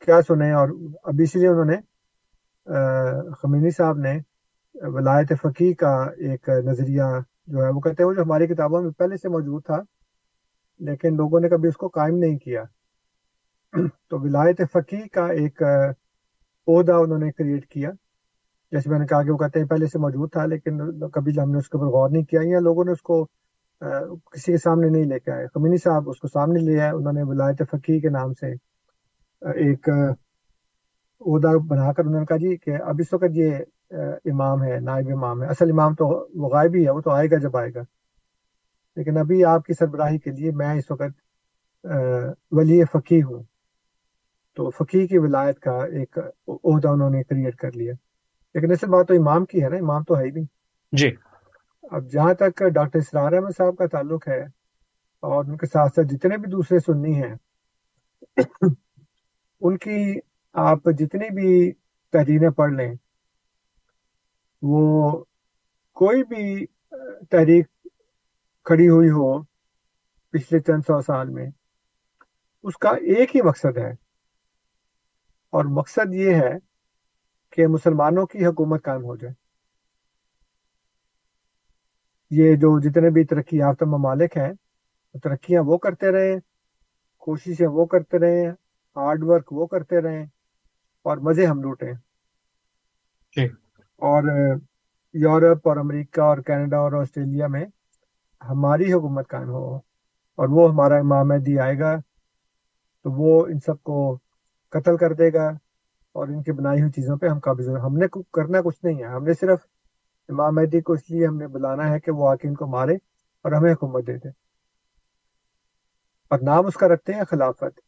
کیا 0.06 0.22
سنیں؟ 0.22 0.52
اور 0.52 0.70
اب 1.04 1.14
اس 1.24 1.36
لیے 1.36 1.48
انہوں 1.48 1.66
نے 1.66 1.78
خمینی 3.32 3.70
صاحب 3.70 3.98
نے 3.98 4.20
ولایت 4.76 5.32
فقی 5.42 5.74
کا 5.74 5.94
ایک 6.30 6.50
نظریہ 6.66 7.04
جو 7.48 7.64
ہے 7.64 7.70
وہ 7.70 7.80
کہتے 7.82 8.04
ہیں 8.04 8.08
وہ 8.10 8.14
جو 8.14 8.22
ہماری 8.22 8.48
کتابوں 8.48 8.82
میں 8.82 8.92
پہلے 8.92 9.18
سے 9.18 9.30
موجود 9.30 9.64
تھا، 9.66 9.78
لیکن 10.80 11.16
لوگوں 11.18 11.40
نے 11.40 11.50
کبھی 11.50 11.70
اس 11.70 11.78
کو 11.78 11.88
قائم 11.90 12.18
نہیں 12.18 12.38
کیا۔ 12.38 12.64
تو 14.10 14.20
ولایت 14.20 14.62
فقی 14.74 15.08
کا 15.10 15.26
ایک 15.34 15.62
عہدہ 15.62 16.94
انہوں 16.94 17.20
نے 17.20 17.32
کریٹ 17.32 17.66
کیا۔ 17.68 17.90
جیسے 18.72 18.90
میں 18.90 19.00
نے 19.00 19.06
کہا 19.08 19.22
کہ 19.24 19.32
وہ 19.32 19.38
کہتے 19.38 19.60
ہیں 19.60 19.68
پہلے 19.68 19.88
سے 19.88 20.00
موجود 20.00 20.32
تھا، 20.32 20.46
لیکن 20.46 20.80
کبھی 21.14 21.32
ہم 21.40 21.52
نے 21.52 21.58
اس 21.58 21.70
کے 21.70 21.78
اوپر 21.78 21.92
غور 21.92 22.10
نہیں 22.10 22.24
کیا، 22.24 22.42
یا 22.44 22.60
لوگوں 22.60 22.86
نے 22.86 22.92
اس 22.92 23.02
کو 23.02 23.24
کسی 23.82 24.52
کے 24.52 24.58
سامنے 24.58 24.90
نہیں 24.90 25.06
لے 25.06 25.20
کے 25.20 25.32
آئے۔ 25.32 25.48
خمینی 25.54 25.78
صاحب 25.78 26.10
اس 26.10 26.20
کو 26.20 26.28
سامنے 26.28 26.60
لے 26.62 26.80
آئے، 26.82 26.92
انہوں 26.92 27.14
نے 27.14 27.24
ولایت 27.24 27.62
فقی 27.72 28.00
کے 28.00 28.10
نام 28.10 28.34
سے 28.34 28.52
ایک 29.42 29.90
عہدہ 29.90 31.58
بنا 31.68 31.92
کر 31.94 32.06
انہوں 32.06 32.20
نے 32.20 32.26
کہا 32.26 32.38
جی 32.38 32.56
کہ 32.58 32.82
اب 32.82 32.96
اس 33.00 33.14
وقت 33.14 33.32
یہ 33.34 33.58
امام 34.26 34.64
ہے 34.64 34.80
نائب 34.80 35.08
امام 35.14 35.44
ہے۔ 35.44 35.48
اصل 35.48 35.70
امام 35.72 35.94
تو 35.94 36.06
وہ 36.36 36.50
غائب 36.50 36.76
ہی 36.76 36.86
ہے 36.86 36.92
وہ 36.92 37.02
تو 37.02 37.12
آئے 37.12 37.28
گا 37.32 37.38
جب 37.38 37.58
آئے 37.58 37.74
گا۔ 37.76 37.82
لیکن 38.96 39.18
ابھی 39.18 39.44
آپ 39.46 39.66
کی 39.66 39.74
سربراہی 39.74 40.18
کے 40.18 40.32
لیے 40.32 40.52
میں 40.52 40.74
اس 40.74 40.92
وقت 40.92 41.86
ولی 42.52 42.84
فقی 42.94 43.24
ہوں۔ 43.24 43.44
تو 44.56 44.70
فقی 44.70 45.08
کی 45.08 45.18
ولایت 45.18 45.60
کا 45.60 45.72
ایک 45.72 46.18
عہدہ 46.48 46.88
انہوں 46.88 47.10
نے 47.10 47.24
کریٹ 47.24 47.56
کر 47.56 47.72
لیا۔ 47.72 47.94
لیکن 48.54 48.72
اصل 48.72 48.88
بات 48.88 49.08
تو 49.08 49.14
امام 49.14 49.46
کی 49.46 49.64
ہے 49.64 49.70
نا 49.70 49.76
امام 49.76 50.04
تو 50.04 50.18
ہے 50.18 50.24
ہی 50.24 50.32
نہیں۔ 50.32 50.46
جی۔ 50.92 51.10
اب 51.92 52.06
جہاں 52.12 52.34
تک 52.34 52.64
ڈاکٹر 52.74 53.00
اسرار 53.00 53.32
احمد 53.32 53.58
صاحب 53.58 53.78
کا 53.78 53.86
تعلق 53.86 54.28
ہے 54.28 54.40
اور 55.24 55.46
ان 55.46 55.58
کے 55.58 55.66
ساتھ 55.66 55.94
ساتھ 55.96 56.08
جتنے 56.08 56.38
بھی 56.38 56.50
دوسرے 56.52 56.80
سنی 56.80 57.24
ہیں 57.24 57.36
ان 59.62 59.78
کی 59.78 60.20
آپ 60.54 60.80
جتنی 60.98 61.30
بھی 61.34 61.72
تحریریں 62.12 62.50
پڑھ 62.50 62.74
لیں 62.74 62.94
وہ 64.62 65.24
کوئی 65.98 66.24
بھی 66.24 66.66
تحریک 67.32 67.68
کھڑی 68.66 68.90
ہوئی 68.90 69.10
ہو 69.10 69.42
پچھلے 70.34 70.60
چند 70.60 70.82
سو 70.82 71.02
سال 71.02 71.30
میں، 71.30 71.50
اس 72.64 72.78
کا 72.78 72.90
ایک 72.90 73.36
ہی 73.36 73.42
مقصد 73.42 73.78
ہے۔ 73.78 73.92
اور 75.54 75.66
مقصد 75.66 76.14
یہ 76.14 76.36
ہے 76.36 76.54
کہ 77.54 77.68
مسلمانوں 77.68 78.26
کی 78.26 78.46
حکومت 78.46 78.84
قائم 78.84 79.04
ہو 79.04 79.16
جائے۔ 79.16 79.34
یہ 82.32 82.56
جو 82.56 82.80
جتنے 82.80 83.10
بھی 83.10 83.24
ترقی 83.24 83.58
یافتہ 83.58 83.86
ممالک 83.86 84.38
ہیں، 84.38 84.54
ترقیاں 85.24 85.64
وہ 85.66 85.78
کرتے 85.78 86.12
رہے، 86.12 86.36
کوششیں 87.18 87.68
وہ 87.68 87.86
کرتے 87.86 88.20
رہے 88.20 88.50
ہارڈ 88.96 89.24
ورک 89.24 89.54
وہ 89.54 89.66
کرتے 89.68 90.02
رہے، 90.02 90.24
اور 91.06 91.18
مزے 91.18 91.46
ہم 91.46 91.62
لوٹے 91.62 91.92
جی۔ 93.36 93.65
اور 93.98 94.24
یورپ 95.14 95.68
اور 95.68 95.78
امریکہ 95.78 96.22
اور 96.22 96.38
کینیڈا 96.38 96.78
اور 96.78 96.92
آسٹریلیا 96.92 97.48
میں 97.48 97.66
ہماری 98.50 98.94
حکومت 98.94 99.28
قائم 99.28 99.50
ہو 99.50 99.76
اور 100.38 100.48
وہ 100.50 100.70
ہمارا 100.70 100.96
امام 100.96 101.28
مہدی 101.28 101.60
آئے 101.60 101.80
گا، 101.80 101.96
تو 103.04 103.12
وہ 103.12 103.46
ان 103.46 103.60
سب 103.60 103.84
کو 103.84 104.18
قتل 104.70 104.98
کر 104.98 105.14
دے 105.14 105.34
گا 105.34 105.48
اور 106.12 106.28
ان 106.28 106.44
کی 106.44 106.52
بنائی 106.52 106.82
ہوئی 106.82 106.92
چیزوں 106.92 107.18
پہ 107.18 107.28
ہم 107.28 107.40
قابض 107.40 107.70
ہم 107.70 107.98
نے 107.98 108.06
کرنا 108.34 108.62
کچھ 108.62 108.86
نہیں 108.86 109.00
ہے۔ 109.00 109.04
ہم 109.04 109.24
نے 109.24 109.34
صرف 109.34 109.60
امام 110.30 110.56
مہدی 110.56 110.82
کو 110.82 110.94
اس 110.94 111.10
لیے 111.10 111.28
ہم 111.28 111.38
نے 111.38 111.48
بلانا 111.48 111.90
ہے 111.90 112.00
کہ 112.00 112.12
وہ 112.12 112.30
آ 112.30 112.36
کے 112.36 112.48
ان 112.48 112.54
کو 112.54 112.68
مارے 112.68 112.94
اور 113.44 113.52
ہمیں 113.52 113.74
حکومت 113.74 114.08
دے 114.08 114.18
دے۔ 114.18 114.30
اور 116.28 116.40
نام 116.40 116.66
اس 116.66 116.74
کا 116.74 116.88
رکھتے 116.88 117.14
ہیں 117.14 117.24
خلافت۔ 117.24 117.80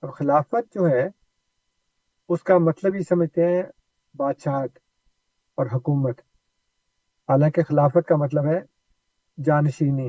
اور 0.00 0.10
خلافت 0.10 0.74
جو 0.74 0.88
ہے، 0.88 1.08
اس 2.28 2.42
کا 2.42 2.58
مطلب 2.58 2.94
ہی 2.94 3.02
سمجھتے 3.02 3.46
ہیں 3.46 3.62
بادشاہت۔ 4.14 4.87
اور 5.58 5.66
حکومت۔ 5.74 6.20
حالانکہ 7.28 7.62
خلافت 7.62 8.08
کا 8.08 8.16
مطلب 8.16 8.44
ہے 8.46 8.60
جانشینی۔ 9.44 10.08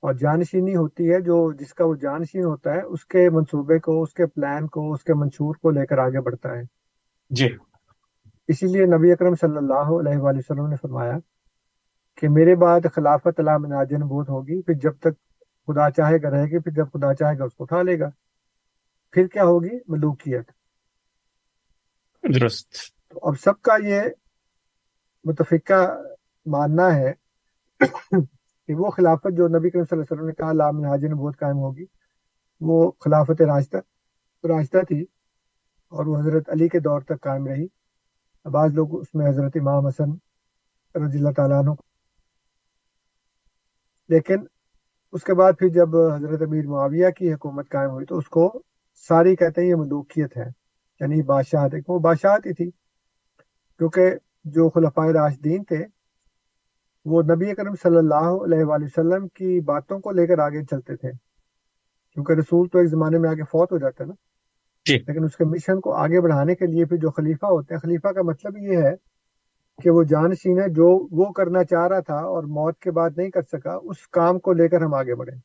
اور 0.00 0.14
جانشینی 0.14 0.76
ہوتی 0.76 1.12
ہے 1.12 1.20
جو 1.20 1.52
جس 1.52 1.74
کا 1.74 1.84
وہ 1.84 1.94
جانشین 1.94 2.44
ہوتا 2.44 2.74
ہے 2.74 2.80
اس 2.82 3.04
کے 3.04 3.30
منصوبے 3.30 3.78
کو 3.78 4.02
اس 4.02 4.14
کے 4.14 4.26
پلان 4.26 4.66
کو 4.66 4.92
اس 4.92 5.04
کے 5.04 5.14
منشور 5.14 5.54
کو 5.54 5.70
لے 5.70 5.86
کر 5.86 5.98
آگے 5.98 6.20
بڑھتا 6.20 6.48
ہے۔ 6.48 6.62
جی۔ 7.30 7.56
اسی 8.48 8.66
لیے 8.66 8.84
نبی 8.84 9.12
اکرم 9.12 9.34
صلی 9.34 9.56
اللہ 9.56 10.08
علیہ 10.08 10.18
وآلہ 10.18 10.38
وسلم 10.38 10.66
نے 10.66 10.76
فرمایا 10.82 11.18
کہ 12.16 12.28
میرے 12.28 12.54
بعد 12.54 12.80
خلافت 12.94 13.40
اللہ 13.40 13.58
مناج 13.58 13.92
نبوت 13.92 14.28
ہوگی 14.28 14.62
پھر 14.62 14.74
جب 14.74 14.98
تک 14.98 15.14
خدا 15.66 15.90
چاہے 15.90 16.22
گا 16.22 16.30
رہے 16.30 16.44
گی 16.44 16.58
پھر 16.58 16.72
جب 16.72 16.86
خدا 16.92 17.14
چاہے 17.14 17.38
گا 17.38 17.44
اس 17.44 17.54
کو 17.54 17.64
اٹھا 17.64 17.82
لے 17.82 18.00
گا۔ 18.00 18.10
پھر 19.10 19.26
کیا 19.26 19.44
ہوگی؟ 19.44 19.78
ملوکیت۔ 19.88 20.50
درست۔ 22.22 22.95
اب 23.10 23.38
سب 23.44 23.60
کا 23.62 23.76
یہ 23.84 24.00
متفقہ 25.24 25.80
ماننا 26.46 26.94
ہے 26.94 27.12
کہ 28.68 28.74
وہ 28.74 28.90
خلافت 28.90 29.36
جو 29.36 29.48
نبی 29.48 29.70
کریم 29.70 29.84
صلی 29.84 29.96
اللہ 29.96 30.02
علیہ 30.02 30.12
وسلم 30.12 30.26
نے 30.26 30.32
کہا 30.32 30.52
لام 30.52 30.84
حاجر، 30.84 31.14
بہت 31.14 31.38
قائم 31.38 31.58
ہوگی، 31.58 31.84
وہ 32.60 32.90
خلافت 33.00 33.42
راستہ 33.42 33.76
راستہ 34.44 34.82
تھی 34.88 35.00
اور 35.92 36.06
وہ 36.06 36.18
حضرت 36.18 36.48
علی 36.48 36.68
کے 36.68 36.78
دور 36.80 37.00
تک 37.00 37.20
قائم 37.20 37.46
رہی۔ 37.46 37.66
بعض 38.46 38.74
لوگ 38.74 39.00
اس 39.00 39.14
میں 39.14 39.28
حضرت 39.28 39.56
امام 39.60 39.86
حسن 39.86 40.10
رضی 40.94 41.18
اللہ 41.18 41.32
تعالیٰ 41.36 41.58
عنہ 41.58 41.70
لیکن 44.10 44.44
اس 45.12 45.24
کے 45.24 45.34
بعد 45.34 45.52
پھر 45.58 45.68
جب 45.68 45.96
حضرت 45.96 46.42
امیر 46.42 46.66
معاویہ 46.66 47.10
کی 47.10 47.32
حکومت 47.32 47.68
قائم 47.68 47.90
ہوئی 47.90 48.06
تو 48.06 48.18
اس 48.18 48.28
کو 48.28 48.62
ساری 49.08 49.36
کہتے 49.36 49.60
ہیں 49.60 49.68
یہ 49.68 49.74
ملوکیت 49.74 50.36
ہے 50.36 50.48
یعنی 51.00 51.22
بادشاہت 51.22 51.74
ہے 51.74 51.78
وہ 51.88 51.98
بادشاہت 51.98 52.46
ہی 52.46 52.52
تھی۔ 52.52 52.70
کیونکہ 53.78 54.14
جو 54.44 54.70
خلفۂ 54.70 55.10
راشدین 55.12 55.64
تھے 55.64 55.84
وہ 57.04 57.22
نبی 57.22 57.54
کرم 57.54 57.74
صلی 57.82 57.96
اللہ 57.96 58.28
علیہ 58.44 58.64
وآلہ 58.64 58.84
وسلم 58.84 59.28
کی 59.28 59.60
باتوں 59.60 59.98
کو 59.98 60.10
لے 60.10 60.26
کر 60.26 60.38
آگے 60.38 60.64
چلتے 60.64 60.96
تھے۔ 60.96 61.10
کیونکہ 62.12 62.32
رسول 62.32 62.68
تو 62.68 62.78
ایک 62.78 62.88
زمانے 62.88 63.18
میں 63.18 63.30
آگے 63.30 63.42
فوت 63.42 63.72
ہو 63.72 63.78
جاتا 63.78 64.04
ہے 64.04 64.08
نا۔ 64.08 64.14
جی۔ 64.86 64.98
لیکن 64.98 65.24
اس 65.24 65.36
کے 65.36 65.44
مشن 65.44 65.80
کو 65.80 65.94
آگے 65.94 66.20
بڑھانے 66.20 66.54
کے 66.54 66.66
لیے 66.66 66.84
پھر 66.84 66.96
جو 66.96 67.10
خلیفہ 67.10 67.46
ہوتے 67.46 67.74
ہیں 67.74 67.80
خلیفہ 67.80 68.08
کا 68.08 68.22
مطلب 68.22 68.56
یہ 68.56 68.76
ہے 68.76 68.94
کہ 69.82 69.90
وہ 69.90 70.02
جانشین 70.02 70.58
ہے 70.58 70.68
جو 70.68 71.06
وہ 71.10 71.32
کرنا 71.32 71.64
چاہ 71.64 71.86
رہا 71.86 72.00
تھا 72.00 72.14
اور 72.14 72.42
موت 72.42 72.78
کے 72.78 72.90
بعد 72.90 73.10
نہیں 73.16 73.30
کر 73.30 73.42
سکا 73.42 73.78
اس 73.82 74.08
کام 74.08 74.38
کو 74.38 74.52
لے 74.52 74.68
کر 74.68 74.80
ہم 74.80 74.94
آگے 74.94 75.14
بڑھیں۔ 75.14 75.38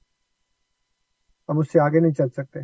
ہم 1.49 1.59
اس 1.59 1.67
سے 1.67 1.79
آگے 1.79 1.99
نہیں 1.99 2.11
چل 2.11 2.29
سکتے۔ 2.29 2.59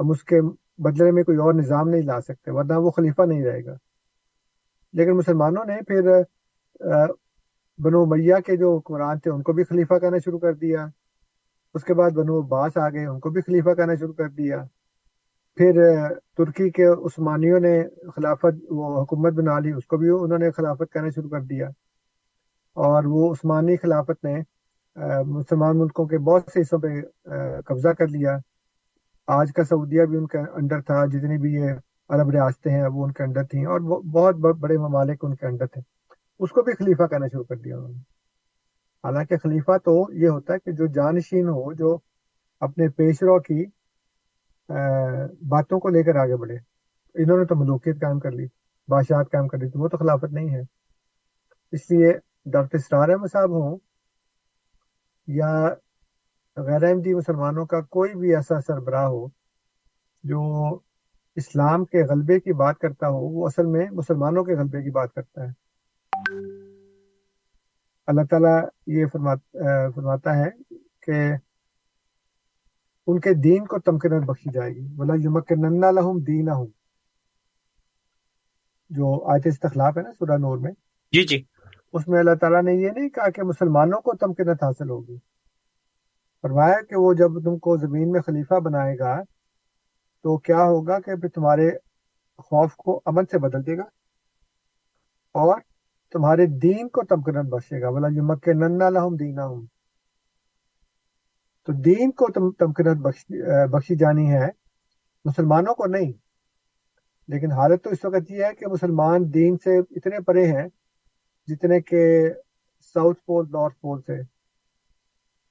ہم 0.00 0.10
اس 0.10 0.24
کے 0.24 0.40
بدلے 0.78 1.10
میں 1.10 1.22
کوئی 1.22 1.38
اور 1.38 1.54
نظام 1.54 1.88
نہیں 1.88 2.02
لا 2.02 2.20
سکتے 2.20 2.50
ورنہ 2.50 2.72
وہ 2.76 2.90
خلیفہ 2.90 3.22
نہیں 3.22 3.44
رہے 3.44 3.64
گا۔ 3.64 3.74
لیکن 4.92 5.16
مسلمانوں 5.16 5.64
نے 5.64 5.76
پھر 5.86 6.22
بنو 7.78 8.04
میاں 8.06 8.40
کے 8.40 8.56
جو 8.56 8.76
حکمران 8.76 9.18
تھے، 9.18 9.30
ان 9.30 9.42
کو 9.42 9.52
بھی 9.52 9.64
خلیفہ 9.64 9.98
کہنا 9.98 10.18
شروع 10.24 10.38
کر 10.38 10.54
دیا۔ 10.54 10.86
اس 11.74 11.84
کے 11.84 11.94
بعد 11.94 12.10
بنو 12.10 12.40
عباس 12.40 12.76
آ 12.76 12.88
گئے، 12.88 13.06
ان 13.06 13.20
کو 13.20 13.30
بھی 13.30 13.40
خلیفہ 13.40 13.74
کہنا 13.74 13.94
شروع 13.94 14.14
کر 14.14 14.28
دیا۔ 14.28 14.62
پھر 15.56 15.72
ترکی 16.36 16.70
کے 16.70 16.84
عثمانیوں 16.84 17.60
نے 17.60 17.82
خلافت، 18.16 18.64
وہ 18.70 19.02
حکومت 19.02 19.32
بنا 19.32 19.58
لی، 19.58 19.72
اس 19.72 19.86
کو 19.86 19.96
بھی 19.96 20.08
انہوں 20.08 20.38
نے 20.38 20.50
خلافت 20.50 20.92
کہنا 20.92 21.08
شروع 21.14 21.30
کر 21.30 21.40
دیا۔ 21.40 21.68
اور 22.74 23.04
وہ 23.04 23.32
عثمانی 23.32 23.76
خلافت 23.76 24.24
نے 24.24 24.36
مسلمان 25.26 25.78
ملکوں 25.78 26.06
کے 26.06 26.18
بہت 26.18 26.42
سے 26.52 26.60
حصوں 26.60 26.78
پہ 26.78 26.88
قبضہ 27.66 27.88
کر 27.88 28.08
لیا۔ 28.08 28.36
آج 29.26 29.52
کا 29.52 29.64
سعودیہ 29.64 30.04
بھی 30.04 30.16
ان 30.16 30.26
کے 30.26 30.38
انڈر 30.38 30.80
تھا، 30.80 31.04
جتنی 31.06 31.38
بھی 31.38 31.52
یہ 31.54 31.70
عرب 32.08 32.30
ریاستیں 32.30 32.72
ہیں، 32.72 32.86
وہ 32.92 33.04
ان 33.04 33.12
کے 33.12 33.22
انڈر 33.22 33.44
تھیں 33.44 33.64
اور 33.64 33.80
بہت 34.12 34.34
بڑے 34.60 34.76
ممالک 34.78 35.24
ان 35.24 35.34
کے 35.34 35.46
انڈر 35.46 35.66
تھے۔ 35.66 35.80
اس 36.38 36.50
کو 36.50 36.62
بھی 36.62 36.72
خلیفہ 36.72 37.06
کہنا 37.06 37.26
شروع 37.26 37.44
کر 37.44 37.56
دیا 37.56 37.76
انہوں 37.76 37.88
نے۔ 37.88 37.98
حالانکہ 39.04 39.36
خلیفہ 39.36 39.78
تو 39.78 40.12
یہ 40.12 40.28
ہوتا 40.28 40.52
ہے 40.54 40.58
کہ 40.58 40.72
جو 40.72 40.86
جانشین 40.86 41.48
ہو، 41.48 41.72
جو 41.72 41.98
اپنے 42.60 42.88
پیشروں 42.88 43.38
کی 43.38 43.64
باتوں 45.48 45.80
کو 45.80 45.88
لے 45.88 46.02
کر 46.02 46.16
آگے 46.16 46.36
بڑھے۔ 46.36 46.56
انہوں 47.14 47.38
نے 47.38 47.44
تو 47.44 47.56
ملوکیت 47.56 48.00
قائم 48.00 48.18
کر 48.20 48.30
لی، 48.30 48.46
بادشاہت 48.88 49.30
قائم 49.32 49.48
کر 49.48 49.58
لی، 49.58 49.68
تو 49.70 49.80
وہ 49.80 49.88
تو 49.88 49.96
خلافت 49.96 50.32
نہیں 50.32 50.50
ہے۔ 50.54 50.60
اس 51.72 51.90
لیے 51.90 52.12
ڈاکٹر 52.46 52.78
اسرار 52.78 53.08
احمد 53.08 53.32
صاحب 53.32 53.50
ہوں 53.50 53.78
یا 55.26 55.68
غیر 56.56 56.82
احمدی 56.84 57.14
مسلمانوں 57.14 57.66
کا 57.66 57.80
کوئی 57.80 58.14
بھی 58.14 58.34
ایسا 58.34 58.60
سربراہ 58.60 59.06
ہو 59.06 59.26
جو 60.24 60.78
اسلام 61.36 61.84
کے 61.84 62.04
غلبے 62.04 62.40
کی 62.40 62.52
بات 62.52 62.78
کرتا 62.78 63.08
ہو 63.08 63.16
وہ 63.16 63.46
اصل 63.46 63.66
میں 63.66 63.86
مسلمانوں 63.92 64.44
کے 64.44 64.54
غلبے 64.54 64.82
کی 64.82 64.90
بات 64.90 65.14
کرتا 65.14 65.44
ہے۔ 65.44 65.50
اللہ 68.06 68.20
تعالیٰ 68.30 68.64
یہ 68.86 69.06
فرماتا 69.94 70.36
ہے 70.36 70.74
کہ 71.02 71.34
ان 73.06 73.20
کے 73.20 73.34
دین 73.34 73.66
کو 73.66 73.78
تمکنت 73.78 74.24
بخشی 74.24 74.50
جائے 74.52 74.74
گی۔ 74.74 74.88
بولا 74.88 75.14
یمک 75.14 75.52
ننا 75.52 75.90
لہم 75.90 76.18
دین 76.18 76.48
جو 78.90 79.24
آیت 79.32 79.46
استخلاف 79.46 79.96
ہے 79.96 80.02
نا 80.02 80.12
سورہ 80.12 80.38
نور 80.38 80.58
میں۔ 80.58 80.72
جی 81.12 81.26
جی۔ 81.26 81.44
اس 81.92 82.08
میں 82.08 82.18
اللہ 82.18 82.34
تعالیٰ 82.34 82.62
نے 82.62 82.74
یہ 82.74 82.90
نہیں 82.90 83.08
کہا 83.08 83.30
کہ 83.30 83.42
مسلمانوں 83.42 84.00
کو 84.00 84.12
تمکنت 84.12 84.62
حاصل 84.62 84.90
ہوگی۔ 84.90 85.16
فرمایا 86.42 86.80
کہ 86.82 86.96
وہ 86.96 87.14
جب 87.14 87.28
تم 87.44 87.58
کو 87.58 87.76
زمین 87.76 88.10
میں 88.10 88.20
خلیفہ 88.20 88.54
بنائے 88.54 88.98
گا 88.98 89.22
تو 90.26 90.38
کیا 90.38 90.62
ہوگا 90.64 90.98
کہ 91.00 91.14
پھر 91.14 91.28
تمہارے 91.28 91.70
خوف 92.38 92.74
کو 92.76 93.00
امن 93.06 93.26
سے 93.26 93.38
بدل 93.38 93.66
دے 93.66 93.76
گا 93.76 93.82
اور 95.34 95.60
تمہارے 96.12 96.46
دین 96.46 96.88
کو 96.88 97.02
تمکنت 97.02 97.48
بخشے 97.50 97.80
گا۔ 97.82 97.90
بولا 97.90 98.08
یمک 98.08 98.48
ننا 98.48 98.88
لہم 98.90 99.16
دینا 99.16 99.46
ہوں 99.46 99.66
تو 101.66 101.72
دین 101.72 102.10
کو 102.10 102.52
تمکنت 102.52 102.98
بخشی 103.70 103.96
جانی 103.96 104.32
ہے، 104.32 104.48
مسلمانوں 105.24 105.74
کو 105.74 105.86
نہیں۔ 105.86 106.12
لیکن 107.28 107.52
حالت 107.52 107.84
تو 107.84 107.90
اس 107.90 108.04
وقت 108.04 108.30
یہ 108.30 108.44
ہے 108.44 108.54
کہ 108.54 108.66
مسلمان 108.66 109.34
دین 109.34 109.56
سے 109.56 109.78
اتنے 109.78 110.20
پرے 110.20 110.46
ہیں 110.46 110.68
جتنے 111.46 111.80
کہ 111.80 112.30
ساؤتھ 112.94 113.20
پول، 113.26 113.46
نارتھ 113.50 113.78
پول 113.80 114.00
سے۔ 114.02 114.20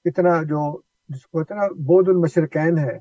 اتنا 0.06 0.43
جو 0.43 0.81
جس 1.07 1.26
کو 1.27 1.39
اتنا 1.39 1.68
بود 1.68 2.07
المشرقین 2.07 2.77
ہے۔ 2.77 2.97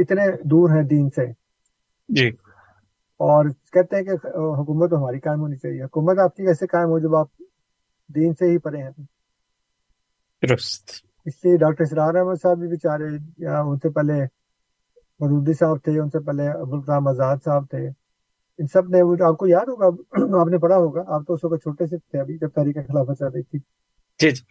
اتنے 0.00 0.22
دور 0.44 0.70
ہیں 0.70 0.82
دین 0.82 1.10
سے۔ 1.10 1.26
جی۔ 2.08 2.28
اور 3.20 3.44
کہتے 3.72 3.96
ہیں 3.96 4.02
کہ 4.02 4.10
حکومت 4.36 4.92
ہماری 4.92 5.20
قائم 5.20 5.40
ہونی 5.40 5.56
چاہیے۔ 5.56 5.82
حکومت 5.84 6.18
آپ 6.18 6.36
کی 6.36 6.44
کیسے 6.44 6.66
قائم 6.66 6.88
ہو 6.88 6.98
جب 6.98 7.16
آپ 7.16 7.28
دین 8.14 8.34
سے 8.34 8.50
ہی 8.50 8.58
پرے 8.58 8.82
ہیں۔ 8.82 8.90
درست۔ 10.42 10.90
اس 11.26 11.44
لیے 11.44 11.56
ڈاکٹر 11.56 11.84
اسرار 11.84 12.14
احمد 12.14 12.34
صاحب 12.42 12.58
بھی 12.58 12.68
بیچارے 12.68 13.04
یا 13.38 13.60
ان 13.60 13.76
سے 13.76 13.88
پہلے 13.90 14.22
مدودی 15.20 15.52
صاحب 15.52 15.76
تھے 15.84 16.00
ان 16.00 16.10
سے 16.10 16.18
پہلے 16.18 16.48
ابوالکلام 16.48 17.08
آزاد 17.08 17.36
صاحب 17.44 17.64
تھے 17.70 17.88
ان 18.58 18.66
سب 18.66 18.88
نے 18.88 19.24
آپ 19.24 19.36
کو 19.36 19.46
یاد 19.46 19.68
ہوگا 19.68 19.86
آپ 20.40 20.48
نے 20.48 20.58
پڑھا 20.58 20.76
ہوگا 20.76 21.02
آپ 21.06 21.22
تو 21.26 21.34
اس 21.34 21.44
وقت 21.44 21.62
چھوٹے 21.62 21.86
سے 21.86 21.96
تھے 21.98 22.20
ابھی 22.20 22.38
جب 22.38 22.48
تحریک 22.48 22.76
خلافت 22.76 23.18
چل 23.18 23.26
رہی 23.26 23.42
تھی۔ 23.42 23.58
جی 24.18 24.30
جی۔ 24.30 24.42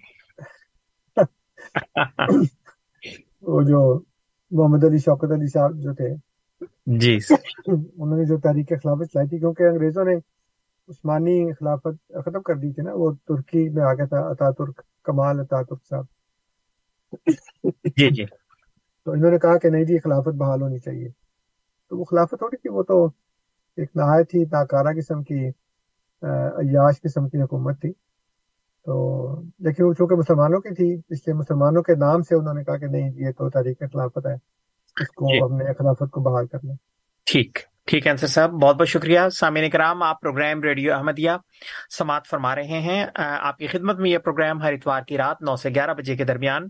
وہ 3.42 3.62
جو 3.62 4.00
محمد 4.52 4.84
علی 4.84 4.98
شوکت 4.98 5.32
علی 5.32 5.48
صاحب 5.48 5.76
جو 5.76 5.94
تھے۔ 5.94 6.10
جی۔ 7.00 7.18
انہوں 7.98 8.18
نے 8.18 8.26
جو 8.26 8.38
تحریک 8.40 8.70
خلافت 8.84 9.12
چلائی 9.12 9.28
تھی 9.28 9.40
کیونکہ 9.40 9.64
انگریزوں 9.64 10.06
نے 10.06 10.16
عثمانی 10.90 11.54
خلافت 11.54 11.96
ختم 12.26 12.42
کر 12.42 12.56
دی 12.56 12.72
تھی 12.74 12.84
نا 12.84 12.92
وہ 12.94 13.12
ترکی 13.28 13.70
میں 13.70 13.84
آ 13.84 13.94
گیا 13.94 14.06
تھا 14.06 14.20
اتا 14.20 14.50
ترک 14.52 14.82
کمال 15.04 15.40
اتا 15.40 15.62
ترک 15.62 15.86
صاحب۔ 15.90 16.06
جی 17.98 18.10
جی۔ 18.10 18.26
تو 19.06 19.12
انہوں 19.12 19.32
نے 19.32 19.38
کہا 19.38 19.58
کہ 19.58 19.70
نہیں 19.70 19.84
جی 19.84 20.00
خلافت 20.00 20.36
بحال 20.36 20.62
ہونی 20.62 20.80
چاہیے۔ 20.80 21.10
تو 21.92 21.98
وہ 21.98 22.04
خلافت 22.04 22.38
تھوڑی 22.38 22.58
تھی 22.58 22.70
وہ 22.70 22.84
تو 22.84 23.06
ایک 23.78 23.90
نہایت 23.96 24.36
ہی 24.36 24.44
ناکارہ 24.52 24.94
قسم 24.98 25.24
کی 25.24 25.40
عیاش 26.58 27.02
قسم 27.02 27.30
کی 27.30 27.42
حکومت 27.42 27.82
تھی۔ 27.82 27.92
تو 28.86 29.42
لیکن 29.60 29.84
وہ 29.84 29.94
چونکہ 29.94 30.16
مسلمانوں 30.16 30.60
کی 30.60 30.76
تھی 30.76 30.94
اس 31.10 31.28
لیے 31.28 31.34
مسلمانوں 31.34 31.84
کے 31.84 31.96
نام 31.96 32.22
سے 32.22 32.36
انہوں 32.36 32.54
نے 32.54 32.64
کہا 32.64 32.78
کہ 32.78 32.86
نہیں 32.86 33.12
یہ 33.16 33.32
تو 33.32 33.50
تاریخ 33.50 33.78
خلافت 33.80 34.26
ہے 34.26 34.34
اس 35.02 35.08
کو 35.08 35.34
جی۔ 35.34 35.40
ہم 35.40 35.58
نے 35.58 35.74
خلافت 35.74 36.12
کو 36.12 36.22
بحال 36.22 36.48
کرنا 36.48 36.74
ٹھیک 37.26 37.60
ٹھیک 37.88 38.06
ہے 38.06 38.12
انصر 38.12 38.28
صاحب 38.28 38.52
بہت 38.52 38.76
بہت 38.76 38.88
شکریہ۔ 38.88 39.20
سامعین 39.34 39.70
کرام 39.70 40.04
آپ 40.04 40.22
پروگرام 40.22 40.62
ریڈیو 40.64 40.94
احمدیہ 40.94 41.32
سماعت 41.98 42.28
فرما 42.28 42.56
رہے 42.56 42.80
ہیں۔ 42.80 43.06
آپ 43.16 43.58
کی 43.58 43.68
خدمت 43.68 44.00
میں 44.00 44.10
یہ 44.10 44.18
پروگرام 44.18 44.62
ہر 44.62 44.74
اتوار 44.74 45.02
کی 45.02 45.18
رات 45.18 45.42
نو 45.42 45.56
سے 45.56 45.70
گیارہ 45.70 45.94
بجے 45.94 46.16
کے 46.16 46.24
درمیان 46.24 46.68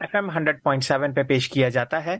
F 0.00 0.14
M 0.14 0.30
hundred 0.30 0.62
point 0.62 0.84
seven 0.84 1.14
پہ 1.14 1.22
پیش 1.22 1.48
کیا 1.48 1.68
جاتا 1.68 2.04
ہے۔ 2.06 2.16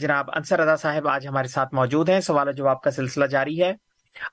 جناب 0.00 0.30
انصر 0.34 0.60
رضا 0.60 0.76
صاحب 0.76 1.08
آج 1.08 1.26
ہمارے 1.26 1.48
ساتھ 1.48 1.74
موجود 1.74 2.08
ہیں۔ 2.08 2.20
سوال 2.20 2.48
و 2.48 2.52
جواب 2.52 2.82
کا 2.82 2.90
سلسلہ 2.90 3.24
جاری 3.24 3.62
ہے۔ 3.62 3.72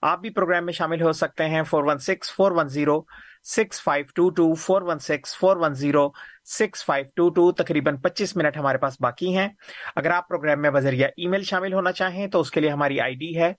آپ 0.01 0.19
بھی 0.19 0.29
پروگرام 0.29 0.65
میں 0.65 0.73
شامل 0.73 1.01
ہو 1.01 1.11
سکتے 1.11 1.45
ہیں۔ 1.49 1.63
Four 1.63 1.83
one 1.83 1.97
six 1.97 2.35
four 2.35 2.51
one 2.51 2.67
zero 2.67 3.01
six 3.45 3.81
five 3.83 4.05
two 4.15 4.29
two 4.37 4.53
four 4.55 4.81
one 4.81 4.99
six 4.99 5.35
four 5.37 5.57
one 5.57 5.73
zero 5.73 6.07
six 6.49 6.85
five 6.85 7.05
two 7.15 7.29
two 7.29 7.51
تقریباً 7.51 7.97
پچیس 8.03 8.35
منٹ 8.37 8.57
ہمارے 8.57 8.77
پاس 8.77 8.95
باقی 9.01 9.35
ہیں۔ 9.37 9.47
اگر 9.95 10.11
آپ 10.11 10.27
پروگرام 10.27 10.61
میں 10.61 10.69
بذریعہ 10.71 11.09
ای 11.17 11.27
میل 11.27 11.43
شامل 11.43 11.73
ہونا 11.73 11.91
چاہیں 11.91 12.27
تو 12.27 12.39
اس 12.39 12.51
کے 12.51 12.61
لیے 12.61 12.69
ہماری 12.69 12.99
آئی 13.01 13.15
ڈی 13.15 13.37
ہے 13.37 13.51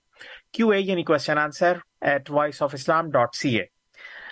کیو 0.53 0.69
اے 0.69 0.79
یعنی 0.79 1.03
question 1.03 1.37
answer 1.37 1.77
at 2.01 2.31
voice 2.31 2.61
of 2.61 2.73
Islam 2.73 3.09
dot 3.11 3.35
C 3.35 3.57
A 3.57 3.65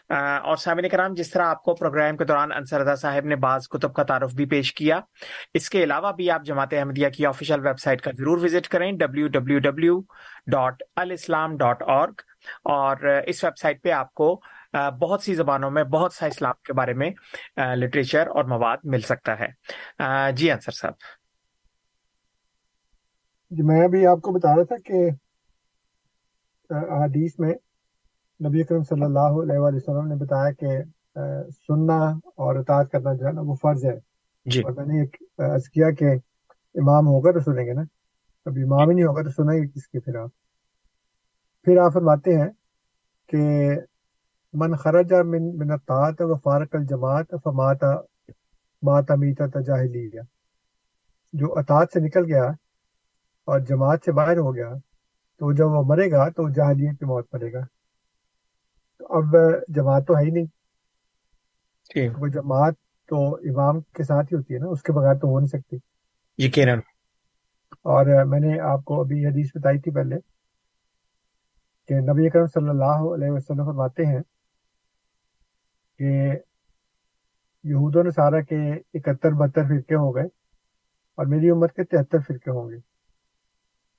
اور 0.10 0.56
سامعین 0.56 0.90
کرام، 0.90 1.14
جس 1.14 1.30
طرح 1.32 1.46
آپ 1.50 1.62
کو 1.64 1.74
پروگرام 1.76 2.18
کے 2.18 2.26
دوران 2.26 2.52
انصر 2.52 2.80
رضا 2.80 2.96
صاحب 2.96 3.26
نے 3.26 3.36
بعض 3.36 3.68
کتب 3.70 3.94
کا 3.96 4.04
تعارف 4.04 4.34
بھی 4.36 4.46
پیش 4.46 4.74
کیا، 4.74 5.00
اس 5.54 5.70
کے 5.70 5.84
علاوہ 5.84 6.12
بھی 6.12 6.30
آپ 6.32 6.44
جماعت 6.46 6.74
احمدیہ 6.74 7.10
کی 7.10 7.26
آفیشیل 7.26 7.66
ویب 7.68 7.80
سائٹ 7.80 8.02
کا 8.02 8.12
ضرور 8.18 8.38
وزٹ 8.38 8.68
کریں 8.68 8.92
W 8.92 9.28
W 9.28 9.60
W 9.60 10.00
dot 10.48 10.84
Alislam 10.96 11.58
dot 11.58 11.82
org 11.84 12.10
اور 12.64 12.98
اس 13.28 13.44
ویب 13.44 13.58
سائٹ 13.58 13.82
پہ 13.84 13.92
آپ 13.92 14.14
کو 14.14 14.34
بہت 15.02 15.22
سی 15.22 15.36
زبانوں 15.36 15.72
میں 15.72 15.84
بہت 15.84 16.14
سا 16.14 16.26
اسلام 16.26 16.54
کے 16.64 16.74
بارے 16.74 16.94
میں 16.94 17.10
لٹریچر 17.76 18.28
اور 18.28 18.44
مواد 18.44 18.78
مل 18.84 19.02
سکتا 19.02 19.40
ہے۔ 19.40 19.48
جی 20.32 20.52
انصر 20.52 20.72
صاحب۔ 20.72 20.94
جی 23.50 23.62
میں 23.64 23.84
ابھی 23.84 24.08
آپ 24.08 24.22
کو 24.22 24.32
بتا 24.32 24.56
رہا 24.56 24.64
تھا 24.64 24.78
کہ 24.78 25.10
حدیث 27.06 27.40
میں 27.40 27.54
نبی 28.48 28.62
اکرم 28.62 28.84
صلی 28.84 29.04
اللہ 29.04 29.42
علیہ 29.44 29.58
وآلہ 29.58 29.76
وسلم 29.76 30.08
نے 30.08 30.16
بتایا 30.16 30.52
کہ 30.52 30.68
سننا 31.50 31.98
اور 32.36 32.56
اطاعت 32.56 32.92
کرنا 32.92 33.14
جو 33.14 33.26
ہے 33.28 33.32
نا 33.32 33.42
وہ 33.42 33.56
فرض 33.56 33.86
ہے۔ 33.86 34.00
جی۔ 34.46 34.62
اور 34.62 34.72
میں 34.72 34.86
نے 34.86 35.02
ایک 35.02 35.16
عرض 35.38 35.70
کیا 35.70 35.92
کہ 35.92 36.06
امام 36.76 37.08
ہوگا 37.08 37.32
تو 37.32 37.40
سنیں 37.40 37.66
گے 37.66 37.74
نا۔ 37.74 37.82
اب 38.46 38.58
امام 38.66 38.90
ہی 38.90 38.96
نہیں 38.96 39.06
ہوگا 39.06 39.22
تو 39.22 39.30
سنیں 39.30 39.62
گے 39.62 39.68
کس 39.68 39.88
کی 39.88 40.00
پھر 40.00 40.16
آپ۔ 40.16 40.30
پھر 41.64 41.78
آپ 41.78 41.94
فرماتے 41.94 42.38
ہیں 42.38 42.50
کہ 43.28 43.42
من 44.56 44.76
خرج 44.76 45.14
من 45.14 45.58
من 45.58 45.72
الطاعت 45.72 46.22
و 46.22 46.36
فارق 46.36 46.76
الجماعت 46.76 47.34
فمات 47.44 47.84
مات 48.84 49.12
میتا 49.12 49.46
تجاہلیہ 49.48 50.22
جو 51.34 51.58
اطاعت 51.58 51.92
سے 51.94 52.00
نکل 52.00 52.26
گیا 52.26 52.44
اور 53.48 53.60
جماعت 53.60 54.00
سے 54.06 54.12
باہر 54.12 54.38
ہو 54.38 54.56
گیا 54.56 54.74
تو 55.42 55.52
جب 55.52 55.66
وہ 55.66 55.84
مرے 55.86 56.12
گا 56.12 56.30
تو 56.30 56.50
جاہلیت 56.50 57.00
کی 57.00 57.06
موت 57.06 57.28
مرے 57.34 57.54
گا۔ 57.54 57.60
تو 58.98 59.18
اب 59.18 59.36
جماعت 59.68 60.08
تو 60.08 60.18
ہے 60.18 60.24
ہی 60.24 60.32
نہیں۔ 60.32 60.46
جی۔ 61.96 62.08
وہ 62.08 62.28
جماعت 62.28 62.74
تو 63.10 63.36
امام 63.36 63.82
کے 63.82 64.04
ساتھ 64.04 64.34
ہی 64.34 64.38
ہوتی 64.38 64.54
ہے 64.54 64.60
نا 64.60 64.68
اس 64.68 64.84
کے 64.84 64.94
بغیر 64.94 65.14
تو 65.14 65.28
ہو 65.28 65.40
نہیں 65.40 65.50
سکتی۔ 65.50 65.78
یقیناً۔ 66.38 66.80
اور 67.86 68.26
میں 68.26 68.40
نے 68.40 68.60
آپ 68.60 68.86
کو 68.86 69.02
ابھی 69.02 69.26
حدیث 69.26 69.48
بتائی 69.56 69.80
تھی 69.80 69.92
پہلے 69.92 70.16
کہ 71.90 72.00
نبی 72.02 72.28
اکرم 72.28 72.46
صلی 72.46 72.70
اللہ 72.70 73.14
علیہ 73.14 73.32
وسلم 73.32 73.66
فرماتے 73.66 74.06
ہیں 74.06 74.20
کہ 76.00 76.32
یہود 77.64 77.96
و 77.96 78.04
نصارہ 78.04 78.42
کے 78.42 78.74
اکہتر 78.94 79.32
بہتر 79.32 79.64
فرقے 79.64 79.96
ہو 79.96 80.16
گئے 80.16 80.26
اور 81.16 81.26
میری 81.26 81.50
امت 81.50 81.74
کے 81.74 81.84
تہتر 81.84 82.20
فرقے 82.20 82.52
ہوں 82.52 82.70
گے 82.70 82.76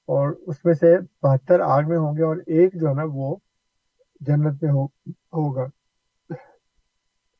اور 0.08 0.30
اس 0.46 0.64
میں 0.64 0.74
سے 0.74 0.96
بہتر 1.22 1.60
آگ 1.60 1.82
میں 1.88 1.98
ہوں 1.98 2.16
گے 2.16 2.22
اور 2.22 2.36
ایک 2.36 2.80
جو 2.80 2.88
ہے 2.88 2.94
نا 2.94 3.02
وہ 3.06 3.36
جنت 4.20 4.62
میں 4.62 4.72
ہو 4.72 4.84
ہوگا۔ 5.06 5.66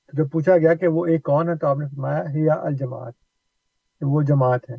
تو 0.07 0.17
جب 0.17 0.31
پوچھا 0.31 0.59
گیا 0.59 0.75
کہ 0.75 0.87
وہ 0.87 1.07
ایک 1.07 1.23
کون 1.23 1.49
ہے 1.49 1.57
تو 1.57 1.67
آپ 1.67 1.79
نے 1.79 1.87
فرمایا 1.89 2.23
ہیا 2.23 2.55
الجماعت 2.55 3.15
کہ 4.01 4.05
وہ 4.05 4.23
جماعت 4.23 4.71
ہے۔ 4.71 4.77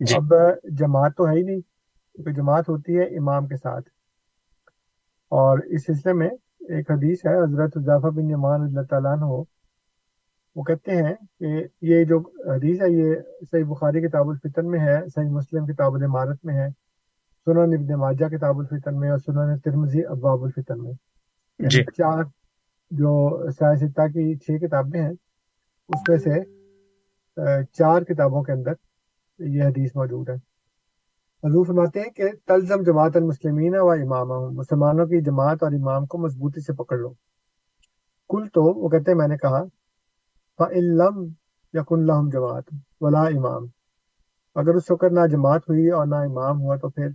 جی۔ 0.00 0.14
اب 0.14 0.34
جماعت 0.64 1.16
تو 1.16 1.28
ہے 1.28 1.32
ہی 1.32 1.42
نہیں 1.42 1.60
کیونکہ 2.14 2.32
جماعت 2.32 2.68
ہوتی 2.68 2.98
ہے 2.98 3.02
امام 3.02 3.46
کے 3.46 3.56
ساتھ۔ 3.56 3.88
اور 5.28 5.58
اس 5.58 5.86
سلسلے 5.86 6.12
میں 6.12 6.30
ایک 6.68 6.90
حدیث 6.90 7.26
ہے 7.26 7.34
حضرت 7.42 7.76
اضافہ 7.76 8.06
بن 8.06 8.30
یمان 8.30 8.60
اللہ 8.60 8.80
تعالیٰ 8.80 9.12
عنہ 9.12 9.24
وہ 10.56 10.62
کہتے 10.62 10.96
ہیں 10.96 11.14
کہ 11.40 11.62
یہ 11.80 12.04
جو 12.04 12.18
حدیث 12.54 12.80
ہے 12.80 12.90
یہ 12.90 13.14
صحیح 13.50 13.64
بخاری 13.64 14.00
کتاب 14.08 14.28
الفطن 14.28 14.70
میں 14.70 14.80
ہے 14.80 15.08
صحیح 15.08 15.28
مسلم 15.28 15.66
کتاب 15.66 15.94
العمارت 15.94 16.44
میں 16.44 16.54
ہے 16.54 16.68
سنن 17.46 17.74
ابن 17.74 17.98
ماجہ 17.98 18.26
کتاب 18.26 18.58
الفطن 18.58 19.00
میں 19.00 19.10
اور 19.10 19.18
سنن 19.18 19.58
ترمزی 19.58 20.04
ابواب 20.06 20.42
الفطن 20.42 20.82
میں۔ 20.82 20.92
یعنی 21.58 21.68
جی۔ 21.68 21.82
چار 21.84 22.24
جو 22.90 23.12
سیاستہ 23.50 24.06
کی 24.08 24.36
چھ 24.38 24.64
کتابیں 24.64 25.00
ہیں 25.00 25.12
اس 25.88 26.08
میں 26.08 26.18
سے 26.18 26.40
چار 27.72 28.02
کتابوں 28.02 28.42
کے 28.42 28.52
اندر 28.52 28.72
یہ 29.38 29.62
حدیث 29.62 29.96
موجود 29.96 30.28
ہے۔ 30.28 30.47
حضور 31.44 31.66
فرماتے 31.66 32.00
ہیں 32.00 32.10
کہ 32.10 32.24
تلزم 32.46 32.82
جماعت 32.82 33.16
المسلمین 33.16 33.74
و 33.78 33.90
امام 33.90 34.28
مسلمانوں 34.54 35.06
کی 35.06 35.20
جماعت 35.20 35.62
اور 35.62 35.72
امام 35.72 36.06
کو 36.06 36.18
مضبوطی 36.18 36.60
سے 36.60 36.72
پکڑ 36.72 36.98
لو۔ 36.98 37.08
کل 38.28 38.48
تو، 38.48 38.62
وہ 38.62 38.88
کہتے 38.88 39.10
ہیں، 39.10 39.18
میں 39.18 39.28
نے 39.28 39.36
کہا 39.36 39.64
فعلم 40.58 41.28
یقن 41.72 42.06
لہم 42.06 42.28
جماعت 42.28 42.74
ولا 43.00 43.20
امام۔ 43.20 43.66
اگر 44.54 44.74
اس 44.74 44.90
وقت 44.90 45.12
نہ 45.12 45.26
جماعت 45.26 45.62
ہوئی 45.68 45.90
اور 45.90 46.06
نہ 46.06 46.14
امام 46.14 46.60
ہوا 46.60 46.76
تو 46.76 46.88
پھر 46.88 47.08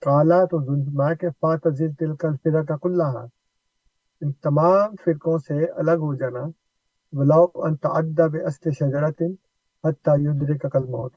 کالا 0.00 0.44
تو 0.44 0.64
فرمایا 0.64 1.14
کہ 1.14 1.30
فاتزل 1.30 1.92
تل 1.92 2.16
کل 2.16 2.36
فرا 2.36 2.62
کا 2.62 2.76
کلّہ 2.76 3.26
ان 4.20 4.32
تمام 4.32 4.94
فرقوں 5.04 5.38
سے 5.38 5.64
الگ 5.64 6.04
ہو 6.06 6.14
جانا۔ 6.14 6.44
ولاؤ 7.12 7.46
ان 7.54 7.76
تعدہ 7.76 8.22
بے 8.22 8.72
شجرت 8.72 9.22
حتیٰ 9.84 10.18
یدرک 10.18 10.72
کل 10.72 10.84
موت 10.84 11.12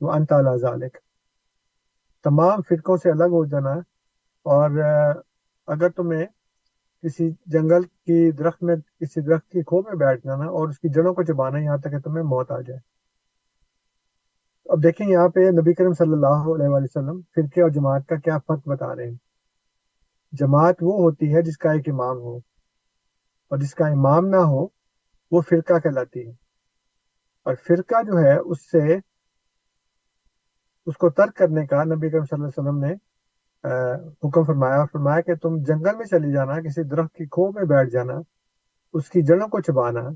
وہ 0.00 0.12
انت 0.12 0.32
علی 0.32 0.58
ذالک 0.58 0.96
تمام 2.26 2.62
فرقوں 2.68 2.96
سے 2.96 3.10
الگ 3.10 3.34
ہو 3.34 3.44
جانا 3.44 3.70
اور 4.46 4.70
اگر 5.66 5.88
تمہیں 5.88 6.26
کسی 7.02 7.30
جنگل 7.46 7.82
کی 7.82 8.30
درخت 8.30 8.62
میں، 8.62 8.76
کسی 8.76 9.20
درخت 9.20 9.48
کی 9.48 9.62
کھو 9.62 9.82
میں 9.82 9.94
بیٹھ 9.94 10.26
جانا 10.26 10.44
اور 10.44 10.68
اس 10.68 10.78
کی 10.78 10.88
جڑوں 10.88 11.14
کو 11.14 11.22
چبانا 11.22 11.58
یہاں 11.58 11.76
تک 11.76 11.90
کہ 11.90 11.98
تمہیں 11.98 12.24
موت 12.24 12.50
آ 12.50 12.60
جائے۔ 12.60 12.80
اب 14.64 14.82
دیکھیں 14.82 15.06
یہاں 15.06 15.28
پہ 15.28 15.40
نبی 15.40 15.74
کریم 15.74 15.92
صلی 15.92 16.12
اللہ 16.12 16.48
علیہ 16.54 16.68
وآلہ 16.68 16.84
وسلم 16.84 17.20
فرقے 17.34 17.62
اور 17.62 17.70
جماعت 17.70 18.06
کا 18.08 18.16
کیا 18.16 18.38
فرق 18.38 18.68
بتا 18.68 18.96
رہے 18.96 19.06
ہیں۔ 19.06 19.14
جماعت 20.32 20.76
وہ 20.80 21.02
ہوتی 21.02 21.34
ہے 21.34 21.42
جس 21.42 21.58
کا 21.58 21.72
ایک 21.72 21.88
امام 21.88 22.16
ہو 22.16 22.36
اور 23.50 23.58
جس 23.58 23.74
کا 23.74 23.86
امام 23.86 24.26
نہ 24.26 24.36
ہو 24.36 24.66
وہ 25.30 25.40
فرقہ 25.40 25.78
کہلاتی 25.78 26.26
ہے۔ 26.26 26.32
اور 27.46 27.54
فرقہ 27.54 28.02
جو 28.02 28.18
ہے 28.18 28.36
اس 28.36 28.60
سے 28.70 28.98
اس 30.86 30.96
کو 30.96 31.10
ترک 31.10 31.34
کرنے 31.36 31.66
کا 31.66 31.82
نبی 31.84 32.10
کریم 32.10 32.24
صلی 32.24 32.36
اللہ 32.36 32.48
علیہ 32.48 32.58
وسلم 32.58 32.84
نے 32.84 32.94
حکم 34.26 34.42
فرمایا 34.44 34.76
اور 34.76 34.86
فرمایا 34.92 35.20
کہ 35.20 35.34
تم 35.34 35.56
جنگل 35.58 35.96
میں 35.96 36.06
چلی 36.06 36.32
جانا، 36.32 36.60
کسی 36.60 36.82
درخت 36.82 37.14
کی 37.14 37.24
کھو 37.26 37.50
میں 37.52 37.64
بیٹھ 37.64 37.90
جانا، 37.90 38.14
اس 38.94 39.08
کی 39.10 39.22
جڑوں 39.22 39.48
کو 39.48 39.60
چبانا 39.60 40.08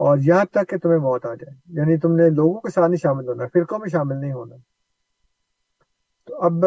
اور 0.00 0.18
یہاں 0.18 0.44
تک 0.44 0.68
کہ 0.68 0.78
تمہیں 0.78 0.98
موت 0.98 1.26
آ 1.26 1.34
جائے۔ 1.34 1.56
یعنی 1.78 1.96
تم 1.98 2.14
نے 2.16 2.28
لوگوں 2.30 2.60
کے 2.60 2.70
ساتھ 2.70 2.90
نہیں 2.90 3.02
شامل 3.02 3.28
ہونا، 3.28 3.44
فرقوں 3.52 3.78
میں 3.78 3.88
شامل 3.88 4.20
نہیں 4.20 4.32
ہونا۔ 4.32 4.56
تو 6.26 6.40
اب 6.42 6.64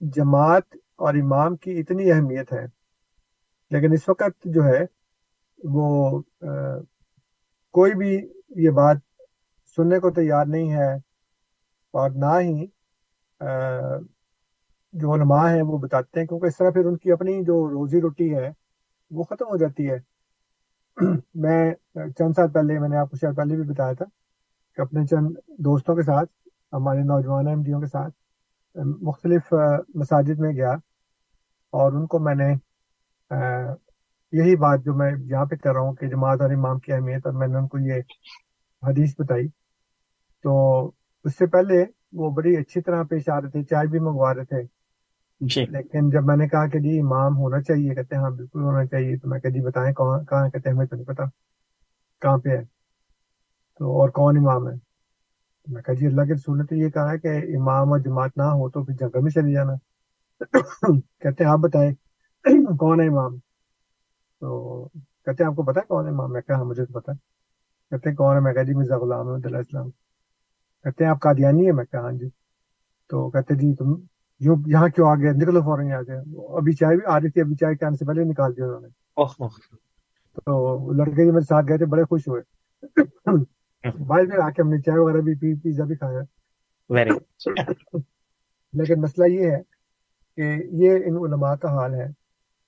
جماعت 0.00 0.76
اور 0.96 1.14
امام 1.14 1.56
کی 1.56 1.78
اتنی 1.80 2.10
اہمیت 2.12 2.52
ہے، 2.52 2.64
لیکن 3.70 3.92
اس 3.92 4.08
وقت 4.08 4.44
جو 4.44 4.64
ہے 4.64 4.84
وہ 5.64 6.20
کوئی 7.72 7.94
بھی 7.94 8.12
یہ 8.56 8.70
بات 8.70 8.96
سننے 9.76 9.98
کو 9.98 10.10
تیار 10.10 10.46
نہیں 10.46 10.72
ہے۔ 10.72 11.11
اور 11.92 12.10
نہ 12.10 12.38
ہی 12.40 12.66
جو 14.94 15.14
علماء 15.14 15.48
ہیں 15.50 15.62
وہ 15.62 15.78
بتاتے 15.78 16.20
ہیں، 16.20 16.26
کیونکہ 16.26 16.46
اس 16.46 16.56
طرح 16.56 16.70
پھر 16.70 16.86
ان 16.86 16.96
کی 16.96 17.12
اپنی 17.12 17.42
جو 17.42 17.68
روزی 17.70 18.00
روٹی 18.00 18.34
ہے 18.34 18.50
وہ 19.10 19.22
ختم 19.22 19.44
ہو 19.44 19.56
جاتی 19.56 19.90
ہے۔ 19.90 19.98
میں 21.34 21.74
چند 22.18 22.32
سال 22.36 22.50
پہلے، 22.50 22.78
میں 22.78 22.88
نے 22.88 22.96
آپ 22.96 23.10
کو 23.10 23.16
شاید 23.16 23.36
پہلے 23.36 23.56
بھی 23.56 23.68
بتایا 23.68 23.92
تھا 23.92 24.04
کہ 24.76 24.80
اپنے 24.80 25.06
چند 25.06 25.30
دوستوں 25.58 25.94
کے 25.94 26.02
ساتھ، 26.02 26.30
ہمارے 26.72 27.02
نوجوان 27.02 27.48
ایم 27.48 27.62
ڈیوں 27.62 27.80
کے 27.80 27.86
ساتھ، 27.86 28.14
مختلف 29.02 29.52
مساجد 29.94 30.38
میں 30.38 30.52
گیا 30.52 30.72
اور 31.72 31.92
ان 31.92 32.06
کو 32.06 32.18
میں 32.18 32.34
نے 32.34 32.52
یہی 34.32 34.56
بات 34.56 34.84
جو 34.84 34.94
میں 34.94 35.10
یہاں 35.18 35.44
پہ 35.44 35.56
کر 35.56 35.72
رہا 35.72 35.80
ہوں 35.80 35.94
کہ 35.94 36.06
جماعت 36.06 36.40
اور 36.40 36.50
امام 36.50 36.78
کی 36.78 36.92
اہمیت 36.92 37.26
اور 37.26 37.34
میں 37.34 37.48
نے 37.48 37.58
ان 37.58 37.68
کو 37.68 37.78
یہ 37.78 38.00
حدیث 38.82 39.14
بتائی۔ 39.18 39.48
تو 40.44 40.52
اس 41.24 41.38
سے 41.38 41.46
پہلے 41.46 41.84
وہ 42.12 42.30
بڑی 42.30 42.56
اچھی 42.56 42.80
طرح 42.80 43.02
پیش 43.02 43.28
آ 43.28 43.40
رہے 43.40 43.48
تھے 43.48 43.62
چائے 43.62 43.86
بھی 43.86 43.98
منگوا 43.98 44.34
رہے 44.34 44.44
تھے۔ 44.44 44.62
جی۔ 45.40 45.66
لیکن 45.66 46.10
جب 46.10 46.24
میں 46.24 46.36
نے 46.36 46.48
کہا 46.48 46.66
کہ 46.66 46.78
جی 46.78 47.00
امام 47.00 47.36
ہونا 47.36 47.62
چاہیے 47.62 47.94
کہتے 47.94 48.16
ہیں 48.16 48.22
ہاں 48.22 48.30
بالکل 48.30 48.60
ہونا 48.60 48.86
چاہیے 48.86 49.16
تو 49.16 49.28
میں 49.28 49.40
کہ 49.40 49.50
جی 49.50 49.60
بتائیں 49.60 49.94
کہاں 49.94 50.24
کہاں 50.24 50.48
کہتے 50.48 50.68
ہیں 50.68 50.76
ہمیں 50.76 50.86
تو 50.86 50.96
نہیں 50.96 51.06
پتا۔ 51.06 51.24
کہاں 52.20 52.38
پہ 52.38 52.48
ہے؟ 52.48 52.64
تو 53.78 54.00
اور 54.00 54.08
کون 54.08 54.36
امام 54.36 54.68
ہے؟ 54.68 54.74
میں 55.66 55.82
کہا 55.82 55.94
جی 55.94 56.06
اللہ 56.06 56.22
کے 56.22 56.34
رسول 56.34 56.58
نے 56.58 56.64
تو 56.64 56.74
یہ 56.74 56.88
کہا 56.88 57.12
ہے 57.12 57.18
کہ 57.18 57.28
امام 57.28 57.92
اور 57.92 57.98
جماعت 57.98 58.36
نہ 58.36 58.42
ہو 58.42 58.70
تو 58.70 58.84
پھر 58.84 58.94
جگہ 58.94 59.20
میں 59.20 59.30
چلی 59.30 59.52
جانا۔ 59.52 59.72
کہتے 61.18 61.44
ہیں 61.44 61.50
آپ 61.50 61.58
بتائیں 61.58 61.92
کون 62.78 63.00
ہے 63.00 63.06
امام؟ 63.08 63.36
تو 64.40 64.88
کہتے 65.24 65.42
ہیں 65.42 65.50
آپ 65.50 65.56
کو 65.56 65.62
پتا 65.62 65.80
کون 65.80 66.06
ہے 66.06 66.10
امام؟ 66.10 66.32
میں 66.32 66.40
کہا 66.40 66.56
ہاں 66.56 66.64
مجھے 66.64 66.84
تو 66.84 67.00
پتا 67.00 67.12
کہتے 67.90 68.08
ہیں 68.08 68.16
کون 68.16 68.36
ہے؟ 68.36 68.40
میں 68.40 68.54
کہا 68.54 68.62
جی 68.62 68.74
مرزا 68.74 68.96
غلام 68.98 69.28
احمد 69.28 69.46
اللہ 69.46 69.56
السلام۔ 69.56 69.88
کہتے 70.84 71.04
ہیں 71.04 71.10
آپ 71.10 71.20
قادیانی 71.20 71.66
ہے 71.66 71.72
میں 71.72 71.84
کہا 71.84 72.00
ہاں 72.00 72.12
جی۔ 72.12 72.28
تو 73.10 73.30
کہتے 73.30 73.54
جی 73.54 73.74
تم 73.74 73.94
یوں 74.40 74.56
یہاں 74.66 74.88
کیوں 74.88 75.08
آ 75.08 75.14
گئے 75.14 75.30
نکلو 75.32 75.60
فوراً 75.60 75.92
آ 75.92 76.00
گئے 76.00 76.16
ابھی 76.56 76.72
چائے 76.72 76.96
بھی 76.96 77.06
آ 77.06 77.20
رہی 77.20 77.30
تھی 77.30 77.40
ابھی 77.40 77.54
چائے 77.54 77.74
کے 77.76 77.86
آنے 77.86 77.96
سے 77.96 78.04
پہلے 78.04 78.24
نکال 78.24 78.56
دیا 78.56 78.64
انہوں 78.66 78.80
نے۔ 78.80 78.88
تو 80.36 80.92
لڑکے 80.92 81.26
جو 81.26 81.32
میرے 81.32 81.44
ساتھ 81.44 81.66
گئے 81.68 81.76
تھے 81.76 81.86
بڑے 81.86 82.04
خوش 82.04 82.28
ہوئے۔ 82.28 82.42
بھائی 84.06 84.26
پھر 84.26 84.38
آ 84.38 84.50
کے 84.50 84.62
ہم 84.62 84.68
نے 84.68 84.80
چائے 84.80 84.98
وغیرہ 84.98 85.20
بھی 85.20 85.34
پی 85.34 85.54
پیزا 85.54 85.84
بھی 85.84 85.94
کھایا۔ 85.94 86.20
لیکن 88.72 89.00
مسئلہ 89.00 89.26
یہ 89.26 89.50
ہے 89.50 89.60
کہ 90.38 90.54
یہ 90.82 90.98
ان 91.04 91.16
علماء 91.16 91.54
کا 91.54 91.68
حال 91.68 91.94
ہے 91.94 92.06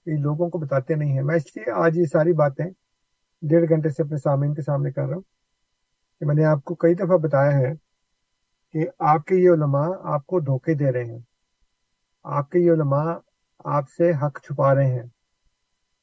کہ 0.06 0.16
لوگوں 0.20 0.50
کو 0.50 0.58
بتاتے 0.58 0.94
نہیں 0.94 1.12
ہیں۔ 1.12 1.22
میں 1.22 1.36
اس 1.36 1.56
لیے 1.56 1.70
آج 1.70 1.98
یہ 1.98 2.04
ساری 2.04 2.32
باتیں 2.32 2.66
ڈیڑھ 3.42 3.68
گھنٹے 3.68 3.88
سے 3.88 4.02
اپنے 4.02 4.16
سامعین 4.16 4.54
کے 4.54 4.62
سامنے 4.62 4.92
کر 4.92 5.06
رہا 5.06 5.14
ہوں 5.14 5.22
کہ 6.20 6.26
میں 6.26 6.34
نے 6.34 6.44
آپ 6.44 6.64
کو 6.64 6.74
کئی 6.74 6.94
دفعہ 6.94 7.16
بتایا 7.18 7.56
ہے 7.58 7.72
کہ 8.74 8.86
آپ 8.98 9.24
کے 9.24 9.34
یہ 9.36 9.50
علماء 9.50 9.88
آپ 10.02 10.26
کو 10.26 10.40
دھوکے 10.40 10.74
دے 10.74 10.92
رہے 10.92 11.04
ہیں۔ 11.04 11.18
آپ 12.22 12.50
کے 12.50 12.58
یہ 12.58 12.72
علماء 12.72 13.12
آپ 13.64 13.84
سے 13.88 14.10
حق 14.10 14.40
چھپا 14.42 14.74
رہے 14.74 14.86
ہیں۔ 14.86 15.08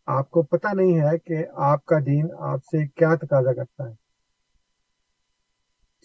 آپ 0.06 0.30
کو 0.30 0.41
پتہ 0.41 0.68
نہیں 0.73 0.99
ہے 0.99 1.18
کہ 1.18 1.45
آپ 1.56 1.85
کا 1.85 1.99
دین 2.06 2.27
آپ 2.39 2.60
سے 2.64 2.88
کیا 2.88 3.15
تقاضا 3.15 3.53
کرتا 3.53 3.89
ہے۔ 3.89 3.93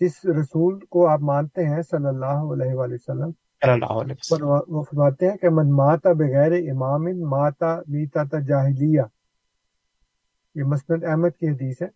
جس 0.01 0.25
رسول 0.25 0.85
کو 0.91 1.09
آپ 1.09 1.21
مانتے 1.21 1.65
ہیں 1.65 1.83
صلی 1.83 2.07
اللہ 2.07 2.53
علیہ 2.53 2.75
وآلہ 2.75 2.95
وسلم 2.95 3.31
وہ 4.69 4.83
فرماتے 4.83 5.31
ہیں 5.31 5.37
کہ 5.37 5.49
من 5.51 5.71
ماتا 5.77 6.13
بغیر 6.13 6.53
امام 6.53 7.05
ماتا 7.31 7.77
میتا 7.89 8.23
تا 8.25 8.39
جاہلیہ۔ 8.39 9.03
یہ 10.55 10.63
مسند 10.63 11.05
احمد 11.05 11.39
کی 11.41 11.49
حدیث 11.49 11.83
ہے 11.83 11.89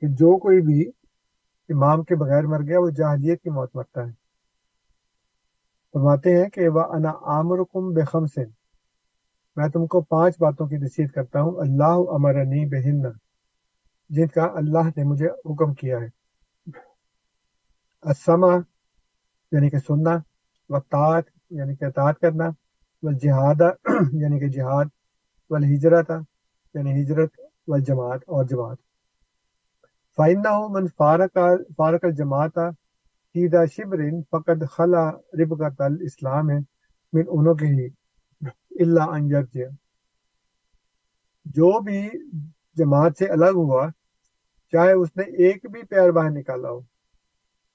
کہ 0.00 0.06
جو 0.06 0.38
کوئی 0.38 0.60
بھی 0.60 0.90
امام 1.68 2.02
کے 2.02 2.14
بغیر 2.14 2.42
مر 2.42 2.60
گیا، 2.60 2.80
وہ 2.80 2.90
جاہلیت 2.90 3.42
کی 3.42 3.50
موت 3.50 3.76
مرتا 3.76 4.00
ہے۔ 4.06 4.12
فرماتے 5.92 6.42
ہیں 6.42 6.50
کہ 6.50 6.68
وہ 6.68 6.80
انا 6.80 7.08
عامرکم 7.08 7.88
بخم 7.88 8.40
میں 9.56 9.68
تم 9.68 9.86
کو 9.86 10.00
پانچ 10.00 10.34
باتوں 10.40 10.66
کی 10.66 10.76
نصیحت 10.76 11.14
کرتا 11.14 11.40
ہوں۔ 11.40 11.52
اللہ 11.56 11.98
امرنی 12.08 12.66
بہن۔ 12.66 13.12
جن 14.08 14.26
کا 14.26 14.44
اللہ 14.44 14.88
نے 14.96 15.04
مجھے 15.04 15.26
حکم 15.26 15.74
کیا 15.74 15.98
ہے۔ 15.98 16.08
اسما 18.02 18.52
یعنی 19.52 19.70
کہ 19.70 19.78
سننا 19.78 20.16
وطاعت 20.68 21.24
یعنی 21.50 21.76
کہ 21.76 21.84
اطاعت 21.84 22.18
کرنا، 22.18 22.44
والجہاد 23.02 23.60
یعنی 24.12 24.40
کہ 24.40 24.48
جہاد، 24.48 24.84
والہجرت 25.50 26.10
یعنی 26.74 27.02
ہجرت، 27.02 27.30
والجماعت 27.68 28.20
اور 28.26 28.44
جماعت۔ 28.44 28.85
فَإِنَّهُ 30.16 30.68
مَنْ 30.74 30.86
فَارَقَ 30.96 31.62
فارق 31.76 32.04
الجماعت 32.04 32.58
ہیدا 33.34 33.64
شبرن 33.64 34.22
فقد 34.30 34.62
خلا 34.70 35.04
ربقت 35.40 35.80
الاسلام 35.80 36.50
ہے 36.50 36.58
من 37.12 37.24
انہوں 37.28 37.54
کے 37.54 37.66
ہی 37.66 37.86
اللہ 38.84 39.14
انجر 39.16 39.42
جو 41.56 41.80
بھی 41.80 42.00
جماعت 42.76 43.18
سے 43.18 43.26
الگ 43.26 43.54
ہوا، 43.54 43.86
چاہے 44.72 44.92
اس 44.92 45.16
نے 45.16 45.24
ایک 45.44 45.66
بھی 45.72 45.82
پیر 45.82 46.10
باہر 46.10 46.30
نکالا 46.30 46.70
ہو 46.70 46.80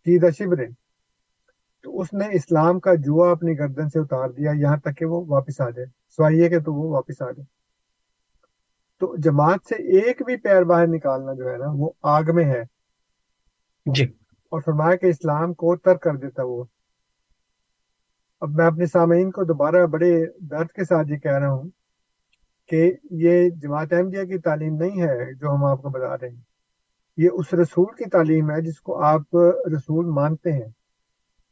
ہیدا 0.05 0.29
شبرن 0.29 0.73
تو 1.83 1.99
اس 1.99 2.13
نے 2.13 2.25
اسلام 2.31 2.79
کا 2.79 2.93
جوا 2.95 3.31
اپنی 3.31 3.57
گردن 3.59 3.89
سے 3.89 3.99
اتار 3.99 4.29
دیا، 4.29 4.51
یہاں 4.55 4.77
تک 4.77 4.97
کہ 4.97 5.05
وہ 5.05 5.25
واپس 5.27 5.61
آ 5.61 5.69
جائے۔ 5.69 5.87
سوائیے 6.15 6.49
کہ 6.49 6.59
تو 6.59 6.73
وہ 6.73 6.89
واپس 6.91 7.21
آ 7.21 7.31
جائے۔ 7.31 7.60
تو 9.01 9.15
جماعت 9.17 9.59
سے 9.69 9.75
ایک 9.75 10.21
بھی 10.25 10.35
پیر 10.37 10.63
باہر 10.63 10.87
نکالنا 10.87 11.33
جو 11.33 11.51
ہے 11.51 11.57
نا 11.57 11.65
وہ 11.67 11.89
آگ 12.01 12.23
میں 12.33 12.45
ہے۔ 12.45 12.63
جی۔ 13.85 14.03
اور 14.49 14.61
فرمایا 14.61 14.95
کہ 14.95 15.05
اسلام 15.05 15.53
کو 15.53 15.75
تر 15.75 15.95
کر 15.95 16.15
دیتا 16.15 16.43
وہ۔ 16.43 16.63
اب 18.41 18.49
میں 18.49 18.65
اپنے 18.65 18.85
سامعین 18.85 19.31
کو 19.31 19.43
دوبارہ 19.43 19.85
بڑے 19.85 20.25
درد 20.39 20.67
کے 20.67 20.83
ساتھ 20.83 21.11
یہ 21.11 21.17
کہہ 21.17 21.31
رہا 21.31 21.51
ہوں 21.51 21.69
کہ 22.67 22.93
یہ 23.11 23.49
جماعت 23.49 23.93
احمدیہ 23.93 24.23
کی 24.23 24.37
تعلیم 24.37 24.75
نہیں 24.75 25.01
ہے 25.01 25.33
جو 25.33 25.49
ہم 25.49 25.65
آپ 25.65 25.81
کو 25.81 25.89
بتا 25.89 26.15
رہے 26.15 26.29
ہیں۔ 26.29 26.41
یہ 27.17 27.29
اس 27.33 27.53
رسول 27.53 27.95
کی 27.97 28.09
تعلیم 28.09 28.51
ہے 28.51 28.61
جس 28.61 28.79
کو 28.81 29.03
آپ 29.03 29.35
رسول 29.75 30.05
مانتے 30.05 30.51
ہیں۔ 30.51 30.69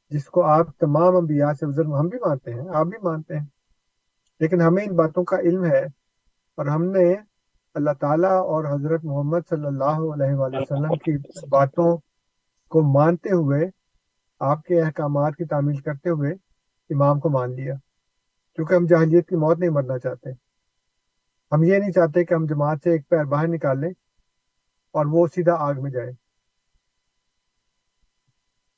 جس 0.09 0.25
کو 0.25 0.43
آپ 0.43 0.77
تمام 0.77 1.15
انبیاء 1.15 1.51
سے 1.51 1.65
ہم 1.81 2.07
بھی 2.07 2.17
مانتے 2.17 2.53
ہیں 2.53 2.61
آپ 2.73 2.85
بھی 2.85 2.97
مانتے 3.03 3.37
ہیں۔ 3.37 3.45
لیکن 4.39 4.61
ہمیں 4.61 4.85
ان 4.85 4.95
باتوں 4.95 5.23
کا 5.23 5.39
علم 5.39 5.65
ہے 5.65 5.85
اور 6.57 6.65
ہم 6.65 6.83
نے 6.83 7.28
اللہ 7.73 7.89
تعالیٰ 7.99 8.31
اور 8.31 8.65
حضرت 8.65 9.03
محمد 9.03 9.39
صلی 9.49 9.65
اللہ 9.65 9.83
علیہ 9.83 10.35
وآلہ 10.35 10.57
وسلم 10.57 10.97
کی 10.97 11.45
باتوں 11.49 11.97
کو 12.69 12.99
مانتے 12.99 13.29
ہوئے 13.29 13.69
آپ 14.39 14.63
کے 14.63 14.81
احکامات 14.81 15.35
کی 15.35 15.45
تعمیل 15.45 15.77
کرتے 15.77 16.09
ہوئے 16.09 16.31
امام 16.89 17.19
کو 17.19 17.29
مان 17.29 17.55
لیا۔ 17.55 17.73
کیونکہ 18.55 18.73
ہم 18.73 18.85
جہلیت 18.85 19.29
کی 19.29 19.35
موت 19.35 19.59
نہیں 19.59 19.69
مرنا 19.69 19.99
چاہتے۔ 19.99 20.31
ہم 21.51 21.63
یہ 21.63 21.77
نہیں 21.77 21.91
چاہتے 21.91 22.25
کہ 22.25 22.33
ہم 22.33 22.45
جماعت 22.45 22.77
سے 22.83 22.91
ایک 22.91 23.09
پیر 23.09 23.23
باہر 23.23 23.47
نکال 23.47 23.81
لیں 23.81 23.91
اور 24.91 25.05
وہ 25.05 25.27
سیدھا 25.27 25.55
آگ 25.59 25.73
میں 25.81 25.91
جائے۔ 25.91 26.11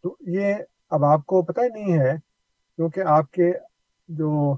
تو 0.04 0.16
یہ 0.20 0.56
اب 0.90 1.06
آپ 1.06 1.26
کو 1.26 1.42
پتہ 1.42 1.60
ہی 1.60 1.70
نہیں 1.70 2.00
ہے 2.00 2.18
کیونکہ 2.76 3.00
آپ 3.00 3.32
کے 3.32 3.52
جو 4.08 4.54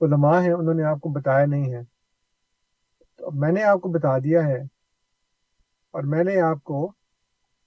علماء 0.00 0.40
ہیں 0.40 0.52
انہوں 0.52 0.74
نے 0.74 0.84
آپ 0.84 1.00
کو 1.00 1.08
بتایا 1.08 1.46
نہیں 1.46 1.72
ہے۔ 1.72 1.93
تو 3.24 3.30
میں 3.32 3.52
نے 3.52 3.62
آپ 3.62 3.80
کو 3.80 3.88
بتا 3.88 4.18
دیا 4.18 4.42
ہے 4.42 4.58
اور 5.92 6.02
میں 6.02 6.24
نے 6.24 6.40
آپ 6.40 6.62
کو 6.62 6.86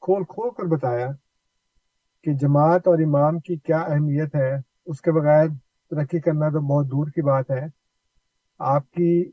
کھول 0.01 0.23
کھول 0.23 0.49
کر 0.49 0.63
بتایا 0.63 1.07
کہ 2.23 2.33
جماعت 2.33 2.87
اور 2.87 2.99
امام 2.99 3.39
کی 3.39 3.55
کیا 3.57 3.79
اہمیت 3.79 4.35
ہے، 4.35 4.55
اس 4.85 5.01
کے 5.01 5.11
بغیر 5.11 5.47
ترقی 5.89 6.19
کرنا 6.19 6.49
تو 6.49 6.59
بہت 6.59 6.85
دور 6.85 7.07
کی 7.07 7.21
بات 7.21 7.51
ہے۔ 7.51 7.65
آپ 8.59 8.91
کی 8.91 9.31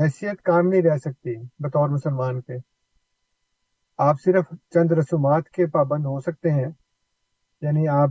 حیثیت 0.00 0.42
کام 0.42 0.68
نہیں 0.68 0.82
رہ 0.82 0.96
سکتی 0.96 1.36
بطور 1.58 1.88
مسلمان 1.88 2.40
کے۔ 2.40 2.56
آپ 3.98 4.16
صرف 4.24 4.44
چند 4.70 4.92
رسومات 4.92 5.48
کے 5.48 5.66
پابند 5.66 6.04
ہو 6.04 6.20
سکتے 6.20 6.50
ہیں 6.50 6.70
یعنی 7.60 7.88
آپ، 7.88 8.08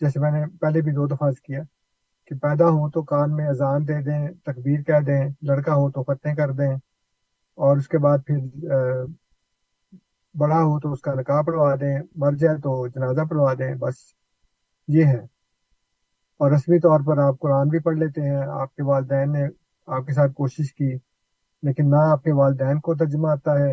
جیسے 0.00 0.20
میں 0.20 0.30
نے 0.30 0.56
پہلے 0.60 0.80
بھی 0.80 0.92
دو 0.92 1.06
دفعہ 1.06 1.30
کیا 1.30 1.60
کہ 2.26 2.34
پیدا 2.34 2.68
ہوں 2.68 2.90
تو 2.90 3.02
کان 3.02 3.36
میں 3.36 3.46
اذان 3.46 3.88
دے 3.88 4.02
دیں، 4.02 4.28
تکبیر 4.44 4.82
کہہ 4.82 5.00
دیں، 5.06 5.28
لڑکا 5.42 5.74
ہو 5.74 5.90
تو 5.90 6.02
فتح 6.02 6.34
کر 6.36 6.50
دیں، 6.50 6.74
اور 7.54 7.76
اس 7.76 7.88
کے 7.88 7.98
بعد 7.98 8.18
پھر 8.26 8.38
بڑا 10.34 10.56
ہو 10.56 10.80
تو 10.80 10.92
اس 10.92 11.00
کا 11.00 11.14
نکاح 11.14 11.42
پڑھوا 11.42 11.74
دیں، 11.74 11.98
مر 12.16 12.32
جائے 12.32 12.56
تو 12.56 12.86
جنازہ 12.86 13.20
پڑھوا 13.20 13.54
دیں، 13.54 13.74
بس 13.74 13.94
یہ 14.88 15.04
ہے۔ 15.04 15.20
اور 16.40 16.50
رسمی 16.50 16.78
طور 16.78 17.00
پر 17.06 17.18
آپ 17.18 17.38
قرآن 17.40 17.68
بھی 17.68 17.78
پڑھ 17.78 17.96
لیتے 17.96 18.20
ہیں، 18.20 18.46
آپ 18.50 18.74
کے 18.74 18.82
والدین 18.82 19.32
نے 19.32 19.46
آپ 19.86 20.06
کے 20.06 20.12
ساتھ 20.12 20.32
کوشش 20.32 20.74
کی، 20.74 20.94
لیکن 21.62 21.90
نہ 21.90 21.96
آپ 21.96 22.22
کے 22.22 22.32
والدین 22.32 22.80
کو 22.80 22.94
ترجمہ 22.94 23.28
آتا 23.28 23.58
ہے، 23.58 23.72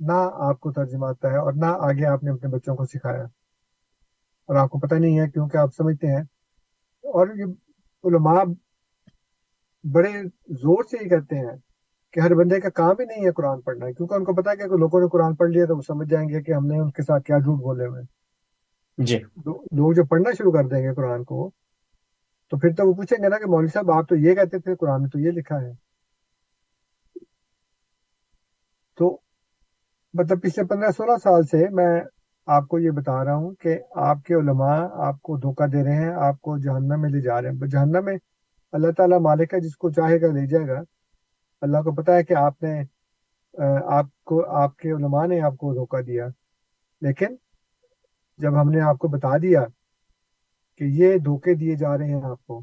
نہ 0.00 0.30
آپ 0.32 0.60
کو 0.60 0.72
ترجمہ 0.72 1.06
آتا 1.06 1.30
ہے، 1.30 1.36
اور 1.36 1.52
نہ 1.52 1.66
آگے 1.66 2.06
آپ 2.06 2.24
نے 2.24 2.30
اپنے 2.30 2.48
بچوں 2.48 2.76
کو 2.76 2.84
سکھایا۔ 2.84 3.24
اور 4.48 4.56
آپ 4.56 4.70
کو 4.70 4.78
پتہ 4.78 4.94
نہیں 4.94 5.20
ہے 5.20 5.30
کیونکہ 5.30 5.56
آپ 5.56 5.68
سمجھتے 5.76 6.06
ہیں۔ 6.06 6.22
اور 7.04 7.28
یہ 7.34 7.44
علماء 8.04 8.42
بڑے 9.84 10.10
زور 10.48 10.84
سے 10.90 10.96
ہی 11.04 11.08
کہتے 11.08 11.36
ہیں 11.36 11.56
کہ 12.12 12.20
ہر 12.20 12.34
بندے 12.34 12.60
کا 12.60 12.68
کام 12.68 12.96
ہی 13.00 13.04
نہیں 13.04 13.26
ہے 13.26 13.32
قرآن 13.32 13.60
پڑھنا 13.60 13.90
کیونکہ 13.90 14.14
ان 14.14 14.24
کو 14.24 14.32
پتا 14.34 14.50
ہے 14.50 14.56
کہ 14.56 14.76
لوگوں 14.76 15.00
نے 15.00 15.08
قرآن 15.08 15.34
پڑھ 15.34 15.50
لیا 15.50 15.66
تو 15.66 15.76
وہ 15.76 15.82
سمجھ 15.82 16.08
جائیں 16.08 16.28
گے 16.28 16.42
کہ 16.42 16.52
ہم 16.52 16.66
نے 16.66 16.78
ان 16.78 16.90
کے 16.90 17.02
ساتھ 17.02 17.24
کیا 17.24 17.38
جھوٹ 17.38 17.58
بولے 17.58 17.86
ہوئے۔ 17.86 18.02
جی۔ 18.98 19.18
لوگ 19.72 19.92
جو 19.92 20.04
پڑھنا 20.04 20.30
شروع 20.32 20.52
کر 20.52 20.68
دیں 20.68 20.82
گے 20.82 20.94
قرآن 20.94 21.24
کو 21.24 21.50
تو 22.52 22.58
پھر 22.58 22.68
تو 22.70 22.88
وہ 22.88 22.94
پوچھیں 22.94 23.22
گے 23.22 23.28
نا 23.28 23.38
کہ 23.38 23.46
مولوی 23.46 23.68
صاحب 23.68 23.90
آپ 23.90 24.08
تو 24.08 24.16
یہ 24.16 24.34
کہتے 24.34 24.58
تھے 24.58 24.76
قرآن 24.76 25.00
میں 25.00 25.10
تو 25.10 25.18
یہ 25.18 25.30
لکھا 25.30 25.60
ہے۔ 25.60 25.72
تو 28.98 29.18
مطلب 30.14 30.42
پچھلے 30.42 30.64
پندرہ 30.64 30.90
سولہ 30.90 31.16
سال 31.22 31.42
سے 31.42 31.68
میں 31.68 32.00
آپ 32.46 32.68
کو 32.68 32.78
یہ 32.78 32.90
بتا 32.90 33.24
رہا 33.24 33.34
ہوں 33.34 33.54
کہ 33.54 33.78
آپ 33.94 34.22
کے 34.24 34.34
علماء 34.34 34.88
آپ 34.92 35.22
کو 35.22 35.36
دھوکہ 35.36 35.66
دے 35.66 35.84
رہے 35.84 35.94
ہیں، 35.94 36.12
آپ 36.14 36.40
کو 36.40 36.58
جہنم 36.58 37.00
میں 37.00 37.10
لے 37.10 37.20
جا 37.20 37.42
رہے 37.42 37.50
ہیں۔ 37.50 37.66
جہنم 37.66 38.04
میں 38.04 38.16
اللہ 38.72 38.90
تعالیٰ 38.96 39.20
مالک 39.20 39.54
ہے، 39.54 39.60
جس 39.60 39.76
کو 39.76 39.90
چاہے 39.90 40.20
گا 40.20 40.26
لے 40.26 40.46
جائے 40.46 40.68
گا۔ 40.68 40.80
اللہ 41.60 41.78
کو 41.78 41.94
پتا 41.94 42.16
ہے 42.16 42.24
کہ 42.24 42.34
آپ 42.34 42.62
نے 42.62 42.82
آپ 43.84 44.06
کو، 44.24 44.46
آپ 44.46 44.76
کے 44.76 44.90
علماء 44.90 45.26
نے 45.26 45.40
آپ 45.40 45.56
کو 45.56 45.74
دھوکہ 45.74 46.02
دیا۔ 46.02 46.26
لیکن 47.00 47.26
جب 48.38 48.60
ہم 48.60 48.70
نے 48.70 48.80
آپ 48.80 48.98
کو 48.98 49.08
بتا 49.08 49.36
دیا 49.36 49.64
کہ 50.76 50.84
یہ 50.84 51.18
دھوکے 51.18 51.54
دیے 51.54 51.76
جا 51.76 51.98
رہے 51.98 52.06
ہیں 52.06 52.22
آپ 52.24 52.46
کو، 52.46 52.62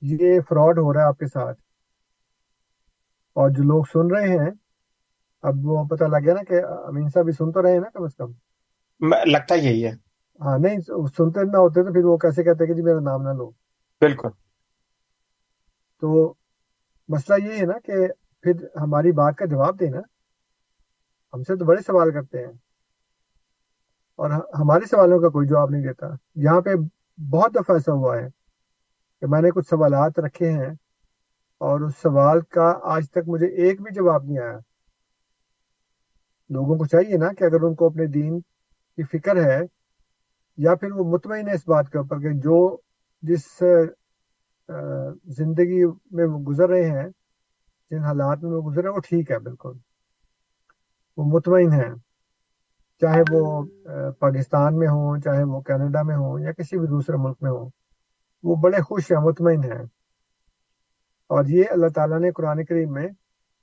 یہ 0.00 0.40
فراڈ 0.48 0.78
ہو 0.78 0.92
رہا 0.92 1.00
ہے 1.00 1.06
آپ 1.06 1.18
کے 1.18 1.26
ساتھ۔ 1.26 1.60
اور 3.32 3.50
جو 3.50 3.62
لوگ 3.62 3.84
سن 3.92 4.14
رہے 4.14 4.28
ہیں، 4.28 4.50
اب 5.42 5.54
وہ 5.62 5.84
پتہ 5.84 6.04
لگ 6.04 6.24
گیا 6.24 6.34
نا 6.34 6.42
کہ 6.42 6.64
امین 6.64 7.08
صاحب 7.08 7.24
بھی 7.24 7.32
سن 7.32 7.52
تو 7.52 7.62
رہے 7.62 7.72
ہیں 7.72 7.80
نا 7.80 7.90
کم 7.90 8.04
از 8.04 8.16
کم۔ 8.16 8.32
لگتا 9.02 9.54
یہی 9.54 9.86
ہے۔ 9.86 9.92
ہاں 10.40 10.58
نہیں 10.58 10.78
سنتے 11.06 11.44
نہ 11.44 11.56
ہوتے 11.56 11.84
تو 11.84 11.92
پھر 11.92 12.04
وہ 12.04 12.16
کیسے 12.16 12.44
کہتے 12.44 12.66
کہ 12.66 12.74
جی 12.74 12.82
میرا 12.82 13.00
نام 13.00 13.22
نہ 13.22 13.28
لو۔ 13.28 13.50
بالکل۔ 14.00 14.28
تو 16.00 16.34
مسئلہ 17.08 17.44
یہ 17.44 17.60
ہے 17.60 17.66
نا 17.66 17.78
کہ 17.84 17.92
پھر 18.40 18.52
ہماری 18.80 19.12
بات 19.12 19.36
کا 19.36 19.44
جواب 19.44 19.80
دینا 19.80 19.98
ہم 21.34 21.42
سے 21.42 21.56
تو 21.56 21.64
بڑے 21.64 21.82
سوال 21.82 22.12
کرتے 22.12 22.38
ہیں۔ 22.38 22.52
اور 24.16 24.30
ہمارے 24.30 24.86
سوالوں 24.86 25.20
کا 25.20 25.28
کوئی 25.28 25.48
جواب 25.48 25.70
نہیں 25.70 25.82
دیتا۔ 25.82 26.06
یہاں 26.34 26.60
پہ 26.60 26.70
بہت 27.30 27.54
دفعہ 27.54 27.76
ایسا 27.76 27.92
ہوا 27.92 28.16
ہے 28.16 28.28
کہ 29.20 29.26
میں 29.26 29.42
نے 29.42 29.50
کچھ 29.50 29.68
سوالات 29.68 30.18
رکھے 30.18 30.50
ہیں 30.50 30.70
اور 31.58 31.80
اس 31.80 31.92
سوال 32.02 32.40
کا 32.40 32.78
آج 32.82 33.10
تک 33.10 33.18
مجھے 33.26 33.46
ایک 33.46 33.82
بھی 33.82 33.94
جواب 33.94 34.24
نہیں 34.24 34.38
آیا۔ 34.38 34.58
لوگوں 36.50 36.78
کو 36.78 36.86
چاہیے 36.86 37.16
نا 37.16 37.32
کہ 37.38 37.44
اگر 37.44 37.60
ان 37.62 37.74
کو 37.74 37.86
اپنے 37.86 38.06
دین 38.06 38.40
کی 38.96 39.02
فکر 39.02 39.36
ہے 39.36 39.60
یا 40.56 40.74
پھر 40.74 40.92
وہ 40.92 41.04
مطمئن 41.04 41.48
ہے 41.48 41.54
اس 41.54 41.68
بات 41.68 41.90
کے 41.90 41.98
اوپر 41.98 42.18
کہ 42.18 42.32
جو 42.38 42.76
جس 43.22 43.62
زندگی 45.38 45.84
میں 46.10 46.26
وہ 46.26 46.38
گزر 46.38 46.68
رہے 46.68 46.90
ہیں، 46.90 47.08
جن 47.90 47.98
حالات 47.98 48.42
میں 48.42 48.52
وہ 48.52 48.62
گزر 48.62 48.80
رہے 48.82 48.88
ہیں، 48.88 48.96
وہ 48.96 49.00
ٹھیک 49.00 49.30
ہے، 49.30 49.38
بالکل۔ 49.38 49.72
وہ 51.16 51.24
مطمئن 51.24 51.72
ہے 51.72 51.90
چاہے 53.00 53.22
وہ 53.30 53.64
پاکستان 54.18 54.78
میں 54.78 54.88
ہوں، 54.88 55.20
چاہے 55.20 55.42
وہ 55.44 55.60
کینیڈا 55.60 56.02
میں 56.02 56.16
ہوں 56.16 56.40
یا 56.40 56.52
کسی 56.52 56.78
بھی 56.78 56.86
دوسرے 56.86 57.16
ملک 57.16 57.38
میں 57.42 57.50
ہوں، 57.50 57.70
وہ 58.42 58.54
بڑے 58.56 58.80
خوش 58.80 59.10
ہیں، 59.12 59.18
مطمئن 59.18 59.64
ہیں۔ 59.64 59.82
اور 61.32 61.44
یہ 61.48 61.64
اللہ 61.70 61.86
تعالیٰ 61.94 62.20
نے 62.20 62.30
قرآن 62.30 62.64
کریم 62.64 62.92
میں 62.92 63.08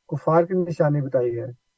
کفار 0.07 0.43
کی 0.43 0.53
نشانی 0.57 1.01
بتائی 1.01 1.39
ہے۔ 1.39 1.68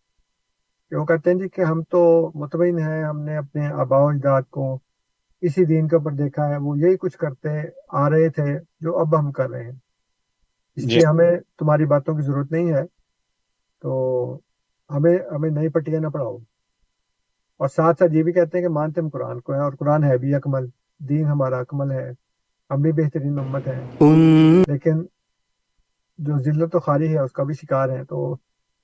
کہ 0.92 0.96
وہ 0.96 1.06
کہتے 1.06 1.32
ہیں 1.32 1.38
جی 1.38 1.50
کہ 1.50 1.62
ہم 1.62 1.84
تو 1.84 2.32
مطمئن 2.36 2.80
ہیں 2.80 3.04
ہم 3.04 3.22
نے 3.22 3.38
اپنے 3.38 3.68
آبا 3.68 3.98
و 3.98 4.08
اجداد 4.08 4.42
کو 4.50 4.80
اسی 5.42 5.66
دین 5.66 5.88
کے 5.88 5.96
اوپر 5.96 6.12
دیکھا 6.12 6.50
ہے 6.50 6.58
وہ 6.58 6.78
یہی 6.80 6.98
کچھ 6.98 7.18
کرتے 7.18 7.50
آ 7.90 8.10
رہے 8.10 8.30
تھے 8.30 8.60
جو 8.80 9.00
اب 9.00 9.20
ہم 9.20 9.32
کر 9.32 9.50
رہے 9.50 9.64
ہیں۔ 9.64 9.72
اس 10.76 10.86
لیے 10.86 11.06
ہمیں 11.06 11.32
تمہاری 11.58 11.86
باتوں 11.86 12.16
کی 12.16 12.22
ضرورت 12.22 12.52
نہیں 12.52 12.74
ہے 12.74 12.82
تو 13.82 13.92
ہمیں 14.90 15.18
ہمیں 15.32 15.50
نئی 15.50 15.70
پٹیاں 15.70 16.02
نہ 16.02 16.08
پڑھاؤ۔ 16.08 16.38
اور 17.60 17.68
ساتھ 17.68 18.00
ساتھ 18.00 18.14
یہ 18.14 18.24
بھی 18.24 18.32
کہتے 18.34 18.58
ہیں 18.58 18.66
کہ 18.66 18.74
مانتے 18.74 19.02
ہم 19.02 19.10
قرآن 19.10 19.40
کو 19.40 19.54
ہیں 19.54 19.62
اور 19.62 19.74
قرآن 19.80 20.04
ہے 20.04 20.18
بھی 20.18 20.36
اکمل 20.36 20.68
دین 21.00 21.26
ہمارا 21.26 21.58
اکمل 21.60 21.92
ہے 21.92 22.10
ہم 22.70 22.82
بھی 22.82 22.92
بہترین 22.92 23.40
امت 23.40 23.68
ہیں۔ 23.68 23.86
لیکن 24.68 25.04
جو 26.18 26.38
ذلت 26.38 26.76
و 26.76 26.80
خالی 26.80 27.14
ہے 27.14 27.20
اس 27.20 27.32
کا 27.32 27.44
بھی 27.44 27.54
شکار 27.54 27.90
ہے 27.90 28.04
تو 28.04 28.38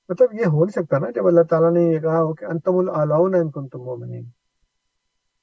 مطلب 0.09 0.33
یہ 0.33 0.45
ہو 0.45 0.65
نہیں 0.65 0.83
سکتا 0.83 0.99
نا 0.99 1.07
جب 1.15 1.27
اللہ 1.27 1.41
تعالیٰ 1.41 1.71
نے 1.71 1.81
یہ 1.81 1.99
کہا 1.99 2.21
ہو 2.21 2.33
کہ 2.33 2.45
انتم 2.45 2.77
العلاؤن 2.77 3.35
ان 3.35 3.51
کن 3.51 3.67
تم 3.67 3.79
مومنین۔ 3.79 4.25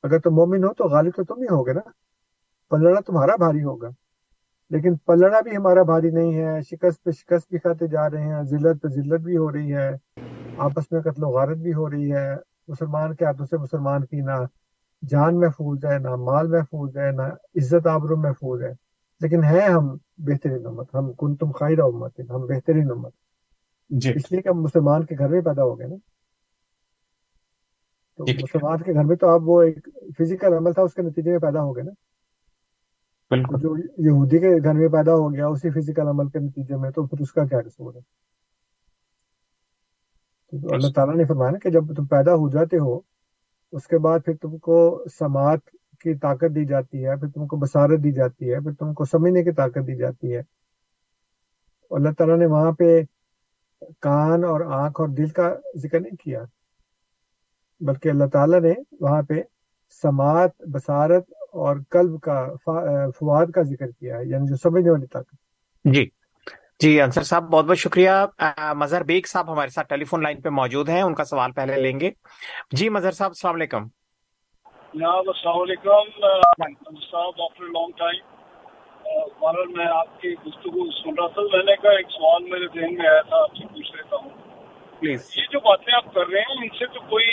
اگر 0.03 0.19
تم 0.19 0.31
مومن 0.31 0.65
ہو 0.65 0.75
تو 0.75 0.85
غالب 0.85 1.13
تو 1.17 1.25
تم 1.25 1.41
ہی 1.41 1.47
ہوگے 1.51 1.73
نا۔ 1.73 1.81
پلڑا 2.71 3.01
تمہارا 3.01 3.37
بھاری 3.37 3.65
ہوگا۔ 3.65 3.89
لیکن 4.71 4.97
پلڑا 4.97 5.41
بھی 5.41 5.57
ہمارا 5.57 5.83
بھاری 5.83 6.11
نہیں 6.11 6.35
ہے، 6.35 6.61
شکست 6.61 7.05
پہ 7.05 7.11
شکست 7.11 7.51
بھی 7.51 7.59
کھاتے 7.59 7.87
جا 7.87 8.11
رہے 8.11 8.23
ہیں، 8.23 8.43
ذلت 8.43 8.83
پہ 8.83 8.89
ذلت 8.89 9.21
بھی 9.21 9.37
ہو 9.37 9.53
رہی 9.53 9.75
ہے، 9.75 9.91
آپس 10.59 10.93
میں 10.93 11.01
قتل 11.01 11.25
و 11.25 11.29
غارت 11.29 11.57
بھی 11.57 11.75
ہو 11.75 11.91
رہی 11.91 12.13
ہے۔ 12.13 12.37
مسلمان 12.69 13.15
کے 13.15 13.25
ہاتھوں 13.25 13.47
سے 13.47 13.57
مسلمان 13.57 14.05
کی 14.05 14.21
نہ 14.21 14.31
جان 15.09 15.41
محفوظ 15.41 15.85
ہے، 15.85 15.99
نہ 15.99 16.17
مال 16.17 16.49
محفوظ 16.49 16.97
ہے، 16.97 17.11
نہ 17.11 17.23
عزت 17.57 17.87
آبرو 17.87 18.17
محفوظ 18.17 18.63
ہے۔ 18.63 18.73
لیکن 19.21 19.45
ہے 19.45 19.61
ہم 19.61 19.97
بہترین 20.19 20.67
امت، 20.67 20.95
ہم 20.95 21.13
کن 21.13 21.37
تم 21.37 21.51
خیر 21.51 21.79
امت، 21.79 22.21
ہم 22.31 22.47
بہترین 22.47 22.91
امت۔ 22.91 23.13
جی۔ 23.99 24.11
اس 24.11 24.33
لیے 24.33 24.43
کہ 24.43 24.51
مسلمان 24.51 25.05
کے 25.05 25.15
گھر 25.19 25.29
میں 25.29 25.41
پیدا 25.41 25.63
ہو 25.63 25.79
گئے 25.79 25.87
نا۔ 25.87 25.95
تو 28.19 28.25
مسلمان 28.43 28.83
کے 28.83 28.95
گھر 28.95 29.05
میں 29.05 29.17
تو 29.17 29.29
اب 29.29 29.49
وہ 29.49 29.63
ایک 29.63 29.89
فزیکل 30.19 30.53
عمل 30.53 30.73
تھا 30.73 30.83
اس 30.83 30.95
کے 30.95 31.03
نتیجے 31.03 31.31
میں 31.31 31.39
پیدا 31.39 31.63
ہو 31.63 31.77
گئے 31.77 31.85
نا۔ 31.85 31.91
جو 33.61 33.77
یہودی 33.79 34.39
کے 34.39 34.63
گھر 34.65 34.73
میں 34.73 34.89
پیدا 34.89 35.13
ہو 35.13 35.35
گیا 35.35 35.47
اسی 35.47 35.71
فزیکل 35.71 36.09
عمل 36.09 36.29
کے 36.29 36.39
نتیجے 36.39 36.77
میں 36.77 36.91
تو 36.91 37.07
پھر 37.07 37.21
اس 37.21 37.33
کا 37.33 37.45
کیا 37.45 37.61
قصور 37.61 37.95
ہے؟ 37.95 38.01
تو 40.53 40.75
اللہ 40.75 40.93
تعالیٰ 40.93 41.15
نے 41.17 41.25
فرمایا 41.25 41.59
کہ 41.59 41.71
جب 41.71 41.95
تم 41.97 42.07
پیدا 42.07 42.35
ہو 42.35 42.51
جاتے 42.51 42.79
ہو 42.79 43.01
اس 43.73 43.87
کے 43.87 43.99
بعد 43.99 44.19
پھر 44.25 44.37
تم 44.37 44.59
کو 44.59 45.05
سماعت 45.19 45.59
کی 46.01 46.15
طاقت 46.15 46.55
دی 46.55 46.65
جاتی 46.65 47.07
ہے 47.07 47.17
پھر 47.17 47.29
تم 47.29 47.47
کو 47.47 47.57
بصارت 47.57 48.05
دی 48.05 48.13
جاتی 48.13 48.53
ہے 48.53 48.61
پھر 48.61 48.73
تم 48.73 48.95
کو 48.95 49.05
سمجھنے 49.05 49.45
کی 49.45 49.53
طاقت 49.53 49.87
دی 49.87 49.97
جاتی 49.97 50.37
ہے۔ 50.37 50.43
اللہ 51.91 52.09
تعالیٰ 52.19 52.39
نے 52.39 52.47
وہاں 52.47 52.73
پہ 52.73 53.03
کان 54.01 54.45
اور 54.45 54.61
آنکھ 54.61 55.01
اور 55.01 55.09
دل 55.09 55.29
کا 55.29 55.55
ذکر 55.77 56.01
نہیں 56.01 56.17
کیا۔ 56.25 56.43
بلکہ 57.81 58.09
اللہ 58.09 58.25
تعالیٰ 58.33 58.61
نے 58.61 58.73
وہاں 59.01 59.23
پہ 59.23 59.35
سماعت 60.03 60.51
بصارت 60.61 61.25
اور 61.53 61.77
قلب 61.91 62.21
کا 62.21 62.49
فواد 63.07 63.47
کا 63.47 63.63
ذکر 63.63 63.87
کیا 63.87 64.19
ہے 64.19 64.25
یعنی 64.25 64.47
جو 64.47 64.57
سمجھنے 64.57 64.91
والی 64.91 65.07
طاقت۔ 65.07 65.35
جی۔ 65.85 66.09
جی 66.81 67.01
انصر 67.01 67.23
صاحب 67.23 67.43
بہت 67.43 67.65
بہت 67.65 67.79
شکریہ۔ 67.79 68.11
مظہر 68.77 69.03
بیگ 69.03 69.21
صاحب 69.29 69.53
ہمارے 69.53 69.69
ساتھ 69.69 69.89
ٹیلی 69.89 70.05
فون 70.05 70.23
لائن 70.23 70.41
پہ 70.41 70.49
موجود 70.49 70.89
ہیں 70.89 71.03
ان 71.03 71.15
کا 71.15 71.25
سوال 71.25 71.53
پہلے 71.53 71.77
لیں 71.77 72.01
گے۔ 72.01 72.11
جی 72.71 72.89
مظہر 72.89 73.13
صاحب 73.13 73.31
السلام 73.31 73.55
علیکم۔ 73.55 73.83
السلام 75.19 75.61
علیکم۔ 75.61 76.95
صاحب 77.01 77.63
لانگ 77.63 77.91
ٹائم 77.97 78.34
بہرحال 79.05 79.67
میں 79.67 79.87
آپ 79.87 80.21
کی 80.21 80.35
گفتگو 80.47 80.91
سن 80.91 81.15
رہا 81.19 81.27
تھا۔ 81.27 81.43
میں 81.53 81.63
نے 81.65 81.77
کہا 81.83 81.91
ایک 81.91 82.07
سوال 82.11 82.43
میرے 82.43 82.67
ذہن 82.75 82.95
میں 82.95 83.09
آیا 83.09 83.21
تھا 83.21 83.37
آپ 83.37 83.57
سے 83.57 83.67
پوچھ 83.67 83.97
لیتا 83.97 84.17
ہوں۔ 84.17 84.31
یہ 85.03 85.47
جو 85.53 85.61
باتیں 85.61 85.95
آپ 85.97 86.15
کر 86.15 86.29
رہے 86.29 86.41
ہیں 86.41 86.57
ان 86.63 86.69
سے 86.79 86.87
تو 86.87 87.01
کوئی 87.09 87.31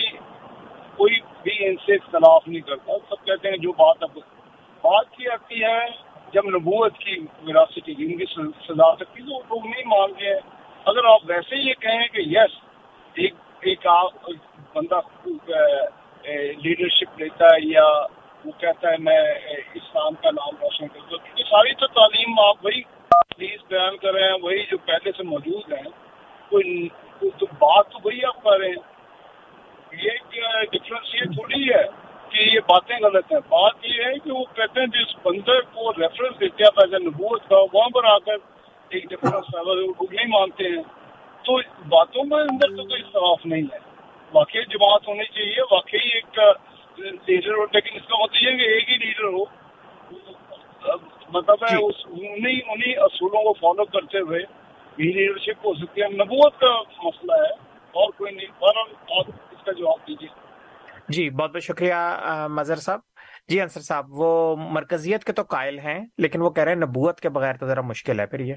کوئی 0.98 1.19
بھی 1.43 1.68
ان 1.68 1.76
سے 1.76 1.95
اختلاف 1.95 2.48
نہیں 2.48 2.61
کرتا۔ 2.61 2.93
سب 3.10 3.26
کہتے 3.26 3.49
ہیں 3.49 3.57
جو 3.57 3.72
بات 3.72 4.03
اب 4.03 4.18
بات 4.84 5.11
کی 5.18 5.27
آتی 5.27 5.64
ہے 5.64 5.85
جب 6.34 6.45
نبوت 6.45 6.98
کی 6.98 7.19
وراثتی 7.48 7.91
ان 7.98 8.18
کی 8.18 8.26
سزا 8.26 8.95
سکتی 8.95 9.22
تو 9.22 9.39
لوگ 9.39 9.65
نہیں 9.65 9.88
مان 9.88 10.11
گئے 10.19 10.39
اگر 10.85 11.06
آپ 11.06 11.22
ویسے 11.26 11.56
یہ 11.56 11.73
کہیں 11.80 12.07
کہ 12.07 12.22
یس 12.22 12.60
ایک 13.14 13.34
ایک 13.61 13.88
بندہ 14.76 14.99
لیڈرشپ 16.57 17.19
لیتا 17.19 17.45
ہے 17.45 17.68
یا 17.68 17.85
وہ 18.45 18.51
کہتا 18.57 18.91
ہے 18.91 18.97
میں 18.99 19.18
اسلام 19.73 20.13
کا 20.13 20.31
نام 20.31 20.55
روشن 20.61 20.88
کرتا 20.88 21.11
ہوں 21.11 21.18
کیونکہ 21.18 21.43
ساری 21.43 21.73
تو 21.73 21.88
تعلیم 21.88 22.39
آپ 22.39 22.65
وہی 22.65 22.81
پلیز 23.38 23.59
بیان 23.68 23.97
کر 23.97 24.13
رہے 24.13 24.23
ہیں، 24.23 24.38
وہی 24.41 24.63
جو 24.72 24.77
پہلے 24.77 25.11
سے 25.18 25.23
موجود 25.23 25.73
ہیں۔ 25.73 25.89
کوئی 26.49 26.89
تو 27.19 27.45
بات 27.45 27.89
تو 27.89 27.97
وہی 28.03 28.26
آپ 28.26 28.43
کر 28.43 28.59
رہے 28.59 28.68
ہیں۔ 28.68 28.91
یہ 29.91 30.09
ڈفرینس 30.72 31.15
یہ 31.15 31.19
تھوڑی 31.19 31.69
ہے 31.69 31.84
کہ 32.30 32.55
یہ 32.55 32.59
باتیں 32.59 32.97
غلط 33.03 33.31
ہیں۔ 33.31 33.39
بات 33.49 33.73
یہ 33.81 34.03
ہے 34.03 34.19
کہ 34.19 34.31
وہ 34.31 34.43
کہتے 34.55 34.80
ہیں 34.80 34.88
جس 34.88 35.15
بندر 35.23 35.61
کو 35.61 35.91
ریفرنس 35.91 36.39
دیتے 36.39 36.63
ہیں 36.63 36.72
پیسے 36.72 37.03
نبوت 37.03 37.49
کا، 37.49 37.55
وہاں 37.73 37.89
پر 37.89 38.03
آ 38.03 38.18
کر 38.18 38.35
ایک 38.89 39.03
ڈفرینس 39.09 39.55
نہیں 40.11 40.27
مانتے 40.27 40.63
ہیں۔ 40.63 40.84
تو 41.43 41.57
باتوں 41.89 42.23
میں 42.23 42.38
اندر 42.38 42.68
تو 42.68 42.84
کوئی 42.84 43.01
اختلاف 43.01 43.45
نہیں 43.45 43.63
ہے۔ 43.63 43.77
واقعی 44.34 44.61
جماعت 44.61 45.07
ہونی 45.07 45.23
چاہیے، 45.23 45.61
واقعی 45.72 46.09
ایک 46.09 46.39
لیڈر 47.02 47.53
ہو 47.53 47.64
لیکن 47.64 47.90
اس 47.95 48.07
کا 48.07 48.23
مطلب 48.23 48.44
یہ 48.44 48.57
کہ 48.57 48.64
ایک 48.64 48.90
ہی 48.90 48.98
لیڈر 48.98 49.23
ہو۔ 49.23 49.44
مطلب 51.34 51.64
ہے 51.64 51.76
جی۔ 51.76 52.61
انہیں 52.72 52.94
اصولوں 52.98 53.44
کو 53.44 53.53
فالو 53.53 53.86
کرتے 53.86 54.19
ہوئے 54.19 54.40
بھی 54.95 55.11
لیڈرشپ 55.14 55.65
ہو 55.65 55.73
سکتی 55.73 56.02
ہے۔ 56.02 56.07
نبوت 56.07 56.53
کا 56.60 56.82
مسئلہ 57.03 57.32
ہے 57.32 57.53
اور 57.99 58.10
کوئی 58.18 58.36
نہیں۔ 58.36 58.48
آپ 59.19 59.30
اس 59.52 59.65
کا 59.65 59.72
جواب 59.72 60.07
دیجیے 60.07 60.28
جی 61.10 61.30
بہت 61.30 61.52
بہت 61.53 61.64
شکریہ 61.64 61.94
مظہر 62.49 62.76
صاحب۔ 62.76 62.99
جی 63.48 63.61
انصر 63.61 63.82
صاحب 63.82 64.06
وہ 64.10 64.56
مرکزیت 64.56 65.23
کے 65.23 65.34
تو 65.34 65.41
قائل 65.44 65.80
ہیں 65.80 66.06
لیکن 66.18 66.41
وہ 66.41 66.49
کہہ 66.49 66.64
رہے 66.64 66.72
ہیں 66.72 66.80
نبوت 66.80 67.19
کے 67.19 67.30
بغیر 67.30 67.53
تو 67.53 67.68
ذرا 67.68 67.82
مشکل 67.82 68.19
ہے۔ 68.19 68.26
پھر 68.26 68.40
یہ۔ 68.40 68.56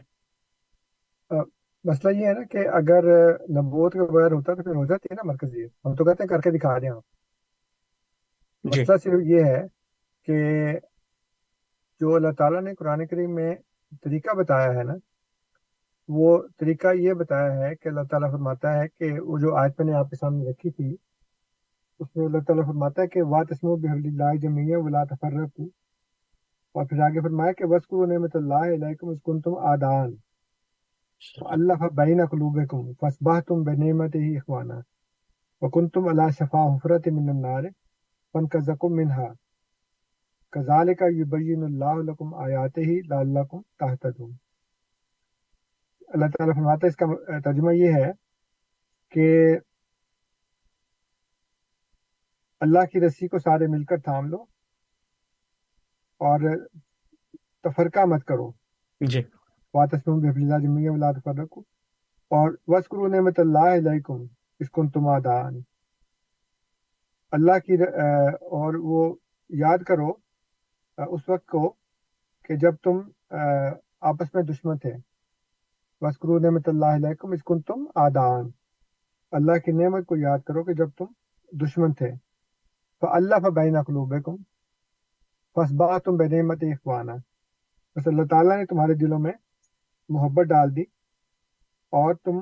مسئلہ 1.85 2.13
یہ 2.13 2.27
ہے 2.27 2.33
نا 2.33 2.45
کہ 2.51 2.59
اگر 2.69 3.03
نبوت 3.51 3.93
کے 3.93 4.13
بغیر 4.13 4.33
ہوتا 4.33 4.55
تو 4.55 4.63
پھر 4.63 4.75
ہو 4.75 4.87
جاتی 4.87 5.09
ہے 5.11 5.15
نا 5.15 5.33
مرکزیت۔ 5.33 5.73
ہم 5.85 5.95
تو 5.95 6.05
کہتے 6.05 6.23
ہیں 6.23 6.29
کر 6.29 6.41
کے 6.41 6.51
دکھا 6.51 6.79
دیں 6.79 6.89
آپ 6.89 7.03
جی۔ 8.65 8.81
مسئلہ 8.81 8.97
صرف 8.97 9.21
یہ 9.27 9.45
ہے 9.45 9.63
کہ 10.29 10.79
جو 12.01 12.15
اللہ 12.15 12.33
تعالیٰ 12.39 12.63
نے 12.63 12.75
قرآن 12.75 13.07
کریم 13.07 13.35
میں 13.35 13.55
طریقہ 14.05 14.35
بتایا 14.37 14.73
ہے 14.75 14.83
نا، 14.83 14.95
وہ 16.09 16.39
طریقہ 16.59 16.95
یہ 16.97 17.13
بتایا 17.13 17.53
ہے 17.57 17.75
کہ 17.75 17.89
اللہ 17.89 18.05
تعالیٰ 18.11 18.31
فرماتا 18.31 18.73
ہے 18.73 18.89
کہ 18.89 19.13
وہ 19.21 19.39
جو 19.39 19.55
آیت 19.57 19.81
میں 19.81 19.87
نے 19.87 19.95
آپ 19.99 20.11
کے 20.11 20.17
سامنے 20.17 20.51
رکھی 20.51 20.71
تھی، 20.71 20.97
اس 22.01 22.17
میں 22.17 22.27
اللہ 22.27 22.45
تعالیٰ 22.47 22.67
فرماتا 22.67 23.03
ہے 23.03 23.07
کہ 23.07 23.23
وا 23.23 23.43
تسم 23.43 23.69
و 23.69 23.77
بحب 23.77 24.05
اللہ 24.05 24.35
جمیہ 24.43 24.77
ولا 24.77 25.05
تفرق 25.05 25.61
اور 26.75 26.87
پھر 26.87 27.01
آگے 27.01 27.21
فرمایا 27.21 27.53
کہ 27.53 27.67
بس 27.67 27.87
کو 27.87 28.07
نعمت 28.07 28.37
اللہ 28.37 28.67
علیکم 28.75 29.09
اس 29.09 29.19
کن 29.25 29.41
تم 29.41 29.57
آدان 29.67 30.15
اللہ 31.49 31.87
بین 31.95 32.27
قلوبکم 32.27 32.93
فاسبحتم 32.93 33.63
بنعمتہ 33.63 34.19
اخوانا 34.37 34.81
وکنتم 35.63 36.09
علی 36.09 36.31
شفا 36.31 36.67
حفرت 36.67 37.09
من 37.09 37.29
النار۔ 37.29 37.63
فانقذکم 38.35 38.89
منہا۔ 38.89 39.33
کذالک 40.51 41.03
یبین 41.07 41.63
اللہ 41.65 42.11
لکم 42.11 42.35
آیاتہ 42.35 42.81
لعلکم 42.81 43.61
تہتدون۔ 43.61 44.33
اللہ 46.09 46.25
تعالیٰ 46.27 46.55
فرماتا 46.55 46.87
ہے 46.87 46.89
اس 46.89 46.97
کا 46.97 47.41
ترجمہ 47.41 47.75
یہ 47.75 47.93
ہے 47.93 48.13
کہ 49.11 49.57
اللہ 52.61 52.79
کی 52.79 53.01
رسی 53.01 53.29
کو 53.29 53.39
سارے 53.39 53.67
مل 53.67 53.85
کر 53.85 53.97
تھام 53.97 54.27
لو 54.27 54.43
اور 56.19 56.67
تفرقہ 57.63 58.05
مت 58.05 58.25
کرو۔ 58.25 58.51
جی۔ 59.01 59.23
واتسم 59.75 60.21
بحب 60.21 60.37
اللہ 60.37 60.59
جمیع 60.63 60.91
ولا 60.91 61.13
تفرقو 61.13 61.61
اور 62.31 62.57
وذکروا 62.67 63.09
نعمت 63.09 63.41
اللہ 63.41 63.91
علیکم 63.91 64.27
اس 64.59 64.71
کن 64.71 64.91
تم 64.91 65.09
آدان۔ 65.09 65.74
اللہ 67.35 67.59
کی 67.59 67.75
اور 68.57 68.75
وہ 68.89 69.15
یاد 69.49 69.79
کرو 69.79 70.09
اس 70.99 71.29
وقت 71.29 71.47
کو 71.47 71.69
کہ 72.49 72.57
جب 72.57 72.75
تم 72.85 72.99
آپس 74.11 74.35
میں 74.35 74.43
دشمن 74.43 74.77
تھے۔ 74.79 74.93
وذکروا 76.01 76.39
نعمت 76.41 76.69
اللہ 76.69 76.93
علیکم 76.97 77.33
اس 77.33 77.43
کن 77.47 77.61
تم 77.63 77.85
آدان 77.95 78.49
اللہ 79.33 79.59
کی 79.59 79.73
نعمت 79.73 80.07
کو 80.07 80.17
یاد 80.17 80.39
کرو 80.47 80.65
کہ 80.65 80.73
جب 80.73 80.91
تم 80.99 81.07
دشمن 81.65 81.93
تھے۔ 81.93 82.11
فاللہ 83.03 83.49
بین 83.55 83.83
قلوبکم 83.83 84.37
فاسبحتم 85.57 86.17
بنعمت 86.17 86.63
اخوانا 86.63 87.15
بس 87.97 88.07
اللہ 88.07 88.27
تعالیٰ 88.31 88.57
نے 88.59 88.67
تمہارے 88.67 88.95
دلوں 88.95 89.19
میں 89.19 89.33
محبت 90.09 90.47
ڈال 90.47 90.75
دی 90.77 90.83
اور 91.93 92.15
تم 92.25 92.39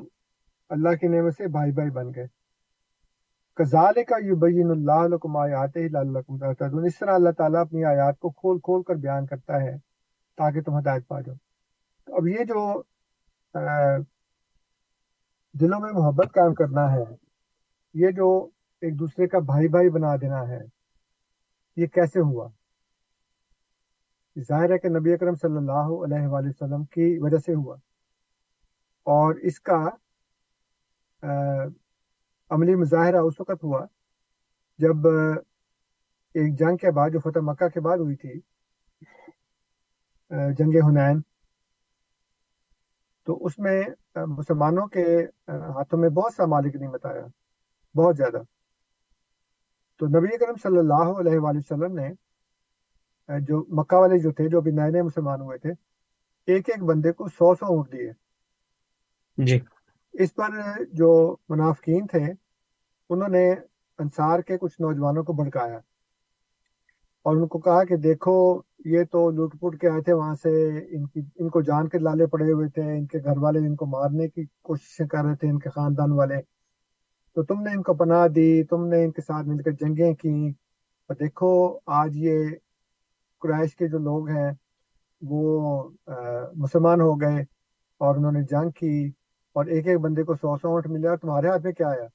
اللہ 0.70 0.94
کی 1.00 1.08
نعمت 1.08 1.34
سے 1.36 1.48
بھائی 1.48 1.72
بھائی 1.72 1.90
بن 1.90 2.14
گئے۔ 2.14 2.26
کذالک 3.58 4.12
یبین 4.22 4.70
اللہ 4.70 5.06
لکم 5.14 5.36
آیاتہ 5.36 5.78
اس 6.86 6.98
طرح 6.98 7.14
اللہ 7.14 7.30
تعالیٰ 7.38 7.60
اپنی 7.60 7.84
آیات 7.84 8.18
کو 8.18 8.30
کھول 8.30 8.58
کھول 8.58 8.82
کر 8.82 8.94
بیان 8.94 9.26
کرتا 9.26 9.60
ہے 9.62 9.76
تاکہ 10.38 10.62
تم 10.62 10.78
ہدایت 10.78 11.06
پا 11.08 11.20
جاؤ۔ 11.20 11.34
اب 12.16 12.28
یہ 12.28 12.44
جو 12.44 12.82
دلوں 15.54 15.80
میں 15.80 15.92
محبت 15.92 16.32
قائم 16.34 16.54
کرنا 16.54 16.92
ہے، 16.92 17.04
یہ 17.94 18.10
جو 18.10 18.28
ایک 18.82 18.98
دوسرے 18.98 19.26
کا 19.28 19.38
بھائی 19.38 19.68
بھائی 19.68 19.88
بنا 19.90 20.14
دینا 20.16 20.40
ہے، 20.48 20.60
یہ 21.76 21.86
کیسے 21.86 22.20
ہوا؟ 22.20 22.48
ظاہر 24.48 24.70
ہے 24.70 24.78
کہ 24.78 24.88
نبی 24.88 25.12
اکرم 25.12 25.34
صلی 25.34 25.56
اللہ 25.56 25.88
علیہ 26.04 26.26
وآلہ 26.26 26.48
وسلم 26.48 26.84
کی 26.84 27.18
وجہ 27.22 27.38
سے 27.46 27.54
ہوا۔ 27.54 27.76
اور 29.06 29.34
اس 29.42 29.60
کا 29.60 29.78
عملی 32.52 32.74
مظاہرہ 32.74 33.16
اس 33.16 33.40
وقت 33.40 33.64
ہوا 33.64 33.84
جب 34.78 35.06
ایک 36.34 36.58
جنگ 36.58 36.76
کے 36.76 36.90
بعد 36.90 37.10
جو 37.10 37.20
فتح 37.20 37.40
مکہ 37.42 37.68
کے 37.68 37.80
بعد 37.80 37.98
ہوئی 37.98 38.16
تھی 38.16 38.40
جنگ 40.58 40.76
حنین 40.86 41.20
تو 43.26 43.44
اس 43.46 43.58
میں 43.58 43.82
مسلمانوں 44.14 44.86
کے 44.86 45.04
ہاتھوں 45.48 45.98
میں 45.98 46.08
بہت 46.08 46.34
سا 46.34 46.46
مالک 46.46 46.76
نعمت 46.76 47.06
آیا 47.06 47.26
بہت 47.94 48.16
زیادہ۔ 48.16 48.42
تو 50.00 50.06
نبی 50.06 50.36
کرم 50.38 50.56
صلی 50.62 50.78
اللہ 50.78 51.18
علیہ 51.20 51.38
وآلہ 51.38 51.58
وسلم 51.58 51.98
نے 51.98 52.08
جو 53.28 53.64
مکہ 53.80 53.96
والے 53.96 54.18
جو 54.18 54.32
تھے 54.32 54.48
جو 54.48 54.58
ابھی 54.58 54.70
نئے 54.70 54.90
نئے 54.90 55.02
مسلمان 55.02 55.40
ہوئے 55.40 55.58
تھے 55.58 55.70
ایک 56.48 56.68
ایک 56.68 56.82
بندے 56.82 57.12
کو 57.12 57.28
سو 57.28 57.54
سو 57.54 57.66
اونٹ 57.66 57.92
دیے۔ 57.92 58.10
جی۔ 59.38 59.58
اس 60.14 60.34
پر 60.34 60.50
جو 60.92 61.36
منافقین 61.48 62.06
تھے 62.06 62.24
انہوں 63.12 63.28
نے 63.28 63.50
انصار 63.98 64.40
کے 64.40 64.58
کچھ 64.58 64.80
نوجوانوں 64.80 65.24
کو 65.24 65.32
بھڑکایا 65.32 65.78
اور 67.26 67.36
ان 67.36 67.46
کو 67.46 67.58
کہا 67.58 67.82
کہ 67.84 67.96
دیکھو، 67.96 68.60
یہ 68.84 69.04
تو 69.10 69.30
لوٹ 69.30 69.54
پوٹ 69.60 69.78
کے 69.80 69.88
آئے 69.88 70.00
تھے، 70.02 70.12
وہاں 70.12 70.34
سے 70.34 70.50
ان 70.96 71.06
کی، 71.06 71.20
ان 71.36 71.48
کو 71.48 71.60
جان 71.62 71.88
کے 71.88 71.98
لالے 71.98 72.26
پڑے 72.26 72.52
ہوئے 72.52 72.68
تھے، 72.68 72.82
ان 72.98 73.06
کے 73.06 73.18
گھر 73.18 73.38
والے 73.38 73.58
ان 73.58 73.76
کو 73.76 73.86
مارنے 73.86 74.28
کی 74.28 74.44
کوششیں 74.62 75.06
کر 75.06 75.24
رہے 75.24 75.36
تھے، 75.36 75.50
ان 75.50 75.58
کے 75.58 75.70
خاندان 75.70 76.12
والے۔ 76.12 76.40
تو 77.36 77.42
تم 77.42 77.62
نے 77.62 77.70
ان 77.72 77.82
کو 77.82 77.94
پناہ 77.94 78.26
دی، 78.28 78.62
تم 78.64 78.86
نے 78.86 79.04
ان 79.04 79.10
کے 79.10 79.22
ساتھ 79.22 79.46
مل 79.46 79.62
کر 79.62 79.70
جنگیں 79.70 80.14
کی 80.14 80.48
اور 81.10 81.14
دیکھو، 81.14 81.78
آج 81.86 82.16
یہ 82.16 82.48
قریش 83.42 83.76
کے 83.76 83.88
جو 83.88 83.98
لوگ 83.98 84.28
ہیں، 84.28 84.50
وہ 85.22 85.42
مسلمان 86.56 87.00
ہو 87.00 87.20
گئے 87.20 87.42
اور 88.00 88.16
انہوں 88.16 88.32
نے 88.32 88.42
جنگ 88.42 88.70
کی 88.70 89.10
اور 89.56 89.66
ایک 89.66 89.86
ایک 89.86 89.98
بندے 90.00 90.22
کو 90.22 90.34
سو 90.34 90.56
سو 90.56 90.68
اونٹ 90.68 90.86
ملے 90.86 91.08
اور 91.08 91.16
تمہارے 91.16 91.48
ہاتھ 91.48 91.62
میں 91.62 91.72
کیا 91.72 91.88
آیا؟ 91.88 92.06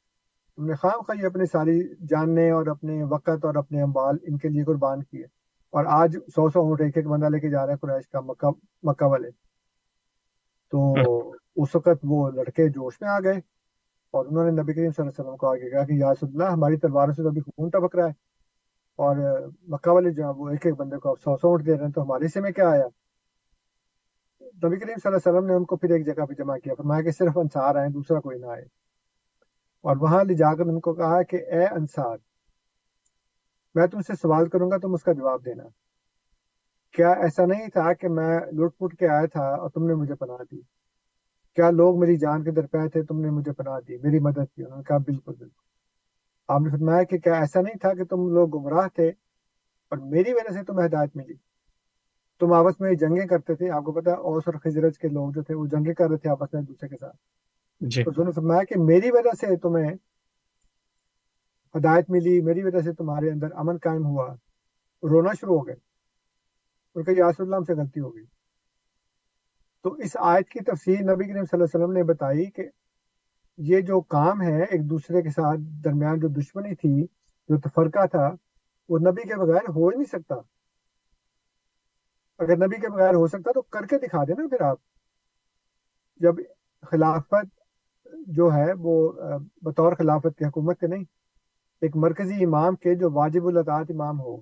تم 0.58 0.66
نے 0.66 0.76
خام 0.76 1.02
خواہ 1.02 1.26
اپنی 1.26 1.46
ساری 1.46 1.82
جاننے 2.06 2.52
اور 2.52 2.68
اپنے 2.68 3.04
وقت 3.04 3.46
اور 3.46 3.56
اپنے 3.56 3.82
امبال 3.82 4.18
ان 4.24 4.38
کے 4.38 4.50
لیے 4.50 4.64
قربان 4.64 5.04
کیے 5.04 5.24
اور 5.74 5.86
آج 5.88 6.18
سو 6.36 6.50
سو 6.50 6.60
اونٹ 6.60 6.82
ایک 6.82 6.98
ایک 6.98 7.08
بندہ 7.08 7.26
لے 7.26 7.40
کے 7.40 7.50
جا 7.50 7.66
رہا 7.66 7.74
ہے 7.74 7.78
قریش 7.78 8.08
کا 8.10 8.20
مکہ 8.20 8.50
مکہ 8.84 9.06
والے۔ 9.06 9.30
تو 10.72 10.94
اس 11.56 11.76
وقت 11.76 12.00
وہ 12.04 12.30
لڑکے 12.32 12.68
جوش 12.70 13.02
میں 13.02 13.10
آ 13.10 13.20
گئے 13.20 13.38
اور 14.14 14.26
انہوں 14.26 14.46
نے 14.46 14.52
نبی 14.52 14.74
کریم 14.74 14.92
صلی 14.92 15.02
اللہ 15.02 15.10
علیہ 15.10 15.20
وسلم 15.20 15.38
کو 15.38 15.48
آگے 15.48 15.70
کہا 15.70 15.84
کہ 15.84 15.94
یا 15.94 16.12
رسول 16.12 16.30
اللہ، 16.30 16.54
ہماری 16.54 16.78
تلواروں 16.78 17.14
سے 17.14 17.24
تو 17.24 17.30
ابھی 17.30 17.42
خون 17.42 17.70
ٹپک 17.70 17.96
رہا 17.96 18.06
ہے 18.06 18.12
اور 19.00 19.16
مکہ 19.68 19.90
والے 19.90 20.12
جو 20.12 20.24
ہیں 20.24 20.34
وہ 20.38 20.50
ایک 20.50 20.66
ایک 20.66 20.76
بندے 20.76 20.98
کو 20.98 21.16
سو 21.16 21.38
سو 21.38 21.48
اونٹ 21.48 21.66
دے 21.66 21.78
رہے 21.78 21.86
ہیں 21.86 21.92
تو 21.92 22.04
ہمارے 22.04 22.26
حصے 22.26 22.42
میں 22.42 22.52
کیا 22.52 22.70
آیا؟ 22.70 22.88
نبی 24.42 24.80
کریم 24.80 24.96
صلی 25.04 25.10
اللہ 25.10 25.18
علیہ 25.18 25.30
وسلم 25.30 25.46
نے 25.46 25.54
ان 25.54 25.66
کو 25.66 25.76
پھر 25.76 25.90
ایک 25.90 26.06
جگہ 26.06 26.26
پہ 26.26 26.34
جمع 26.34 26.58
کیا، 26.58 26.74
فرمایا 26.78 27.02
کہ 27.02 27.12
صرف 27.12 27.38
انصار 27.38 27.76
آئے، 27.76 27.90
دوسرا 27.90 28.20
کوئی 28.20 28.40
نہ 28.40 28.46
آئے۔ 28.46 28.87
اور 29.88 29.96
وہاں 29.96 30.24
لے 30.24 30.34
جا 30.34 30.56
کر 30.56 30.66
ان 30.66 30.80
کو 30.80 30.94
کہا 30.94 31.24
کہ 31.24 31.36
اے 31.36 31.66
انصار، 31.66 32.18
میں 33.76 33.88
تم 33.88 34.02
سے 34.02 34.16
سوال 34.16 34.50
کروں 34.50 34.72
گا، 34.72 34.78
تم 34.78 34.94
اس 34.94 35.04
کا 35.04 35.12
جواب 35.12 35.46
دینا۔ 35.46 35.64
کیا 36.92 37.10
ایسا 37.10 37.46
نہیں 37.46 37.68
تھا 37.68 37.94
کہ 37.94 38.08
میں 38.08 38.40
لٹ 38.40 38.78
پٹ 38.78 38.98
کے 38.98 39.08
آیا 39.08 39.26
تھا 39.26 39.44
اور 39.44 39.70
تم 39.70 39.88
نے 39.88 39.94
مجھے 39.94 40.16
پناہ 40.16 40.38
دی؟ 40.52 40.62
کیا 41.56 41.70
لوگ 41.72 42.00
میری 42.00 42.18
جان 42.18 42.44
کے 42.44 42.52
درپے 42.52 42.90
تھے، 42.90 43.04
تم 43.04 43.22
نے 43.22 43.30
مجھے 43.30 43.52
پناہ 43.52 43.80
دی؟ 43.88 43.98
میری 43.98 44.20
مدد 44.20 44.56
کی، 44.56 44.64
انہوں 44.64 44.78
نے 44.78 44.84
کہا 44.84 44.98
بالکل 44.98 45.34
بالکل۔ 45.40 45.68
آپ 46.48 46.62
نے 46.62 46.70
فرمایا 46.70 47.04
کہ 47.04 47.18
کیا 47.18 47.34
ایسا 47.34 47.62
نہیں 47.62 47.76
تھا 47.76 47.94
کہ 47.94 48.04
تم 48.04 48.30
لوگ 48.30 48.50
گمراہ 48.50 48.88
تھے 48.88 49.08
اور 49.90 49.98
میری 49.98 50.34
وجہ 50.34 50.54
سے 50.54 50.64
تمہیں 50.64 50.88
ہدایت 50.88 51.16
ملی؟ 51.16 51.34
تم 52.40 52.54
آپس 52.54 52.80
میں 52.80 52.94
جنگیں 52.94 53.28
کرتے 53.28 53.56
تھے، 53.56 53.70
آپ 53.70 53.84
کو 53.84 53.92
پتا 53.92 54.12
اوس 54.12 54.44
اور 54.46 54.54
خزرج 54.54 54.98
کے 54.98 55.08
لوگ 55.08 55.32
جو 55.32 55.44
تھے، 55.44 55.54
وہ 55.54 55.66
جنگیں 55.66 55.94
کر 55.94 56.10
رہے 56.10 56.18
تھے 56.18 56.30
آپس 56.30 56.54
میں 56.54 56.62
ایک 56.62 56.70
دوسرے 56.70 56.90
کے 56.90 56.98
ساتھ۔ 56.98 57.16
جی۔ 57.80 58.04
تو 58.04 58.24
نے 58.24 58.32
فرمایا 58.32 58.64
کہ 58.64 58.76
میری 58.80 59.12
وجہ 59.12 59.36
سے 59.40 59.58
تمہیں 59.58 59.96
ہدایت 61.76 62.10
ملی، 62.10 62.42
میری 62.42 62.64
وجہ 62.64 62.80
سے 62.80 62.94
تمہارے 62.94 63.32
اندر 63.32 63.48
امن 63.56 63.78
قائم 63.78 64.06
ہوا، 64.06 64.36
رونا 65.04 65.34
شروع 65.34 65.60
ہو 65.60 65.68
گئے۔ 65.68 65.76
ان 66.96 67.04
کا 67.04 67.12
یاسر 67.18 67.44
اللہ 67.44 67.56
سے 67.68 67.74
غلطی 67.74 68.00
ہو 68.00 68.16
گئی۔ 68.16 68.26
تو 69.84 69.94
اس 69.94 70.18
آیت 70.20 70.50
کی 70.50 70.60
تفسیر 70.60 70.94
نبی 70.94 71.24
کریم 71.24 71.44
صلی 71.44 71.50
اللہ 71.54 71.64
علیہ 71.64 71.64
وسلم 71.64 71.92
نے 71.92 72.04
بتائی 72.04 72.46
کہ 72.52 72.64
یہ 73.58 73.82
جو 73.82 74.02
کام 74.02 74.42
ہے 74.42 74.64
ایک 74.64 74.90
دوسرے 74.90 75.22
کے 75.22 75.30
ساتھ 75.30 75.60
درمیان 75.60 76.20
جو 76.20 76.28
دشمنی 76.28 76.76
تھی، 76.76 77.06
جو 77.50 77.60
تفرقہ 77.60 78.06
تھا، 78.06 78.30
وہ 78.90 79.00
نبی 79.00 79.28
کے 79.28 79.36
بغیر 79.36 79.70
ہو 79.70 79.88
ہی 79.88 79.96
نہیں 79.96 80.20
سکتا۔ 80.20 80.36
اگر 82.38 82.58
نبی 82.58 82.82
کے 82.82 82.90
بغیر 82.90 83.14
ہو 83.14 83.28
سکتا 83.28 83.52
تو 83.52 83.62
کر 83.62 83.86
کے 83.86 83.98
دکھا 83.98 84.24
دینا 84.24 84.48
پھر 84.48 84.62
آپ۔ 84.62 84.78
جب 86.16 86.36
خلافت 86.82 87.57
جو 88.28 88.54
ہے 88.54 88.74
وہ 88.80 89.12
بطور 89.62 89.94
خلافت 89.94 90.38
کی 90.38 90.46
حکومت 90.46 90.80
کے 90.80 90.88
نہیں، 90.88 91.04
ایک 91.82 91.96
مرکزی 91.96 92.46
امام 92.46 92.76
کے 92.76 92.96
جو 92.96 93.12
واجب 93.12 93.48
الاطاعت 93.48 93.86
امام 93.90 94.20
ہو۔ 94.22 94.38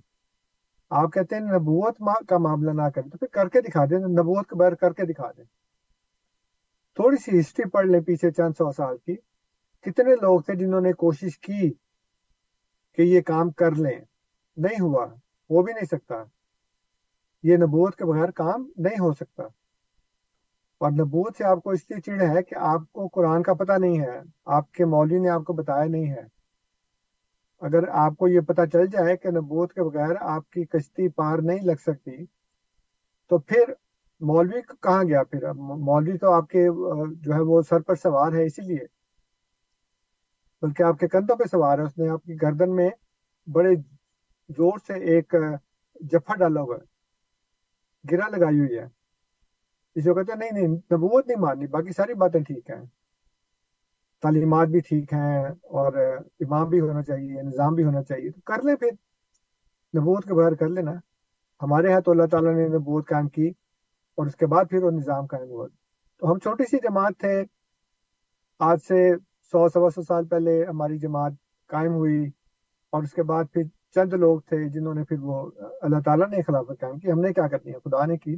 آپ 0.89 1.13
کہتے 1.13 1.35
ہیں 1.35 1.41
نبوت 1.41 1.97
کا 2.29 2.37
معاملہ 2.37 2.71
نہ 2.71 2.89
کریں، 2.89 3.09
تو 3.09 3.17
پھر 3.17 3.27
کر 3.27 3.49
کے 3.49 3.61
دکھا 3.61 3.85
دیں، 3.85 3.97
نبوت 3.97 4.49
کے 4.49 4.55
بغیر 4.55 4.75
کر 4.75 4.93
کے 4.93 5.05
دکھا 5.05 5.31
دیں۔ 5.37 5.43
تھوڑی 6.95 7.17
سی 7.17 7.39
ہسٹری 7.39 7.69
پڑھ 7.69 7.87
لیں 7.87 8.01
پیچھے 8.01 8.31
چند 8.31 8.53
سو 8.57 8.71
سال 8.71 8.97
کی۔ 8.97 9.15
کتنے 9.81 10.15
لوگ 10.15 10.39
تھے 10.39 10.55
جنہوں 10.55 10.81
نے 10.81 10.93
کوشش 10.93 11.39
کی 11.39 11.71
کہ 12.93 13.01
یہ 13.01 13.21
کام 13.21 13.49
کر 13.51 13.71
لیں؟ 13.71 13.99
نہیں 14.57 14.81
ہوا، 14.81 15.05
ہو 15.49 15.63
بھی 15.63 15.73
نہیں 15.73 15.85
سکتا۔ 15.85 16.15
یہ 17.43 17.57
نبوت 17.57 17.95
کے 17.95 18.05
بغیر 18.05 18.31
کام 18.31 18.71
نہیں 18.77 18.99
ہو 18.99 19.13
سکتا۔ 19.13 19.43
اور 20.77 20.91
نبوت 20.91 21.35
سے 21.37 21.43
آپ 21.43 21.63
کو 21.63 21.69
اس 21.69 21.89
لیے 21.89 22.01
چڑ 22.01 22.21
ہے 22.21 22.43
کہ 22.43 22.55
آپ 22.55 22.81
کو 22.91 23.07
قرآن 23.07 23.43
کا 23.43 23.53
پتہ 23.53 23.77
نہیں 23.79 23.99
ہے، 23.99 24.19
آپ 24.45 24.71
کے 24.71 24.85
مولوی 24.85 25.19
نے 25.19 25.29
آپ 25.29 25.43
کو 25.43 25.53
بتایا 25.53 25.85
نہیں 25.85 26.09
ہے۔ 26.09 26.23
اگر 27.61 27.87
آپ 27.87 28.17
کو 28.17 28.27
یہ 28.27 28.39
پتہ 28.39 28.61
چل 28.73 28.87
جائے 28.87 29.17
کہ 29.17 29.29
نبوت 29.29 29.73
کے 29.73 29.83
بغیر 29.83 30.15
آپ 30.21 30.49
کی 30.49 30.65
کشتی 30.65 31.07
پار 31.09 31.37
نہیں 31.37 31.59
لگ 31.61 31.79
سکتی، 31.81 32.25
تو 33.29 33.37
پھر 33.37 33.73
مولوی 34.21 34.61
کہاں 34.81 35.03
گیا؟ 35.03 35.23
پھر 35.23 35.51
مولوی 35.53 36.17
تو 36.17 36.31
آپ 36.31 36.49
کے، 36.49 36.65
جو 37.15 37.33
ہے 37.33 37.39
وہ 37.39 37.61
سر 37.61 37.79
پر 37.79 37.95
سوار 37.95 38.31
ہے 38.31 38.45
اسی 38.45 38.61
لیے۔ 38.61 38.85
بلکہ 40.61 40.83
آپ 40.83 40.99
کے 40.99 41.07
کندھوں 41.07 41.37
پہ 41.37 41.43
سوار 41.51 41.79
ہے، 41.79 41.83
اس 41.83 41.97
نے 41.97 42.09
آپ 42.09 42.23
کی 42.23 42.35
گردن 42.41 42.75
میں 42.75 42.89
بڑے 43.47 43.75
زور 44.49 44.77
سے 44.87 44.93
ایک 44.93 45.35
جفا 46.01 46.35
ڈالا 46.35 46.61
ہوا 46.61 46.75
ہے۔ 46.75 46.85
گرا 48.11 48.27
لگائی 48.27 48.59
ہوئی 48.59 48.77
ہے۔ 48.77 48.85
اس 49.95 50.03
کو 50.03 50.13
کہتے 50.13 50.31
ہیں 50.31 50.39
نہیں 50.39 50.51
نہیں، 50.51 50.67
نبوت 50.67 51.27
نہیں 51.27 51.39
ماننی، 51.39 51.67
باقی 51.67 51.91
ساری 51.91 52.13
باتیں 52.13 52.39
ٹھیک 52.39 52.69
ہیں۔ 52.69 52.85
تعلیمات 54.21 54.67
بھی 54.67 54.79
ٹھیک 54.79 55.13
ہیں 55.13 55.45
اور 55.47 55.93
امام 56.39 56.69
بھی 56.69 56.79
ہونا 56.79 57.03
چاہیے، 57.03 57.41
نظام 57.41 57.73
بھی 57.75 57.83
ہونا 57.83 58.03
چاہیے، 58.03 58.29
تو 58.29 58.41
کر 58.41 58.63
لیں 58.63 58.75
پھر۔ 58.75 58.89
نبوت 59.99 60.23
کے 60.23 60.33
بغیر 60.33 60.51
کر 60.51 60.69
لینا۔ 60.69 60.91
ہمارے 61.61 61.93
ہاں 61.93 62.01
تو 62.01 62.11
اللہ 62.11 62.25
تعالیٰ 62.31 62.53
نے 62.53 62.67
نبوت 62.67 63.09
قائم 63.09 63.29
کی 63.29 63.47
اور 64.17 64.25
اس 64.25 64.35
کے 64.35 64.45
بعد 64.45 64.65
پھر 64.69 64.83
وہ 64.83 64.91
نظام 64.91 65.25
قائم 65.25 65.49
ہوا۔ 65.49 65.67
تو 66.19 66.31
ہم 66.31 66.39
چھوٹی 66.39 66.63
سی 66.63 66.77
جماعت 66.77 67.13
تھے۔ 67.19 67.43
آج 68.59 68.77
سے 68.87 69.15
سو، 69.51 69.69
سوا 69.69 69.89
سو 69.89 70.01
سال 70.01 70.27
پہلے 70.27 70.65
ہماری 70.65 70.97
جماعت 70.97 71.31
قائم 71.67 71.93
ہوئی 71.93 72.27
اور 72.89 73.03
اس 73.03 73.13
کے 73.13 73.23
بعد 73.23 73.43
پھر 73.53 73.63
چند 73.95 74.13
لوگ 74.13 74.39
تھے 74.39 74.69
جنہوں 74.69 74.93
نے 74.93 75.03
پھر 75.03 75.17
وہ 75.19 75.51
اللہ 75.81 75.99
تعالیٰ 76.05 76.27
نے 76.27 76.41
خلافت 76.41 76.81
قائم 76.81 76.99
کی۔ 76.99 77.11
ہم 77.11 77.19
نے 77.19 77.33
کیا 77.33 77.47
کرنی 77.47 77.71
ہے؟ 77.71 77.89
خدا 77.89 78.05
نے 78.05 78.17
کی 78.17 78.35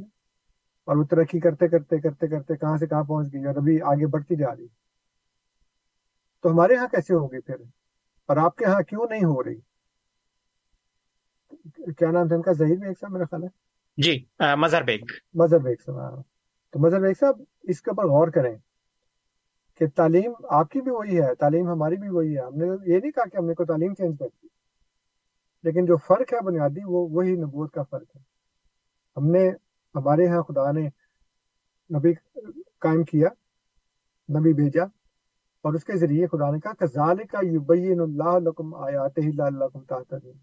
اور 0.88 0.96
وہ 0.96 1.04
ترقی 1.04 1.40
کرتے 1.40 1.68
کرتے 1.68 1.98
کرتے 1.98 2.28
کرتے 2.28 2.56
کہاں 2.56 2.76
سے 2.76 2.86
کہاں 2.86 3.04
پہنچ 3.04 3.32
گئی 3.32 3.44
اور 3.46 3.56
ابھی 3.56 3.80
آگے 3.82 4.06
بڑھتی 4.06 4.36
جا 4.36 4.56
رہی۔ 4.56 4.66
تو 6.42 6.50
ہمارے 6.50 6.76
ہاں 6.76 6.86
کیسے 6.86 7.14
ہوگی 7.14 7.40
پھر؟ 7.40 7.54
اور 8.28 8.36
آپ 8.36 8.56
کے 8.56 8.64
ہاں 8.64 8.82
کیوں 8.82 9.06
نہیں 9.10 9.24
ہو 9.24 9.42
رہی؟ 9.44 9.60
کیا 11.98 12.10
نام 12.10 12.28
تھا 12.28 12.36
ان 12.36 12.42
کا؟ 12.42 12.52
ظہیر 12.52 12.76
بیگ 12.76 12.92
صاحب 13.00 13.12
میرا 13.12 13.24
خیال 13.24 13.42
ہے؟ 13.42 13.48
جی 13.96 14.24
مظہر 14.56 14.82
بیگ۔ 14.82 14.98
مظہر 15.34 15.58
بیگ 15.58 15.74
صاحب 15.86 15.98
ہاں۔ 15.98 16.22
تو 16.72 16.78
مظہر 16.78 17.00
بیگ 17.00 17.12
صاحب 17.20 17.42
اس 17.62 17.82
کے 17.82 17.90
اوپر 17.90 18.04
غور 18.04 18.28
کریں 18.28 18.56
کہ 19.74 19.86
تعلیم 19.96 20.32
آپ 20.50 20.70
کی 20.70 20.80
بھی 20.80 20.90
وہی 20.90 21.20
ہے 21.20 21.34
تعلیم 21.34 21.68
ہماری 21.68 21.96
بھی 21.96 22.08
وہی 22.08 22.36
ہے۔ 22.36 22.42
ہم 22.42 22.54
نے 22.54 22.66
یہ 22.86 23.00
نہیں 23.00 23.10
کہا 23.10 23.28
کہ 23.28 23.36
ہم 23.36 23.46
نے 23.46 23.54
کوئی 23.54 23.66
تعلیم 23.66 23.94
چینج 23.94 24.18
کر 24.18 24.26
دی 24.42 24.48
لیکن 25.62 25.86
جو 25.86 25.96
فرق 25.96 26.32
ہے 26.32 26.40
بنیادی 26.40 26.84
وہ 26.84 27.08
وہی 27.10 27.36
نبوت 27.36 27.72
کا 27.72 27.82
فرق 27.82 28.16
ہے۔ 28.16 28.20
ہم 29.16 29.30
نے 29.30 29.50
ہمارے 29.98 30.28
ہاں 30.28 30.42
خدا 30.42 30.70
نے 30.72 30.86
نبی 31.90 32.12
قائم 32.78 33.04
کیا، 33.04 33.28
نبی 34.28 34.52
بھیجا 34.52 34.84
اور 35.64 35.74
اس 35.74 35.84
کے 35.84 35.96
ذریعے 35.96 36.26
خدا 36.26 36.50
نے 36.50 36.60
کہا 36.60 36.72
کہ 36.72 37.24
کا 37.24 37.38
یبین 37.42 38.00
اللہ 38.00 38.38
لکم 38.38 38.74
آیات 38.74 39.18
اللہ 39.18 39.78
تحتدون 39.88 40.38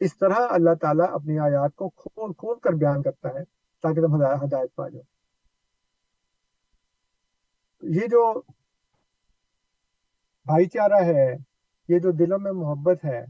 اس 0.00 0.16
طرح 0.18 0.46
اللہ 0.50 0.74
تعالیٰ 0.80 1.06
اپنی 1.12 1.38
آیات 1.38 1.74
کو 1.74 1.88
کھول 1.88 2.32
کھول 2.32 2.58
کر 2.58 2.72
بیان 2.72 3.02
کرتا 3.02 3.28
ہے 3.28 3.44
تاکہ 3.82 4.00
تم 4.00 4.14
ہدایت 4.44 4.74
پا 4.74 4.88
جاؤ۔ 4.88 5.02
یہ 7.82 8.06
جو 8.06 8.40
بھائی 10.46 10.66
چارہ 10.66 11.02
ہے، 11.04 11.32
یہ 11.88 11.98
جو 11.98 12.10
دلوں 12.10 12.38
میں 12.38 12.52
محبت 12.52 13.04
ہے، 13.04 13.24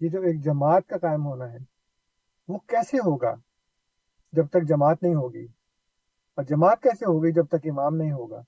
یہ 0.00 0.08
جو 0.08 0.20
ایک 0.20 0.40
جماعت 0.44 0.86
کا 0.86 0.98
قائم 0.98 1.26
ہونا 1.26 1.52
ہے، 1.52 1.58
وہ 2.48 2.58
کیسے 2.58 2.96
ہوگا؟ 2.96 3.34
جب 4.32 4.48
تک 4.48 4.62
جماعت 4.68 5.02
نہیں 5.02 5.14
ہوگی۔ 5.14 5.46
اور 6.36 6.44
جماعت 6.44 6.82
کیسے 6.82 7.04
ہوگی 7.04 7.32
جب 7.32 7.46
تک 7.46 7.66
امام 7.70 7.96
نہیں 7.96 8.12
ہوگا؟ 8.12 8.38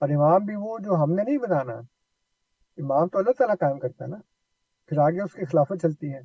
اور 0.00 0.08
امام 0.08 0.44
بھی 0.44 0.54
وہ 0.56 0.78
جو 0.78 0.94
ہم 0.94 1.12
نے 1.12 1.22
نہیں 1.22 1.38
بنانا۔ 1.38 1.72
امام 2.76 3.08
تو 3.08 3.18
اللہ 3.18 3.30
تعالیٰ 3.30 3.54
قائم 3.60 3.78
کرتا 3.78 4.04
ہے 4.04 4.10
نا۔ 4.10 4.16
پھر 4.86 4.98
آگے 4.98 5.22
اس 5.22 5.32
کی 5.32 5.44
خلافت 5.44 5.82
چلتی 5.82 6.14
ہے۔ 6.14 6.20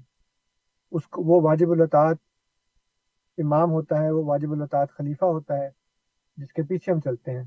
اس 0.92 1.08
کو 1.08 1.22
وہ 1.22 1.42
واجب 1.42 1.72
الطاعت 1.72 2.18
امام 3.38 3.72
ہوتا 3.72 4.04
ہے، 4.04 4.12
وہ 4.12 4.26
واجب 4.26 4.52
الطاعت 4.52 4.92
خلیفہ 4.92 5.26
ہوتا 5.26 5.58
ہے، 5.58 5.70
جس 6.38 6.54
کے 6.54 6.64
پیچھے 6.64 6.94
ہم 6.94 7.00
چلتے 7.00 7.32
ہیں۔ 7.32 7.44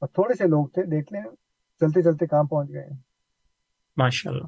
اور 0.00 0.08
تھوڑے 0.08 0.34
سے 0.34 0.44
لوگ 0.44 0.66
تھے، 0.66 0.82
دیکھ 0.82 1.12
لیں، 1.12 1.22
چلتے 1.80 2.02
چلتے 2.02 2.26
کام 2.26 2.46
پہنچ 2.46 2.68
گئے 2.68 2.82
ہیں۔ 2.82 2.98
ماشاء 3.96 4.30
اللہ 4.30 4.46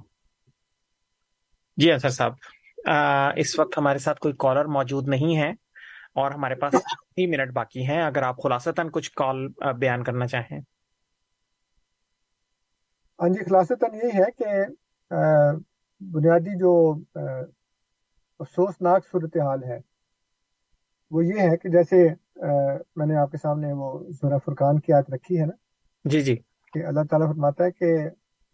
جی 1.76 1.92
اثر 1.92 2.08
صاحب 2.08 2.32
اس 3.36 3.58
وقت 3.58 3.78
ہمارے 3.78 3.98
ساتھ 3.98 4.20
کوئی 4.20 4.34
کالر 4.38 4.64
موجود 4.64 5.08
نہیں 5.08 5.36
ہے۔ 5.36 5.63
اور 6.16 6.30
ہمارے 6.30 6.54
پاس 6.54 6.74
ہی 7.18 7.26
منٹ 7.26 7.52
باقی 7.52 7.86
ہیں 7.86 8.02
اگر 8.02 8.22
آپ 8.22 8.42
خلاصتاً 8.42 8.88
کچھ 8.92 9.10
کال 9.12 9.46
بیان 9.78 10.04
کرنا 10.04 10.26
چاہیں۔ 10.26 10.60
ہاں 13.18 13.28
جی 13.28 13.44
خلاصتاً 13.44 13.94
یہی 13.94 14.18
ہے 14.18 14.30
کہ 14.38 14.62
بنیادی 16.00 16.58
جو 16.58 16.72
افسوسناک 18.40 19.06
صورتحال 19.06 19.64
ہے 19.64 19.78
وہ 21.10 21.24
یہ 21.24 21.40
ہے 21.40 21.56
کہ 21.56 21.68
جیسے 21.68 22.06
میں 22.96 23.06
نے 23.06 23.16
آپ 23.16 23.30
کے 23.30 23.38
سامنے 23.38 23.72
وہ 23.72 23.88
سورہ 24.12 24.38
فرقان 24.44 24.80
کی 24.80 24.92
آیت 24.92 25.10
رکھی 25.10 25.40
ہے 25.40 25.46
نا؟ 25.46 25.56
جی 26.04 26.20
جی۔ 26.20 26.36
کہ 26.74 26.84
اللہ 26.86 27.04
تعالیٰ 27.10 27.28
فرماتا 27.28 27.64
ہے 27.64 27.70
کہ 27.70 27.96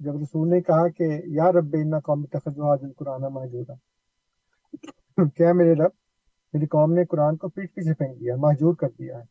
جب 0.01 0.21
رسول 0.23 0.49
نے 0.51 0.61
کہا 0.61 0.89
کہ 0.89 1.09
یا 1.27 1.51
رب 1.53 1.77
قوم 2.05 2.25
حاضر 2.35 2.93
قرآن 2.99 3.33
موجود 3.33 3.71
کیا 5.37 5.53
میرے 5.53 5.75
رب؟ 5.75 6.00
میری 6.53 6.67
قوم 6.67 6.93
نے 6.93 7.05
قرآن 7.05 7.37
کو 7.37 7.49
پیٹ 7.49 7.75
پیچھے 7.75 7.95
پھینک 7.95 8.21
دیا، 8.21 8.37
محجور 8.37 8.75
کر 8.75 8.89
دیا 8.99 9.19
ہے، 9.19 9.25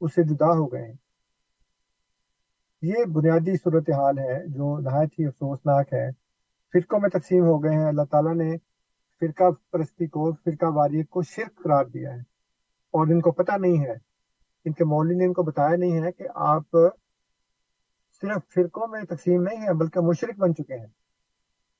اس 0.00 0.14
سے 0.14 0.22
جدا 0.22 0.46
ہو 0.46 0.72
گئے 0.72 0.86
ہیں۔ 0.86 0.94
یہ 2.82 3.04
بنیادی 3.04 3.56
صورتحال 3.56 4.18
ہے 4.18 4.46
جو 4.46 4.78
نہایت 4.78 5.12
ہی 5.18 5.26
افسوسناک 5.26 5.92
ہے۔ 5.92 6.10
فرقوں 6.72 7.00
میں 7.00 7.10
تقسیم 7.10 7.44
ہو 7.44 7.64
گئے 7.64 7.72
ہیں۔ 7.72 7.84
اللہ 7.84 8.02
تعالیٰ 8.02 8.34
نے 8.34 8.56
فرقہ 9.20 9.44
پرستی 9.70 10.06
کو، 10.06 10.32
فرقہ 10.32 10.66
واریت 10.66 11.08
کو 11.08 11.22
شرک 11.22 11.62
قرار 11.64 11.84
دیا 11.84 12.10
ہے۔ 12.12 12.18
اور 12.92 13.06
ان 13.06 13.20
کو 13.20 13.32
پتہ 13.32 13.52
نہیں 13.58 13.84
ہے، 13.84 13.92
ان 14.64 14.72
کے 14.72 14.84
مولوی 14.84 15.14
نے 15.14 15.24
ان 15.24 15.32
کو 15.32 15.42
بتایا 15.42 15.76
نہیں 15.76 16.02
ہے 16.02 16.12
کہ 16.12 16.24
آپ 16.34 16.62
صرف 18.20 18.54
فرقوں 18.54 18.88
میں 18.88 19.02
تقسیم 19.02 19.42
نہیں 19.42 19.62
ہے 19.62 19.72
بلکہ 19.72 20.00
مشرق 20.00 20.38
بن 20.38 20.54
چکے 20.54 20.74
ہیں۔ 20.74 20.86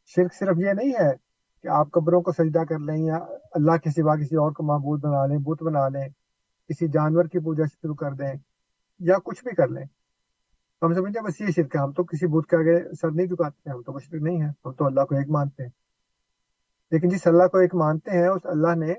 شرک 0.07 0.35
صرف 0.35 0.57
یہ 0.57 0.73
نہیں 0.73 0.93
ہے 1.01 1.32
کہ 1.63 1.69
آپ 1.69 1.91
قبروں 1.93 2.23
کو 2.23 2.33
سجدہ 2.33 2.65
کر 2.65 2.79
لیں 2.79 3.05
یا 3.05 3.17
اللہ 3.53 3.77
کے 3.77 3.91
سوا 3.91 4.17
کسی 4.17 4.37
اور 4.37 4.53
کو 4.53 4.63
معبود 4.63 5.01
بنا 5.01 5.27
لیں، 5.27 5.39
بت 5.39 5.63
بنا 5.63 5.89
لیں، 5.89 6.09
کسی 6.69 6.89
جانور 6.89 7.25
کی 7.25 7.39
پوجا 7.39 7.65
شروع 7.65 7.95
کر 7.95 8.13
دیں 8.13 8.35
یا 8.99 9.15
کچھ 9.25 9.45
بھی 9.45 9.55
کر 9.55 9.69
لیں۔ 9.69 9.85
ہم 10.83 10.95
سمجھتے 10.95 11.19
ہیں 11.19 11.27
بس 11.27 11.41
یہ 11.41 11.47
شرک 11.47 11.77
ہے، 11.77 11.81
ہم 11.81 11.93
تو 11.93 12.05
کسی 12.05 12.27
بت 12.27 12.51
کے 12.51 12.57
آگے 12.57 12.95
سر 12.95 13.11
نہیں 13.11 13.27
چکاتے 13.27 13.71
ہیں 13.71 13.77
ہم 13.77 13.83
تو 13.83 13.93
مشرق 13.93 14.23
نہیں 14.23 14.43
ہیں، 14.43 14.49
ہم 14.49 14.73
تو 14.73 14.87
اللہ 14.87 15.01
کو 15.01 15.15
ایک 15.15 15.31
مانتے 15.31 15.63
ہیں۔ 15.63 15.71
لیکن 16.91 17.09
جس 17.09 17.27
اللہ 17.27 17.47
کو 17.47 17.59
ایک 17.59 17.75
مانتے 17.75 18.11
ہیں، 18.11 18.29
اس 18.29 18.41
اللہ 18.45 18.75
نے 18.75 18.95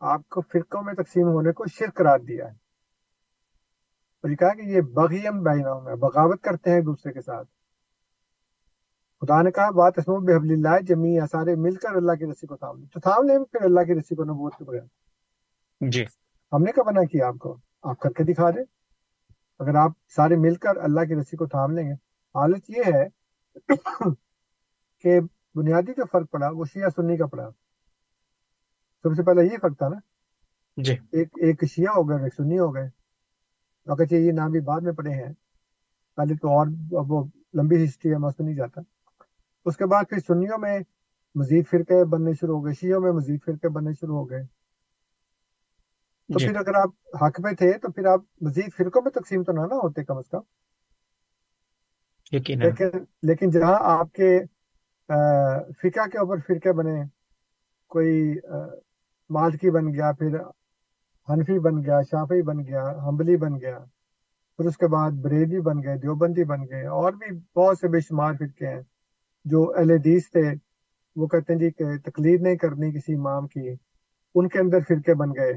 آپ 0.00 0.28
کو 0.28 0.40
فرقوں 0.40 0.82
میں 0.82 0.94
تقسیم 0.94 1.28
ہونے 1.28 1.52
کو 1.52 1.64
شرک 1.66 1.94
قرار 1.94 2.18
دیا 2.18 2.44
ہے۔ 2.44 2.52
اور 4.22 4.30
یہ 4.30 4.36
کہا 4.36 4.54
کہ 4.54 4.60
یہ 4.60 4.80
بغیم 4.80 5.42
بینہم 5.42 5.88
ہے، 5.88 5.96
بغاوت 5.96 6.42
کرتے 6.42 6.70
ہیں 6.70 6.76
ایک 6.76 6.86
دوسرے 6.86 7.12
کے 7.12 7.20
ساتھ۔ 7.20 7.53
خدا 9.24 9.42
نے 9.42 9.50
کہا 9.50 9.70
بات 9.70 9.98
اسم 9.98 10.24
بحب 10.24 10.42
اللہ 10.42 10.80
جمی 10.80 11.18
سارے 11.32 11.54
مل 11.54 11.74
کر 11.74 11.96
اللہ 11.96 12.12
کی 12.12 12.26
رسی 12.26 12.46
کو 12.46 12.56
تھام 12.56 12.78
لیں۔ 12.78 12.86
تو 12.86 13.00
تھام 13.00 13.26
لیں 13.26 13.38
پھر 13.38 13.64
اللہ 13.64 13.80
کی 13.80 13.94
رسی 13.94 14.14
کو 14.14 14.24
نبوت 14.24 14.54
کے 14.58 14.64
بغیر۔ 14.64 14.80
جی۔ 15.90 16.04
ہم 16.52 16.62
نے 16.62 16.72
کب 16.72 16.86
بنا 16.86 17.04
کیا 17.04 17.26
آپ 17.28 17.34
کو؟ 17.38 17.56
آپ 17.82 17.98
کر 17.98 18.10
کے 18.10 18.24
دکھا 18.24 18.50
دیں۔ 18.50 18.64
اگر 19.58 19.74
آپ 19.74 19.92
سارے 20.16 20.36
مل 20.36 20.54
کر 20.54 20.76
اللہ 20.76 21.00
کی 21.00 21.14
رسی 21.14 21.36
کو 21.36 21.46
تھام 21.46 21.70
لیں 21.70 21.88
گے۔ 21.88 21.92
حالت 22.34 22.70
یہ 22.70 22.82
ہے 22.94 23.08
کہ 25.02 25.20
بنیادی 25.54 25.92
جو 25.96 26.02
فرق 26.12 26.30
پڑا 26.30 26.48
وہ 26.48 26.64
شیعہ 26.64 26.88
سنی 26.96 27.16
کا 27.16 27.26
پڑا۔ 27.26 27.50
سب 29.02 29.14
سے 29.16 29.22
پہلے 29.22 29.44
یہ 29.44 29.58
فرق 29.62 29.78
تھا 29.78 29.88
نا۔ 29.88 29.96
جی۔ 30.76 30.92
ایک 30.92 31.28
ایک 31.36 31.64
شیعہ 31.64 31.94
ہو 31.96 32.08
گئے 32.08 32.24
ایک 32.24 32.34
سنی 32.34 32.58
ہو 32.58 32.74
گئے۔ 32.74 32.88
اگرچہ 33.86 34.14
یہ 34.14 34.32
نام 34.32 34.50
بھی 34.50 34.60
بعد 34.60 34.80
میں 34.80 34.92
پڑے 34.92 35.10
ہیں۔ 35.10 35.32
پہلے 36.16 36.34
تو 36.34 36.48
اور 36.48 36.66
وہ 36.90 37.24
لمبی 37.54 37.84
ہسٹری 37.84 38.12
ہے 38.12 38.18
میں 38.18 38.28
اس 38.28 38.38
میں 38.38 38.46
نہیں 38.46 38.56
جاتا 38.56 38.80
اس 39.64 39.76
کے 39.76 39.86
بعد 39.86 40.04
پھر 40.08 40.18
سنیوں 40.18 40.58
میں 40.58 40.78
مزید 41.34 41.66
فرقے 41.70 42.04
بننے 42.04 42.32
شروع 42.32 42.56
ہو 42.56 42.64
گئے 42.64 42.72
شیعوں 42.72 43.00
میں 43.00 43.12
مزید 43.12 43.40
فرقے 43.46 43.68
بننے 43.68 43.92
شروع 43.92 44.16
ہو 44.16 44.30
گئے۔ 44.30 44.42
تو 46.28 46.38
جی۔ 46.38 46.46
پھر 46.46 46.56
اگر 46.56 46.74
آپ 46.74 46.90
حق 47.22 47.40
پہ 47.42 47.54
تھے 47.54 47.78
تو 47.78 47.92
پھر 47.92 48.06
آپ 48.06 48.20
مزید 48.40 48.74
فرقوں 48.76 49.02
میں 49.02 49.10
تقسیم 49.10 49.42
تو 49.42 49.52
نہ 49.52 49.60
نہ 49.60 49.74
ہوتے 49.74 50.04
کم 50.04 50.16
از 50.16 50.28
کم۔ 50.28 50.40
لیکن 52.32 52.88
لیکن 53.22 53.50
جہاں 53.50 53.78
آپ 53.80 54.12
کے 54.12 54.38
فقہ 55.82 56.06
کے 56.06 56.18
اوپر 56.18 56.36
فرقے 56.38 56.72
بنے 56.72 57.02
کوئی 57.88 58.34
مالکی 59.30 59.70
بن 59.70 59.92
گیا 59.92 60.12
پھر 60.12 60.40
حنفی 61.28 61.58
بن 61.58 61.82
گیا 61.82 62.02
شافی 62.02 62.42
بن 62.42 62.58
گیا 62.66 62.90
حنبلی 62.90 63.36
بن 63.36 63.60
گیا 63.60 63.78
پھر 64.56 64.64
اس 64.64 64.76
کے 64.76 64.86
بعد 64.86 65.10
بریلی 65.10 65.60
بن 65.60 65.82
گئے 65.82 65.96
دیوبندی 65.96 66.44
بن 66.44 66.60
گئے 66.70 66.86
اور 66.86 67.12
بھی 67.12 67.38
بہت 67.56 67.78
سے 67.78 67.88
بے 67.88 68.00
شمار 68.00 68.32
فرقے 68.38 68.66
ہیں۔ 68.66 68.82
جو 69.44 69.72
اہل 69.76 69.90
حدیث 69.90 70.30
تھے 70.30 70.42
وہ 71.16 71.26
کہتے 71.26 71.52
ہیں 71.52 71.60
جی 71.60 71.70
کہ 71.70 71.84
تقلید 72.10 72.42
نہیں 72.42 72.56
کرنی 72.56 72.92
کسی 72.92 73.14
امام 73.14 73.46
کی 73.46 73.68
ان 74.34 74.48
کے 74.48 74.58
اندر 74.58 74.80
فرقے 74.88 75.14
بن 75.14 75.30
گئے۔ 75.30 75.52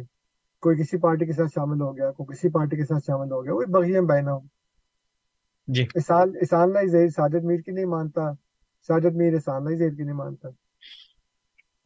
کوئی 0.64 0.78
کسی 0.78 0.98
پارٹی 0.98 1.26
کے 1.26 1.32
ساتھ 1.32 1.50
شامل 1.56 1.82
ہو 1.82 1.98
گیا 1.98 2.12
کوئی 2.12 2.36
کسی 2.36 2.50
پارٹی 2.50 2.78
کے 2.78 2.86
ساتھ 2.86 3.04
شامل 3.08 3.32
ہو 3.32 3.44
گیا 3.44 3.54
وہ 3.54 3.64
بغیر 3.70 4.02
بہنا 4.02 4.34
ہو 4.34 4.40
جی۔ 5.68 5.86
اسان 5.96 6.32
اسان 6.42 6.74
لائی 6.74 6.88
زید 6.88 7.10
ساجد 7.10 7.44
میر 7.44 7.60
کی 7.60 7.72
نہیں 7.72 7.86
مانتا۔ 7.86 8.32
ساجد 8.88 9.16
میر 9.16 9.34
اسان 9.34 9.64
لائی 9.64 9.78
زید 9.78 9.98
کی 9.98 10.04
نہیں 10.04 10.16
مانتا۔ 10.16 10.48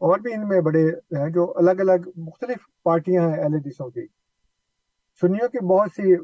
اور 0.01 0.19
بھی 0.19 0.33
ان 0.33 0.47
میں 0.47 0.61
بڑے 0.61 0.83
ہیں 0.89 1.29
جو 1.29 1.53
الگ 1.57 1.79
الگ 1.79 2.09
مختلف 2.15 2.57
پارٹیاں 2.83 3.29
ہیں 3.29 3.37
اہل 3.43 3.53
حدیثوں 3.53 3.89
کی۔ 3.89 4.05
سنیوں 5.21 5.47
کی 5.47 5.65
بہت 5.65 5.89
سی 5.91 6.15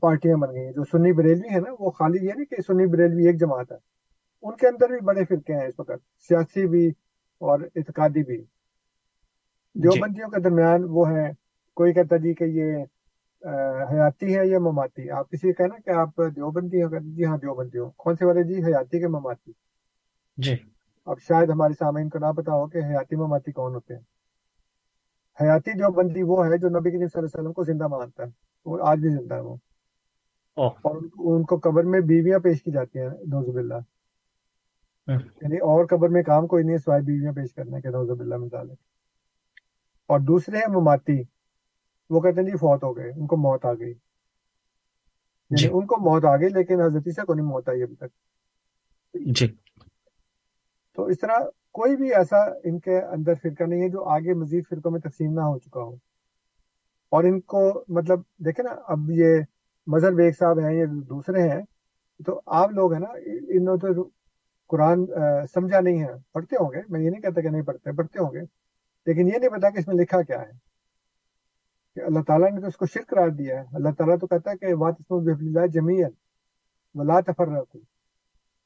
پارٹیاں 0.00 0.36
بن 0.36 0.54
گئی 0.54 0.64
ہیں۔ 0.64 0.72
جو 0.72 0.84
سنی 0.84 1.12
بریلوی 1.12 1.48
ہیں 1.48 1.60
نا 1.60 1.70
وہ 1.78 1.90
خالی 1.90 2.26
یہ 2.26 2.32
نہیں 2.36 2.46
کہ 2.46 2.62
سنی 2.62 2.86
بریلوی 2.86 3.26
ایک 3.26 3.40
جماعت 3.40 3.72
ہے۔ 3.72 3.97
ان 4.42 4.56
کے 4.56 4.66
اندر 4.68 4.88
بھی 4.88 5.00
بڑے 5.04 5.24
فرقے 5.24 5.54
ہیں 5.54 5.66
اس 5.66 5.74
وقت 5.78 6.22
سیاسی 6.28 6.66
بھی 6.66 6.86
اور 7.40 7.60
اعتقادی 7.76 8.22
بھی۔ 8.24 8.44
جو 9.74 9.90
جی۔ 9.90 10.00
بندیوں 10.00 10.28
کے 10.28 10.40
درمیان 10.40 10.84
وہ 10.88 11.08
ہیں 11.10 11.32
کوئی 11.74 11.92
کہتا 11.92 12.16
جی 12.16 12.34
کہ 12.34 12.44
یہ 12.44 12.76
حیاتی 13.92 14.36
ہے 14.36 14.46
یا 14.46 14.58
مماتی؟ 14.58 15.10
آپ 15.10 15.30
کسی 15.30 15.52
کہنا 15.52 15.78
کہ 15.84 15.90
آپ 15.90 16.16
دیوبندی 16.36 16.82
ہو 16.82 16.88
جی 16.98 17.24
ہاں 17.24 17.36
دیوبندی 17.36 17.78
ہو 17.78 17.90
کون 17.90 18.16
سے 18.16 18.24
والے؟ 18.24 18.42
جی 18.42 18.62
حیاتی 18.62 19.00
کے 19.00 19.08
مماتی۔ 19.08 19.52
جی۔ 20.36 20.56
اب 21.06 21.18
شاید 21.20 21.50
ہمارے 21.50 21.74
سامعین 21.78 22.08
کو 22.08 22.18
نہ 22.18 22.32
پتا 22.36 22.52
ہو 22.52 22.66
کہ 22.66 22.78
حیاتی 22.78 23.16
مماتی 23.16 23.52
کون 23.52 23.74
ہوتے 23.74 23.94
ہیں۔ 23.94 24.02
حیاتی 25.40 25.70
جو 25.70 25.92
بندی 25.92 26.22
وہ 26.22 26.46
ہے 26.46 26.58
جو 26.58 26.68
نبی 26.68 26.90
کریم 26.90 27.08
صلی 27.08 27.18
اللہ 27.18 27.26
علیہ 27.26 27.40
وسلم 27.40 27.52
کو 27.52 27.64
زندہ 27.64 27.86
مانتا 27.86 28.22
ہے۔ 28.24 28.28
وہ 28.64 28.78
آج 28.82 28.98
بھی 28.98 29.08
زندہ 29.08 29.34
ہے 29.34 29.40
وہ۔ 29.40 29.56
اور 30.56 30.96
ان 31.18 31.44
کو 31.44 31.58
قبر 31.62 31.84
میں 31.84 32.00
بیویاں 32.00 32.38
پیش 32.38 32.62
کی 32.62 32.70
جاتی 32.70 32.98
ہیں 32.98 33.08
نوزب 33.08 33.56
اللہ 33.56 33.74
یعنی 35.08 35.56
اور 35.56 35.86
قبر 35.86 36.08
میں 36.08 36.22
کام 36.22 36.46
کوئی 36.46 36.64
نہیں 36.64 36.72
ہے 36.72 36.78
سوائے 36.78 37.02
بیویاں 37.02 37.32
پیش 37.32 37.54
کرنے 37.54 37.80
کے 37.80 37.88
نوزب 37.88 38.20
اللہ 38.20 38.34
ڈالے 38.50 38.72
اور 40.06 40.20
دوسرے 40.20 40.58
ہیں 40.58 40.66
مماتی 40.68 41.22
وہ 42.10 42.20
کہتے 42.20 42.40
ہیں 42.40 42.48
جی 42.48 42.56
فوت 42.56 42.84
ہو 42.84 42.96
گئے 42.96 43.10
ان 43.10 43.26
کو 43.26 43.36
موت 43.36 43.64
آ 43.64 43.72
گئی۔ 43.72 43.90
یعنی 45.50 45.62
جی۔ 45.62 45.68
ان 45.72 45.86
کو 45.86 45.96
موت 46.10 46.24
آ 46.24 46.36
گئی 46.36 46.48
لیکن 46.48 46.80
حضرت 46.80 47.02
عیسیٰ 47.06 47.24
کو 47.24 47.34
نہیں 47.34 47.46
موت 47.46 47.68
آئی 47.68 47.82
ابھی 47.82 47.96
تک۔ 47.96 48.08
جی۔ 49.14 49.46
تو 50.94 51.04
اس 51.04 51.18
طرح 51.18 51.36
کوئی 51.72 51.96
بھی 51.96 52.14
ایسا 52.14 52.36
ان 52.64 52.80
کے 52.80 53.00
اندر 53.00 53.34
فرقہ 53.34 53.64
نہیں 53.64 53.82
ہے 53.82 53.88
جو 53.88 54.04
آگے 54.04 54.34
مزید 54.34 54.64
فرقوں 54.70 54.92
میں 54.92 55.00
تقسیم 55.00 55.32
نہ 55.32 55.40
ہو 55.40 55.58
چکا 55.58 55.80
ہو۔ 55.80 55.94
اور 57.12 57.24
ان 57.24 57.40
کو 57.40 57.84
مطلب 57.88 58.20
دیکھیں 58.20 58.64
نا 58.64 58.74
اب 58.88 58.98
یہ 59.10 59.40
مظہر 59.86 60.12
بیگ 60.12 60.32
صاحب 60.38 60.58
ہیں 60.58 60.74
یہ 60.74 60.84
دوسرے 60.86 61.42
ہیں۔ 61.42 61.62
تو 62.26 62.40
آپ 62.46 62.70
لوگ 62.70 62.92
ہیں 62.92 63.00
نا 63.00 63.10
انہوں 63.48 63.76
تو 63.76 64.10
قرآن 64.68 65.06
سمجھا 65.54 65.80
نہیں 65.80 66.02
ہے۔ 66.02 66.12
پڑھتے 66.32 66.56
ہوں 66.56 66.72
گے، 66.72 66.82
میں 66.88 67.00
یہ 67.00 67.10
نہیں 67.10 67.22
کہتا 67.22 67.40
کہ 67.40 67.48
نہیں 67.48 67.62
پڑھتے 67.62 67.92
پڑھتے 67.92 68.18
ہوں 68.18 68.30
گے۔ 68.32 68.40
لیکن 69.06 69.26
یہ 69.26 69.38
نہیں 69.38 69.48
پتا 69.48 69.70
کہ 69.70 69.78
اس 69.78 69.88
میں 69.88 69.96
لکھا 69.96 70.22
کیا 70.22 70.40
ہے۔ 70.42 70.50
کہ 71.94 72.00
اللہ 72.00 72.18
تعالیٰ 72.26 72.50
نے 72.50 72.60
تو 72.60 72.66
اس 72.66 72.76
کو 72.76 72.86
شرک 72.86 73.06
قرار 73.06 73.28
دیا 73.28 73.60
ہے۔ 73.60 73.64
اللہ 73.72 73.88
تعالیٰ 73.98 74.18
تو 74.18 74.26
کہتا 74.26 74.50
ہے 74.50 74.56
کہ 74.56 74.74
وات 74.74 75.72
جمیل 75.72 76.06
ولا 76.94 77.20
تفرقوا۔ 77.20 77.80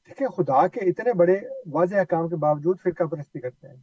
دیکھیں 0.07 0.27
خدا 0.27 0.67
کے 0.67 0.79
اتنے 0.79 1.13
بڑے 1.13 1.39
واضح 1.71 1.95
احکام 1.95 2.29
کے 2.29 2.35
باوجود 2.35 2.77
فرقہ 2.83 3.03
پرستی 3.03 3.39
کرتے 3.39 3.67
ہیں۔ 3.67 3.75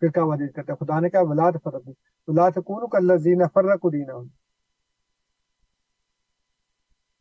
فرقہ 0.00 0.20
واضح 0.20 0.44
کرتے 0.56 0.72
ہیں۔ 0.72 0.86
خدا 0.86 1.00
نے 1.00 1.10
کہا 1.10 1.20
ولا 1.20 1.50
تفرقوا۔ 1.50 1.92
ولا 2.26 2.48
تکونوا 2.48 2.88
کالذین 2.88 3.42
فرقوا 3.54 3.90
دینہم 3.92 4.26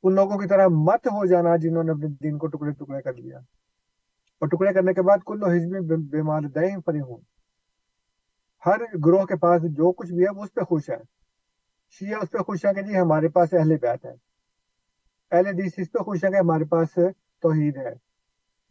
ان 0.04 0.16
لوگوں 0.16 0.38
کی 0.38 0.48
طرح 0.48 0.68
مت 0.68 1.08
ہو 1.08 1.26
جانا 1.26 1.56
جنہوں 1.56 1.84
نے 1.84 1.92
اپنے 1.92 2.08
دین 2.08 2.38
کو 2.38 2.48
ٹکڑے 2.48 2.72
ٹکڑے 2.72 3.02
کر 3.02 3.14
لیا۔ 3.14 3.40
اور 4.42 4.48
ٹکڑے 4.48 4.74
کرنے 4.74 4.94
کے 4.94 5.02
بعد 5.02 5.18
کلو 5.26 5.46
حزب 5.46 6.10
بیمار 6.12 6.42
دہ 6.42 6.80
پری 6.80 7.00
ہوں۔ 7.00 7.18
ہر 8.66 8.80
گروہ 9.06 9.26
کے 9.26 9.36
پاس 9.36 9.62
جو 9.62 9.92
کچھ 9.92 10.14
بھی 10.14 10.24
ہے 10.24 10.36
وہ 10.36 10.44
اس 10.44 10.54
پہ 10.54 10.62
خوش 10.62 10.90
ہے 10.90 10.98
شیعہ 11.90 12.20
اس 12.22 12.32
پہ 12.32 12.38
خوش 12.38 12.66
ہے 12.66 12.74
کہ 12.74 12.82
جی 12.82 12.98
ہمارے 12.98 13.28
پاس 13.28 13.54
اہل 13.54 13.78
بیت 13.78 14.06
ہے 14.06 14.12
اہل 15.32 15.48
حدیث 15.48 15.74
اس 15.78 15.92
پہ 15.92 16.04
خوش 16.04 16.24
ہے 16.24 16.30
کہ 16.30 16.36
ہمارے 16.36 16.64
پاس 16.64 16.88
توحید 17.42 17.78
ہے۔ 17.78 17.94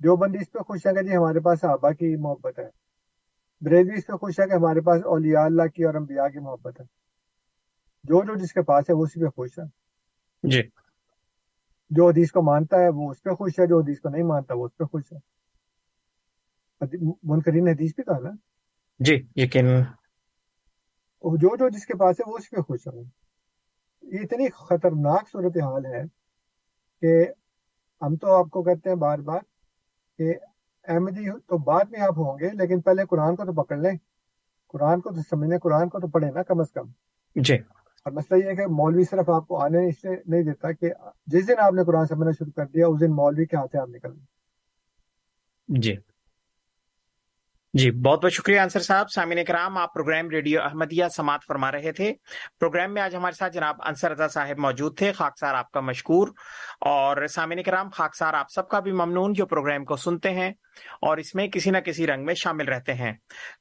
جو 0.01 0.17
بندی 0.17 0.39
اس 0.39 0.53
پہ 0.53 0.59
خوش 0.59 0.87
ہے 0.87 0.93
کہ 0.95 1.03
جی 1.03 1.17
ہمارے 1.17 1.41
پاس 1.41 1.61
صحابہ 1.61 1.91
کی 1.91 2.17
محبت 2.17 2.59
ہے۔ 2.59 2.69
بریلوی 3.61 3.99
اس 3.99 4.07
پہ 4.07 4.13
خوش 4.13 4.41
ہے 4.41 4.49
کہ 4.49 4.55
ہمارے 4.55 4.81
پاس 4.81 5.03
اولیاء 5.05 5.45
اللہ 5.45 5.67
کی 5.67 5.85
اور 5.85 5.95
انبیاء 5.95 6.27
کی 6.27 6.39
محبت 6.39 6.81
ہے۔ 6.81 6.85
جو 8.05 8.25
جو 8.25 8.35
جس 8.35 8.53
کے 8.53 8.63
پاس 8.63 8.85
ہے 8.91 8.95
وہ 8.95 9.05
اسی 9.05 9.21
پہ 9.21 9.29
خوش 9.29 9.59
ہے 9.59 9.65
جی۔ 10.49 10.63
جو 11.91 12.09
حدیث 12.09 12.31
کو 12.31 12.43
مانتا 12.43 12.79
ہے 12.79 12.89
وہ 12.89 13.11
اس 13.11 13.23
پہ 13.23 13.31
خوش 13.31 13.59
ہے۔ 13.59 13.67
جو 13.67 13.79
حدیث 13.79 14.01
کو 14.01 14.09
نہیں 14.09 14.23
مانتا 14.23 14.55
وہ 14.55 14.65
اس 14.65 14.77
پہ 14.77 14.85
خوش 14.85 15.13
ہے۔ 15.13 15.19
منکرین 16.81 17.69
حدیث 17.69 17.95
بھی 17.95 18.03
کہا 18.03 18.19
نا؟ 18.19 18.31
جی 18.99 19.15
یقین 19.37 19.67
جو 21.25 21.57
جو 21.57 21.69
جس 21.69 21.87
کے 21.87 21.95
پاس 21.99 22.21
ہے 22.21 22.31
وہ 22.31 22.39
اس 22.39 22.51
پہ 22.51 22.61
خوش 22.61 22.87
ہے 22.87 23.01
یہ 24.03 24.21
اتنی 24.23 24.49
خطرناک 24.51 25.29
صورتحال 25.29 25.87
ہے 25.87 26.03
کہ 27.03 27.25
ہم 28.03 28.17
تو 28.17 28.35
آپ 28.35 28.51
کو 28.51 28.63
کہتے 28.63 28.89
ہیں 28.89 28.97
بار 28.97 29.19
بار 29.19 29.41
کہ 30.19 30.35
احمدی 30.89 31.39
تو 31.39 31.59
بعد 31.59 31.85
میں 31.91 32.01
آپ 32.01 32.19
ہوں 32.19 32.39
گے 32.39 32.49
لیکن 32.49 32.81
پہلے 32.81 33.05
قرآن 33.07 33.37
کو 33.37 33.45
تو 33.45 33.63
پکڑ 33.63 33.77
لیں۔ 33.77 33.97
قرآن 34.69 35.01
کو 35.01 35.11
تو 35.11 35.23
سمجھیں 35.31 35.59
قرآن 35.59 35.89
کو 35.89 36.01
تو 36.01 36.09
پڑھیں 36.09 36.31
نا 36.31 36.43
کم 36.43 36.61
از 36.61 36.73
کم۔ 36.73 36.87
جی۔ 37.37 37.55
اور 38.07 38.13
مسئلہ 38.13 38.45
یہ 38.45 38.49
ہے 38.49 38.55
کہ 38.57 38.67
مولوی 38.67 39.05
صرف 39.05 39.31
آپ 39.31 39.49
کو 39.49 39.59
آنے 39.59 39.89
اس 39.89 40.05
لیے 40.05 40.17
نہیں 40.27 40.43
دیتا 40.43 40.73
کہ 40.73 40.93
جس 41.27 41.49
دن 41.49 41.59
آپ 41.59 41.73
نے 41.73 41.85
قرآن 41.85 42.07
سمجھنا 42.07 42.31
شروع 42.31 42.53
کر 42.57 42.67
دیا 42.67 42.87
اس 42.87 43.01
دن 43.01 43.11
مولوی 43.11 43.47
کے 43.47 43.57
ہاتھ 43.57 43.71
سے 43.73 43.79
آپ 43.79 43.89
نکل 43.89 44.15
جی۔ 45.69 45.97
جی 47.73 47.91
بہت 47.91 48.25
بہت 48.25 48.33
شکریہ 48.33 48.61
انصر 48.61 48.81
صاحب۔ 48.81 49.07
سامعین 49.11 49.45
کرام 49.45 49.79
آپ 49.79 49.95
پروگرام 49.95 50.31
ریڈیو 50.31 50.63
احمدیہ 50.63 51.05
سماعت 51.17 51.41
فرما 51.49 51.73
رہے 51.73 51.93
تھے۔ 51.93 52.13
پروگرام 52.61 52.95
میں 52.95 53.03
آج 53.03 53.17
ہمارے 53.17 53.37
ساتھ 53.39 53.53
جناب 53.53 53.77
انصر 53.85 54.11
رضا 54.11 54.29
صاحب 54.29 54.59
موجود 54.59 54.99
تھے۔ 54.99 55.13
خاکسار 55.13 55.55
آپ 55.55 55.71
کا 55.71 55.81
مشکور۔ 55.81 56.29
اور 56.81 57.27
سامعین 57.27 57.63
کرام 57.63 57.89
خاکسار 57.91 58.35
آپ 58.35 58.47
سب 58.55 58.69
کا 58.69 58.81
بھی 58.81 58.93
ممنون 58.93 59.33
جو 59.33 59.47
پروگرام 59.47 59.85
کو 59.85 59.97
سنتے 59.97 60.31
ہیں۔ 60.31 60.53
اور 61.01 61.17
اس 61.17 61.35
میں 61.35 61.49
کسی 61.49 61.71
نہ 61.71 61.79
کسی 61.79 62.07
رنگ 62.07 62.25
میں 62.25 62.35
شامل 62.35 62.69
رہتے 62.69 62.95
ہیں۔ 62.95 63.13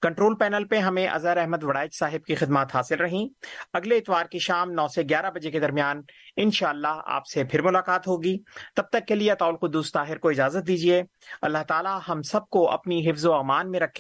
کنٹرول 0.02 0.36
پینل 0.36 0.65
پہ 0.65 0.77
ہمیں 0.77 1.07
اظہر 1.07 1.38
احمد 1.38 1.64
وڑائچ 1.64 1.99
صاحب 1.99 2.26
کی 2.26 2.36
خدمات 2.36 2.76
حاصل 2.76 2.99
رہیں۔ 2.99 3.30
اگلے 3.73 3.98
اتوار 3.98 4.26
کی 4.26 4.40
شام 4.40 4.72
نو 4.72 4.88
سے 4.88 5.02
گیارہ 5.02 5.31
بجے 5.31 5.52
کے 5.52 5.60
درمیان 5.60 6.02
انشاءاللہ 6.38 7.02
آپ 7.06 7.26
سے 7.26 7.44
پھر 7.44 7.61
ملاقات 7.61 8.07
ہوگی۔ 8.07 8.38
تب 8.76 8.84
تک 8.84 9.07
کے 9.07 9.15
لیے 9.15 9.31
اطول 9.31 9.56
قدوس 9.56 9.91
طاہر 9.91 10.18
کو 10.18 10.30
اجازت 10.30 10.68
دیجیے۔ 10.68 11.03
اللہ 11.41 11.64
تعالی 11.68 11.90
ہم 12.07 12.22
سب 12.22 12.48
کو 12.49 12.72
اپنی 12.72 13.10
حفظ 13.10 13.26
و 13.26 13.34
امان 13.34 13.72
میں 13.72 13.80
رکھے۔ 13.80 13.98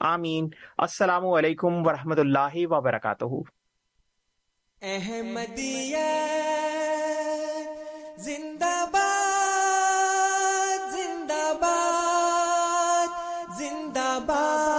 آمین۔ 0.00 0.48
السلام 0.78 1.26
علیکم 1.26 1.86
ورحمۃ 1.86 2.16
اللہ 2.16 2.54
وبرکاتہ۔ 2.54 3.24
احمدیہ 4.82 5.96
زندہ 8.16 8.84
باد 8.92 10.92
زندہ 10.92 11.52
باد 11.60 13.58
زندہ 13.58 14.18
باد 14.26 14.76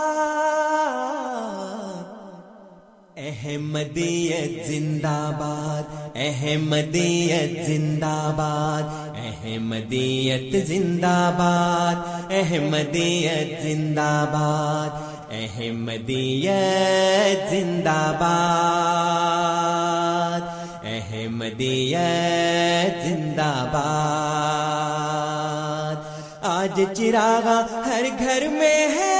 احمدیت 3.15 4.67
زندہ 4.67 5.35
باد 5.39 5.98
احمدیت 6.21 7.51
زندہ 7.67 8.31
باد 8.37 8.87
احمدیت 9.17 10.55
زندہ 10.67 11.19
باد 11.37 12.31
احمدیت 12.31 13.61
زندہ 13.63 14.25
باد 14.31 15.33
احمدیت 15.33 17.39
زندہ 17.49 18.01
باد 18.19 20.41
احمدیت 20.85 22.93
زندہ 23.07 23.53
باد 23.71 25.97
آج 26.49 26.75
چراغا 26.97 27.59
ہر 27.85 28.05
گھر 28.19 28.41
میں 28.51 28.81
ہے، 28.95 29.17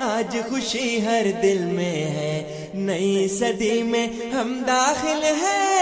آج 0.00 0.36
خوشی 0.48 0.88
ہر 1.06 1.26
دل 1.42 1.60
میں 1.64 2.04
ہے۔ 2.04 2.33
نئی 2.84 3.28
صدی 3.28 3.82
میں 3.82 4.32
ہم 4.32 4.62
داخل 4.66 5.24
ہیں۔ 5.24 5.72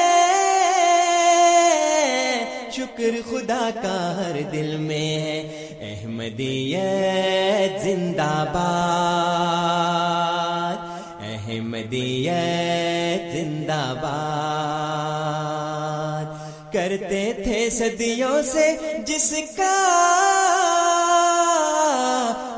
شکر 2.70 3.30
خدا 3.30 3.70
کا 3.82 4.16
ہر 4.16 4.40
دل 4.52 4.76
میں 4.76 4.98
ہے۔ 4.98 5.68
احمدیت 5.80 7.82
زندہ 7.82 8.22
باد۔ 8.22 10.76
احمدیت 11.22 13.32
زندہ 13.32 13.94
باد۔ 14.02 14.32
کرتے 16.72 17.32
تھے 17.44 17.70
صدیوں 17.70 18.42
سے 18.42 18.76
جس 19.06 19.34
کا 19.56 19.72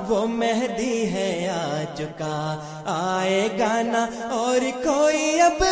وہ 0.09 0.27
مہدی 0.27 1.13
ہے 1.13 1.49
آ 1.49 1.74
چکا 2.15 2.61
آئے 2.87 3.49
گانا 3.59 4.07
اور 4.31 4.85
کوئی 4.85 5.41
اب 5.41 5.63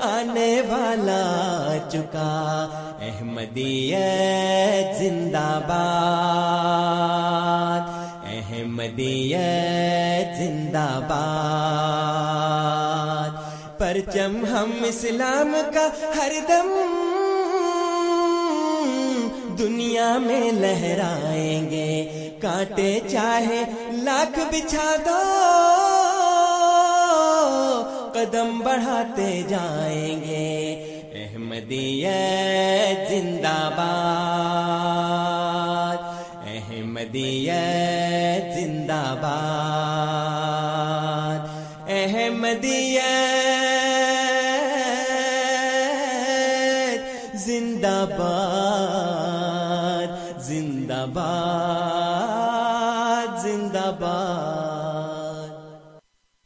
آنے 0.00 0.60
والا 0.60 1.76
چکا۔ 1.92 2.68
احمدیت 3.00 4.98
زندہ 4.98 5.38
باد۔ 5.38 7.80
احمد 8.26 8.60
احمدیت 8.60 10.38
زندہ 10.38 11.00
باد۔ 11.08 13.30
پرچم 13.78 14.44
ہم 14.50 14.70
اسلام 14.84 15.54
کا 15.74 15.88
ہر 16.16 16.32
دم 16.48 16.68
دنیا 19.58 20.18
میں 20.18 20.52
لہرائیں 20.52 21.70
گے۔ 21.70 22.30
کانٹے 22.40 23.00
چاہے 23.10 23.64
لاکھ 23.92 24.38
بچھا 24.38 24.96
دو، 25.06 25.22
قدم 28.12 28.58
بڑھاتے 28.58 29.42
جائیں 29.48 30.20
گے۔ 30.20 30.84
احمدیت 31.14 33.10
زندہ 33.10 33.70
باد۔ 33.76 35.96
احمدیت 36.46 38.54
زندہ 38.54 38.92
باد۔ 38.92 41.48
احمدیت 41.88 43.34
زندہ 47.30 47.30
باد 47.30 47.34
زندہ 47.34 48.06
باد۔ 48.18 48.43